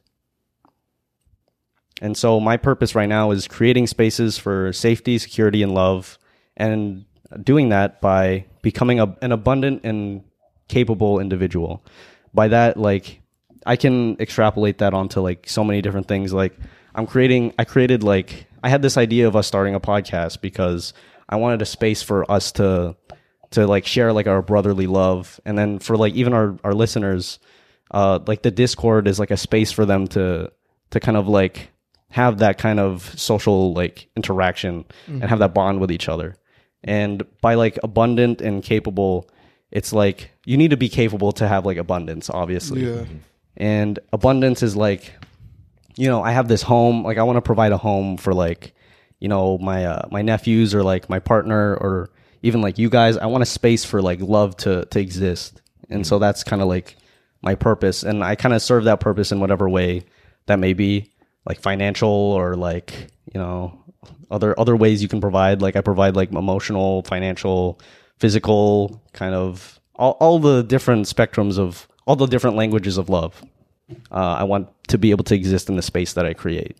And 2.01 2.17
so 2.17 2.39
my 2.39 2.57
purpose 2.57 2.93
right 2.95 3.07
now 3.07 3.31
is 3.31 3.47
creating 3.47 3.87
spaces 3.87 4.37
for 4.37 4.73
safety, 4.73 5.17
security, 5.17 5.63
and 5.63 5.73
love, 5.73 6.19
and 6.57 7.05
doing 7.43 7.69
that 7.69 8.01
by 8.01 8.45
becoming 8.61 8.99
a, 8.99 9.15
an 9.21 9.31
abundant 9.31 9.83
and 9.83 10.23
capable 10.67 11.19
individual. 11.19 11.85
By 12.33 12.49
that, 12.49 12.77
like, 12.77 13.21
I 13.65 13.75
can 13.75 14.17
extrapolate 14.19 14.79
that 14.79 14.93
onto 14.93 15.21
like 15.21 15.49
so 15.49 15.63
many 15.63 15.81
different 15.81 16.07
things. 16.07 16.33
Like, 16.33 16.57
I'm 16.95 17.07
creating. 17.07 17.53
I 17.59 17.65
created 17.65 18.03
like 18.03 18.47
I 18.63 18.69
had 18.69 18.81
this 18.81 18.97
idea 18.97 19.27
of 19.27 19.35
us 19.35 19.47
starting 19.47 19.75
a 19.75 19.79
podcast 19.79 20.41
because 20.41 20.93
I 21.29 21.35
wanted 21.35 21.61
a 21.61 21.65
space 21.65 22.01
for 22.01 22.29
us 22.31 22.51
to 22.53 22.95
to 23.51 23.67
like 23.67 23.85
share 23.85 24.13
like 24.13 24.27
our 24.27 24.41
brotherly 24.41 24.87
love, 24.87 25.39
and 25.45 25.57
then 25.57 25.79
for 25.79 25.97
like 25.97 26.13
even 26.13 26.33
our 26.33 26.57
our 26.63 26.73
listeners, 26.73 27.39
uh, 27.91 28.19
like 28.25 28.41
the 28.41 28.51
Discord 28.51 29.07
is 29.07 29.19
like 29.19 29.31
a 29.31 29.37
space 29.37 29.71
for 29.71 29.85
them 29.85 30.07
to 30.07 30.51
to 30.91 30.99
kind 30.99 31.17
of 31.17 31.27
like 31.27 31.69
have 32.09 32.37
that 32.39 32.57
kind 32.57 32.79
of 32.79 33.13
social 33.19 33.73
like 33.73 34.07
interaction 34.15 34.85
and 35.21 35.29
have 35.29 35.39
that 35.39 35.53
bond 35.53 35.81
with 35.81 35.91
each 35.91 36.07
other. 36.07 36.37
And 36.85 37.23
by 37.41 37.55
like 37.55 37.79
abundant 37.83 38.41
and 38.41 38.63
capable, 38.63 39.27
it's 39.71 39.91
like 39.91 40.31
you 40.45 40.55
need 40.55 40.69
to 40.69 40.77
be 40.77 40.87
capable 40.87 41.31
to 41.33 41.47
have 41.47 41.65
like 41.65 41.77
abundance, 41.77 42.29
obviously. 42.29 42.85
Yeah. 42.85 43.05
And 43.57 43.99
abundance 44.13 44.61
is 44.61 44.75
like, 44.75 45.11
you 45.97 46.07
know, 46.07 46.21
I 46.21 46.31
have 46.31 46.47
this 46.47 46.61
home, 46.61 47.03
like 47.03 47.17
I 47.17 47.23
want 47.23 47.37
to 47.37 47.41
provide 47.41 47.71
a 47.71 47.77
home 47.77 48.17
for 48.17 48.33
like, 48.33 48.73
you 49.19 49.27
know, 49.27 49.57
my 49.57 49.85
uh, 49.85 50.07
my 50.11 50.21
nephews 50.21 50.75
or 50.75 50.83
like 50.83 51.09
my 51.09 51.19
partner 51.19 51.75
or 51.75 52.11
even 52.43 52.61
like 52.61 52.77
you 52.77 52.89
guys. 52.89 53.17
I 53.17 53.25
want 53.25 53.41
a 53.41 53.47
space 53.47 53.83
for 53.83 54.01
like 54.01 54.21
love 54.21 54.55
to 54.57 54.85
to 54.85 54.99
exist. 54.99 55.61
And 55.89 56.05
so 56.05 56.19
that's 56.19 56.43
kind 56.43 56.61
of 56.61 56.67
like 56.67 56.97
my 57.41 57.55
purpose 57.55 58.03
and 58.03 58.23
I 58.23 58.35
kind 58.35 58.53
of 58.53 58.61
serve 58.61 58.83
that 58.85 58.99
purpose 58.99 59.31
in 59.31 59.39
whatever 59.39 59.67
way 59.69 60.03
that 60.45 60.59
may 60.59 60.73
be, 60.73 61.11
like 61.47 61.59
financial 61.59 62.09
or 62.09 62.55
like, 62.55 63.07
you 63.33 63.39
know, 63.39 63.79
other 64.31 64.57
other 64.59 64.75
ways 64.75 65.01
you 65.01 65.07
can 65.07 65.21
provide 65.21 65.61
like 65.61 65.75
I 65.75 65.81
provide 65.81 66.15
like 66.15 66.31
emotional, 66.31 67.03
financial, 67.03 67.79
physical 68.19 69.01
kind 69.13 69.35
of 69.35 69.79
all, 69.95 70.11
all 70.19 70.39
the 70.39 70.63
different 70.63 71.05
spectrums 71.05 71.57
of 71.57 71.87
all 72.05 72.15
the 72.15 72.27
different 72.27 72.55
languages 72.55 72.97
of 72.97 73.09
love. 73.09 73.41
Uh, 74.11 74.35
I 74.39 74.43
want 74.43 74.69
to 74.87 74.97
be 74.97 75.11
able 75.11 75.23
to 75.25 75.35
exist 75.35 75.69
in 75.69 75.75
the 75.75 75.81
space 75.81 76.13
that 76.13 76.25
I 76.25 76.33
create. 76.33 76.77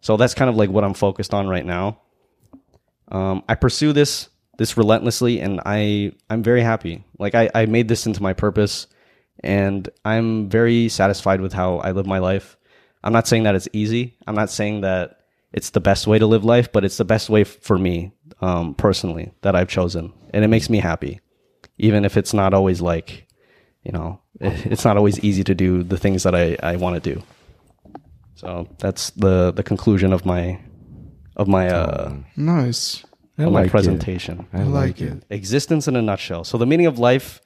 So 0.00 0.16
that's 0.16 0.34
kind 0.34 0.48
of 0.48 0.56
like 0.56 0.70
what 0.70 0.84
I'm 0.84 0.94
focused 0.94 1.34
on 1.34 1.48
right 1.48 1.64
now. 1.64 2.00
Um, 3.08 3.42
I 3.48 3.54
pursue 3.54 3.92
this 3.92 4.28
this 4.56 4.76
relentlessly, 4.76 5.40
and 5.40 5.60
I 5.64 6.12
I'm 6.28 6.42
very 6.42 6.62
happy. 6.62 7.04
Like 7.18 7.34
I, 7.34 7.50
I 7.54 7.66
made 7.66 7.88
this 7.88 8.06
into 8.06 8.22
my 8.22 8.32
purpose, 8.32 8.86
and 9.42 9.88
I'm 10.04 10.48
very 10.48 10.88
satisfied 10.88 11.40
with 11.40 11.52
how 11.52 11.78
I 11.78 11.92
live 11.92 12.06
my 12.06 12.18
life. 12.18 12.56
I'm 13.02 13.12
not 13.12 13.26
saying 13.26 13.44
that 13.44 13.54
it's 13.54 13.68
easy. 13.72 14.16
I'm 14.26 14.34
not 14.34 14.50
saying 14.50 14.82
that 14.82 15.19
it's 15.52 15.70
the 15.70 15.80
best 15.80 16.06
way 16.06 16.18
to 16.18 16.26
live 16.26 16.44
life, 16.44 16.70
but 16.72 16.84
it's 16.84 16.96
the 16.96 17.04
best 17.04 17.28
way 17.30 17.42
f- 17.42 17.48
for 17.60 17.78
me 17.78 18.12
um, 18.40 18.74
personally 18.74 19.32
that 19.42 19.54
I've 19.56 19.68
chosen, 19.68 20.12
and 20.32 20.44
it 20.44 20.48
makes 20.48 20.70
me 20.70 20.78
happy, 20.78 21.20
even 21.78 22.04
if 22.04 22.16
it's 22.16 22.32
not 22.34 22.54
always 22.54 22.80
like, 22.80 23.26
you 23.82 23.92
know, 23.92 24.20
it's 24.40 24.84
not 24.84 24.96
always 24.96 25.18
easy 25.20 25.44
to 25.44 25.54
do 25.54 25.82
the 25.82 25.96
things 25.98 26.22
that 26.22 26.34
I, 26.34 26.56
I 26.62 26.76
want 26.76 27.02
to 27.02 27.14
do. 27.14 27.22
So 28.34 28.68
that's 28.78 29.10
the 29.10 29.52
the 29.52 29.62
conclusion 29.62 30.12
of 30.12 30.24
my 30.24 30.60
of 31.36 31.46
my 31.48 31.68
uh, 31.68 32.14
Nice. 32.36 33.04
I 33.38 33.44
of 33.44 33.52
my 33.52 33.60
like 33.60 33.66
it. 33.68 33.70
presentation. 33.70 34.46
I, 34.52 34.60
I 34.60 34.62
like 34.64 35.00
like 35.00 35.00
it. 35.02 35.24
Existence 35.30 35.88
in 35.88 35.96
a 35.96 36.02
nutshell. 36.02 36.44
So 36.44 36.56
the 36.58 36.66
meaning 36.66 36.86
of 36.86 36.98
life 36.98 37.40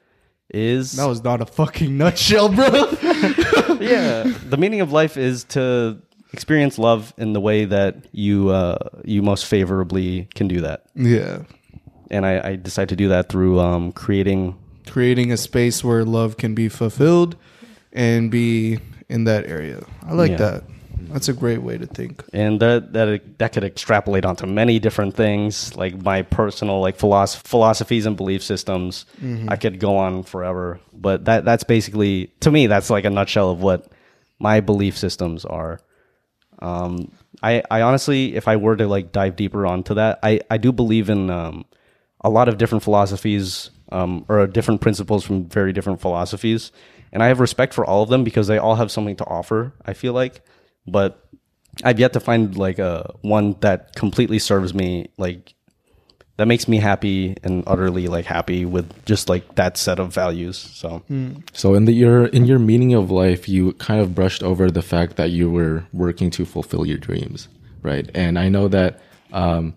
is 0.50 0.92
That 0.92 1.06
was 1.08 1.22
not 1.24 1.40
a 1.40 1.46
fucking 1.46 1.96
nutshell, 2.02 2.48
bro. 2.48 2.66
yeah. 3.80 4.22
The 4.48 4.56
meaning 4.58 4.80
of 4.80 4.92
life 4.92 5.16
is 5.16 5.44
to 5.44 5.98
experience 6.34 6.78
love 6.78 7.14
in 7.16 7.32
the 7.32 7.40
way 7.40 7.64
that 7.64 7.94
you 8.12 8.50
uh, 8.50 8.76
you 9.04 9.22
most 9.22 9.46
favorably 9.46 10.28
can 10.34 10.48
do 10.48 10.60
that. 10.60 10.84
yeah. 10.94 11.38
And 12.10 12.26
I, 12.26 12.50
I 12.50 12.56
decided 12.56 12.90
to 12.90 12.96
do 12.96 13.08
that 13.08 13.28
through 13.30 13.58
um, 13.58 13.90
creating. 13.92 14.56
Creating 14.86 15.32
a 15.32 15.36
space 15.38 15.82
where 15.82 16.04
love 16.04 16.36
can 16.36 16.54
be 16.54 16.68
fulfilled 16.68 17.34
and 17.92 18.30
be 18.30 18.78
in 19.08 19.24
that 19.24 19.46
area. 19.46 19.80
I 20.06 20.12
like 20.12 20.32
Yeah. 20.32 20.36
that. 20.46 20.64
That's 21.10 21.28
a 21.28 21.32
great 21.32 21.62
way 21.62 21.76
to 21.78 21.86
think. 21.86 22.22
And 22.32 22.60
that 22.60 22.92
that 22.92 23.38
that 23.38 23.52
could 23.52 23.64
extrapolate 23.64 24.24
onto 24.24 24.46
many 24.46 24.78
different 24.78 25.14
things, 25.16 25.74
like 25.76 25.94
my 26.02 26.22
personal 26.22 26.80
like 26.80 26.98
philosoph- 26.98 27.42
philosophies 27.46 28.06
and 28.06 28.16
belief 28.16 28.42
systems. 28.42 29.06
I 29.48 29.56
could 29.56 29.78
go 29.80 29.96
on 29.96 30.22
forever, 30.24 30.78
but 30.92 31.24
that 31.24 31.44
that's 31.44 31.64
basically 31.64 32.30
to 32.40 32.50
me 32.50 32.66
that's 32.68 32.90
like 32.90 33.04
a 33.06 33.10
nutshell 33.10 33.50
of 33.50 33.60
what 33.62 33.90
my 34.38 34.60
belief 34.60 34.96
systems 34.98 35.44
are. 35.44 35.80
Um, 36.60 37.10
I 37.42 37.62
I 37.70 37.82
honestly, 37.82 38.34
if 38.34 38.48
I 38.48 38.56
were 38.56 38.76
to 38.76 38.86
like 38.86 39.12
dive 39.12 39.36
deeper 39.36 39.66
onto 39.66 39.94
that, 39.94 40.18
I 40.22 40.40
I 40.50 40.56
do 40.56 40.72
believe 40.72 41.10
in 41.10 41.30
um, 41.30 41.64
a 42.20 42.30
lot 42.30 42.48
of 42.48 42.58
different 42.58 42.84
philosophies 42.84 43.70
um, 43.92 44.24
or 44.28 44.46
different 44.46 44.80
principles 44.80 45.24
from 45.24 45.46
very 45.48 45.72
different 45.72 46.00
philosophies, 46.00 46.72
and 47.12 47.22
I 47.22 47.28
have 47.28 47.40
respect 47.40 47.74
for 47.74 47.84
all 47.84 48.02
of 48.02 48.08
them 48.08 48.24
because 48.24 48.46
they 48.46 48.58
all 48.58 48.76
have 48.76 48.90
something 48.90 49.16
to 49.16 49.26
offer. 49.26 49.72
I 49.84 49.92
feel 49.92 50.12
like, 50.12 50.42
but 50.86 51.28
I've 51.82 51.98
yet 51.98 52.12
to 52.12 52.20
find 52.20 52.56
like 52.56 52.78
a 52.78 53.12
one 53.22 53.56
that 53.60 53.94
completely 53.94 54.38
serves 54.38 54.74
me 54.74 55.08
like 55.18 55.54
that 56.36 56.46
makes 56.48 56.66
me 56.66 56.78
happy 56.78 57.36
and 57.44 57.62
utterly 57.66 58.08
like 58.08 58.24
happy 58.24 58.64
with 58.64 59.04
just 59.04 59.28
like 59.28 59.54
that 59.54 59.76
set 59.76 59.98
of 60.00 60.12
values. 60.12 60.56
So 60.58 61.02
So 61.52 61.74
in 61.74 61.84
the 61.84 61.92
your 61.92 62.26
in 62.26 62.44
your 62.44 62.58
meaning 62.58 62.92
of 62.94 63.10
life, 63.10 63.48
you 63.48 63.72
kind 63.74 64.00
of 64.00 64.14
brushed 64.14 64.42
over 64.42 64.70
the 64.70 64.82
fact 64.82 65.16
that 65.16 65.30
you 65.30 65.50
were 65.50 65.84
working 65.92 66.30
to 66.32 66.44
fulfill 66.44 66.84
your 66.86 66.98
dreams, 66.98 67.48
right? 67.82 68.10
And 68.14 68.38
I 68.38 68.48
know 68.48 68.66
that 68.68 69.00
um, 69.32 69.74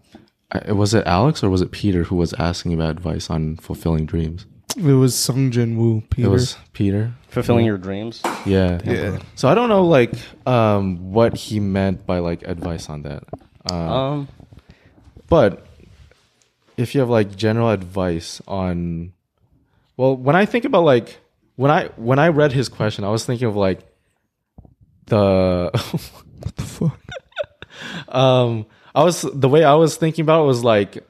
I- 0.52 0.72
was 0.72 0.94
it 0.94 1.06
Alex 1.06 1.44
or 1.44 1.50
was 1.50 1.62
it 1.62 1.72
Peter 1.72 2.04
who 2.04 2.16
was 2.16 2.34
asking 2.34 2.74
about 2.74 2.90
advice 2.92 3.30
on 3.30 3.58
fulfilling 3.58 4.06
dreams? 4.06 4.46
It 4.76 4.84
was 4.84 5.16
Sung 5.16 5.50
Jin 5.52 5.76
Woo, 5.78 6.02
Peter. 6.10 6.28
It 6.28 6.32
was 6.32 6.56
Peter. 6.74 7.12
fulfilling 7.30 7.66
your 7.66 7.78
dreams. 7.80 8.22
Yeah. 8.46 8.80
Yeah. 8.86 9.20
So 9.36 9.48
I 9.48 9.56
don't 9.56 9.70
know 9.70 9.86
like 9.86 10.12
um, 10.46 11.12
what 11.14 11.36
he 11.36 11.60
meant 11.60 12.06
by 12.06 12.20
like 12.20 12.44
advice 12.48 12.90
on 12.90 13.02
that. 13.04 13.24
Um, 13.72 13.78
Um, 13.90 14.28
But 15.30 15.67
if 16.78 16.94
you 16.94 17.02
have 17.02 17.10
like 17.10 17.36
general 17.36 17.70
advice 17.70 18.42
on 18.48 19.14
well, 19.98 20.16
when 20.16 20.36
I 20.36 20.46
think 20.46 20.64
about 20.64 20.84
like 20.84 21.20
when 21.56 21.72
I 21.72 21.88
when 21.98 22.20
I 22.20 22.30
read 22.30 22.54
his 22.54 22.70
question, 22.70 23.04
I 23.04 23.10
was 23.10 23.26
thinking 23.26 23.48
of 23.48 23.56
like 23.56 23.80
the 25.08 25.72
what 26.42 26.56
the 26.56 26.64
fuck? 26.64 27.00
um 28.16 28.68
I 28.94 29.04
was 29.04 29.22
the 29.22 29.50
way 29.50 29.64
I 29.64 29.74
was 29.74 29.98
thinking 29.98 30.24
about 30.24 30.44
it 30.44 30.48
was 30.48 30.64
like 30.64 31.04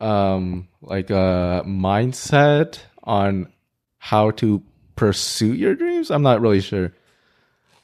um 0.00 0.68
like 0.80 1.10
a 1.10 1.62
mindset 1.66 2.78
on 3.04 3.52
how 3.98 4.30
to 4.32 4.62
pursue 4.96 5.52
your 5.52 5.74
dreams. 5.74 6.10
I'm 6.10 6.22
not 6.22 6.40
really 6.40 6.62
sure. 6.62 6.92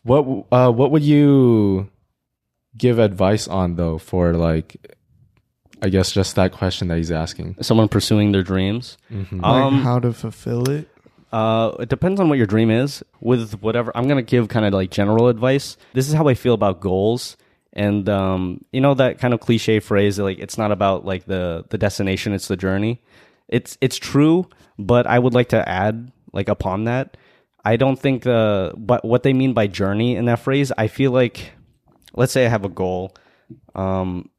What 0.03 0.47
uh 0.51 0.72
what 0.72 0.91
would 0.91 1.03
you 1.03 1.91
give 2.76 2.99
advice 2.99 3.47
on 3.47 3.76
though 3.76 3.99
for 3.99 4.32
like 4.32 4.95
I 5.83 5.89
guess 5.89 6.12
just 6.12 6.37
that 6.37 6.53
question 6.53 6.89
that 6.89 6.97
he's 6.97 7.12
asking. 7.12 7.57
someone 7.61 7.89
pursuing 7.89 8.33
their 8.33 8.43
dreams. 8.43 8.97
like 9.11 9.33
Um, 9.45 9.83
how 9.83 9.99
to 9.99 10.12
fulfill 10.12 10.68
it. 10.70 10.89
Uh, 11.33 11.72
it 11.81 11.89
depends 11.89 12.20
on 12.20 12.29
what 12.29 12.39
your 12.39 12.47
dream 12.47 12.70
is. 12.70 13.03
With 13.20 13.61
whatever, 13.61 13.93
I'm 13.95 14.09
gonna 14.09 14.22
give 14.22 14.49
kind 14.49 14.64
of 14.64 14.72
like 14.72 14.91
general 14.91 15.29
advice. 15.29 15.77
This 15.93 16.09
is 16.09 16.14
how 16.14 16.29
I 16.29 16.35
feel 16.35 16.55
about 16.55 16.81
goals, 16.81 17.37
and 17.72 18.09
um, 18.09 18.64
you 18.72 18.81
know 18.81 18.95
that 18.95 19.18
kind 19.18 19.35
of 19.35 19.41
cliche 19.41 19.81
phrase, 19.81 20.18
like 20.18 20.39
it's 20.39 20.57
not 20.57 20.72
about 20.72 21.05
like 21.05 21.27
the 21.27 21.64
the 21.68 21.79
destination, 21.79 22.33
it's 22.33 22.49
the 22.49 22.57
journey. 22.57 23.03
It's 23.49 23.77
it's 23.81 23.97
true, 23.97 24.49
but 24.79 25.07
I 25.07 25.18
would 25.18 25.35
like 25.35 25.51
to 25.51 25.68
add 25.68 26.11
like 26.33 26.49
upon 26.49 26.85
that. 26.85 27.16
I 27.64 27.77
don't 27.77 27.99
think 27.99 28.27
uh, 28.27 28.72
but 28.77 29.05
what 29.05 29.24
they 29.24 29.33
mean 29.33 29.53
by 29.53 29.66
journey 29.66 30.16
in 30.16 30.27
that 30.27 30.39
phrase. 30.39 30.72
I 30.79 30.87
feel 30.87 31.11
like, 31.11 31.53
let's 32.14 32.33
say 32.33 32.47
I 32.47 32.49
have 32.49 32.64
a 32.64 32.68
goal, 32.68 33.14
um, 33.74 34.31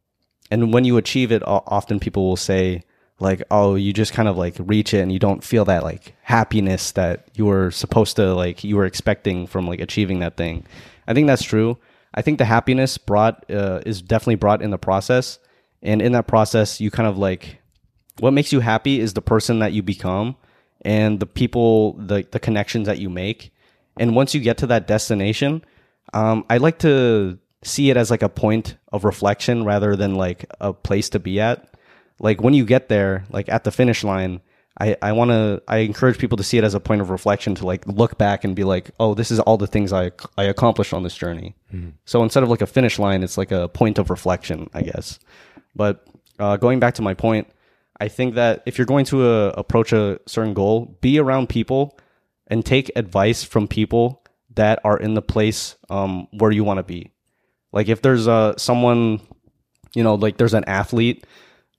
and 0.51 0.73
when 0.73 0.85
you 0.85 0.97
achieve 0.97 1.31
it 1.31 1.41
often 1.45 1.99
people 1.99 2.27
will 2.27 2.35
say 2.35 2.83
like 3.19 3.41
oh 3.49 3.75
you 3.75 3.93
just 3.93 4.13
kind 4.13 4.27
of 4.27 4.37
like 4.37 4.55
reach 4.59 4.93
it 4.93 4.99
and 4.99 5.11
you 5.11 5.19
don't 5.19 5.43
feel 5.43 5.65
that 5.65 5.83
like 5.83 6.15
happiness 6.21 6.91
that 6.91 7.27
you 7.33 7.45
were 7.45 7.71
supposed 7.71 8.15
to 8.15 8.33
like 8.33 8.63
you 8.63 8.75
were 8.75 8.85
expecting 8.85 9.47
from 9.47 9.67
like 9.67 9.79
achieving 9.79 10.19
that 10.19 10.37
thing. 10.37 10.65
I 11.07 11.13
think 11.13 11.27
that's 11.27 11.43
true. 11.43 11.77
I 12.13 12.21
think 12.21 12.37
the 12.37 12.45
happiness 12.45 12.97
brought 12.97 13.49
uh, 13.49 13.81
is 13.85 14.01
definitely 14.01 14.35
brought 14.35 14.61
in 14.61 14.71
the 14.71 14.77
process. 14.77 15.39
And 15.81 16.01
in 16.01 16.11
that 16.13 16.27
process 16.27 16.79
you 16.79 16.91
kind 16.91 17.07
of 17.07 17.17
like 17.17 17.59
what 18.19 18.31
makes 18.31 18.51
you 18.51 18.59
happy 18.59 18.99
is 18.99 19.13
the 19.13 19.21
person 19.21 19.59
that 19.59 19.73
you 19.73 19.83
become 19.83 20.35
and 20.81 21.19
the 21.19 21.25
people 21.25 21.93
the, 21.93 22.25
the 22.31 22.39
connections 22.39 22.87
that 22.87 22.99
you 22.99 23.09
make. 23.09 23.51
And 23.99 24.15
once 24.15 24.35
you 24.35 24.41
get 24.41 24.59
to 24.59 24.67
that 24.67 24.85
destination 24.85 25.63
um, 26.13 26.45
i 26.49 26.57
like 26.57 26.79
to 26.79 27.37
see 27.63 27.89
it 27.89 27.97
as 27.97 28.11
like 28.11 28.21
a 28.21 28.29
point 28.29 28.77
of 28.91 29.03
reflection 29.03 29.63
rather 29.63 29.95
than 29.95 30.15
like 30.15 30.45
a 30.59 30.73
place 30.73 31.09
to 31.09 31.19
be 31.19 31.39
at. 31.39 31.67
Like 32.19 32.41
when 32.41 32.53
you 32.53 32.65
get 32.65 32.89
there 32.89 33.25
like 33.29 33.49
at 33.49 33.63
the 33.63 33.71
finish 33.71 34.03
line 34.03 34.41
i 34.79 34.95
i 35.01 35.11
want 35.11 35.31
to 35.31 35.61
i 35.67 35.77
encourage 35.77 36.17
people 36.17 36.37
to 36.37 36.43
see 36.43 36.57
it 36.57 36.63
as 36.63 36.73
a 36.73 36.79
point 36.79 37.01
of 37.01 37.09
reflection 37.09 37.55
to 37.55 37.65
like 37.65 37.85
look 37.87 38.17
back 38.17 38.43
and 38.43 38.55
be 38.55 38.63
like 38.63 38.91
oh 38.99 39.13
this 39.13 39.31
is 39.31 39.39
all 39.41 39.57
the 39.57 39.67
things 39.67 39.91
i 39.93 40.11
i 40.37 40.43
accomplished 40.43 40.93
on 40.93 41.03
this 41.03 41.15
journey. 41.15 41.55
So 42.05 42.23
instead 42.23 42.43
of 42.43 42.49
like 42.49 42.61
a 42.61 42.67
finish 42.67 42.99
line 42.99 43.23
it's 43.23 43.37
like 43.37 43.51
a 43.51 43.67
point 43.67 43.97
of 43.97 44.09
reflection 44.09 44.69
i 44.73 44.81
guess. 44.81 45.19
But 45.75 46.07
uh, 46.39 46.57
going 46.57 46.79
back 46.79 46.95
to 46.95 47.01
my 47.01 47.13
point 47.13 47.47
i 47.99 48.07
think 48.07 48.35
that 48.35 48.63
if 48.65 48.77
you're 48.77 48.85
going 48.85 49.05
to 49.05 49.23
uh, 49.23 49.53
approach 49.57 49.93
a 49.93 50.19
certain 50.25 50.53
goal 50.53 50.97
be 51.01 51.19
around 51.19 51.49
people 51.49 51.97
and 52.47 52.65
take 52.65 52.91
advice 52.95 53.43
from 53.43 53.67
people 53.67 54.23
that 54.55 54.79
are 54.83 54.97
in 54.97 55.13
the 55.13 55.21
place 55.21 55.75
um, 55.89 56.27
where 56.31 56.51
you 56.51 56.63
want 56.63 56.77
to 56.77 56.83
be 56.83 57.11
Like 57.77 57.89
if 57.89 58.01
there's 58.01 58.27
uh 58.27 58.57
someone, 58.57 59.21
you 59.93 60.03
know, 60.03 60.15
like 60.15 60.37
there's 60.37 60.55
an 60.55 60.63
athlete, 60.65 61.27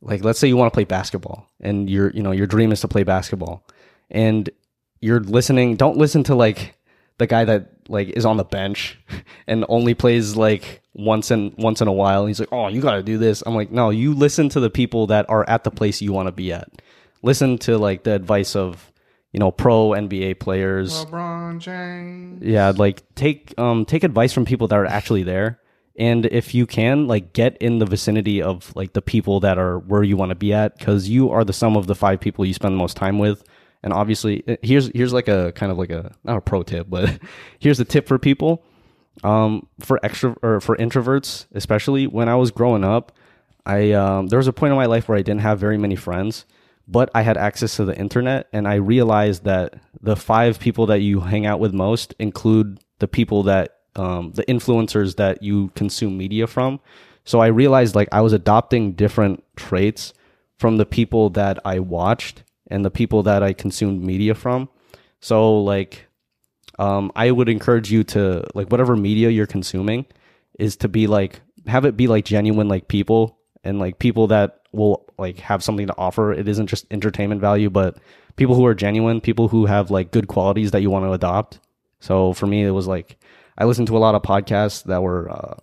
like 0.01 0.23
let's 0.23 0.39
say 0.39 0.47
you 0.47 0.57
want 0.57 0.73
to 0.73 0.77
play 0.77 0.85
basketball 0.85 1.51
and 1.61 1.91
your 1.91 2.11
you 2.11 2.23
know 2.23 2.31
your 2.31 2.47
dream 2.47 2.71
is 2.71 2.83
to 2.83 2.89
play 2.89 3.03
basketball, 3.03 3.67
and 4.09 4.49
you're 5.01 5.19
listening. 5.19 5.75
Don't 5.75 5.97
listen 5.97 6.23
to 6.23 6.37
like 6.37 6.77
the 7.19 7.27
guy 7.27 7.45
that 7.47 7.73
like 7.89 8.11
is 8.11 8.25
on 8.25 8.37
the 8.37 8.45
bench 8.45 8.97
and 9.49 9.65
only 9.69 9.93
plays 9.93 10.37
like 10.37 10.83
once 10.95 11.33
in 11.33 11.53
once 11.59 11.81
in 11.81 11.89
a 11.89 11.93
while. 11.93 12.27
He's 12.27 12.39
like, 12.39 12.53
"Oh, 12.53 12.69
you 12.69 12.81
got 12.81 12.95
to 12.95 13.03
do 13.03 13.19
this." 13.19 13.43
I'm 13.45 13.57
like, 13.57 13.73
"No, 13.73 13.91
you 13.91 14.15
listen 14.15 14.49
to 14.51 14.61
the 14.61 14.71
people 14.71 15.09
that 15.09 15.29
are 15.29 15.45
at 15.51 15.65
the 15.65 15.73
place 15.73 16.01
you 16.01 16.13
want 16.13 16.29
to 16.29 16.33
be 16.33 16.53
at. 16.53 16.81
Listen 17.25 17.59
to 17.59 17.77
like 17.77 18.05
the 18.05 18.13
advice 18.13 18.55
of, 18.55 18.93
you 19.33 19.41
know, 19.41 19.51
pro 19.51 19.89
NBA 19.89 20.39
players. 20.39 21.05
LeBron 21.07 21.59
James. 21.59 22.41
Yeah, 22.41 22.73
like 22.77 23.03
take 23.17 23.53
um 23.59 23.85
take 23.85 24.05
advice 24.05 24.33
from 24.33 24.45
people 24.45 24.69
that 24.69 24.77
are 24.77 24.87
actually 24.87 25.25
there. 25.25 25.59
And 25.99 26.27
if 26.27 26.55
you 26.55 26.65
can, 26.65 27.09
like 27.09 27.33
get 27.33 27.57
in 27.59 27.81
the 27.81 27.87
vicinity 27.87 28.41
of 28.41 28.75
like 28.77 28.93
the 28.93 29.03
people 29.03 29.41
that 29.41 29.59
are 29.59 29.79
where 29.79 30.05
you 30.05 30.17
want 30.17 30.31
to 30.31 30.37
be 30.37 30.53
at 30.53 30.79
cuz 30.79 31.09
you 31.09 31.31
are 31.31 31.45
the 31.45 31.53
sum 31.53 31.77
of 31.77 31.87
the 31.87 31.97
five 31.97 32.21
people 32.21 32.47
you 32.47 32.55
spend 32.55 32.75
the 32.75 32.79
most 32.79 32.97
time 32.97 33.19
with. 33.19 33.45
And 33.83 33.93
obviously, 33.93 34.45
uh, 34.47 34.57
here's 34.63 34.91
here's 34.95 35.13
like 35.13 35.29
a 35.29 35.53
kind 35.53 35.73
of 35.73 35.79
like 35.79 35.91
a 35.91 36.13
not 36.25 36.37
a 36.37 36.41
pro 36.41 36.63
tip, 36.63 36.89
but 36.89 37.19
here's 37.59 37.81
a 37.81 37.85
tip 37.85 38.07
for 38.07 38.19
people. 38.19 38.65
Um, 39.25 39.67
for 39.81 39.99
extra 40.05 40.37
or 40.43 40.61
for 40.61 40.77
introverts, 40.77 41.47
especially 41.53 42.07
when 42.07 42.29
I 42.29 42.37
was 42.37 42.53
growing 42.53 42.85
up, 42.85 43.13
I 43.67 43.93
um, 43.93 44.29
there 44.29 44.39
was 44.39 44.47
a 44.47 44.53
point 44.53 44.71
in 44.71 44.77
my 44.77 44.87
life 44.87 45.09
where 45.09 45.19
I 45.19 45.23
didn't 45.23 45.41
have 45.41 45.59
very 45.59 45.79
many 45.79 45.97
friends, 45.97 46.47
but 46.87 47.11
I 47.15 47.23
had 47.23 47.37
access 47.37 47.77
to 47.77 47.85
the 47.85 47.97
internet, 47.99 48.47
and 48.53 48.69
I 48.69 48.75
realized 48.77 49.45
that 49.45 49.75
the 50.01 50.17
five 50.17 50.61
people 50.61 50.87
that 50.87 51.01
you 51.01 51.21
hang 51.21 51.47
out 51.47 51.59
with 51.59 51.75
most 51.75 52.15
include 52.21 52.79
the 53.01 53.09
people 53.09 53.43
that 53.45 53.78
um, 53.99 54.33
the 54.33 54.45
influencers 54.45 55.17
that 55.17 55.43
you 55.43 55.69
consume 55.75 56.17
media 56.17 56.47
from. 56.47 56.81
So 57.25 57.41
I 57.41 57.49
realized 57.49 57.95
like 57.95 58.09
I 58.13 58.21
was 58.21 58.33
adopting 58.33 58.93
different 58.93 59.45
traits 59.57 60.15
from 60.59 60.77
the 60.77 60.87
people 60.87 61.31
that 61.31 61.59
I 61.65 61.79
watched 61.81 62.43
and 62.71 62.85
the 62.85 62.91
people 62.91 63.23
that 63.25 63.43
I 63.43 63.53
consumed 63.53 64.03
media 64.03 64.35
from. 64.35 64.69
So 65.21 65.61
like 65.61 66.07
um, 66.79 67.13
I 67.17 67.31
would 67.31 67.49
encourage 67.49 67.91
you 67.91 68.05
to 68.05 68.45
like 68.55 68.71
whatever 68.71 68.97
media 68.97 69.31
you're 69.31 69.47
consuming 69.47 70.07
is 70.59 70.77
to 70.77 70.89
be 70.89 71.07
like 71.07 71.41
have 71.67 71.85
it 71.85 71.97
be 71.97 72.07
like 72.07 72.25
genuine 72.25 72.69
like 72.69 72.89
people 72.89 73.39
and 73.65 73.79
like 73.79 73.99
people 73.99 74.29
that 74.29 74.61
will 74.73 75.05
like 75.19 75.39
have 75.39 75.63
something 75.63 75.87
to 75.87 75.97
offer. 75.99 76.33
It 76.33 76.49
isn't 76.49 76.69
just 76.69 76.87
entertainment 76.91 77.41
value, 77.41 77.69
but 77.69 77.99
people 78.37 78.55
who 78.55 78.65
are 78.67 78.75
genuine, 78.75 79.21
people 79.21 79.49
who 79.49 79.67
have 79.67 79.91
like 79.91 80.13
good 80.13 80.29
qualities 80.29 80.71
that 80.71 80.83
you 80.83 80.91
want 80.91 81.05
to 81.05 81.13
adopt. 81.13 81.61
So 82.01 82.33
for 82.33 82.47
me, 82.47 82.65
it 82.65 82.71
was 82.71 82.87
like 82.87 83.18
I 83.59 83.65
listened 83.65 83.89
to 83.89 83.97
a 83.97 83.99
lot 83.99 84.15
of 84.15 84.23
podcasts 84.23 84.85
that 84.85 85.03
were 85.03 85.29
uh, 85.29 85.57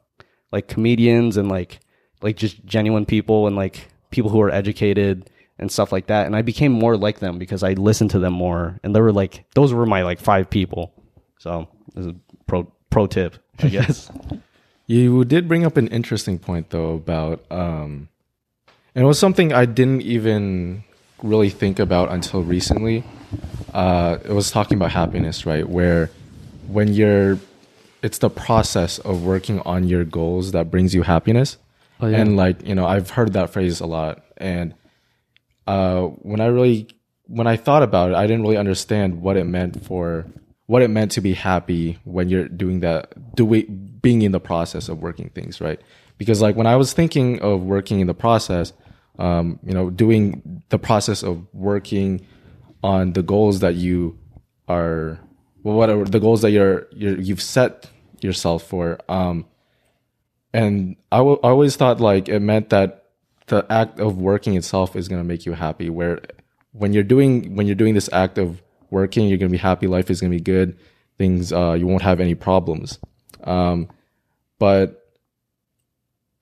like 0.51 0.67
comedians 0.67 1.37
and 1.37 1.49
like 1.49 1.79
like 2.21 2.35
just 2.35 2.63
genuine 2.65 3.05
people 3.05 3.47
and 3.47 3.55
like 3.55 3.87
people 4.11 4.29
who 4.29 4.41
are 4.41 4.51
educated 4.51 5.29
and 5.57 5.71
stuff 5.71 5.91
like 5.91 6.07
that. 6.07 6.25
And 6.25 6.35
I 6.35 6.41
became 6.41 6.71
more 6.71 6.97
like 6.97 7.19
them 7.19 7.37
because 7.39 7.63
I 7.63 7.73
listened 7.73 8.11
to 8.11 8.19
them 8.19 8.33
more. 8.33 8.79
And 8.83 8.93
they 8.93 8.99
were 8.99 9.13
like 9.13 9.45
those 9.55 9.73
were 9.73 9.85
my 9.85 10.03
like 10.03 10.19
five 10.19 10.49
people. 10.49 10.93
So 11.39 11.69
this 11.93 12.05
is 12.05 12.11
a 12.11 12.15
pro 12.47 12.63
pro 12.89 13.07
tip, 13.07 13.37
I 13.59 13.67
guess. 13.77 14.11
You 14.87 15.23
did 15.25 15.47
bring 15.47 15.65
up 15.65 15.77
an 15.77 15.87
interesting 15.87 16.37
point 16.37 16.71
though 16.71 16.95
about 16.95 17.45
um 17.49 18.09
and 18.93 19.03
it 19.03 19.07
was 19.07 19.19
something 19.19 19.53
I 19.53 19.65
didn't 19.65 20.01
even 20.01 20.83
really 21.23 21.49
think 21.49 21.79
about 21.79 22.11
until 22.11 22.43
recently. 22.43 23.05
Uh 23.73 24.17
it 24.25 24.31
was 24.31 24.51
talking 24.51 24.77
about 24.77 24.91
happiness, 24.91 25.45
right? 25.45 25.67
Where 25.67 26.09
when 26.67 26.93
you're 26.93 27.39
it's 28.01 28.19
the 28.19 28.29
process 28.29 28.99
of 28.99 29.23
working 29.23 29.59
on 29.61 29.87
your 29.87 30.03
goals 30.03 30.51
that 30.51 30.69
brings 30.69 30.93
you 30.93 31.03
happiness. 31.03 31.57
Oh, 31.99 32.07
yeah. 32.07 32.17
And 32.17 32.37
like, 32.37 32.65
you 32.67 32.75
know, 32.75 32.85
I've 32.85 33.09
heard 33.09 33.33
that 33.33 33.51
phrase 33.51 33.79
a 33.79 33.85
lot 33.85 34.23
and 34.37 34.73
uh 35.67 36.03
when 36.03 36.41
I 36.41 36.45
really 36.45 36.87
when 37.27 37.47
I 37.47 37.55
thought 37.55 37.81
about 37.81 38.11
it, 38.11 38.15
I 38.15 38.27
didn't 38.27 38.43
really 38.43 38.57
understand 38.57 39.21
what 39.21 39.35
it 39.35 39.45
meant 39.45 39.83
for 39.83 40.25
what 40.67 40.81
it 40.81 40.89
meant 40.89 41.11
to 41.11 41.21
be 41.21 41.33
happy 41.33 41.99
when 42.03 42.29
you're 42.29 42.47
doing 42.47 42.79
that 42.81 43.35
doing 43.35 43.97
being 44.01 44.21
in 44.21 44.31
the 44.31 44.39
process 44.39 44.89
of 44.89 45.01
working 45.01 45.29
things 45.29 45.61
right 45.61 45.79
because 46.17 46.41
like 46.41 46.55
when 46.55 46.67
i 46.67 46.75
was 46.75 46.93
thinking 46.93 47.39
of 47.41 47.61
working 47.61 47.99
in 47.99 48.07
the 48.07 48.13
process 48.13 48.73
um, 49.17 49.59
you 49.63 49.73
know 49.73 49.89
doing 49.89 50.63
the 50.69 50.79
process 50.79 51.23
of 51.23 51.45
working 51.53 52.25
on 52.83 53.13
the 53.13 53.23
goals 53.23 53.59
that 53.59 53.75
you 53.75 54.17
are 54.67 55.19
well 55.73 55.89
are 55.89 56.05
the 56.05 56.19
goals 56.19 56.41
that 56.43 56.51
you're, 56.51 56.87
you're 56.91 57.19
you've 57.19 57.41
set 57.41 57.89
yourself 58.21 58.63
for? 58.63 58.99
Um 59.09 59.45
and 60.53 60.95
I 61.11 61.17
w- 61.17 61.39
I 61.43 61.49
always 61.49 61.75
thought 61.75 61.99
like 61.99 62.29
it 62.29 62.39
meant 62.39 62.69
that 62.69 63.05
the 63.47 63.65
act 63.69 63.99
of 63.99 64.17
working 64.17 64.55
itself 64.55 64.95
is 64.95 65.07
going 65.07 65.21
to 65.21 65.27
make 65.27 65.45
you 65.45 65.53
happy 65.53 65.89
where 65.89 66.21
when 66.71 66.93
you're 66.93 67.03
doing 67.03 67.55
when 67.55 67.67
you're 67.67 67.75
doing 67.75 67.93
this 67.93 68.09
act 68.13 68.37
of 68.37 68.61
working 68.89 69.27
you're 69.27 69.37
going 69.37 69.49
to 69.49 69.57
be 69.57 69.57
happy 69.57 69.87
life 69.87 70.09
is 70.09 70.21
going 70.21 70.31
to 70.31 70.37
be 70.37 70.41
good 70.41 70.77
things 71.17 71.51
uh, 71.51 71.73
you 71.73 71.87
won't 71.87 72.01
have 72.01 72.19
any 72.19 72.35
problems. 72.35 72.99
Um, 73.43 73.89
but 74.59 75.01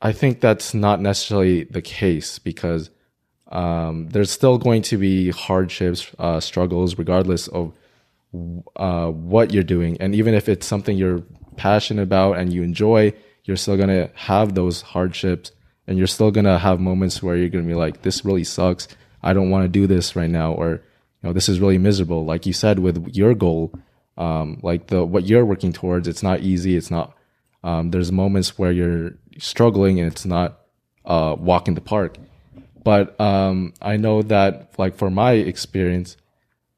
i 0.01 0.11
think 0.11 0.41
that's 0.41 0.74
not 0.74 1.01
necessarily 1.01 1.63
the 1.65 1.82
case 1.82 2.39
because 2.39 2.89
um, 3.51 4.09
there's 4.09 4.32
still 4.32 4.57
going 4.57 4.82
to 4.84 4.97
be 4.97 5.30
hardships 5.32 6.11
uh, 6.19 6.39
struggles 6.39 6.97
regardless 6.97 7.47
of 7.49 7.74
uh, 8.75 9.07
what 9.07 9.53
you're 9.53 9.63
doing. 9.63 9.97
And 9.99 10.15
even 10.15 10.34
if 10.34 10.49
it's 10.49 10.65
something 10.65 10.97
you're 10.97 11.23
passionate 11.55 12.03
about 12.03 12.38
and 12.38 12.51
you 12.51 12.63
enjoy 12.63 13.13
you're 13.45 13.57
still 13.57 13.77
going 13.77 13.89
to 13.89 14.09
have 14.15 14.55
those 14.55 14.81
hardships. 14.81 15.51
And 15.86 15.97
you're 15.97 16.07
still 16.07 16.31
going 16.31 16.45
to 16.45 16.57
have 16.57 16.79
moments 16.79 17.21
where 17.21 17.36
you're 17.36 17.49
going 17.49 17.65
to 17.65 17.67
be 17.67 17.75
like 17.75 18.03
this 18.03 18.23
really 18.23 18.45
sucks. 18.45 18.88
I 19.21 19.34
don't 19.34 19.49
want 19.49 19.65
to 19.65 19.67
do 19.67 19.86
this 19.86 20.15
right 20.15 20.29
now 20.29 20.53
or 20.53 20.71
you 20.71 20.79
know 21.23 21.34
this 21.34 21.49
is 21.49 21.59
really 21.59 21.77
miserable. 21.77 22.23
Like 22.23 22.45
you 22.45 22.53
said 22.53 22.79
with 22.79 23.15
your 23.15 23.34
goal 23.34 23.73
um, 24.17 24.59
like 24.63 24.88
the 24.88 25.03
what 25.03 25.25
you're 25.25 25.45
working 25.45 25.73
towards 25.73 26.07
it's 26.07 26.23
not 26.23 26.39
easy. 26.39 26.77
It's 26.77 26.89
not 26.89 27.17
um, 27.63 27.91
there's 27.91 28.11
moments 28.11 28.57
where 28.57 28.71
you're 28.71 29.11
struggling 29.39 29.99
and 29.99 30.09
it's 30.09 30.25
not 30.25 30.59
uh, 31.05 31.36
walk 31.38 31.67
in 31.67 31.73
the 31.73 31.81
park. 31.81 32.17
But 32.84 33.19
um, 33.19 33.73
i 33.81 33.97
know 33.97 34.21
that 34.23 34.73
like 34.77 34.95
for 34.95 35.09
my 35.09 35.34
experience 35.34 36.15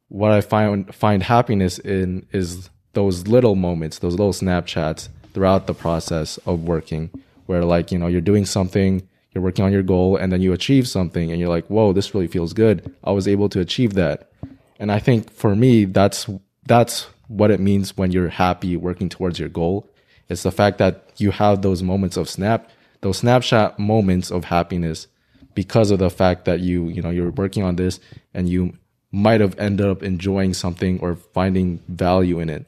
what 0.10 0.32
i 0.32 0.42
find 0.42 0.94
find 0.94 1.24
happiness 1.24 1.80
in 1.80 2.26
is 2.32 2.70
those 2.94 3.28
little 3.28 3.56
moments 3.56 4.00
those 4.00 4.14
little 4.14 4.34
Snapchats 4.34 5.10
throughout 5.34 5.68
the 5.68 5.74
process 5.74 6.38
of 6.46 6.64
working 6.64 7.12
where 7.46 7.64
like 7.64 7.92
you 7.92 8.00
know 8.00 8.08
you're 8.08 8.22
doing 8.22 8.46
something 8.46 9.08
you're 9.34 9.44
working 9.44 9.66
on 9.66 9.72
your 9.72 9.84
goal 9.84 10.16
and 10.16 10.32
then 10.32 10.42
you 10.42 10.54
achieve 10.54 10.88
something 10.88 11.30
and 11.30 11.40
you're 11.40 11.50
like 11.50 11.68
whoa 11.68 11.94
this 11.94 12.16
really 12.16 12.28
feels 12.28 12.54
good. 12.54 12.96
I 13.04 13.12
was 13.12 13.28
able 13.28 13.50
to 13.50 13.60
achieve 13.60 13.94
that. 13.94 14.32
And 14.80 14.92
i 14.92 15.00
think 15.00 15.32
for 15.32 15.56
me 15.56 15.86
that's 15.86 16.28
that's 16.66 17.08
what 17.28 17.52
it 17.52 17.60
means 17.60 17.98
when 17.98 18.12
you're 18.12 18.30
happy 18.30 18.78
working 18.78 19.10
towards 19.10 19.40
your 19.40 19.50
goal. 19.50 19.90
It's 20.30 20.44
the 20.44 20.52
fact 20.52 20.78
that 20.80 21.12
you 21.18 21.32
have 21.32 21.62
those 21.62 21.84
moments 21.84 22.18
of 22.18 22.30
snap 22.30 22.70
those 23.02 23.20
snapshot 23.20 23.78
moments 23.78 24.32
of 24.32 24.46
happiness 24.46 25.08
because 25.54 25.92
of 25.92 26.00
the 26.00 26.10
fact 26.10 26.46
that 26.46 26.62
you 26.62 26.88
you 26.88 27.02
know 27.02 27.10
you're 27.10 27.32
working 27.32 27.62
on 27.62 27.76
this 27.76 28.00
and 28.34 28.48
you 28.50 28.74
might 29.16 29.40
have 29.40 29.58
ended 29.58 29.88
up 29.88 30.04
enjoying 30.04 30.54
something 30.54 31.00
or 31.00 31.16
finding 31.16 31.80
value 31.88 32.42
in 32.42 32.50
it. 32.50 32.66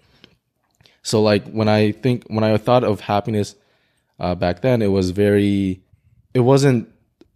So 1.04 1.22
like 1.22 1.46
when 1.50 1.68
i 1.68 1.92
think 1.92 2.26
when 2.28 2.44
i 2.44 2.56
thought 2.58 2.86
of 2.86 3.02
happiness 3.02 3.56
uh, 4.20 4.34
back 4.34 4.62
then 4.62 4.82
it 4.82 4.88
was 4.88 5.12
very 5.12 5.82
it 6.34 6.40
wasn't 6.40 6.90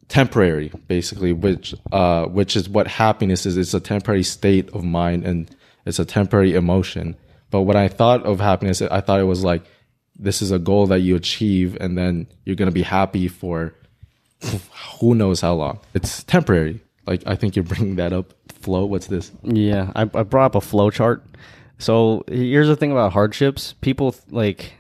temporary 0.08 0.72
basically 0.88 1.32
which 1.32 1.74
uh 1.92 2.26
which 2.26 2.56
is 2.56 2.70
what 2.70 2.88
happiness 2.88 3.46
is. 3.46 3.58
It's 3.58 3.74
a 3.74 3.80
temporary 3.82 4.24
state 4.24 4.70
of 4.70 4.84
mind 4.84 5.26
and 5.26 5.54
it's 5.86 6.00
a 6.00 6.06
temporary 6.06 6.56
emotion. 6.56 7.18
But 7.50 7.62
when 7.64 7.76
i 7.76 7.90
thought 7.90 8.26
of 8.26 8.40
happiness 8.40 8.82
i 8.82 9.02
thought 9.02 9.20
it 9.20 9.32
was 9.36 9.44
like 9.44 9.64
this 10.18 10.42
is 10.42 10.52
a 10.52 10.60
goal 10.60 10.88
that 10.88 11.00
you 11.00 11.18
achieve 11.18 11.78
and 11.82 11.98
then 11.98 12.28
you're 12.46 12.56
to 12.56 12.72
be 12.72 12.84
happy 12.84 13.28
for 13.28 13.74
who 15.00 15.16
knows 15.16 15.42
how 15.42 15.54
long. 15.54 15.80
It's 15.94 16.24
temporary. 16.24 16.80
Like 17.06 17.24
i 17.26 17.36
think 17.36 17.56
you're 17.56 17.72
bringing 17.74 17.96
that 17.98 18.14
up 18.14 18.34
flow 18.62 18.86
what's 18.86 19.08
this 19.08 19.32
Yeah, 19.44 19.92
I, 19.96 20.02
I 20.02 20.24
brought 20.24 20.46
up 20.46 20.56
a 20.56 20.62
flow 20.62 20.90
chart. 20.90 21.24
So 21.78 22.24
here's 22.28 22.68
the 22.68 22.76
thing 22.76 22.92
about 22.92 23.14
hardships. 23.14 23.74
People 23.82 24.16
like 24.30 24.74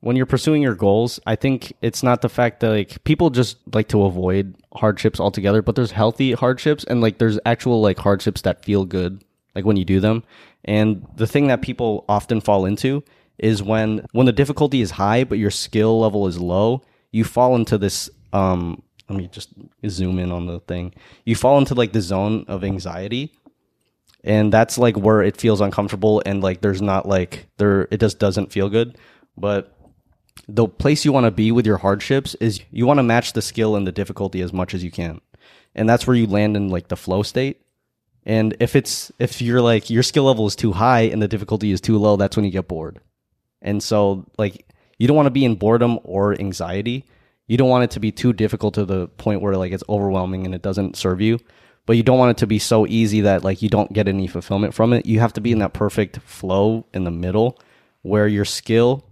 when 0.00 0.16
you're 0.16 0.26
pursuing 0.26 0.62
your 0.62 0.74
goals. 0.74 1.20
I 1.26 1.36
think 1.36 1.72
it's 1.82 2.02
not 2.02 2.22
the 2.22 2.28
fact 2.28 2.60
that 2.60 2.70
like 2.70 3.04
people 3.04 3.30
just 3.30 3.58
like 3.72 3.88
to 3.88 4.04
avoid 4.04 4.56
hardships 4.74 5.20
altogether, 5.20 5.62
but 5.62 5.76
there's 5.76 5.92
healthy 5.92 6.32
hardships 6.32 6.84
and 6.84 7.00
like 7.00 7.18
there's 7.18 7.38
actual 7.46 7.80
like 7.80 7.98
hardships 7.98 8.42
that 8.42 8.64
feel 8.64 8.84
good, 8.84 9.22
like 9.54 9.64
when 9.64 9.76
you 9.76 9.84
do 9.84 10.00
them. 10.00 10.24
And 10.64 11.06
the 11.16 11.26
thing 11.26 11.46
that 11.48 11.62
people 11.62 12.04
often 12.08 12.40
fall 12.40 12.64
into 12.64 13.02
is 13.38 13.62
when 13.62 14.06
when 14.12 14.26
the 14.26 14.32
difficulty 14.32 14.80
is 14.80 14.92
high 14.92 15.24
but 15.24 15.38
your 15.38 15.50
skill 15.50 16.00
level 16.00 16.26
is 16.26 16.38
low, 16.38 16.82
you 17.12 17.24
fall 17.24 17.54
into 17.54 17.78
this 17.78 18.10
um 18.32 18.82
let 19.10 19.18
me 19.18 19.28
just 19.30 19.50
zoom 19.86 20.18
in 20.18 20.32
on 20.32 20.46
the 20.46 20.60
thing. 20.60 20.94
You 21.26 21.36
fall 21.36 21.58
into 21.58 21.74
like 21.74 21.92
the 21.92 22.00
zone 22.00 22.46
of 22.48 22.64
anxiety 22.64 23.34
and 24.24 24.52
that's 24.52 24.78
like 24.78 24.96
where 24.96 25.22
it 25.22 25.36
feels 25.36 25.60
uncomfortable 25.60 26.22
and 26.24 26.42
like 26.42 26.62
there's 26.62 26.80
not 26.80 27.06
like 27.06 27.48
there 27.58 27.88
it 27.90 28.00
just 28.00 28.18
doesn't 28.18 28.52
feel 28.52 28.68
good 28.68 28.96
but 29.36 29.74
the 30.48 30.66
place 30.66 31.04
you 31.04 31.12
want 31.12 31.24
to 31.24 31.30
be 31.30 31.52
with 31.52 31.66
your 31.66 31.78
hardships 31.78 32.34
is 32.36 32.60
you 32.70 32.86
want 32.86 32.98
to 32.98 33.02
match 33.02 33.32
the 33.32 33.42
skill 33.42 33.76
and 33.76 33.86
the 33.86 33.92
difficulty 33.92 34.40
as 34.42 34.52
much 34.52 34.74
as 34.74 34.82
you 34.82 34.90
can. 34.90 35.20
And 35.74 35.88
that's 35.88 36.06
where 36.06 36.16
you 36.16 36.26
land 36.26 36.56
in 36.56 36.68
like 36.68 36.88
the 36.88 36.96
flow 36.96 37.22
state. 37.22 37.60
And 38.24 38.56
if 38.60 38.76
it's 38.76 39.12
if 39.18 39.40
you're 39.40 39.62
like 39.62 39.88
your 39.88 40.02
skill 40.02 40.24
level 40.24 40.46
is 40.46 40.56
too 40.56 40.72
high 40.72 41.02
and 41.02 41.22
the 41.22 41.28
difficulty 41.28 41.72
is 41.72 41.80
too 41.80 41.98
low, 41.98 42.16
that's 42.16 42.36
when 42.36 42.44
you 42.44 42.50
get 42.50 42.68
bored. 42.68 43.00
And 43.62 43.82
so 43.82 44.26
like 44.38 44.66
you 44.98 45.06
don't 45.06 45.16
want 45.16 45.26
to 45.26 45.30
be 45.30 45.44
in 45.44 45.54
boredom 45.54 45.98
or 46.04 46.38
anxiety. 46.38 47.06
You 47.50 47.56
don't 47.56 47.68
want 47.68 47.82
it 47.82 47.90
to 47.90 48.00
be 48.00 48.12
too 48.12 48.32
difficult 48.32 48.74
to 48.74 48.84
the 48.84 49.08
point 49.08 49.42
where 49.42 49.56
like 49.56 49.72
it's 49.72 49.82
overwhelming 49.88 50.44
and 50.46 50.54
it 50.54 50.62
doesn't 50.62 50.96
serve 50.96 51.20
you. 51.20 51.40
But 51.84 51.96
you 51.96 52.04
don't 52.04 52.16
want 52.16 52.30
it 52.30 52.36
to 52.42 52.46
be 52.46 52.60
so 52.60 52.86
easy 52.86 53.22
that 53.22 53.42
like 53.42 53.60
you 53.60 53.68
don't 53.68 53.92
get 53.92 54.06
any 54.06 54.28
fulfillment 54.28 54.72
from 54.72 54.92
it. 54.92 55.04
You 55.04 55.18
have 55.18 55.32
to 55.32 55.40
be 55.40 55.50
in 55.50 55.58
that 55.58 55.72
perfect 55.72 56.20
flow 56.20 56.86
in 56.94 57.02
the 57.02 57.10
middle 57.10 57.58
where 58.02 58.28
your 58.28 58.44
skill 58.44 59.04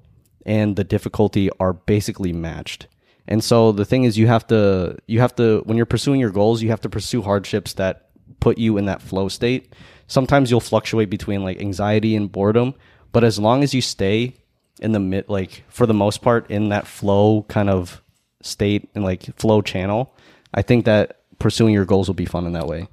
and 0.47 0.77
the 0.77 0.85
difficulty 0.85 1.51
are 1.59 1.73
basically 1.73 2.33
matched. 2.33 2.87
And 3.27 3.43
so 3.43 3.73
the 3.73 3.85
thing 3.85 4.05
is 4.05 4.17
you 4.17 4.29
have 4.29 4.47
to 4.47 4.97
you 5.09 5.19
have 5.19 5.35
to 5.35 5.63
when 5.65 5.77
you're 5.77 5.85
pursuing 5.85 6.21
your 6.21 6.31
goals, 6.31 6.63
you 6.63 6.69
have 6.69 6.83
to 6.83 6.89
pursue 6.89 7.23
hardships 7.23 7.73
that 7.73 8.11
put 8.39 8.57
you 8.57 8.79
in 8.79 8.85
that 8.85 9.03
flow 9.03 9.27
state. 9.27 9.75
Sometimes 10.07 10.49
you'll 10.49 10.61
fluctuate 10.61 11.11
between 11.11 11.43
like 11.43 11.61
anxiety 11.61 12.15
and 12.15 12.31
boredom, 12.31 12.75
but 13.11 13.25
as 13.25 13.41
long 13.41 13.65
as 13.65 13.75
you 13.75 13.81
stay 13.83 14.37
in 14.81 14.93
the 14.93 15.01
mid 15.01 15.29
like 15.29 15.65
for 15.69 15.87
the 15.87 15.93
most 15.93 16.23
part 16.23 16.49
in 16.53 16.69
that 16.69 16.87
flow 16.87 17.45
kind 17.49 17.69
of 17.69 18.01
state 18.43 18.89
and 18.95 19.05
like 19.05 19.35
flow 19.37 19.63
channel, 19.63 20.13
I 20.55 20.63
think 20.63 20.85
that 20.85 21.21
pursuing 21.39 21.75
your 21.75 21.85
goals 21.85 22.09
will 22.09 22.15
be 22.15 22.27
fun 22.27 22.47
in 22.47 22.53
that 22.53 22.67
way. 22.67 22.89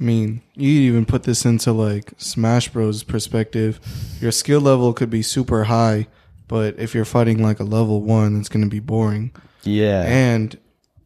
I 0.00 0.04
mean, 0.04 0.42
you 0.54 0.70
even 0.70 1.06
put 1.06 1.24
this 1.24 1.44
into 1.44 1.72
like 1.72 2.12
Smash 2.18 2.68
Bros. 2.68 3.02
perspective. 3.02 3.80
Your 4.20 4.30
skill 4.30 4.60
level 4.60 4.92
could 4.92 5.10
be 5.10 5.22
super 5.22 5.64
high, 5.64 6.06
but 6.46 6.78
if 6.78 6.94
you're 6.94 7.04
fighting 7.04 7.42
like 7.42 7.58
a 7.58 7.64
level 7.64 8.00
one, 8.00 8.38
it's 8.38 8.48
going 8.48 8.64
to 8.64 8.70
be 8.70 8.78
boring. 8.78 9.32
Yeah. 9.64 10.04
And 10.06 10.56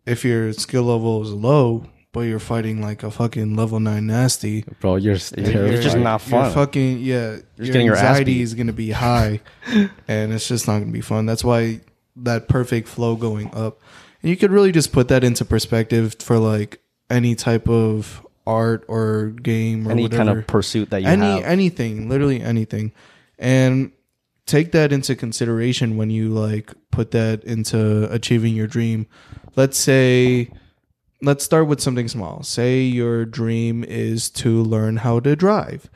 if 0.05 0.25
your 0.25 0.53
skill 0.53 0.83
level 0.83 1.23
is 1.23 1.31
low, 1.31 1.87
but 2.13 2.21
you're 2.23 2.39
fighting 2.39 2.83
like 2.83 3.03
a 3.03 3.11
fucking 3.11 3.57
level 3.57 3.81
nine 3.81 4.07
nasty, 4.07 4.67
Bro, 4.81 4.97
you're, 4.97 5.15
it's 5.15 5.31
terrified. 5.31 5.83
just 5.83 5.97
not 5.97 6.21
fun. 6.21 6.53
fucking 6.53 6.99
yeah, 6.99 7.39
your 7.57 7.67
getting 7.67 7.87
your 7.87 7.97
anxiety 7.97 8.43
is 8.43 8.53
gonna 8.53 8.75
be 8.75 8.91
high, 8.91 9.41
and 10.09 10.33
it's 10.35 10.47
just 10.47 10.69
not 10.69 10.81
gonna 10.81 10.93
be 10.93 11.01
fun. 11.01 11.25
That's 11.25 11.43
why 11.43 11.81
that 12.17 12.49
perfect 12.49 12.89
flow 12.89 13.17
going 13.17 13.53
up, 13.55 13.81
and 14.23 14.31
you 14.31 14.37
could 14.37 14.51
really 14.51 14.73
just 14.73 14.93
put 14.93 15.09
that 15.09 15.25
into 15.25 15.45
perspective 15.45 16.17
for 16.21 16.39
like 16.39 16.81
any 17.11 17.35
type 17.35 17.69
of 17.69 18.27
art 18.47 18.85
or 18.89 19.27
game 19.43 19.87
or 19.87 19.93
Any 19.93 20.03
whatever. 20.03 20.25
kind 20.25 20.39
of 20.39 20.47
pursuit 20.47 20.91
that 20.91 21.03
you 21.03 21.09
any 21.09 21.27
have. 21.27 21.45
anything, 21.45 22.09
literally 22.09 22.41
anything, 22.41 22.93
and 23.39 23.93
take 24.47 24.73
that 24.73 24.93
into 24.93 25.15
consideration 25.15 25.97
when 25.97 26.11
you 26.11 26.29
like 26.29 26.73
put 26.91 27.13
that 27.13 27.45
into 27.45 28.13
achieving 28.13 28.55
your 28.55 28.67
dream. 28.67 29.07
Let's 29.55 29.79
say 29.79 30.51
let's 31.21 31.45
start 31.45 31.69
with 31.69 31.81
something 31.81 32.09
small. 32.09 32.43
Say 32.43 32.81
your 32.83 33.25
dream 33.25 33.85
is 33.85 34.29
to 34.31 34.63
learn 34.63 34.99
how 34.99 35.21
to 35.21 35.37
drive. 35.37 35.89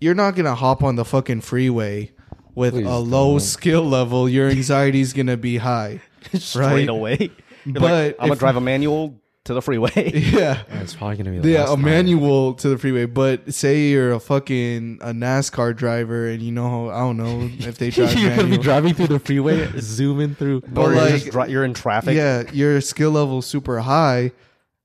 You're 0.00 0.14
not 0.14 0.34
going 0.36 0.44
to 0.44 0.54
hop 0.54 0.82
on 0.84 0.94
the 0.96 1.04
fucking 1.04 1.40
freeway 1.40 2.12
with 2.56 2.74
Please 2.74 2.86
a 2.86 2.98
low 2.98 3.32
don't. 3.34 3.40
skill 3.40 3.84
level. 3.84 4.28
Your 4.28 4.48
anxiety 4.48 5.00
is 5.00 5.12
going 5.12 5.28
to 5.28 5.36
be 5.36 5.58
high. 5.58 6.00
straight 6.34 6.64
right? 6.66 6.88
away. 6.88 7.30
You're 7.64 7.74
But 7.74 7.82
like, 7.82 8.16
I'm 8.18 8.28
gonna 8.28 8.38
drive 8.40 8.56
a 8.56 8.60
manual 8.60 9.20
to 9.44 9.54
the 9.54 9.62
freeway. 9.62 9.90
Yeah. 10.14 10.62
Yeah, 10.68 10.80
it's 10.82 10.94
probably 10.94 11.16
gonna 11.18 11.30
be 11.30 11.38
the 11.38 11.50
Yeah, 11.50 11.64
a 11.64 11.66
time. 11.68 11.82
manual 11.82 12.54
to 12.54 12.68
the 12.68 12.78
freeway. 12.78 13.06
But 13.06 13.54
say 13.54 13.88
you're 13.90 14.12
a 14.12 14.18
fucking 14.20 14.98
a 15.02 15.12
NASCAR 15.12 15.76
driver 15.76 16.26
and 16.28 16.42
you 16.42 16.50
know 16.52 16.90
I 16.90 16.98
don't 17.00 17.16
know 17.16 17.48
if 17.66 17.78
they 17.78 17.90
drive 17.90 18.18
You're 18.18 18.34
gonna 18.36 18.48
be 18.48 18.58
driving 18.58 18.94
through 18.94 19.06
the 19.08 19.18
freeway, 19.20 19.68
zooming 19.78 20.34
through. 20.34 20.62
But 20.62 20.80
or 20.80 20.92
you're, 20.94 21.02
like- 21.02 21.24
just 21.32 21.50
you're 21.50 21.64
in 21.64 21.74
traffic. 21.74 22.16
Yeah, 22.16 22.42
your 22.52 22.80
skill 22.80 23.10
level 23.12 23.40
super 23.42 23.78
high, 23.80 24.32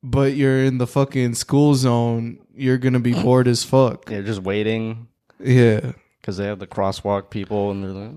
but 0.04 0.34
you're 0.36 0.64
in 0.66 0.78
the 0.80 0.88
fucking 0.88 1.34
school 1.36 1.74
zone. 1.76 2.40
You're 2.56 2.78
gonna 2.78 3.00
be 3.00 3.14
bored 3.24 3.48
as 3.48 3.64
fuck. 3.64 4.10
You're 4.12 4.22
just 4.24 4.42
waiting 4.44 5.08
Yeah, 5.40 5.94
because 6.22 6.38
they 6.38 6.46
have 6.46 6.60
the 6.60 6.68
crosswalk 6.68 7.30
people 7.30 7.72
and 7.72 7.84
they're 7.84 7.92
like, 7.92 8.12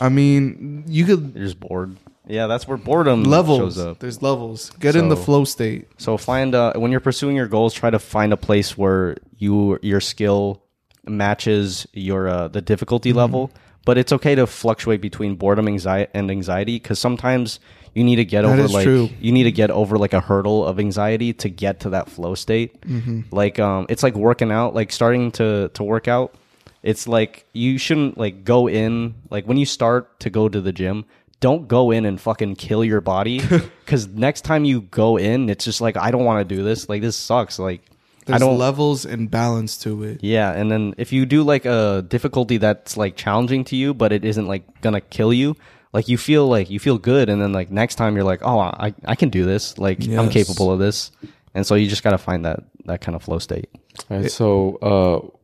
I 0.00 0.08
mean, 0.08 0.84
you 0.88 1.04
could 1.04 1.32
you're 1.34 1.44
just 1.44 1.60
bored. 1.60 1.96
Yeah, 2.26 2.46
that's 2.46 2.66
where 2.66 2.78
boredom 2.78 3.22
levels. 3.24 3.58
shows 3.74 3.78
up. 3.78 3.98
There's 3.98 4.22
levels. 4.22 4.70
Get 4.80 4.96
in 4.96 5.08
the 5.10 5.16
So- 5.16 5.22
flow 5.22 5.44
state. 5.44 5.88
So 5.98 6.16
find 6.16 6.54
uh, 6.54 6.72
when 6.74 6.90
you're 6.90 7.00
pursuing 7.00 7.36
your 7.36 7.46
goals, 7.48 7.74
try 7.74 7.90
to 7.90 7.98
find 7.98 8.32
a 8.32 8.36
place 8.38 8.76
where 8.78 9.16
you 9.36 9.78
your 9.82 10.00
skill 10.00 10.62
matches 11.06 11.86
your 11.92 12.28
uh, 12.28 12.48
the 12.48 12.60
difficulty 12.62 13.10
Mm-hmm. 13.10 13.18
level. 13.18 13.50
But 13.86 13.98
it's 13.98 14.12
okay 14.12 14.34
to 14.34 14.46
fluctuate 14.46 15.02
between 15.02 15.36
boredom 15.36 15.68
anxiety 15.68 16.10
and 16.14 16.30
anxiety 16.30 16.76
because 16.76 16.98
sometimes 16.98 17.60
you 17.94 18.02
need 18.02 18.16
to 18.16 18.24
get 18.24 18.46
over 18.46 18.62
is 18.62 18.72
like 18.72 18.84
true. 18.84 19.10
you 19.20 19.30
need 19.30 19.42
to 19.44 19.52
get 19.52 19.70
over 19.70 19.98
like 19.98 20.14
a 20.14 20.20
hurdle 20.20 20.66
of 20.66 20.80
anxiety 20.80 21.34
to 21.34 21.50
get 21.50 21.80
to 21.80 21.90
that 21.90 22.08
flow 22.08 22.34
state. 22.34 22.80
Mm-hmm. 22.80 23.20
Like 23.30 23.58
um, 23.58 23.84
it's 23.90 24.02
like 24.02 24.14
working 24.14 24.50
out, 24.50 24.74
like 24.74 24.90
starting 24.90 25.30
to 25.32 25.68
to 25.74 25.82
work 25.84 26.08
out. 26.08 26.34
It's 26.84 27.08
like 27.08 27.46
you 27.54 27.78
shouldn't 27.78 28.18
like 28.18 28.44
go 28.44 28.68
in 28.68 29.14
like 29.30 29.46
when 29.46 29.56
you 29.56 29.64
start 29.66 30.20
to 30.20 30.30
go 30.30 30.48
to 30.48 30.60
the 30.60 30.70
gym. 30.72 31.06
Don't 31.40 31.66
go 31.66 31.90
in 31.90 32.04
and 32.04 32.20
fucking 32.20 32.56
kill 32.56 32.84
your 32.84 33.00
body 33.00 33.40
because 33.84 34.06
next 34.06 34.42
time 34.42 34.64
you 34.64 34.82
go 34.82 35.16
in, 35.16 35.48
it's 35.48 35.64
just 35.64 35.80
like 35.80 35.96
I 35.96 36.10
don't 36.10 36.24
want 36.24 36.46
to 36.46 36.54
do 36.54 36.62
this. 36.62 36.88
Like 36.88 37.00
this 37.02 37.16
sucks. 37.16 37.58
Like 37.58 37.80
There's 38.26 38.36
I 38.36 38.38
don't. 38.44 38.58
levels 38.58 39.04
and 39.06 39.30
balance 39.30 39.78
to 39.78 40.04
it. 40.04 40.20
yeah, 40.22 40.52
and 40.52 40.70
then 40.70 40.94
if 40.98 41.10
you 41.12 41.24
do 41.26 41.42
like 41.42 41.64
a 41.64 42.04
difficulty 42.06 42.58
that's 42.58 42.96
like 42.96 43.16
challenging 43.16 43.64
to 43.64 43.76
you, 43.76 43.94
but 43.94 44.12
it 44.12 44.24
isn't 44.24 44.46
like 44.46 44.80
gonna 44.82 45.00
kill 45.00 45.32
you, 45.32 45.56
like 45.92 46.08
you 46.08 46.18
feel 46.18 46.46
like 46.46 46.68
you 46.70 46.78
feel 46.78 46.98
good, 46.98 47.28
and 47.30 47.40
then 47.40 47.52
like 47.52 47.70
next 47.70 47.94
time 47.96 48.14
you're 48.14 48.24
like, 48.24 48.40
oh, 48.42 48.58
I 48.60 48.94
I 49.04 49.14
can 49.14 49.30
do 49.30 49.44
this. 49.44 49.76
Like 49.78 50.06
I'm 50.06 50.28
capable 50.30 50.70
of 50.70 50.78
this, 50.78 51.12
and 51.54 51.66
so 51.66 51.74
you 51.76 51.88
just 51.88 52.02
gotta 52.02 52.18
find 52.18 52.44
that 52.44 52.60
that 52.86 53.00
kind 53.00 53.16
of 53.16 53.22
flow 53.22 53.38
state. 53.38 53.68
All 54.10 54.18
right, 54.18 54.30
so 54.30 54.76
uh, 54.82 55.36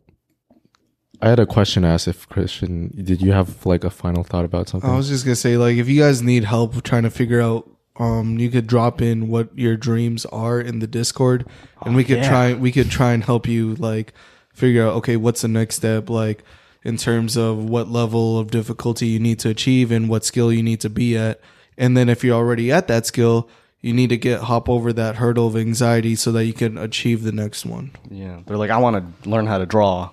I 1.22 1.28
had 1.28 1.38
a 1.38 1.46
question 1.46 1.84
asked. 1.84 2.08
If 2.08 2.28
Christian, 2.28 2.88
did 3.02 3.20
you 3.20 3.32
have 3.32 3.66
like 3.66 3.84
a 3.84 3.90
final 3.90 4.24
thought 4.24 4.44
about 4.44 4.68
something? 4.68 4.88
I 4.88 4.96
was 4.96 5.08
just 5.08 5.24
gonna 5.24 5.36
say, 5.36 5.56
like, 5.56 5.76
if 5.76 5.88
you 5.88 6.00
guys 6.00 6.22
need 6.22 6.44
help 6.44 6.82
trying 6.82 7.02
to 7.02 7.10
figure 7.10 7.40
out, 7.40 7.68
um, 7.98 8.38
you 8.38 8.50
could 8.50 8.66
drop 8.66 9.02
in 9.02 9.28
what 9.28 9.56
your 9.58 9.76
dreams 9.76 10.24
are 10.26 10.60
in 10.60 10.78
the 10.78 10.86
Discord, 10.86 11.46
and 11.84 11.94
we 11.94 12.04
could 12.04 12.18
yeah. 12.18 12.28
try. 12.28 12.54
We 12.54 12.72
could 12.72 12.90
try 12.90 13.12
and 13.12 13.22
help 13.22 13.46
you, 13.46 13.74
like, 13.74 14.14
figure 14.54 14.86
out, 14.86 14.94
okay, 14.94 15.16
what's 15.16 15.42
the 15.42 15.48
next 15.48 15.76
step, 15.76 16.08
like, 16.08 16.42
in 16.82 16.96
terms 16.96 17.36
of 17.36 17.58
what 17.68 17.88
level 17.88 18.38
of 18.38 18.50
difficulty 18.50 19.08
you 19.08 19.18
need 19.18 19.38
to 19.40 19.50
achieve 19.50 19.92
and 19.92 20.08
what 20.08 20.24
skill 20.24 20.50
you 20.50 20.62
need 20.62 20.80
to 20.80 20.88
be 20.88 21.16
at, 21.16 21.40
and 21.76 21.96
then 21.96 22.08
if 22.08 22.24
you're 22.24 22.36
already 22.36 22.72
at 22.72 22.88
that 22.88 23.04
skill, 23.04 23.48
you 23.82 23.92
need 23.92 24.08
to 24.08 24.16
get 24.16 24.42
hop 24.42 24.68
over 24.68 24.92
that 24.92 25.16
hurdle 25.16 25.48
of 25.48 25.56
anxiety 25.56 26.14
so 26.14 26.32
that 26.32 26.44
you 26.44 26.52
can 26.52 26.78
achieve 26.78 27.22
the 27.22 27.32
next 27.32 27.66
one. 27.66 27.90
Yeah, 28.10 28.40
they're 28.46 28.56
like, 28.56 28.70
I 28.70 28.78
want 28.78 29.22
to 29.22 29.28
learn 29.28 29.46
how 29.46 29.58
to 29.58 29.66
draw. 29.66 30.10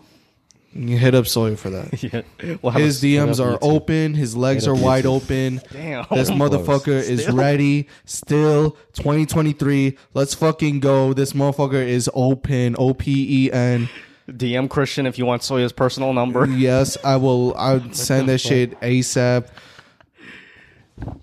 You 0.77 0.97
hit 0.97 1.15
up 1.15 1.25
Sawyer 1.27 1.55
for 1.55 1.71
that. 1.71 2.03
yeah, 2.43 2.55
we'll 2.61 2.71
have 2.71 2.81
His 2.81 3.03
a- 3.03 3.07
DMs 3.07 3.39
up 3.39 3.55
are 3.55 3.59
open. 3.63 4.13
His 4.13 4.35
legs 4.37 4.67
are 4.67 4.75
wide 4.75 5.05
open. 5.07 5.59
Damn. 5.71 6.05
This 6.11 6.29
motherfucker 6.29 6.87
is 7.01 7.27
ready. 7.31 7.87
Still 8.05 8.71
2023. 8.93 9.97
Let's 10.13 10.33
fucking 10.35 10.79
go. 10.79 11.13
This 11.13 11.33
motherfucker 11.33 11.83
is 11.85 12.09
open. 12.13 12.75
O 12.77 12.93
P 12.93 13.45
E 13.47 13.51
N. 13.51 13.89
DM 14.29 14.69
Christian 14.69 15.05
if 15.07 15.17
you 15.17 15.25
want 15.25 15.41
Soya's 15.41 15.71
personal 15.73 16.13
number. 16.13 16.45
Yes, 16.57 16.97
I 17.03 17.15
will. 17.15 17.55
I'll 17.57 17.93
send 17.93 18.29
that 18.29 18.39
shit 18.39 18.79
ASAP. 18.81 19.47
All 21.05 21.15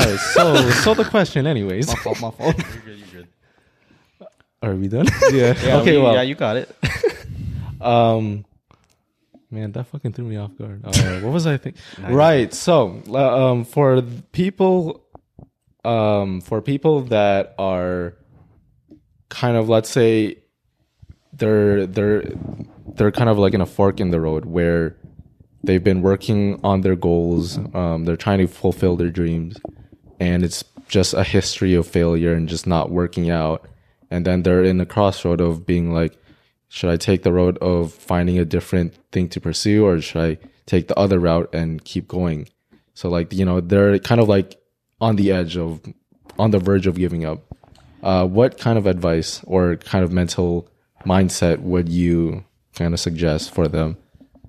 right, 0.00 0.18
so 0.18 0.70
so 0.70 0.94
the 0.94 1.04
question, 1.04 1.46
anyways, 1.46 1.86
My 1.88 1.94
fault. 1.94 2.20
My 2.20 2.30
fault. 2.30 2.56
are 4.62 4.74
we 4.74 4.88
done? 4.88 5.06
Yeah. 5.30 5.54
Yeah, 5.64 5.76
Okay, 5.78 5.96
we- 5.96 6.02
well- 6.02 6.14
yeah, 6.14 6.22
you 6.22 6.34
got 6.34 6.56
it. 6.56 6.74
Um, 7.80 8.44
man, 9.52 9.72
that 9.72 9.84
fucking 9.84 10.12
threw 10.12 10.24
me 10.24 10.36
off 10.36 10.56
guard. 10.56 10.82
Uh, 10.84 11.20
what 11.20 11.32
was 11.32 11.46
I 11.46 11.56
thinking? 11.58 11.80
right. 12.08 12.52
So, 12.52 13.02
uh, 13.08 13.50
um, 13.50 13.64
for 13.64 14.02
people, 14.32 15.04
um, 15.84 16.40
for 16.40 16.60
people 16.62 17.02
that 17.02 17.54
are 17.58 18.14
kind 19.28 19.56
of, 19.56 19.68
let's 19.68 19.90
say, 19.90 20.38
they're 21.32 21.86
they're 21.86 22.24
they're 22.94 23.12
kind 23.12 23.30
of 23.30 23.38
like 23.38 23.54
in 23.54 23.60
a 23.60 23.66
fork 23.66 24.00
in 24.00 24.10
the 24.10 24.20
road 24.20 24.44
where 24.44 24.96
they've 25.62 25.84
been 25.84 26.02
working 26.02 26.60
on 26.64 26.80
their 26.80 26.96
goals. 26.96 27.58
Um, 27.74 28.04
they're 28.04 28.16
trying 28.16 28.38
to 28.38 28.46
fulfill 28.46 28.96
their 28.96 29.10
dreams, 29.10 29.56
and 30.18 30.42
it's 30.42 30.64
just 30.88 31.14
a 31.14 31.24
history 31.24 31.74
of 31.74 31.86
failure 31.86 32.34
and 32.34 32.48
just 32.48 32.66
not 32.66 32.90
working 32.90 33.30
out. 33.30 33.66
And 34.10 34.26
then 34.26 34.42
they're 34.42 34.62
in 34.62 34.78
a 34.78 34.84
crossroad 34.84 35.40
of 35.40 35.64
being 35.66 35.92
like, 35.94 36.18
should 36.72 36.90
I 36.90 36.96
take 36.96 37.22
the 37.22 37.32
road 37.32 37.58
of 37.58 37.92
finding 37.92 38.38
a 38.38 38.44
different 38.44 38.94
thing 39.12 39.28
to 39.30 39.40
pursue, 39.40 39.84
or 39.84 40.00
should 40.00 40.22
I 40.22 40.38
take 40.66 40.88
the 40.88 40.98
other 40.98 41.18
route 41.18 41.54
and 41.54 41.84
keep 41.84 42.08
going? 42.08 42.48
So 42.94 43.08
like 43.08 43.32
you 43.32 43.44
know 43.44 43.60
they're 43.60 43.98
kind 43.98 44.20
of 44.20 44.28
like 44.28 44.56
on 45.00 45.16
the 45.16 45.32
edge 45.32 45.56
of, 45.56 45.80
on 46.38 46.50
the 46.50 46.58
verge 46.58 46.86
of 46.86 46.96
giving 46.96 47.24
up. 47.24 47.40
Uh, 48.02 48.26
what 48.26 48.58
kind 48.58 48.78
of 48.78 48.86
advice 48.86 49.40
or 49.44 49.76
kind 49.76 50.04
of 50.04 50.12
mental 50.12 50.68
mindset 51.04 51.60
would 51.60 51.88
you 51.88 52.44
kind 52.74 52.94
of 52.94 53.00
suggest 53.00 53.52
for 53.52 53.68
them? 53.68 53.96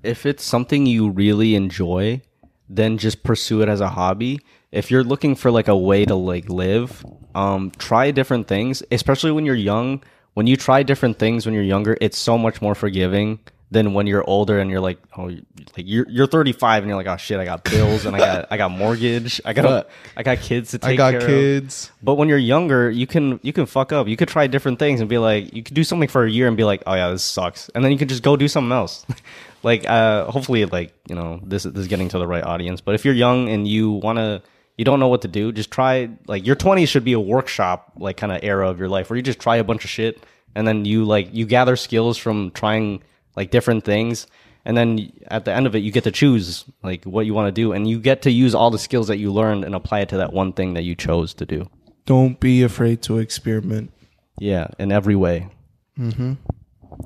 if 0.03 0.25
it's 0.25 0.43
something 0.43 0.85
you 0.85 1.09
really 1.09 1.55
enjoy, 1.55 2.21
then 2.69 2.97
just 2.97 3.23
pursue 3.23 3.61
it 3.61 3.69
as 3.69 3.81
a 3.81 3.89
hobby. 3.89 4.41
If 4.71 4.91
you're 4.91 5.03
looking 5.03 5.35
for 5.35 5.49
like 5.49 5.67
a 5.67 5.77
way 5.77 6.05
to 6.05 6.15
like 6.15 6.49
live, 6.49 7.05
um, 7.33 7.71
try 7.77 8.11
different 8.11 8.47
things, 8.47 8.83
especially 8.91 9.31
when 9.31 9.45
you're 9.45 9.55
young. 9.55 10.03
When 10.33 10.47
you 10.47 10.57
try 10.57 10.83
different 10.83 11.19
things 11.19 11.45
when 11.45 11.53
you're 11.53 11.63
younger, 11.63 11.97
it's 12.01 12.17
so 12.17 12.37
much 12.37 12.61
more 12.61 12.75
forgiving 12.75 13.39
than 13.73 13.93
when 13.93 14.07
you're 14.07 14.23
older 14.27 14.59
and 14.59 14.69
you're 14.69 14.79
like, 14.79 14.99
oh, 15.17 15.25
like 15.25 15.85
you're 15.85 16.07
you're 16.07 16.27
35 16.27 16.83
and 16.83 16.89
you're 16.89 16.95
like, 16.95 17.07
oh 17.07 17.17
shit, 17.17 17.39
I 17.39 17.45
got 17.45 17.63
bills 17.63 18.05
and 18.05 18.15
I 18.15 18.19
got 18.19 18.47
I 18.51 18.57
got 18.57 18.71
mortgage, 18.83 19.41
I 19.43 19.53
got. 19.53 19.89
I 20.15 20.23
got 20.23 20.39
kids 20.39 20.71
to 20.71 20.77
take 20.77 20.91
I 20.91 20.95
got 20.95 21.11
care 21.11 21.21
of. 21.21 21.27
kids. 21.27 21.91
But 22.01 22.15
when 22.15 22.29
you're 22.29 22.37
younger, 22.37 22.89
you 22.89 23.07
can 23.07 23.39
you 23.43 23.51
can 23.51 23.65
fuck 23.65 23.91
up. 23.91 24.07
You 24.07 24.15
could 24.15 24.29
try 24.29 24.47
different 24.47 24.79
things 24.79 25.01
and 25.01 25.09
be 25.09 25.17
like, 25.17 25.53
you 25.53 25.63
could 25.63 25.73
do 25.73 25.83
something 25.83 26.07
for 26.07 26.23
a 26.23 26.29
year 26.29 26.47
and 26.47 26.55
be 26.55 26.63
like, 26.63 26.83
oh 26.85 26.93
yeah, 26.93 27.09
this 27.09 27.23
sucks, 27.23 27.69
and 27.69 27.83
then 27.83 27.91
you 27.91 27.97
can 27.97 28.07
just 28.07 28.23
go 28.23 28.37
do 28.37 28.47
something 28.47 28.71
else. 28.71 29.05
like, 29.63 29.89
uh, 29.89 30.25
hopefully, 30.31 30.65
like 30.65 30.93
you 31.09 31.15
know, 31.15 31.39
this 31.43 31.63
this 31.63 31.75
is 31.75 31.87
getting 31.87 32.09
to 32.09 32.19
the 32.19 32.27
right 32.27 32.43
audience. 32.43 32.79
But 32.79 32.95
if 32.95 33.05
you're 33.05 33.15
young 33.15 33.49
and 33.49 33.67
you 33.67 33.91
wanna, 33.91 34.41
you 34.77 34.85
don't 34.85 34.99
know 34.99 35.07
what 35.07 35.21
to 35.21 35.27
do, 35.27 35.51
just 35.51 35.71
try. 35.71 36.09
Like 36.27 36.45
your 36.45 36.55
20s 36.55 36.87
should 36.87 37.03
be 37.03 37.13
a 37.13 37.19
workshop 37.19 37.93
like 37.97 38.17
kind 38.17 38.31
of 38.31 38.39
era 38.43 38.69
of 38.69 38.79
your 38.79 38.89
life 38.89 39.09
where 39.09 39.17
you 39.17 39.23
just 39.23 39.39
try 39.39 39.57
a 39.57 39.63
bunch 39.63 39.83
of 39.83 39.89
shit 39.89 40.23
and 40.55 40.67
then 40.67 40.85
you 40.85 41.05
like 41.05 41.29
you 41.33 41.45
gather 41.45 41.75
skills 41.75 42.17
from 42.17 42.51
trying 42.51 43.03
like 43.35 43.51
different 43.51 43.83
things. 43.83 44.27
And 44.65 44.77
then 44.77 45.11
at 45.27 45.43
the 45.43 45.51
end 45.51 45.67
of 45.67 45.75
it, 45.75 45.79
you 45.79 45.91
get 45.91 46.05
to 46.05 46.11
choose 46.11 46.63
like 46.83 47.03
what 47.03 47.25
you 47.25 47.33
want 47.33 47.47
to 47.47 47.51
do, 47.51 47.73
and 47.73 47.87
you 47.87 47.99
get 47.99 48.21
to 48.21 48.31
use 48.31 48.55
all 48.55 48.71
the 48.71 48.79
skills 48.79 49.07
that 49.07 49.17
you 49.17 49.31
learned 49.33 49.65
and 49.65 49.75
apply 49.75 49.99
it 50.01 50.09
to 50.09 50.17
that 50.17 50.31
one 50.31 50.53
thing 50.53 50.75
that 50.75 50.83
you 50.83 50.95
chose 50.95 51.33
to 51.35 51.45
do. 51.45 51.69
Don't 52.05 52.39
be 52.39 52.63
afraid 52.63 53.01
to 53.03 53.17
experiment. 53.17 53.91
Yeah, 54.39 54.67
in 54.79 54.91
every 54.91 55.15
way. 55.15 55.49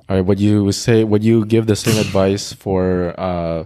All 0.09 0.15
right, 0.15 0.21
would 0.21 0.39
you 0.39 0.71
say 0.71 1.03
would 1.03 1.23
you 1.23 1.45
give 1.45 1.65
the 1.65 1.75
same 1.75 1.97
advice 1.99 2.53
for 2.53 3.19
uh 3.19 3.63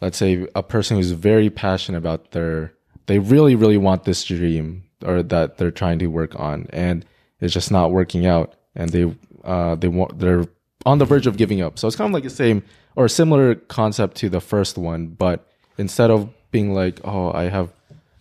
let's 0.00 0.16
say 0.16 0.46
a 0.54 0.62
person 0.62 0.96
who's 0.96 1.12
very 1.12 1.50
passionate 1.50 1.98
about 1.98 2.32
their 2.32 2.72
they 3.10 3.18
really 3.18 3.54
really 3.56 3.76
want 3.76 4.04
this 4.04 4.22
dream 4.24 4.84
or 5.04 5.22
that 5.22 5.58
they're 5.58 5.70
trying 5.82 5.98
to 5.98 6.06
work 6.06 6.38
on 6.38 6.66
and 6.70 7.04
it's 7.40 7.52
just 7.52 7.70
not 7.70 7.90
working 7.90 8.24
out 8.24 8.54
and 8.76 8.90
they 8.90 9.04
uh 9.44 9.74
they 9.74 9.88
want 9.88 10.18
they're 10.18 10.46
on 10.86 10.98
the 10.98 11.04
verge 11.04 11.26
of 11.26 11.36
giving 11.36 11.60
up. 11.60 11.78
So 11.78 11.86
it's 11.88 11.96
kind 11.96 12.08
of 12.08 12.14
like 12.14 12.24
the 12.24 12.30
same 12.30 12.62
or 12.96 13.04
a 13.04 13.08
similar 13.08 13.54
concept 13.54 14.16
to 14.18 14.28
the 14.28 14.40
first 14.40 14.78
one, 14.78 15.08
but 15.08 15.46
instead 15.78 16.10
of 16.10 16.28
being 16.50 16.72
like, 16.72 17.00
"Oh, 17.04 17.32
I 17.32 17.44
have 17.44 17.70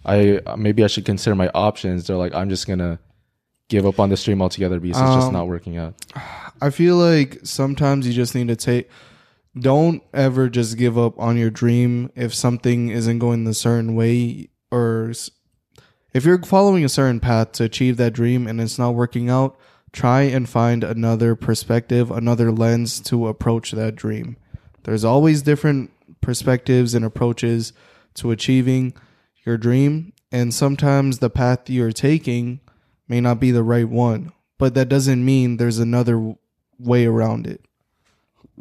I 0.05 0.41
maybe 0.57 0.83
I 0.83 0.87
should 0.87 1.05
consider 1.05 1.35
my 1.35 1.49
options," 1.53 2.07
they're 2.07 2.17
like, 2.17 2.33
"I'm 2.33 2.49
just 2.49 2.67
going 2.67 2.79
to 2.79 2.99
give 3.69 3.85
up 3.85 3.99
on 3.99 4.09
this 4.09 4.23
dream 4.23 4.41
altogether 4.41 4.79
because 4.79 4.99
it's 5.01 5.15
just 5.15 5.27
Um, 5.27 5.33
not 5.33 5.47
working 5.47 5.77
out." 5.77 5.93
I 6.61 6.69
feel 6.69 6.97
like 6.97 7.39
sometimes 7.43 8.07
you 8.07 8.13
just 8.13 8.35
need 8.35 8.47
to 8.49 8.55
take. 8.55 8.89
Don't 9.57 10.03
ever 10.13 10.49
just 10.49 10.77
give 10.77 10.97
up 10.97 11.19
on 11.19 11.37
your 11.37 11.49
dream 11.49 12.11
if 12.15 12.33
something 12.33 12.89
isn't 12.89 13.19
going 13.19 13.45
the 13.45 13.53
certain 13.53 13.95
way, 13.95 14.49
or 14.71 15.11
if 16.13 16.25
you're 16.25 16.41
following 16.43 16.83
a 16.83 16.89
certain 16.89 17.19
path 17.19 17.51
to 17.53 17.63
achieve 17.63 17.97
that 17.97 18.13
dream 18.13 18.47
and 18.47 18.59
it's 18.59 18.79
not 18.79 18.95
working 18.95 19.29
out. 19.29 19.57
Try 19.91 20.21
and 20.21 20.47
find 20.47 20.83
another 20.83 21.35
perspective, 21.35 22.11
another 22.11 22.51
lens 22.51 22.99
to 23.01 23.27
approach 23.27 23.71
that 23.71 23.95
dream. 23.95 24.37
There's 24.83 25.03
always 25.03 25.41
different 25.41 25.91
perspectives 26.21 26.93
and 26.93 27.03
approaches 27.03 27.73
to 28.15 28.31
achieving 28.31 28.93
your 29.45 29.57
dream, 29.57 30.13
and 30.31 30.53
sometimes 30.53 31.19
the 31.19 31.29
path 31.29 31.69
you're 31.69 31.91
taking 31.91 32.59
may 33.07 33.19
not 33.19 33.39
be 33.39 33.51
the 33.51 33.63
right 33.63 33.87
one, 33.87 34.31
but 34.57 34.75
that 34.75 34.89
doesn't 34.89 35.23
mean 35.25 35.57
there's 35.57 35.79
another 35.79 36.35
way 36.77 37.05
around 37.05 37.47
it. 37.47 37.65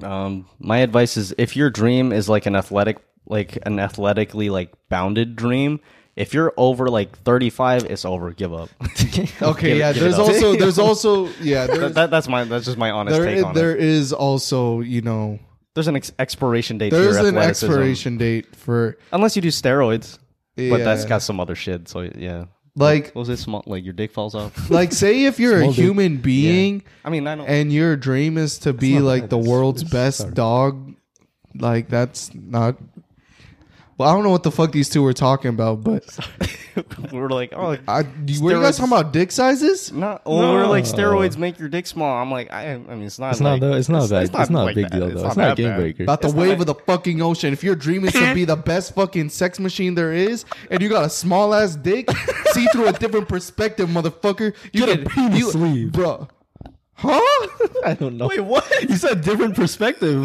Um, 0.03 0.49
my 0.59 0.79
advice 0.79 1.17
is 1.17 1.35
if 1.37 1.57
your 1.57 1.71
dream 1.71 2.13
is 2.13 2.29
like 2.29 2.47
an 2.47 2.57
athletic, 2.57 2.99
like 3.27 3.59
an 3.67 3.79
athletically 3.79 4.49
like 4.49 4.73
bounded 4.89 5.37
dream, 5.37 5.81
if 6.19 6.35
you're 6.35 6.53
over 6.57 6.89
like 6.91 7.17
35, 7.19 7.85
it's 7.85 8.05
over. 8.05 8.33
Give 8.33 8.53
up. 8.53 8.69
Okay, 9.41 9.69
Give- 9.69 9.79
yeah. 9.79 9.93
give 9.93 10.03
there's 10.03 10.19
also 10.19 10.57
there's 10.57 10.79
also 10.79 11.29
yeah 11.41 11.67
there's, 11.67 11.95
that- 11.95 12.11
that's 12.11 12.29
my 12.29 12.45
that's 12.45 12.65
just 12.67 12.77
my 12.79 12.91
honest 12.91 13.17
there 13.17 13.25
take 13.27 13.39
is, 13.39 13.45
on 13.45 13.55
there 13.55 13.75
it. 13.77 13.83
is 13.83 14.13
also 14.13 14.81
you 14.81 15.01
know 15.01 15.39
There's 15.75 15.89
an 15.89 15.97
ex- 15.97 16.13
expiration 16.19 16.77
date. 16.79 16.91
there's 16.91 17.17
to 17.17 17.23
your 17.23 17.29
an 17.31 17.39
expiration 17.39 18.19
date 18.19 18.55
for 18.57 18.99
unless 19.13 19.37
you 19.37 19.43
do 19.43 19.49
steroids, 19.49 20.19
but 20.57 20.79
that's 20.79 21.05
got 21.05 21.23
some 21.23 21.39
other 21.41 21.55
shit. 21.55 21.89
So 21.89 22.01
yeah, 22.03 22.47
like 22.75 23.07
what 23.15 23.21
was 23.23 23.29
it 23.29 23.39
small? 23.39 23.63
Like 23.67 23.85
your 23.85 23.93
dick 23.95 24.11
falls 24.13 24.35
off. 24.35 24.71
like 24.71 24.93
say 24.93 25.25
if 25.25 25.39
you're 25.39 25.57
a 25.57 25.61
Small 25.61 25.73
dick. 25.73 25.85
human 25.85 26.17
being 26.17 26.83
I 27.05 27.11
mean, 27.11 27.27
I 27.29 27.37
don't. 27.37 27.47
and 27.49 27.73
your 27.73 27.97
dream 27.97 28.39
is 28.39 28.59
to 28.61 28.73
be 28.73 28.99
like 28.99 29.23
bad. 29.25 29.31
the 29.31 29.39
It's- 29.39 29.49
world's 29.51 29.83
it's- 29.83 29.93
best 29.93 30.19
sorry. 30.19 30.35
dog, 30.35 30.95
like 31.55 31.89
that's 31.89 32.35
not. 32.35 32.77
Well, 33.99 34.09
I 34.09 34.13
don't 34.15 34.23
know 34.23 34.31
what 34.31 34.45
the 34.45 34.53
fuck 34.53 34.71
these 34.71 34.89
two 34.89 35.03
were 35.03 35.13
talking 35.13 35.49
about, 35.49 35.83
but 35.83 36.05
we're 37.13 37.29
like, 37.31 37.53
oh, 37.53 37.77
I, 37.89 38.03
were 38.03 38.09
you 38.09 38.17
guys 38.27 38.39
Steroids- 38.39 38.77
talking 38.79 38.93
about 38.93 39.13
dick 39.13 39.33
sizes? 39.33 39.91
not. 39.93 40.25
Well, 40.25 40.53
we're 40.55 40.67
like 40.69 40.85
No. 40.85 40.91
steroids 40.93 41.37
make 41.37 41.59
your 41.59 41.69
dick 41.69 41.85
small. 41.87 42.17
I'm 42.23 42.31
like, 42.31 42.53
I, 42.53 42.75
I 42.75 42.77
mean, 42.79 43.03
it's 43.03 43.19
not. 43.19 43.33
It's 43.33 43.41
not 43.41 43.53
like, 43.55 43.61
though. 43.61 43.73
It's 43.73 43.89
not 43.89 44.09
bad. 44.09 44.23
It's 44.33 44.33
not, 44.51 44.51
like 44.65 44.73
a 44.73 44.75
big 44.83 44.91
that. 44.91 44.97
deal 44.99 45.09
though. 45.11 45.27
It's, 45.27 45.37
not, 45.37 45.47
a 45.47 45.49
that 45.51 45.57
game 45.57 45.69
bad. 45.71 45.77
breaker. 45.81 46.03
About 46.05 46.23
the 46.23 46.29
It's 46.29 46.37
wave 46.37 46.59
not- 46.59 46.61
of 46.61 46.67
the 46.67 46.75
fucking 46.77 47.21
ocean. 47.21 47.53
If 47.53 47.65
your 47.65 47.75
dream 47.75 48.05
is 48.05 48.13
to 48.13 48.33
be 48.35 48.45
the 48.47 48.57
best 48.57 48.95
fucking 48.95 49.31
sex 49.31 49.59
machine 49.59 49.97
there 49.97 50.13
is, 50.13 50.45
and 50.71 50.81
you 50.81 50.89
got 50.89 51.05
a 51.05 51.11
small 51.11 51.53
ass 51.53 51.75
dick, 51.75 52.09
see 52.53 52.67
through 52.73 52.87
a 52.87 52.93
different 52.93 53.29
perspective, 53.29 53.89
motherfucker. 53.89 54.55
You 54.73 54.87
Get 54.87 55.01
a 55.01 55.03
can, 55.03 55.09
penis 55.09 55.39
you, 55.41 55.51
sleeve. 55.51 55.91
bro. 55.93 56.29
Huh? 56.95 57.21
I 57.85 57.95
don't 57.95 58.17
know. 58.17 58.27
Wait, 58.27 58.41
what? 58.41 58.69
You 58.89 58.97
said 58.97 59.23
different 59.23 59.55
perspective. 59.55 60.25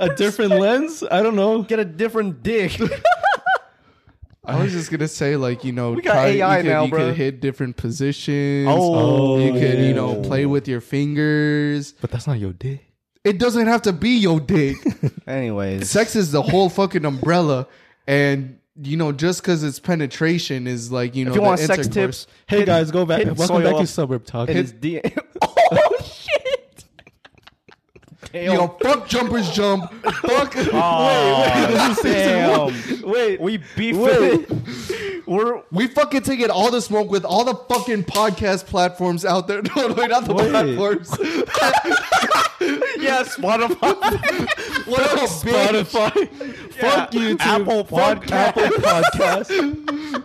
A 0.00 0.14
different 0.14 0.52
lens. 0.52 1.02
I 1.10 1.22
don't 1.22 1.36
know. 1.36 1.62
Get 1.62 1.78
a 1.78 1.84
different 1.84 2.42
dick. 2.42 2.78
I 4.44 4.62
was 4.62 4.72
just 4.72 4.90
gonna 4.90 5.08
say, 5.08 5.36
like 5.36 5.62
you 5.62 5.72
know, 5.72 5.92
We 5.92 6.00
got 6.02 6.16
AI 6.24 6.56
you 6.58 6.62
could, 6.62 6.68
now, 6.70 6.84
you 6.84 6.90
bro. 6.90 6.98
could 7.08 7.16
hit 7.16 7.40
different 7.40 7.76
positions. 7.76 8.66
Oh, 8.70 9.38
you 9.38 9.52
could 9.52 9.78
you 9.80 9.92
know 9.92 10.22
play 10.22 10.46
with 10.46 10.66
your 10.66 10.80
fingers. 10.80 11.92
But 12.00 12.10
that's 12.10 12.26
not 12.26 12.38
your 12.38 12.54
dick. 12.54 12.84
It 13.24 13.38
doesn't 13.38 13.66
have 13.66 13.82
to 13.82 13.92
be 13.92 14.10
your 14.16 14.40
dick. 14.40 14.76
Anyways, 15.26 15.90
Sex 15.90 16.16
is 16.16 16.32
the 16.32 16.40
whole 16.40 16.70
fucking 16.70 17.04
umbrella, 17.04 17.66
and 18.06 18.58
you 18.80 18.96
know 18.96 19.12
just 19.12 19.42
because 19.42 19.62
it's 19.64 19.78
penetration 19.80 20.66
is 20.66 20.90
like 20.90 21.14
you 21.14 21.26
know 21.26 21.32
if 21.32 21.34
you 21.34 21.40
the 21.42 21.46
want 21.46 21.60
sex 21.60 21.86
intercourse. 21.86 22.24
tips, 22.24 22.26
Hey 22.46 22.58
hit- 22.60 22.66
guys, 22.66 22.90
go 22.90 23.04
back. 23.04 23.18
hit 23.18 23.26
Welcome 23.36 23.46
soil 23.56 23.64
back 23.64 23.74
to 23.74 23.80
up 23.82 23.86
Suburb 23.88 24.24
Talk. 24.24 24.48
in 24.48 24.56
his 24.56 24.72
D- 24.72 25.02
oh 25.42 25.54
shit! 25.97 25.97
Yo, 28.34 28.68
fuck 28.82 29.08
jumpers 29.08 29.50
jump. 29.50 29.90
fuck. 30.02 30.52
Oh, 30.72 31.96
damn. 32.02 33.02
Wait, 33.02 33.40
We 33.40 33.56
beef 33.76 33.96
Wait. 33.96 34.46
it. 34.50 35.26
We're 35.26 35.62
We 35.70 35.86
fucking 35.88 36.22
taking 36.22 36.50
all 36.50 36.70
the 36.70 36.80
smoke 36.82 37.10
with 37.10 37.24
all 37.24 37.44
the 37.44 37.54
fucking 37.54 38.04
podcast 38.04 38.66
platforms 38.66 39.24
out 39.24 39.46
there. 39.48 39.62
No, 39.76 39.88
no, 39.88 40.06
not 40.06 40.24
the 40.26 40.34
Wait. 40.34 40.50
platforms. 40.50 41.10
yeah, 43.02 43.22
Spotify. 43.24 43.78
what 44.86 45.00
up, 45.00 45.18
bitch? 45.18 45.84
Spotify. 45.84 46.76
Yeah, 46.76 46.90
Fuck 46.90 47.10
YouTube. 47.12 47.40
Apple 47.40 47.84
Podcast. 47.84 48.30
Apple 48.32 48.62
Podcast. 48.78 50.24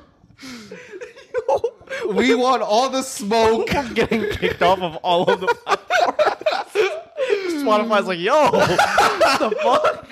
We 2.08 2.34
want 2.36 2.62
all 2.64 2.90
the 2.90 3.02
smoke. 3.04 3.70
We're 3.72 3.94
getting 3.94 4.30
kicked 4.32 4.62
off 4.62 4.80
of 4.82 4.96
all 4.98 5.30
of 5.30 5.40
the 5.42 5.48
platforms. 5.48 7.64
Spotify's 7.64 8.08
like, 8.08 8.20
yo, 8.20 8.34
what 8.52 9.40
the 9.40 9.52
fuck? 9.62 10.08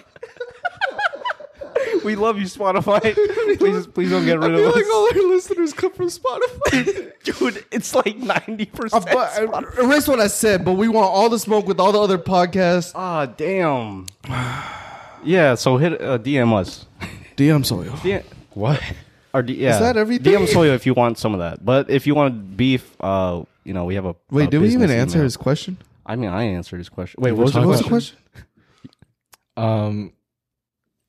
we 2.03 2.15
love 2.15 2.37
you, 2.39 2.45
Spotify. 2.45 3.01
Please, 3.57 3.87
please 3.87 4.09
don't 4.11 4.25
get 4.25 4.39
rid 4.39 4.53
I 4.53 4.57
feel 4.57 4.69
of 4.69 4.75
like 4.75 4.85
us, 4.85 4.91
all 4.93 5.05
our 5.07 5.27
listeners 5.33 5.73
come 5.73 5.91
from 5.91 6.07
Spotify. 6.07 7.11
dude. 7.23 7.65
It's 7.71 7.93
like 7.95 8.15
ninety 8.17 8.69
Uh, 8.73 8.77
percent. 8.77 9.05
but, 9.11 9.53
uh, 9.53 9.83
erase 9.83 10.07
what 10.07 10.19
I 10.19 10.27
said, 10.27 10.63
but 10.63 10.73
we 10.73 10.87
want 10.87 11.07
all 11.11 11.29
the 11.29 11.39
smoke 11.39 11.67
with 11.67 11.79
all 11.79 11.91
the 11.91 11.99
other 12.01 12.17
podcasts. 12.17 12.91
Ah, 12.95 13.25
damn. 13.25 14.05
Yeah, 15.23 15.53
so 15.53 15.77
hit 15.77 16.01
uh, 16.01 16.17
DM 16.17 16.51
us. 16.59 16.87
DM 17.37 17.63
Soil. 17.63 17.91
DM, 18.01 18.23
What? 18.51 18.81
Or 19.33 19.41
D, 19.43 19.53
yeah, 19.53 19.79
that 19.79 19.97
everything? 19.97 20.33
DM 20.33 20.47
Soyo 20.47 20.73
if 20.75 20.85
you 20.85 20.93
want 20.93 21.17
some 21.17 21.33
of 21.33 21.39
that. 21.39 21.63
But 21.65 21.89
if 21.89 22.05
you 22.07 22.15
want 22.15 22.55
beef, 22.57 22.95
uh, 23.01 23.43
you 23.63 23.73
know, 23.73 23.85
we 23.85 23.95
have 23.95 24.05
a. 24.05 24.15
Wait, 24.29 24.47
a 24.47 24.51
did 24.51 24.61
we 24.61 24.67
even 24.67 24.81
business 24.81 24.91
answer 24.99 25.17
email. 25.17 25.23
his 25.25 25.37
question? 25.37 25.77
I 26.05 26.15
mean, 26.15 26.29
I 26.29 26.43
answered 26.43 26.77
his 26.77 26.89
question. 26.89 27.21
Wait, 27.21 27.31
What 27.31 27.37
what 27.37 27.43
was 27.45 27.53
was 27.53 27.53
the 27.55 27.59
What 27.61 27.67
was 27.69 27.79
the 27.81 27.87
question? 27.87 28.17
question? 28.33 28.47
Um, 29.57 30.13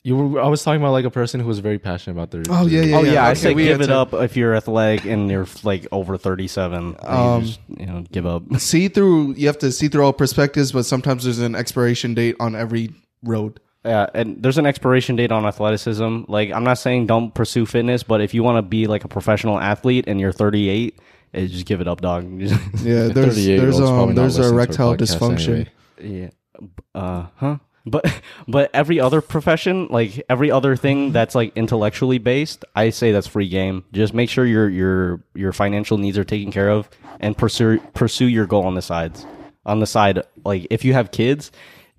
you 0.04 0.16
were. 0.16 0.40
I 0.40 0.48
was 0.48 0.62
talking 0.64 0.80
about 0.80 0.90
like 0.92 1.04
a 1.04 1.10
person 1.10 1.38
who 1.40 1.46
was 1.46 1.60
very 1.60 1.78
passionate 1.78 2.14
about 2.16 2.30
their. 2.32 2.42
Oh, 2.50 2.66
yeah, 2.66 2.82
yeah. 2.82 2.96
Oh 2.96 3.02
yeah, 3.02 3.24
I 3.24 3.30
okay, 3.30 3.34
said 3.40 3.56
we 3.56 3.64
give 3.64 3.80
it 3.80 3.90
up 3.90 4.12
if 4.12 4.36
you're 4.36 4.54
athletic 4.54 5.04
and 5.06 5.30
you're 5.30 5.46
like 5.62 5.86
over 5.92 6.16
37. 6.18 6.96
Um, 7.00 7.16
Um, 7.18 7.44
just, 7.44 7.60
you 7.78 7.86
know, 7.86 8.04
give 8.10 8.26
up. 8.26 8.42
See 8.58 8.88
through. 8.88 9.34
You 9.34 9.46
have 9.46 9.58
to 9.58 9.70
see 9.70 9.88
through 9.88 10.04
all 10.04 10.12
perspectives, 10.12 10.72
but 10.72 10.84
sometimes 10.84 11.24
there's 11.24 11.38
an 11.38 11.54
expiration 11.54 12.14
date 12.14 12.34
on 12.40 12.56
every 12.56 12.92
road. 13.22 13.60
Yeah, 13.84 14.06
and 14.14 14.40
there's 14.40 14.58
an 14.58 14.66
expiration 14.66 15.16
date 15.16 15.32
on 15.32 15.44
athleticism. 15.44 16.22
Like, 16.28 16.52
I'm 16.52 16.62
not 16.62 16.78
saying 16.78 17.06
don't 17.06 17.34
pursue 17.34 17.66
fitness, 17.66 18.02
but 18.04 18.20
if 18.20 18.32
you 18.32 18.42
want 18.42 18.58
to 18.58 18.62
be 18.62 18.86
like 18.86 19.04
a 19.04 19.08
professional 19.08 19.58
athlete 19.58 20.04
and 20.06 20.20
you're 20.20 20.32
38, 20.32 20.98
eh, 21.34 21.46
just 21.46 21.66
give 21.66 21.80
it 21.80 21.88
up, 21.88 22.00
dog. 22.00 22.24
Yeah, 22.40 23.08
there's 23.08 23.34
38 23.36 23.56
there's 23.58 23.80
-year-olds 23.80 23.80
um 23.80 24.14
there's 24.14 24.38
listening 24.38 24.42
to 24.42 24.48
our 24.48 24.54
erectile 24.54 24.96
dysfunction. 24.96 25.66
anyway. 25.98 26.30
yeah. 26.30 26.70
Uh 26.94 27.26
huh. 27.36 27.56
But 27.84 28.20
but 28.48 28.70
every 28.72 29.00
other 29.00 29.20
profession, 29.20 29.88
like 29.90 30.24
every 30.28 30.50
other 30.50 30.76
thing 30.76 31.12
that's 31.12 31.34
like 31.34 31.56
intellectually 31.56 32.18
based, 32.18 32.64
I 32.76 32.90
say 32.90 33.12
that's 33.12 33.26
free 33.26 33.48
game. 33.48 33.84
Just 33.92 34.14
make 34.14 34.30
sure 34.30 34.46
your 34.46 34.68
your 34.68 35.24
your 35.34 35.52
financial 35.52 35.98
needs 35.98 36.18
are 36.18 36.24
taken 36.24 36.52
care 36.52 36.70
of 36.70 36.88
and 37.20 37.36
pursue 37.36 37.80
pursue 37.94 38.26
your 38.26 38.46
goal 38.46 38.64
on 38.64 38.74
the 38.74 38.82
sides. 38.82 39.26
On 39.64 39.80
the 39.80 39.86
side, 39.86 40.22
like 40.44 40.66
if 40.70 40.84
you 40.84 40.92
have 40.92 41.12
kids, 41.12 41.52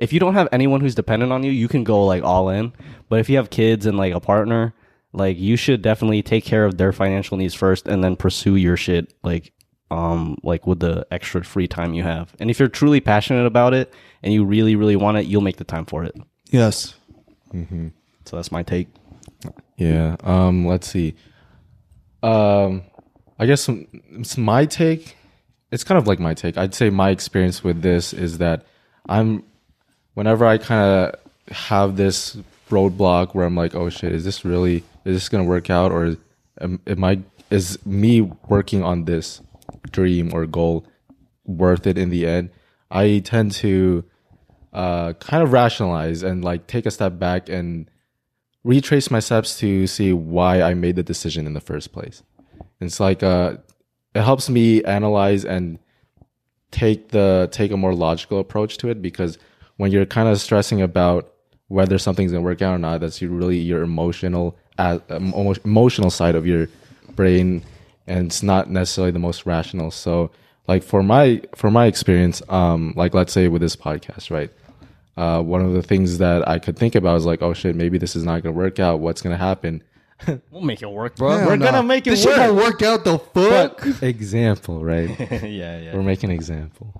if 0.03 0.13
you 0.13 0.19
don't 0.19 0.34
have 0.35 0.47
anyone 0.51 0.81
who's 0.81 0.95
dependent 0.95 1.31
on 1.31 1.43
you, 1.43 1.51
you 1.51 1.67
can 1.67 1.84
go 1.84 2.05
like 2.05 2.23
all 2.23 2.49
in. 2.49 2.73
But 3.09 3.19
if 3.19 3.30
you 3.30 3.38
have 3.38 3.49
kids 3.49 3.85
and 3.85 3.97
like 3.97 4.13
a 4.13 4.19
partner, 4.19 4.73
like 5.13 5.38
you 5.38 5.55
should 5.55 5.81
definitely 5.81 6.21
take 6.21 6.43
care 6.45 6.65
of 6.65 6.77
their 6.77 6.91
financial 6.91 7.38
needs 7.38 7.53
first 7.53 7.88
and 7.88 8.03
then 8.03 8.15
pursue 8.15 8.55
your 8.55 8.75
shit 8.77 9.13
like 9.23 9.51
um 9.91 10.38
like 10.43 10.65
with 10.65 10.80
the 10.80 11.05
extra 11.11 11.43
free 11.43 11.67
time 11.67 11.93
you 11.93 12.03
have. 12.03 12.35
And 12.39 12.49
if 12.49 12.59
you're 12.59 12.67
truly 12.69 12.99
passionate 12.99 13.45
about 13.45 13.73
it 13.73 13.93
and 14.23 14.34
you 14.34 14.43
really 14.45 14.75
really 14.75 14.95
want 14.95 15.17
it, 15.17 15.25
you'll 15.25 15.41
make 15.41 15.57
the 15.57 15.63
time 15.63 15.85
for 15.85 16.03
it. 16.03 16.15
Yes. 16.49 16.95
Mhm. 17.53 17.93
So 18.25 18.35
that's 18.38 18.51
my 18.51 18.63
take. 18.63 18.88
Yeah. 19.77 20.15
Um. 20.23 20.65
Let's 20.65 20.88
see. 20.88 21.15
Um. 22.21 22.84
I 23.39 23.45
guess 23.45 23.61
some, 23.61 23.88
it's 24.11 24.38
my 24.38 24.65
take. 24.65 25.15
It's 25.71 25.84
kind 25.84 25.97
of 25.97 26.07
like 26.07 26.19
my 26.19 26.34
take. 26.34 26.55
I'd 26.57 26.73
say 26.75 26.89
my 26.91 27.09
experience 27.09 27.63
with 27.63 27.81
this 27.81 28.13
is 28.13 28.38
that 28.38 28.63
I'm, 29.09 29.43
whenever 30.14 30.45
I 30.45 30.57
kind 30.57 30.81
of 30.84 31.56
have 31.56 31.95
this 31.95 32.38
roadblock 32.69 33.34
where 33.34 33.45
I'm 33.45 33.56
like, 33.56 33.76
oh 33.76 33.90
shit, 33.90 34.11
is 34.11 34.26
this 34.26 34.45
really, 34.45 34.77
is 35.06 35.15
this 35.15 35.30
gonna 35.30 35.44
work 35.44 35.69
out, 35.69 35.91
or 35.91 36.18
am, 36.61 36.80
am 36.88 37.03
I, 37.03 37.19
is 37.49 37.84
me 37.85 38.22
working 38.22 38.84
on 38.84 39.06
this 39.06 39.41
dream 39.91 40.34
or 40.34 40.45
goal 40.45 40.85
worth 41.45 41.85
it 41.88 41.98
in 41.98 42.10
the 42.10 42.26
end? 42.27 42.49
I 42.90 43.19
tend 43.19 43.52
to 43.53 44.03
uh, 44.72 45.14
kind 45.14 45.44
of 45.44 45.52
rationalize 45.52 46.23
and 46.23 46.44
like 46.44 46.68
take 46.68 46.85
a 46.85 46.91
step 46.91 47.19
back 47.19 47.49
and 47.49 47.90
retrace 48.64 49.11
my 49.11 49.19
steps 49.19 49.57
to 49.60 49.88
see 49.88 50.14
why 50.14 50.61
I 50.61 50.73
made 50.73 50.95
the 50.95 51.03
decision 51.03 51.45
in 51.45 51.53
the 51.53 51.61
first 51.61 51.91
place. 51.91 52.23
It's 52.80 52.99
like 52.99 53.23
uh, 53.23 53.57
it 54.15 54.22
helps 54.22 54.49
me 54.49 54.84
analyze 54.84 55.45
and 55.45 55.80
take 56.72 57.10
the 57.10 57.48
take 57.52 57.72
a 57.72 57.77
more 57.77 57.94
logical 57.94 58.40
approach 58.40 58.77
to 58.80 58.90
it 58.90 59.02
because 59.02 59.38
when 59.77 59.91
you're 59.91 60.05
kind 60.05 60.27
of 60.29 60.39
stressing 60.39 60.81
about 60.81 61.31
whether 61.67 61.97
something's 61.97 62.31
gonna 62.31 62.43
work 62.43 62.61
out 62.61 62.75
or 62.75 62.79
not, 62.79 63.01
that's 63.01 63.21
really 63.21 63.57
your 63.57 63.83
emotional 63.83 64.57
uh, 64.77 64.99
emotional 65.09 66.09
side 66.09 66.35
of 66.35 66.47
your 66.47 66.67
brain, 67.15 67.63
and 68.07 68.27
it's 68.27 68.43
not 68.43 68.69
necessarily 68.69 69.11
the 69.11 69.19
most 69.19 69.45
rational. 69.45 69.91
So, 69.91 70.31
like 70.67 70.83
for 70.83 71.03
my 71.03 71.41
for 71.55 71.69
my 71.71 71.85
experience, 71.85 72.41
um, 72.49 72.93
like 72.95 73.13
let's 73.13 73.33
say 73.33 73.47
with 73.47 73.61
this 73.61 73.75
podcast, 73.75 74.31
right? 74.31 74.51
uh, 75.17 75.41
one 75.41 75.61
of 75.61 75.73
the 75.73 75.83
things 75.83 76.17
that 76.17 76.47
I 76.47 76.59
could 76.59 76.77
think 76.77 76.95
about 76.95 77.17
is 77.17 77.25
like, 77.25 77.41
oh 77.41 77.53
shit, 77.53 77.75
maybe 77.75 77.97
this 77.97 78.15
is 78.15 78.23
not 78.23 78.41
gonna 78.43 78.55
work 78.55 78.79
out. 78.79 78.99
What's 78.99 79.21
gonna 79.21 79.37
happen? 79.37 79.83
We'll 80.51 80.61
make 80.61 80.81
it 80.81 80.89
work, 80.89 81.17
bro. 81.17 81.37
Hell 81.37 81.47
We're 81.47 81.55
no. 81.57 81.65
gonna 81.65 81.83
make 81.83 82.07
it 82.07 82.11
work. 82.11 82.15
this 82.15 82.23
shit 82.23 82.37
work. 82.37 82.55
won't 82.55 82.55
work 82.55 82.81
out 82.81 83.03
the 83.03 83.19
fuck. 83.19 83.85
example, 84.01 84.81
right? 84.83 85.09
yeah, 85.19 85.79
yeah. 85.79 85.93
We're 85.93 86.03
making 86.03 86.29
an 86.29 86.35
example. 86.35 86.93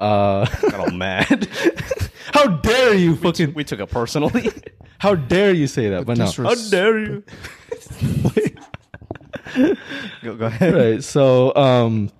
Uh, 0.00 0.46
got 0.70 0.80
all 0.80 0.90
mad. 0.90 1.48
how 2.32 2.46
dare 2.48 2.94
you 2.94 3.16
fucking? 3.16 3.54
we 3.54 3.64
took 3.64 3.80
it 3.80 3.86
personally. 3.90 4.50
How 4.98 5.14
dare 5.14 5.54
you 5.54 5.66
say 5.66 5.88
that? 5.88 6.04
But 6.04 6.18
no, 6.18 6.26
Disres- 6.26 6.70
dare 6.70 6.98
you? 6.98 7.22
go, 10.22 10.34
go 10.36 10.44
ahead. 10.44 10.74
right. 10.74 11.02
So, 11.02 11.54
um, 11.56 12.10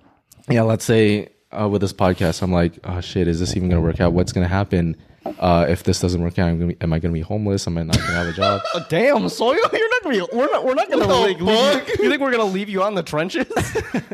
yeah, 0.49 0.63
let's 0.63 0.83
say 0.83 1.29
uh, 1.51 1.69
with 1.69 1.81
this 1.81 1.93
podcast, 1.93 2.41
I'm 2.41 2.51
like, 2.51 2.79
oh 2.83 2.99
shit, 3.01 3.27
is 3.27 3.39
this 3.39 3.55
even 3.55 3.69
gonna 3.69 3.81
work 3.81 3.99
out? 4.01 4.13
What's 4.13 4.31
gonna 4.31 4.47
happen 4.47 4.97
uh, 5.39 5.67
if 5.69 5.83
this 5.83 5.99
doesn't 5.99 6.23
work 6.23 6.39
out? 6.39 6.49
I'm 6.49 6.57
gonna 6.57 6.73
be, 6.73 6.81
am 6.81 6.91
I 6.91 6.97
gonna 6.97 7.13
be 7.13 7.21
homeless? 7.21 7.67
Am 7.67 7.77
I 7.77 7.83
not 7.83 7.97
gonna 7.97 8.13
have 8.13 8.27
a 8.27 8.33
job? 8.33 8.61
Oh, 8.73 8.83
damn, 8.89 9.29
Soil, 9.29 9.53
you're 9.53 9.89
not 10.03 10.11
gonna 10.13 10.27
be. 10.27 10.35
We're 10.37 10.51
not. 10.51 10.65
We're 10.65 10.73
not 10.73 10.89
gonna 10.91 11.07
What 11.07 11.29
like, 11.29 11.39
leave 11.41 11.97
you. 11.97 12.03
You 12.03 12.09
think 12.09 12.21
we're 12.21 12.31
gonna 12.31 12.43
leave 12.45 12.69
you 12.69 12.83
on 12.83 12.95
the 12.95 13.03
trenches? 13.03 13.45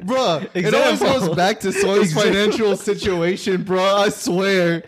Bruh, 0.07 0.47
it 0.53 0.73
always 0.73 0.99
goes 0.99 1.35
back 1.35 1.59
to 1.61 1.71
Soy's 1.71 2.13
financial 2.13 2.75
situation, 2.77 3.63
bro. 3.63 3.83
I 3.83 4.09
swear. 4.09 4.83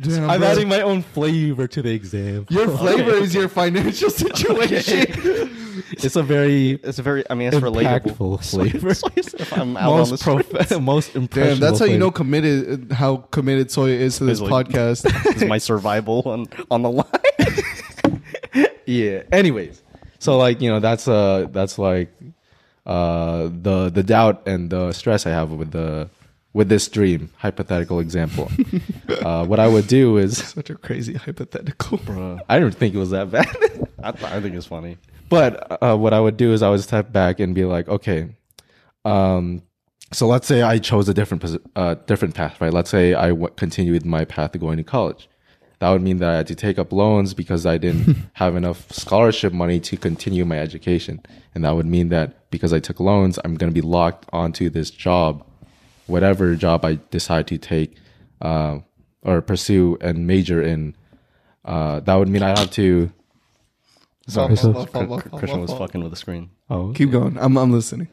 Damn, 0.00 0.30
I'm 0.30 0.40
bro. 0.40 0.48
adding 0.48 0.68
my 0.68 0.80
own 0.82 1.02
flavor 1.02 1.66
to 1.66 1.82
the 1.82 1.90
example. 1.92 2.54
Your 2.54 2.68
flavor 2.76 3.12
is 3.12 3.34
your 3.34 3.48
financial 3.48 4.10
situation. 4.22 5.54
It's 5.90 6.16
a 6.16 6.22
very 6.22 6.72
it's 6.84 6.98
a 6.98 7.02
very. 7.02 7.24
I 7.30 7.34
mean, 7.34 7.48
it's 7.48 7.56
relatable. 7.56 8.44
flavor. 8.48 8.90
if 9.16 9.52
I'm 9.52 9.76
out 9.76 9.92
on 9.92 10.04
the 10.04 10.10
most 10.10 10.20
street, 10.20 10.50
prof- 10.50 10.80
most 10.80 11.16
impressionable. 11.16 11.50
Damn, 11.50 11.60
that's 11.60 11.78
how 11.80 11.86
you 11.86 11.98
know 11.98 12.10
committed 12.10 12.92
how 12.92 13.16
committed 13.30 13.68
Soya 13.68 13.90
is 13.98 14.18
to 14.18 14.24
this 14.24 14.40
It's 14.40 14.48
like- 14.50 14.68
podcast. 14.68 15.36
is 15.36 15.44
my 15.44 15.58
survival 15.58 16.22
on 16.26 16.46
on 16.70 16.82
the 16.82 16.90
line. 16.90 18.22
yeah 18.86 19.22
anyways 19.32 19.82
so 20.18 20.36
like 20.38 20.60
you 20.60 20.68
know 20.70 20.80
that's 20.80 21.06
uh 21.08 21.46
that's 21.50 21.78
like 21.78 22.10
uh 22.86 23.48
the 23.62 23.90
the 23.90 24.02
doubt 24.02 24.46
and 24.46 24.70
the 24.70 24.92
stress 24.92 25.26
i 25.26 25.30
have 25.30 25.50
with 25.50 25.70
the 25.72 26.08
with 26.54 26.68
this 26.68 26.88
dream 26.88 27.30
hypothetical 27.36 28.00
example. 28.00 28.50
Uh 29.22 29.44
what 29.44 29.58
i 29.58 29.66
would 29.66 29.86
do 29.88 30.16
is 30.18 30.36
Such 30.58 30.70
a 30.70 30.74
crazy 30.76 31.14
hypothetical. 31.14 31.98
Bro, 31.98 32.38
I 32.48 32.58
didn't 32.58 32.76
think 32.76 32.94
it 32.94 32.98
was 32.98 33.10
that 33.10 33.30
bad. 33.30 33.46
I, 34.02 34.12
th- 34.12 34.24
I 34.32 34.40
think 34.40 34.54
it's 34.54 34.66
funny. 34.66 34.96
but 35.28 35.82
uh, 35.82 35.96
what 35.96 36.12
i 36.14 36.20
would 36.20 36.36
do 36.36 36.52
is 36.52 36.62
i 36.62 36.70
would 36.70 36.80
step 36.80 37.10
back 37.12 37.40
and 37.40 37.54
be 37.54 37.64
like 37.64 37.88
okay 37.88 38.28
um 39.04 39.62
so 40.12 40.26
let's 40.26 40.46
say 40.46 40.62
i 40.62 40.78
chose 40.78 41.08
a 41.08 41.14
different 41.14 41.44
uh 41.76 41.94
different 42.06 42.34
path 42.34 42.60
right? 42.60 42.72
Let's 42.72 42.90
say 42.90 43.14
i 43.14 43.28
w- 43.28 43.52
continued 43.56 44.04
my 44.06 44.24
path 44.24 44.54
of 44.54 44.60
going 44.60 44.76
to 44.78 44.84
college 44.84 45.28
that 45.80 45.90
would 45.90 46.02
mean 46.02 46.18
that 46.18 46.28
I 46.30 46.36
had 46.38 46.46
to 46.48 46.54
take 46.54 46.78
up 46.78 46.92
loans 46.92 47.34
because 47.34 47.64
I 47.64 47.78
didn't 47.78 48.16
have 48.34 48.56
enough 48.56 48.90
scholarship 48.92 49.52
money 49.52 49.78
to 49.80 49.96
continue 49.96 50.44
my 50.44 50.58
education. 50.58 51.20
And 51.54 51.64
that 51.64 51.76
would 51.76 51.86
mean 51.86 52.08
that 52.08 52.50
because 52.50 52.72
I 52.72 52.80
took 52.80 52.98
loans, 53.00 53.38
I'm 53.44 53.54
going 53.54 53.70
to 53.70 53.74
be 53.74 53.86
locked 53.86 54.28
onto 54.32 54.70
this 54.70 54.90
job, 54.90 55.46
whatever 56.06 56.54
job 56.56 56.84
I 56.84 56.98
decide 57.10 57.46
to 57.48 57.58
take 57.58 57.94
uh, 58.42 58.78
or 59.22 59.40
pursue 59.40 59.98
and 60.00 60.26
major 60.26 60.62
in. 60.62 60.96
Uh, 61.64 62.00
that 62.00 62.14
would 62.14 62.28
mean 62.28 62.42
I 62.42 62.58
have 62.58 62.70
to. 62.72 63.12
Sorry, 64.26 64.56
so- 64.56 64.72
Christian 64.86 65.60
was 65.60 65.72
fucking 65.72 66.02
with 66.02 66.10
the 66.10 66.16
screen. 66.16 66.50
Oh, 66.70 66.92
Keep 66.92 67.12
going. 67.12 67.38
I'm 67.38 67.56
I'm 67.56 67.72
listening. 67.72 68.08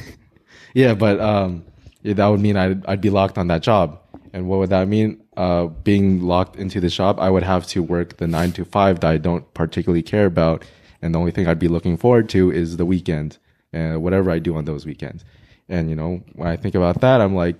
yeah, 0.74 0.94
but 0.94 1.18
um, 1.20 1.64
yeah, 2.02 2.14
that 2.14 2.26
would 2.26 2.40
mean 2.40 2.56
I'd, 2.56 2.86
I'd 2.86 3.00
be 3.00 3.10
locked 3.10 3.38
on 3.38 3.48
that 3.48 3.62
job. 3.62 4.00
And 4.32 4.48
what 4.48 4.58
would 4.60 4.70
that 4.70 4.86
mean? 4.86 5.22
Uh, 5.40 5.66
being 5.84 6.20
locked 6.20 6.56
into 6.56 6.80
the 6.80 6.90
shop, 6.90 7.18
I 7.18 7.30
would 7.30 7.42
have 7.44 7.66
to 7.68 7.82
work 7.82 8.18
the 8.18 8.26
nine 8.26 8.52
to 8.52 8.64
five 8.66 9.00
that 9.00 9.10
I 9.10 9.16
don't 9.16 9.44
particularly 9.54 10.02
care 10.02 10.26
about. 10.26 10.66
And 11.00 11.14
the 11.14 11.18
only 11.18 11.30
thing 11.30 11.46
I'd 11.46 11.58
be 11.58 11.68
looking 11.76 11.96
forward 11.96 12.28
to 12.30 12.50
is 12.52 12.76
the 12.76 12.84
weekend 12.84 13.38
and 13.72 14.02
whatever 14.02 14.30
I 14.30 14.38
do 14.38 14.54
on 14.56 14.66
those 14.66 14.84
weekends. 14.84 15.24
And, 15.66 15.88
you 15.88 15.96
know, 15.96 16.20
when 16.34 16.46
I 16.46 16.56
think 16.56 16.74
about 16.74 17.00
that, 17.00 17.22
I'm 17.22 17.34
like, 17.34 17.56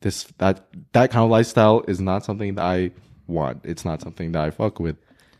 this, 0.00 0.24
that, 0.38 0.68
that 0.92 1.10
kind 1.10 1.24
of 1.24 1.30
lifestyle 1.30 1.82
is 1.88 1.98
not 2.00 2.24
something 2.24 2.54
that 2.54 2.64
I 2.64 2.92
want. 3.26 3.62
It's 3.64 3.84
not 3.84 4.00
something 4.00 4.30
that 4.32 4.42
I 4.44 4.50
fuck 4.50 4.78
with. 4.78 4.96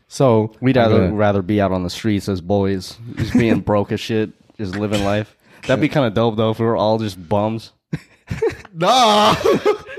So 0.09 0.51
We'd 0.59 0.75
rather 0.75 0.97
gonna- 0.99 1.13
rather 1.15 1.41
be 1.41 1.61
out 1.61 1.71
on 1.71 1.83
the 1.83 1.89
streets 1.89 2.27
as 2.27 2.41
boys, 2.41 2.97
just 3.15 3.31
being 3.33 3.61
broke 3.61 3.93
as 3.93 4.01
shit, 4.01 4.31
just 4.57 4.75
living 4.75 5.05
life. 5.05 5.37
That'd 5.65 5.79
be 5.79 5.87
kind 5.87 6.07
of 6.07 6.13
dope 6.13 6.35
though 6.35 6.51
if 6.51 6.59
we 6.59 6.65
were 6.65 6.75
all 6.75 6.97
just 6.99 7.17
bums. 7.29 7.71
Nah. 8.73 9.35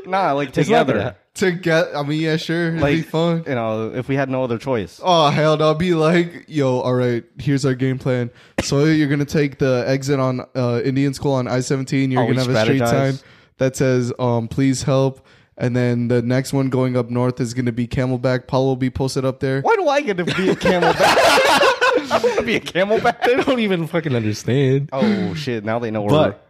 Nah, 0.06 0.32
like 0.32 0.48
It's 0.56 0.68
not 0.68 0.86
together. 0.86 0.92
gonna- 0.94 1.16
get, 1.62 1.96
I 1.96 2.02
mean, 2.02 2.20
yeah, 2.20 2.36
sure, 2.36 2.68
it'd 2.68 2.74
be 2.76 2.80
Like 2.98 3.06
fun. 3.06 3.44
you 3.46 3.54
know, 3.54 3.92
if 3.94 4.08
we 4.08 4.16
had 4.16 4.28
no 4.28 4.42
other 4.44 4.58
choice. 4.58 5.00
Oh 5.02 5.28
hell 5.30 5.56
no! 5.56 5.68
I'll 5.68 5.74
be 5.74 5.94
like, 5.94 6.44
yo, 6.48 6.80
all 6.80 6.94
right, 6.94 7.24
here's 7.38 7.64
our 7.64 7.74
game 7.74 7.98
plan. 7.98 8.30
So 8.62 8.84
you're 8.84 9.08
gonna 9.08 9.24
take 9.24 9.58
the 9.58 9.84
exit 9.86 10.20
on 10.20 10.42
uh, 10.54 10.80
Indian 10.84 11.14
School 11.14 11.32
on 11.32 11.48
I 11.48 11.60
seventeen. 11.60 12.10
You're 12.10 12.22
Oh, 12.22 12.26
we 12.26 12.34
gonna 12.34 12.46
have 12.52 12.56
a 12.56 12.64
street 12.64 12.82
strategize? 12.82 13.12
sign 13.14 13.26
that 13.58 13.76
says, 13.76 14.12
um, 14.18 14.48
please 14.48 14.82
help. 14.82 15.26
And 15.56 15.76
then 15.76 16.08
the 16.08 16.22
next 16.22 16.54
one 16.54 16.70
going 16.70 16.96
up 16.96 17.10
north 17.10 17.38
is 17.40 17.52
gonna 17.54 17.72
be 17.72 17.86
Camelback. 17.86 18.46
Paul 18.46 18.66
will 18.66 18.76
be 18.76 18.88
posted 18.90 19.24
up 19.26 19.40
there. 19.40 19.60
Why 19.60 19.76
do 19.76 19.86
I 19.88 20.00
get 20.00 20.16
to 20.16 20.24
be 20.24 20.48
a 20.50 20.56
camelback? 20.56 20.96
I 22.10 22.18
want 22.22 22.38
to 22.38 22.42
be 22.42 22.56
a 22.56 22.60
camelback. 22.60 23.22
They 23.24 23.34
don't 23.36 23.60
even 23.60 23.86
fucking 23.86 24.14
understand. 24.16 24.88
Oh 24.92 25.34
shit! 25.34 25.64
Now 25.64 25.78
they 25.78 25.90
know 25.90 26.02
we're. 26.02 26.10
But 26.10 26.46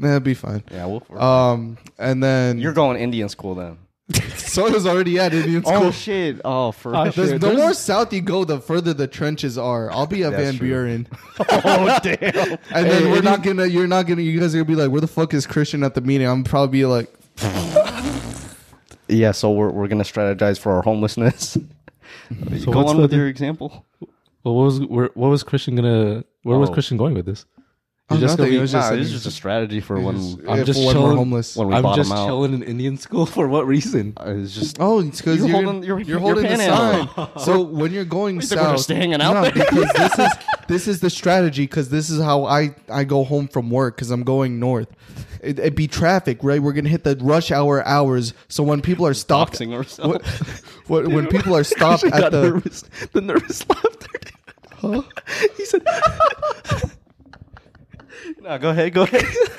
That'd 0.00 0.22
be 0.24 0.34
fine. 0.34 0.62
yeah, 0.70 0.86
we'll, 0.86 1.02
Um, 1.20 1.78
and 1.98 2.22
then 2.22 2.58
you're 2.58 2.72
going 2.72 2.98
Indian 3.00 3.28
school 3.28 3.54
then. 3.54 3.78
so 4.36 4.66
Soda's 4.66 4.86
already 4.86 5.18
at 5.18 5.34
Indian 5.34 5.62
School. 5.66 5.74
Oh 5.76 5.90
shit! 5.90 6.40
Oh, 6.44 6.72
for 6.72 6.96
Oh, 6.96 7.02
real. 7.04 7.12
There's- 7.12 7.40
the 7.40 7.52
more 7.52 7.74
south 7.74 8.10
you 8.12 8.22
go, 8.22 8.44
the 8.44 8.58
further 8.58 8.94
the 8.94 9.06
trenches 9.06 9.58
are. 9.58 9.90
I'll 9.92 10.06
be 10.06 10.22
a 10.22 10.30
That's 10.30 10.42
Van 10.42 10.56
true. 10.56 10.68
Buren, 10.68 11.06
oh 11.40 11.98
damn! 12.02 12.58
and 12.72 12.86
then 12.86 13.10
we're 13.10 13.16
and 13.16 13.24
not 13.24 13.42
gonna. 13.42 13.66
You're 13.66 13.86
not 13.86 14.06
gonna. 14.06 14.22
You 14.22 14.40
guys 14.40 14.54
are 14.54 14.58
gonna 14.58 14.64
be 14.64 14.76
like, 14.76 14.90
"Where 14.90 15.02
the 15.02 15.06
fuck 15.08 15.34
is 15.34 15.46
Christian 15.46 15.82
at 15.84 15.94
the 15.94 16.00
meeting?" 16.00 16.26
I'm 16.26 16.42
probably 16.42 16.78
be 16.78 16.86
like, 16.86 17.12
Yeah, 19.08 19.32
so 19.32 19.50
we're 19.52 19.70
we're 19.70 19.88
gonna 19.88 20.04
strategize 20.04 20.58
for 20.58 20.72
our 20.72 20.82
homelessness. 20.82 21.50
So 21.50 21.60
Go 22.72 22.78
what's 22.78 22.90
on 22.90 22.96
the- 22.96 23.02
with 23.02 23.12
your 23.12 23.26
example. 23.28 23.84
Well, 24.44 24.54
what 24.54 24.64
was 24.64 24.80
where, 24.80 25.10
what 25.14 25.28
was 25.28 25.42
Christian 25.42 25.76
gonna? 25.76 26.24
Where 26.44 26.58
was 26.58 26.70
Oh. 26.70 26.72
Christian 26.72 26.96
going 26.96 27.14
with 27.14 27.26
this? 27.26 27.44
Oh, 28.10 28.14
You're 28.14 28.22
just 28.22 28.38
nothing. 28.38 28.44
gonna 28.44 28.50
be- 28.52 28.56
it 28.56 28.60
was 28.62 28.72
Nah, 28.72 28.80
just, 28.80 28.92
this 28.94 29.06
is 29.08 29.12
just 29.12 29.26
a 29.26 29.30
strategy 29.30 29.80
for 29.80 30.00
when 30.00 30.16
I'm 30.48 30.60
if- 30.60 30.66
just 30.66 30.78
when 30.78 30.86
we're 30.86 30.92
chilling- 30.94 31.16
homeless. 31.18 31.56
when 31.56 31.68
we 31.68 31.74
I'm 31.74 31.82
bottom 31.82 32.02
just 32.04 32.10
out. 32.16 32.26
chilling 32.26 32.54
in 32.54 32.62
Indian 32.62 32.96
school 32.96 33.26
for 33.36 33.46
what 33.48 33.66
reason? 33.66 34.14
Uh, 34.16 34.32
It's 34.36 34.54
just 34.54 34.78
Oh, 34.80 35.00
it's 35.00 35.18
because 35.18 35.38
You're 35.40 35.48
you're, 35.48 35.62
holding- 35.62 35.82
you're- 35.82 36.00
you're 36.02 36.10
you're 36.12 36.18
holding 36.18 36.44
the 36.44 36.56
sign. 36.56 37.06
panhandling. 37.06 37.40
So 37.44 37.60
when 37.60 37.92
you're 37.92 38.06
going 38.06 38.36
You 38.36 38.40
think 38.40 38.60
we're 38.62 38.66
south, 38.68 38.76
just 38.78 38.88
hanging 38.88 39.20
out 39.20 39.34
no, 39.34 39.42
there? 39.42 39.52
because 39.52 39.92
this 39.92 40.18
is 40.18 40.32
this 40.68 40.88
is 40.88 41.00
the 41.00 41.10
strategy. 41.10 41.64
Because 41.64 41.90
this 41.90 42.08
is 42.08 42.22
how 42.22 42.44
I 42.44 42.74
I 42.88 43.04
go 43.04 43.24
home 43.24 43.46
from 43.46 43.68
work. 43.68 43.96
Because 43.96 44.10
I'm 44.10 44.22
going 44.24 44.58
north. 44.58 44.88
It, 45.42 45.58
it'd 45.58 45.74
be 45.76 45.86
traffic, 45.86 46.38
right? 46.42 46.62
We're 46.62 46.72
gonna 46.72 46.88
hit 46.88 47.04
the 47.04 47.16
rush 47.20 47.50
hour 47.50 47.86
hours. 47.86 48.32
So 48.48 48.62
when 48.62 48.80
people 48.80 49.06
are 49.06 49.12
stopped, 49.14 49.52
boxing 49.52 49.74
ourselves. 49.74 50.26
when, 50.86 51.12
when 51.12 51.26
people 51.26 51.54
are 51.54 51.62
stopped 51.62 52.04
at 52.04 52.12
got 52.12 52.32
the 52.32 52.40
nervous. 52.50 52.84
The 53.12 53.20
nervous 53.20 53.64
laughter. 53.68 55.04
He 55.58 55.64
said, 55.66 55.82
no, 58.48 58.58
go 58.58 58.70
ahead, 58.70 58.94
go 58.94 59.02
ahead. 59.02 59.22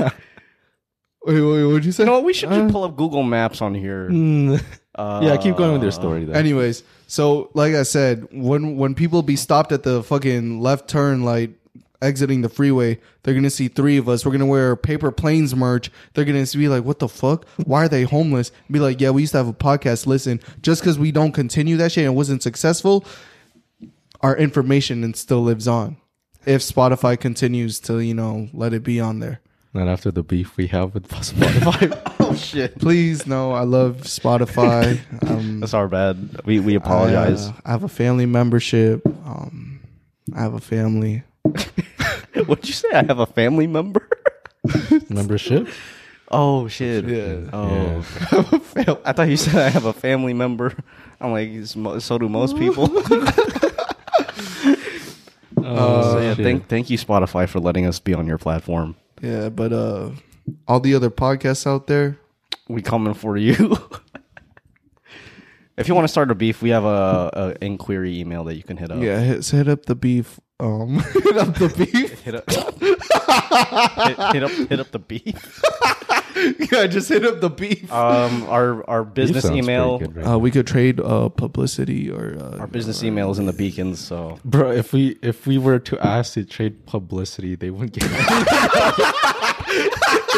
wait, 1.25 1.41
wait, 1.41 1.63
what'd 1.63 1.85
you 1.85 1.91
say? 1.91 2.05
no, 2.05 2.19
we 2.21 2.33
should 2.33 2.49
just 2.49 2.71
pull 2.71 2.83
up 2.83 2.95
Google 2.95 3.23
Maps 3.23 3.61
on 3.61 3.75
here. 3.75 4.09
mm. 4.11 4.61
Uh, 4.95 5.21
"Yeah, 5.23 5.37
keep 5.37 5.55
going 5.55 5.73
with 5.73 5.83
your 5.83 5.91
story." 5.91 6.25
Though. 6.25 6.33
Anyways, 6.33 6.83
so 7.07 7.51
like 7.53 7.75
I 7.75 7.83
said, 7.83 8.27
when 8.31 8.77
when 8.77 8.95
people 8.95 9.21
be 9.21 9.35
stopped 9.35 9.71
at 9.71 9.83
the 9.83 10.03
fucking 10.03 10.59
left 10.59 10.89
turn 10.89 11.23
light 11.23 11.51
exiting 12.01 12.41
the 12.41 12.49
freeway, 12.49 12.99
they're 13.21 13.35
gonna 13.35 13.51
see 13.51 13.67
three 13.67 13.97
of 13.97 14.09
us. 14.09 14.25
We're 14.25 14.31
gonna 14.31 14.47
wear 14.47 14.75
paper 14.75 15.11
planes 15.11 15.55
merch. 15.55 15.91
They're 16.13 16.25
gonna 16.25 16.45
be 16.51 16.67
like, 16.67 16.83
"What 16.83 16.97
the 16.99 17.07
fuck? 17.07 17.47
Why 17.65 17.85
are 17.85 17.89
they 17.89 18.03
homeless?" 18.03 18.51
Be 18.71 18.79
like, 18.79 18.99
"Yeah, 18.99 19.11
we 19.11 19.21
used 19.21 19.33
to 19.33 19.37
have 19.37 19.47
a 19.47 19.53
podcast. 19.53 20.07
Listen, 20.07 20.39
just 20.61 20.81
because 20.81 20.97
we 20.97 21.11
don't 21.11 21.31
continue 21.31 21.77
that 21.77 21.91
shit 21.91 22.05
and 22.05 22.13
it 22.13 22.17
wasn't 22.17 22.41
successful, 22.41 23.05
our 24.21 24.35
information 24.35 25.03
and 25.03 25.15
still 25.15 25.43
lives 25.43 25.67
on. 25.67 25.97
If 26.45 26.61
Spotify 26.61 27.19
continues 27.19 27.79
to, 27.81 27.99
you 27.99 28.13
know, 28.13 28.49
let 28.53 28.73
it 28.73 28.83
be 28.83 28.99
on 28.99 29.19
there." 29.19 29.39
Not 29.71 29.87
after 29.87 30.09
the 30.09 30.23
beef 30.23 30.57
we 30.57 30.65
have 30.67 30.95
with 30.95 31.07
Spotify. 31.09 32.13
oh 32.19 32.33
shit, 32.35 32.79
Please, 32.79 33.27
no. 33.27 33.51
I 33.51 33.61
love 33.63 34.01
Spotify. 34.01 34.99
Um, 35.29 35.59
that's 35.59 35.73
our 35.75 35.87
bad. 35.87 36.41
We 36.45 36.59
we 36.59 36.73
apologize. 36.75 37.47
I, 37.47 37.49
uh, 37.49 37.53
I 37.65 37.71
have 37.71 37.83
a 37.83 37.87
family 37.89 38.25
membership. 38.25 39.05
Um, 39.05 39.79
I 40.35 40.41
have 40.41 40.53
a 40.55 40.59
family. 40.59 41.23
What'd 42.45 42.67
you 42.67 42.73
say? 42.73 42.89
I 42.93 43.03
have 43.05 43.19
a 43.19 43.25
family 43.27 43.67
member. 43.67 44.07
Membership. 45.09 45.67
oh 46.31 46.67
shit. 46.67 47.05
Yeah. 47.05 47.49
Oh, 47.53 48.03
I 49.05 49.13
thought 49.13 49.29
you 49.29 49.37
said 49.37 49.55
I 49.55 49.69
have 49.69 49.85
a 49.85 49.93
family 49.93 50.33
member. 50.33 50.73
I'm 51.21 51.31
like, 51.31 51.49
so 52.01 52.17
do 52.17 52.27
most 52.29 52.57
people. 52.57 52.87
Oh, 55.69 56.13
so 56.13 56.19
yeah, 56.19 56.33
shit. 56.33 56.43
thank 56.43 56.67
thank 56.67 56.89
you 56.89 56.97
Spotify 56.97 57.47
for 57.47 57.59
letting 57.59 57.85
us 57.85 57.99
be 57.99 58.13
on 58.13 58.27
your 58.27 58.37
platform. 58.37 58.95
Yeah, 59.21 59.49
but 59.49 59.73
uh, 59.73 60.11
all 60.67 60.79
the 60.79 60.95
other 60.95 61.09
podcasts 61.09 61.67
out 61.67 61.87
there. 61.87 62.17
We 62.67 62.81
coming 62.81 63.13
for 63.13 63.35
you. 63.35 63.77
if 65.77 65.87
you 65.87 65.95
want 65.95 66.05
to 66.05 66.09
start 66.09 66.29
a 66.29 66.35
beef, 66.35 66.61
we 66.61 66.69
have 66.69 66.85
a, 66.85 67.55
a 67.61 67.65
inquiry 67.65 68.19
email 68.19 68.43
that 68.43 68.55
you 68.55 68.63
can 68.63 68.77
hit 68.77 68.91
up. 68.91 69.01
Yeah, 69.01 69.19
hit, 69.19 69.45
hit 69.47 69.67
up 69.67 69.85
the 69.85 69.95
beef. 69.95 70.39
Um, 70.59 70.99
hit 71.13 71.37
up 71.37 71.55
the 71.55 71.69
beef. 71.69 72.21
Hit 72.21 72.35
up, 72.35 72.49
hit, 72.51 74.33
hit 74.33 74.43
up, 74.43 74.51
hit 74.69 74.79
up 74.79 74.91
the 74.91 74.99
beef. 74.99 75.61
yeah, 76.71 76.87
just 76.87 77.09
hit 77.09 77.25
up 77.25 77.41
the 77.41 77.49
beef. 77.49 77.91
Um, 77.91 78.43
our 78.43 78.87
our 78.89 79.03
business 79.03 79.43
sounds 79.43 79.57
email, 79.57 79.97
pretty 79.99 80.13
good 80.13 80.23
right 80.23 80.33
Uh, 80.33 80.39
we 80.39 80.51
could 80.51 80.67
trade 80.67 80.99
uh 80.99 81.29
publicity 81.29 82.09
or 82.09 82.35
uh, 82.39 82.57
our 82.59 82.67
business 82.67 83.03
email 83.03 83.31
is 83.31 83.39
in 83.39 83.45
the 83.45 83.53
beacons. 83.53 83.99
So 83.99 84.39
Bro, 84.45 84.71
if 84.71 84.93
we 84.93 85.17
if 85.21 85.45
we 85.47 85.57
were 85.57 85.79
to 85.79 85.99
ask 86.05 86.33
to 86.33 86.43
trade 86.45 86.85
publicity, 86.85 87.55
they 87.55 87.69
wouldn't 87.69 87.93
get 87.93 88.03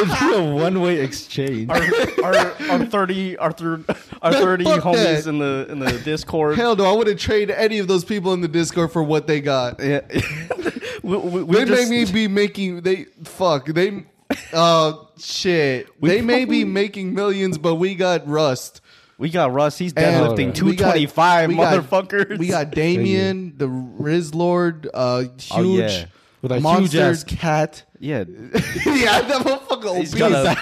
It'd 0.02 0.20
be 0.20 0.34
a 0.36 0.54
one 0.54 0.82
way 0.82 1.00
exchange. 1.00 1.70
our 1.70 1.82
our 2.24 2.36
our 2.72 2.86
thirty 2.86 3.38
our 3.38 3.52
third 3.52 3.86
our 4.22 4.34
thirty 4.44 4.64
Fuck 4.64 4.82
homies 4.84 5.24
that. 5.24 5.28
in 5.28 5.38
the 5.40 5.68
in 5.70 5.80
the 5.80 5.92
Discord. 6.00 6.56
Hell 6.58 6.76
no, 6.76 6.86
I 6.86 6.94
wouldn't 6.96 7.20
trade 7.20 7.52
any 7.52 7.78
of 7.80 7.88
those 7.88 8.04
people 8.04 8.34
in 8.34 8.42
the 8.42 8.48
Discord 8.48 8.92
for 8.92 9.04
what 9.04 9.28
they 9.28 9.42
got. 9.42 9.80
Yeah. 9.80 10.02
we, 11.04 11.18
we, 11.18 11.44
we 11.44 11.56
They 11.58 11.66
just- 11.66 11.90
may 11.90 12.06
be 12.06 12.28
making 12.28 12.82
they 12.82 13.06
fuck 13.24 13.68
they 13.68 14.06
uh 14.54 14.94
shit. 15.20 15.88
they 16.02 16.22
may 16.22 16.46
be 16.46 16.64
making 16.64 17.14
millions, 17.14 17.58
but 17.58 17.76
we 17.76 17.96
got 17.96 18.28
Russ. 18.28 18.82
we 19.18 19.30
got 19.30 19.54
Russ. 19.54 19.78
He's 19.78 19.94
And 19.94 20.06
deadlifting 20.06 20.38
we 20.38 20.46
got- 20.46 20.56
two 20.56 20.76
twenty 20.76 21.06
five, 21.06 21.50
we 21.50 21.56
got- 21.56 21.84
motherfuckers. 21.84 22.38
We 22.38 22.48
got 22.48 22.72
Damien, 22.76 23.54
the 23.58 23.68
Riz 23.68 24.34
Lord, 24.34 24.90
uh 24.94 25.20
huge 25.22 25.48
Oh, 25.52 25.62
yeah. 25.78 26.06
With 26.42 26.52
a 26.52 26.60
huge 26.60 26.96
ass 26.96 27.24
cat. 27.24 27.84
yeah. 28.00 28.24
yeah, 28.86 29.22
that 29.22 29.42
motherfucker 29.46 29.98
He's 30.00 30.14
obese. 30.14 30.20
got 30.20 30.58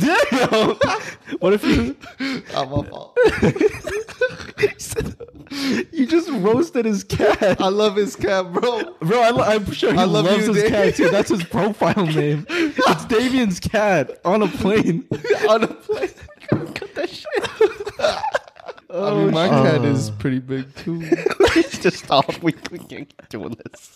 Damn. 0.00 1.38
what 1.40 1.52
if 1.52 1.64
you 1.64 1.96
Oh, 2.20 2.42
ah, 2.54 2.64
my 2.64 2.82
fault. 2.88 3.18
you 5.92 6.06
just 6.06 6.28
roasted 6.30 6.84
his 6.84 7.04
cat? 7.04 7.60
I 7.60 7.68
love 7.68 7.96
his 7.96 8.16
cat, 8.16 8.52
bro. 8.52 8.82
Bro, 9.00 9.20
I, 9.20 9.30
lo- 9.30 9.44
I'm 9.44 9.70
sure 9.72 9.92
he 9.92 9.98
I 9.98 10.04
love 10.04 10.24
loves 10.26 10.46
you, 10.46 10.52
his 10.54 10.62
Dave. 10.64 10.70
cat 10.72 10.94
too. 10.96 11.08
That's 11.10 11.28
his 11.30 11.44
profile 11.44 12.06
name. 12.06 12.46
It's 12.48 13.04
Davian's 13.06 13.60
cat 13.60 14.20
on 14.24 14.42
a 14.42 14.48
plane. 14.48 15.06
On 15.48 15.62
a 15.64 15.68
plane. 15.68 16.08
Cut 16.50 16.94
that 16.94 17.08
shit. 17.10 17.50
I 18.94 19.10
mean, 19.14 19.30
my 19.32 19.48
cat 19.48 19.84
is 19.84 20.10
pretty 20.10 20.38
big 20.38 20.74
too. 20.76 21.02
just 21.80 22.04
stop. 22.04 22.28
We, 22.42 22.54
we 22.70 22.78
can't 22.78 23.08
keep 23.08 23.28
doing 23.28 23.56
this. 23.64 23.94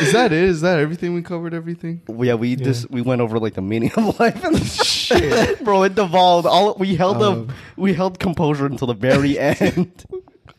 Is 0.00 0.12
that 0.12 0.32
it? 0.32 0.42
Is 0.42 0.60
that 0.62 0.78
everything? 0.80 1.14
We 1.14 1.22
covered 1.22 1.54
everything. 1.54 2.02
Yeah, 2.08 2.34
we 2.34 2.56
just 2.56 2.90
we 2.90 3.00
went 3.02 3.20
over 3.20 3.38
like 3.38 3.54
the 3.54 3.62
meaning 3.62 3.92
of 3.96 4.18
life 4.20 4.42
and 4.44 4.58
shit, 4.66 5.62
bro. 5.64 5.84
It 5.84 5.94
devolved. 5.94 6.46
All 6.46 6.74
we 6.78 6.96
held 6.96 7.22
Um, 7.22 7.48
up, 7.50 7.56
we 7.76 7.94
held 7.94 8.18
composure 8.18 8.66
until 8.66 8.88
the 8.88 8.94
very 8.94 9.38
end. 9.38 10.04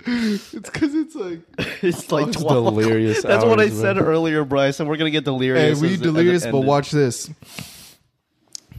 It's 0.07 0.49
because 0.51 0.95
it's 0.95 1.13
like, 1.13 1.41
it's 1.83 2.11
like 2.11 2.29
It's 2.29 2.37
twelve. 2.41 2.73
delirious 2.73 3.21
That's 3.21 3.45
what 3.45 3.59
I 3.59 3.65
hours, 3.65 3.79
said 3.79 3.97
man. 3.97 4.05
earlier, 4.05 4.43
Bryce. 4.43 4.79
And 4.79 4.89
we're 4.89 4.97
gonna 4.97 5.11
get 5.11 5.19
hey, 5.21 5.25
delirious. 5.25 5.79
we 5.79 5.87
as 5.89 5.93
it- 5.93 5.95
as 5.95 5.99
it 6.01 6.03
delirious, 6.03 6.43
but 6.43 6.55
ended. 6.55 6.65
watch 6.65 6.89
this. 6.91 7.29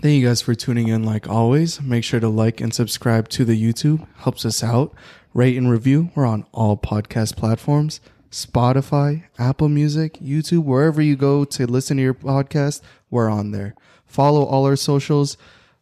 Thank 0.03 0.20
you 0.20 0.27
guys 0.27 0.43
for 0.43 0.57
tuning 0.57 0.89
in. 0.89 1.05
Like 1.05 1.29
always, 1.29 1.81
make 1.81 2.03
sure 2.03 2.19
to 2.19 2.29
like 2.29 2.61
and 2.61 2.74
subscribe 2.74 3.29
to 3.29 3.45
the 3.45 3.57
YouTube. 3.57 4.05
Helps 4.16 4.45
us 4.45 4.65
out. 4.65 4.93
Rate 5.33 5.57
and 5.57 5.70
review. 5.70 6.11
We're 6.16 6.27
on 6.27 6.45
all 6.51 6.77
podcast 6.77 7.37
platforms: 7.37 8.01
Spotify, 8.29 9.23
Apple 9.39 9.69
Music, 9.69 10.15
YouTube, 10.15 10.65
wherever 10.65 11.01
you 11.01 11.15
go 11.15 11.45
to 11.45 11.69
listen 11.69 11.99
to 11.99 12.03
your 12.03 12.15
podcast. 12.15 12.81
We're 13.11 13.31
on 13.31 13.53
there. 13.53 13.77
Follow 14.05 14.45
all 14.45 14.66
our 14.66 14.74
socials. 14.74 15.37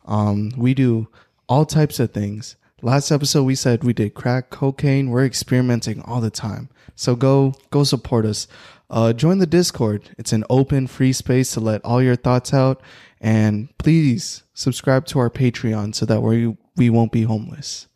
Um, 0.05 0.53
we 0.55 0.75
do 0.75 1.09
all 1.49 1.65
types 1.65 1.99
of 1.99 2.13
things. 2.13 2.57
Last 2.83 3.11
episode 3.11 3.45
we 3.45 3.55
said 3.55 3.85
we 3.85 3.95
did 3.95 4.13
crack 4.13 4.51
cocaine. 4.51 5.09
We're 5.09 5.25
experimenting 5.25 6.03
all 6.03 6.21
the 6.21 6.29
time. 6.29 6.69
So 6.95 7.17
go 7.17 7.55
go 7.71 7.85
support 7.85 8.27
us. 8.27 8.47
Uh, 8.91 9.13
join 9.13 9.39
the 9.39 9.47
Discord. 9.47 10.11
It's 10.19 10.33
an 10.33 10.45
open, 10.51 10.89
free 10.89 11.13
space 11.13 11.55
to 11.55 11.61
let 11.61 11.83
all 11.85 12.03
your 12.03 12.17
thoughts 12.17 12.53
out. 12.53 12.83
And 13.21 13.69
please 13.79 14.45
subscribe 14.55 15.07
to 15.07 15.19
our 15.19 15.31
Patreon 15.31 15.95
so 15.95 16.07
that 16.07 16.23
we 16.23 16.57
we 16.77 16.89
won't 16.91 17.13
be 17.13 17.23
homeless. 17.23 17.87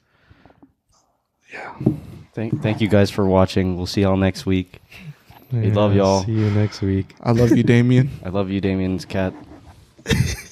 Yeah. 1.52 1.74
Thank, 2.34 2.62
thank 2.62 2.80
you 2.80 2.88
guys 2.88 3.10
for 3.10 3.24
watching. 3.26 3.76
We'll 3.76 3.86
see 3.86 4.02
y'all 4.02 4.16
next 4.16 4.44
week. 4.44 4.80
We 5.52 5.70
love 5.70 5.94
y'all. 5.94 6.24
See 6.24 6.32
you 6.32 6.50
next 6.50 6.82
week. 6.82 7.14
I 7.22 7.30
love 7.30 7.56
you, 7.56 7.62
Damien. 7.74 8.10
I 8.24 8.30
love 8.30 8.50
you, 8.50 8.60
Damien's 8.60 9.04
cat. 9.04 9.32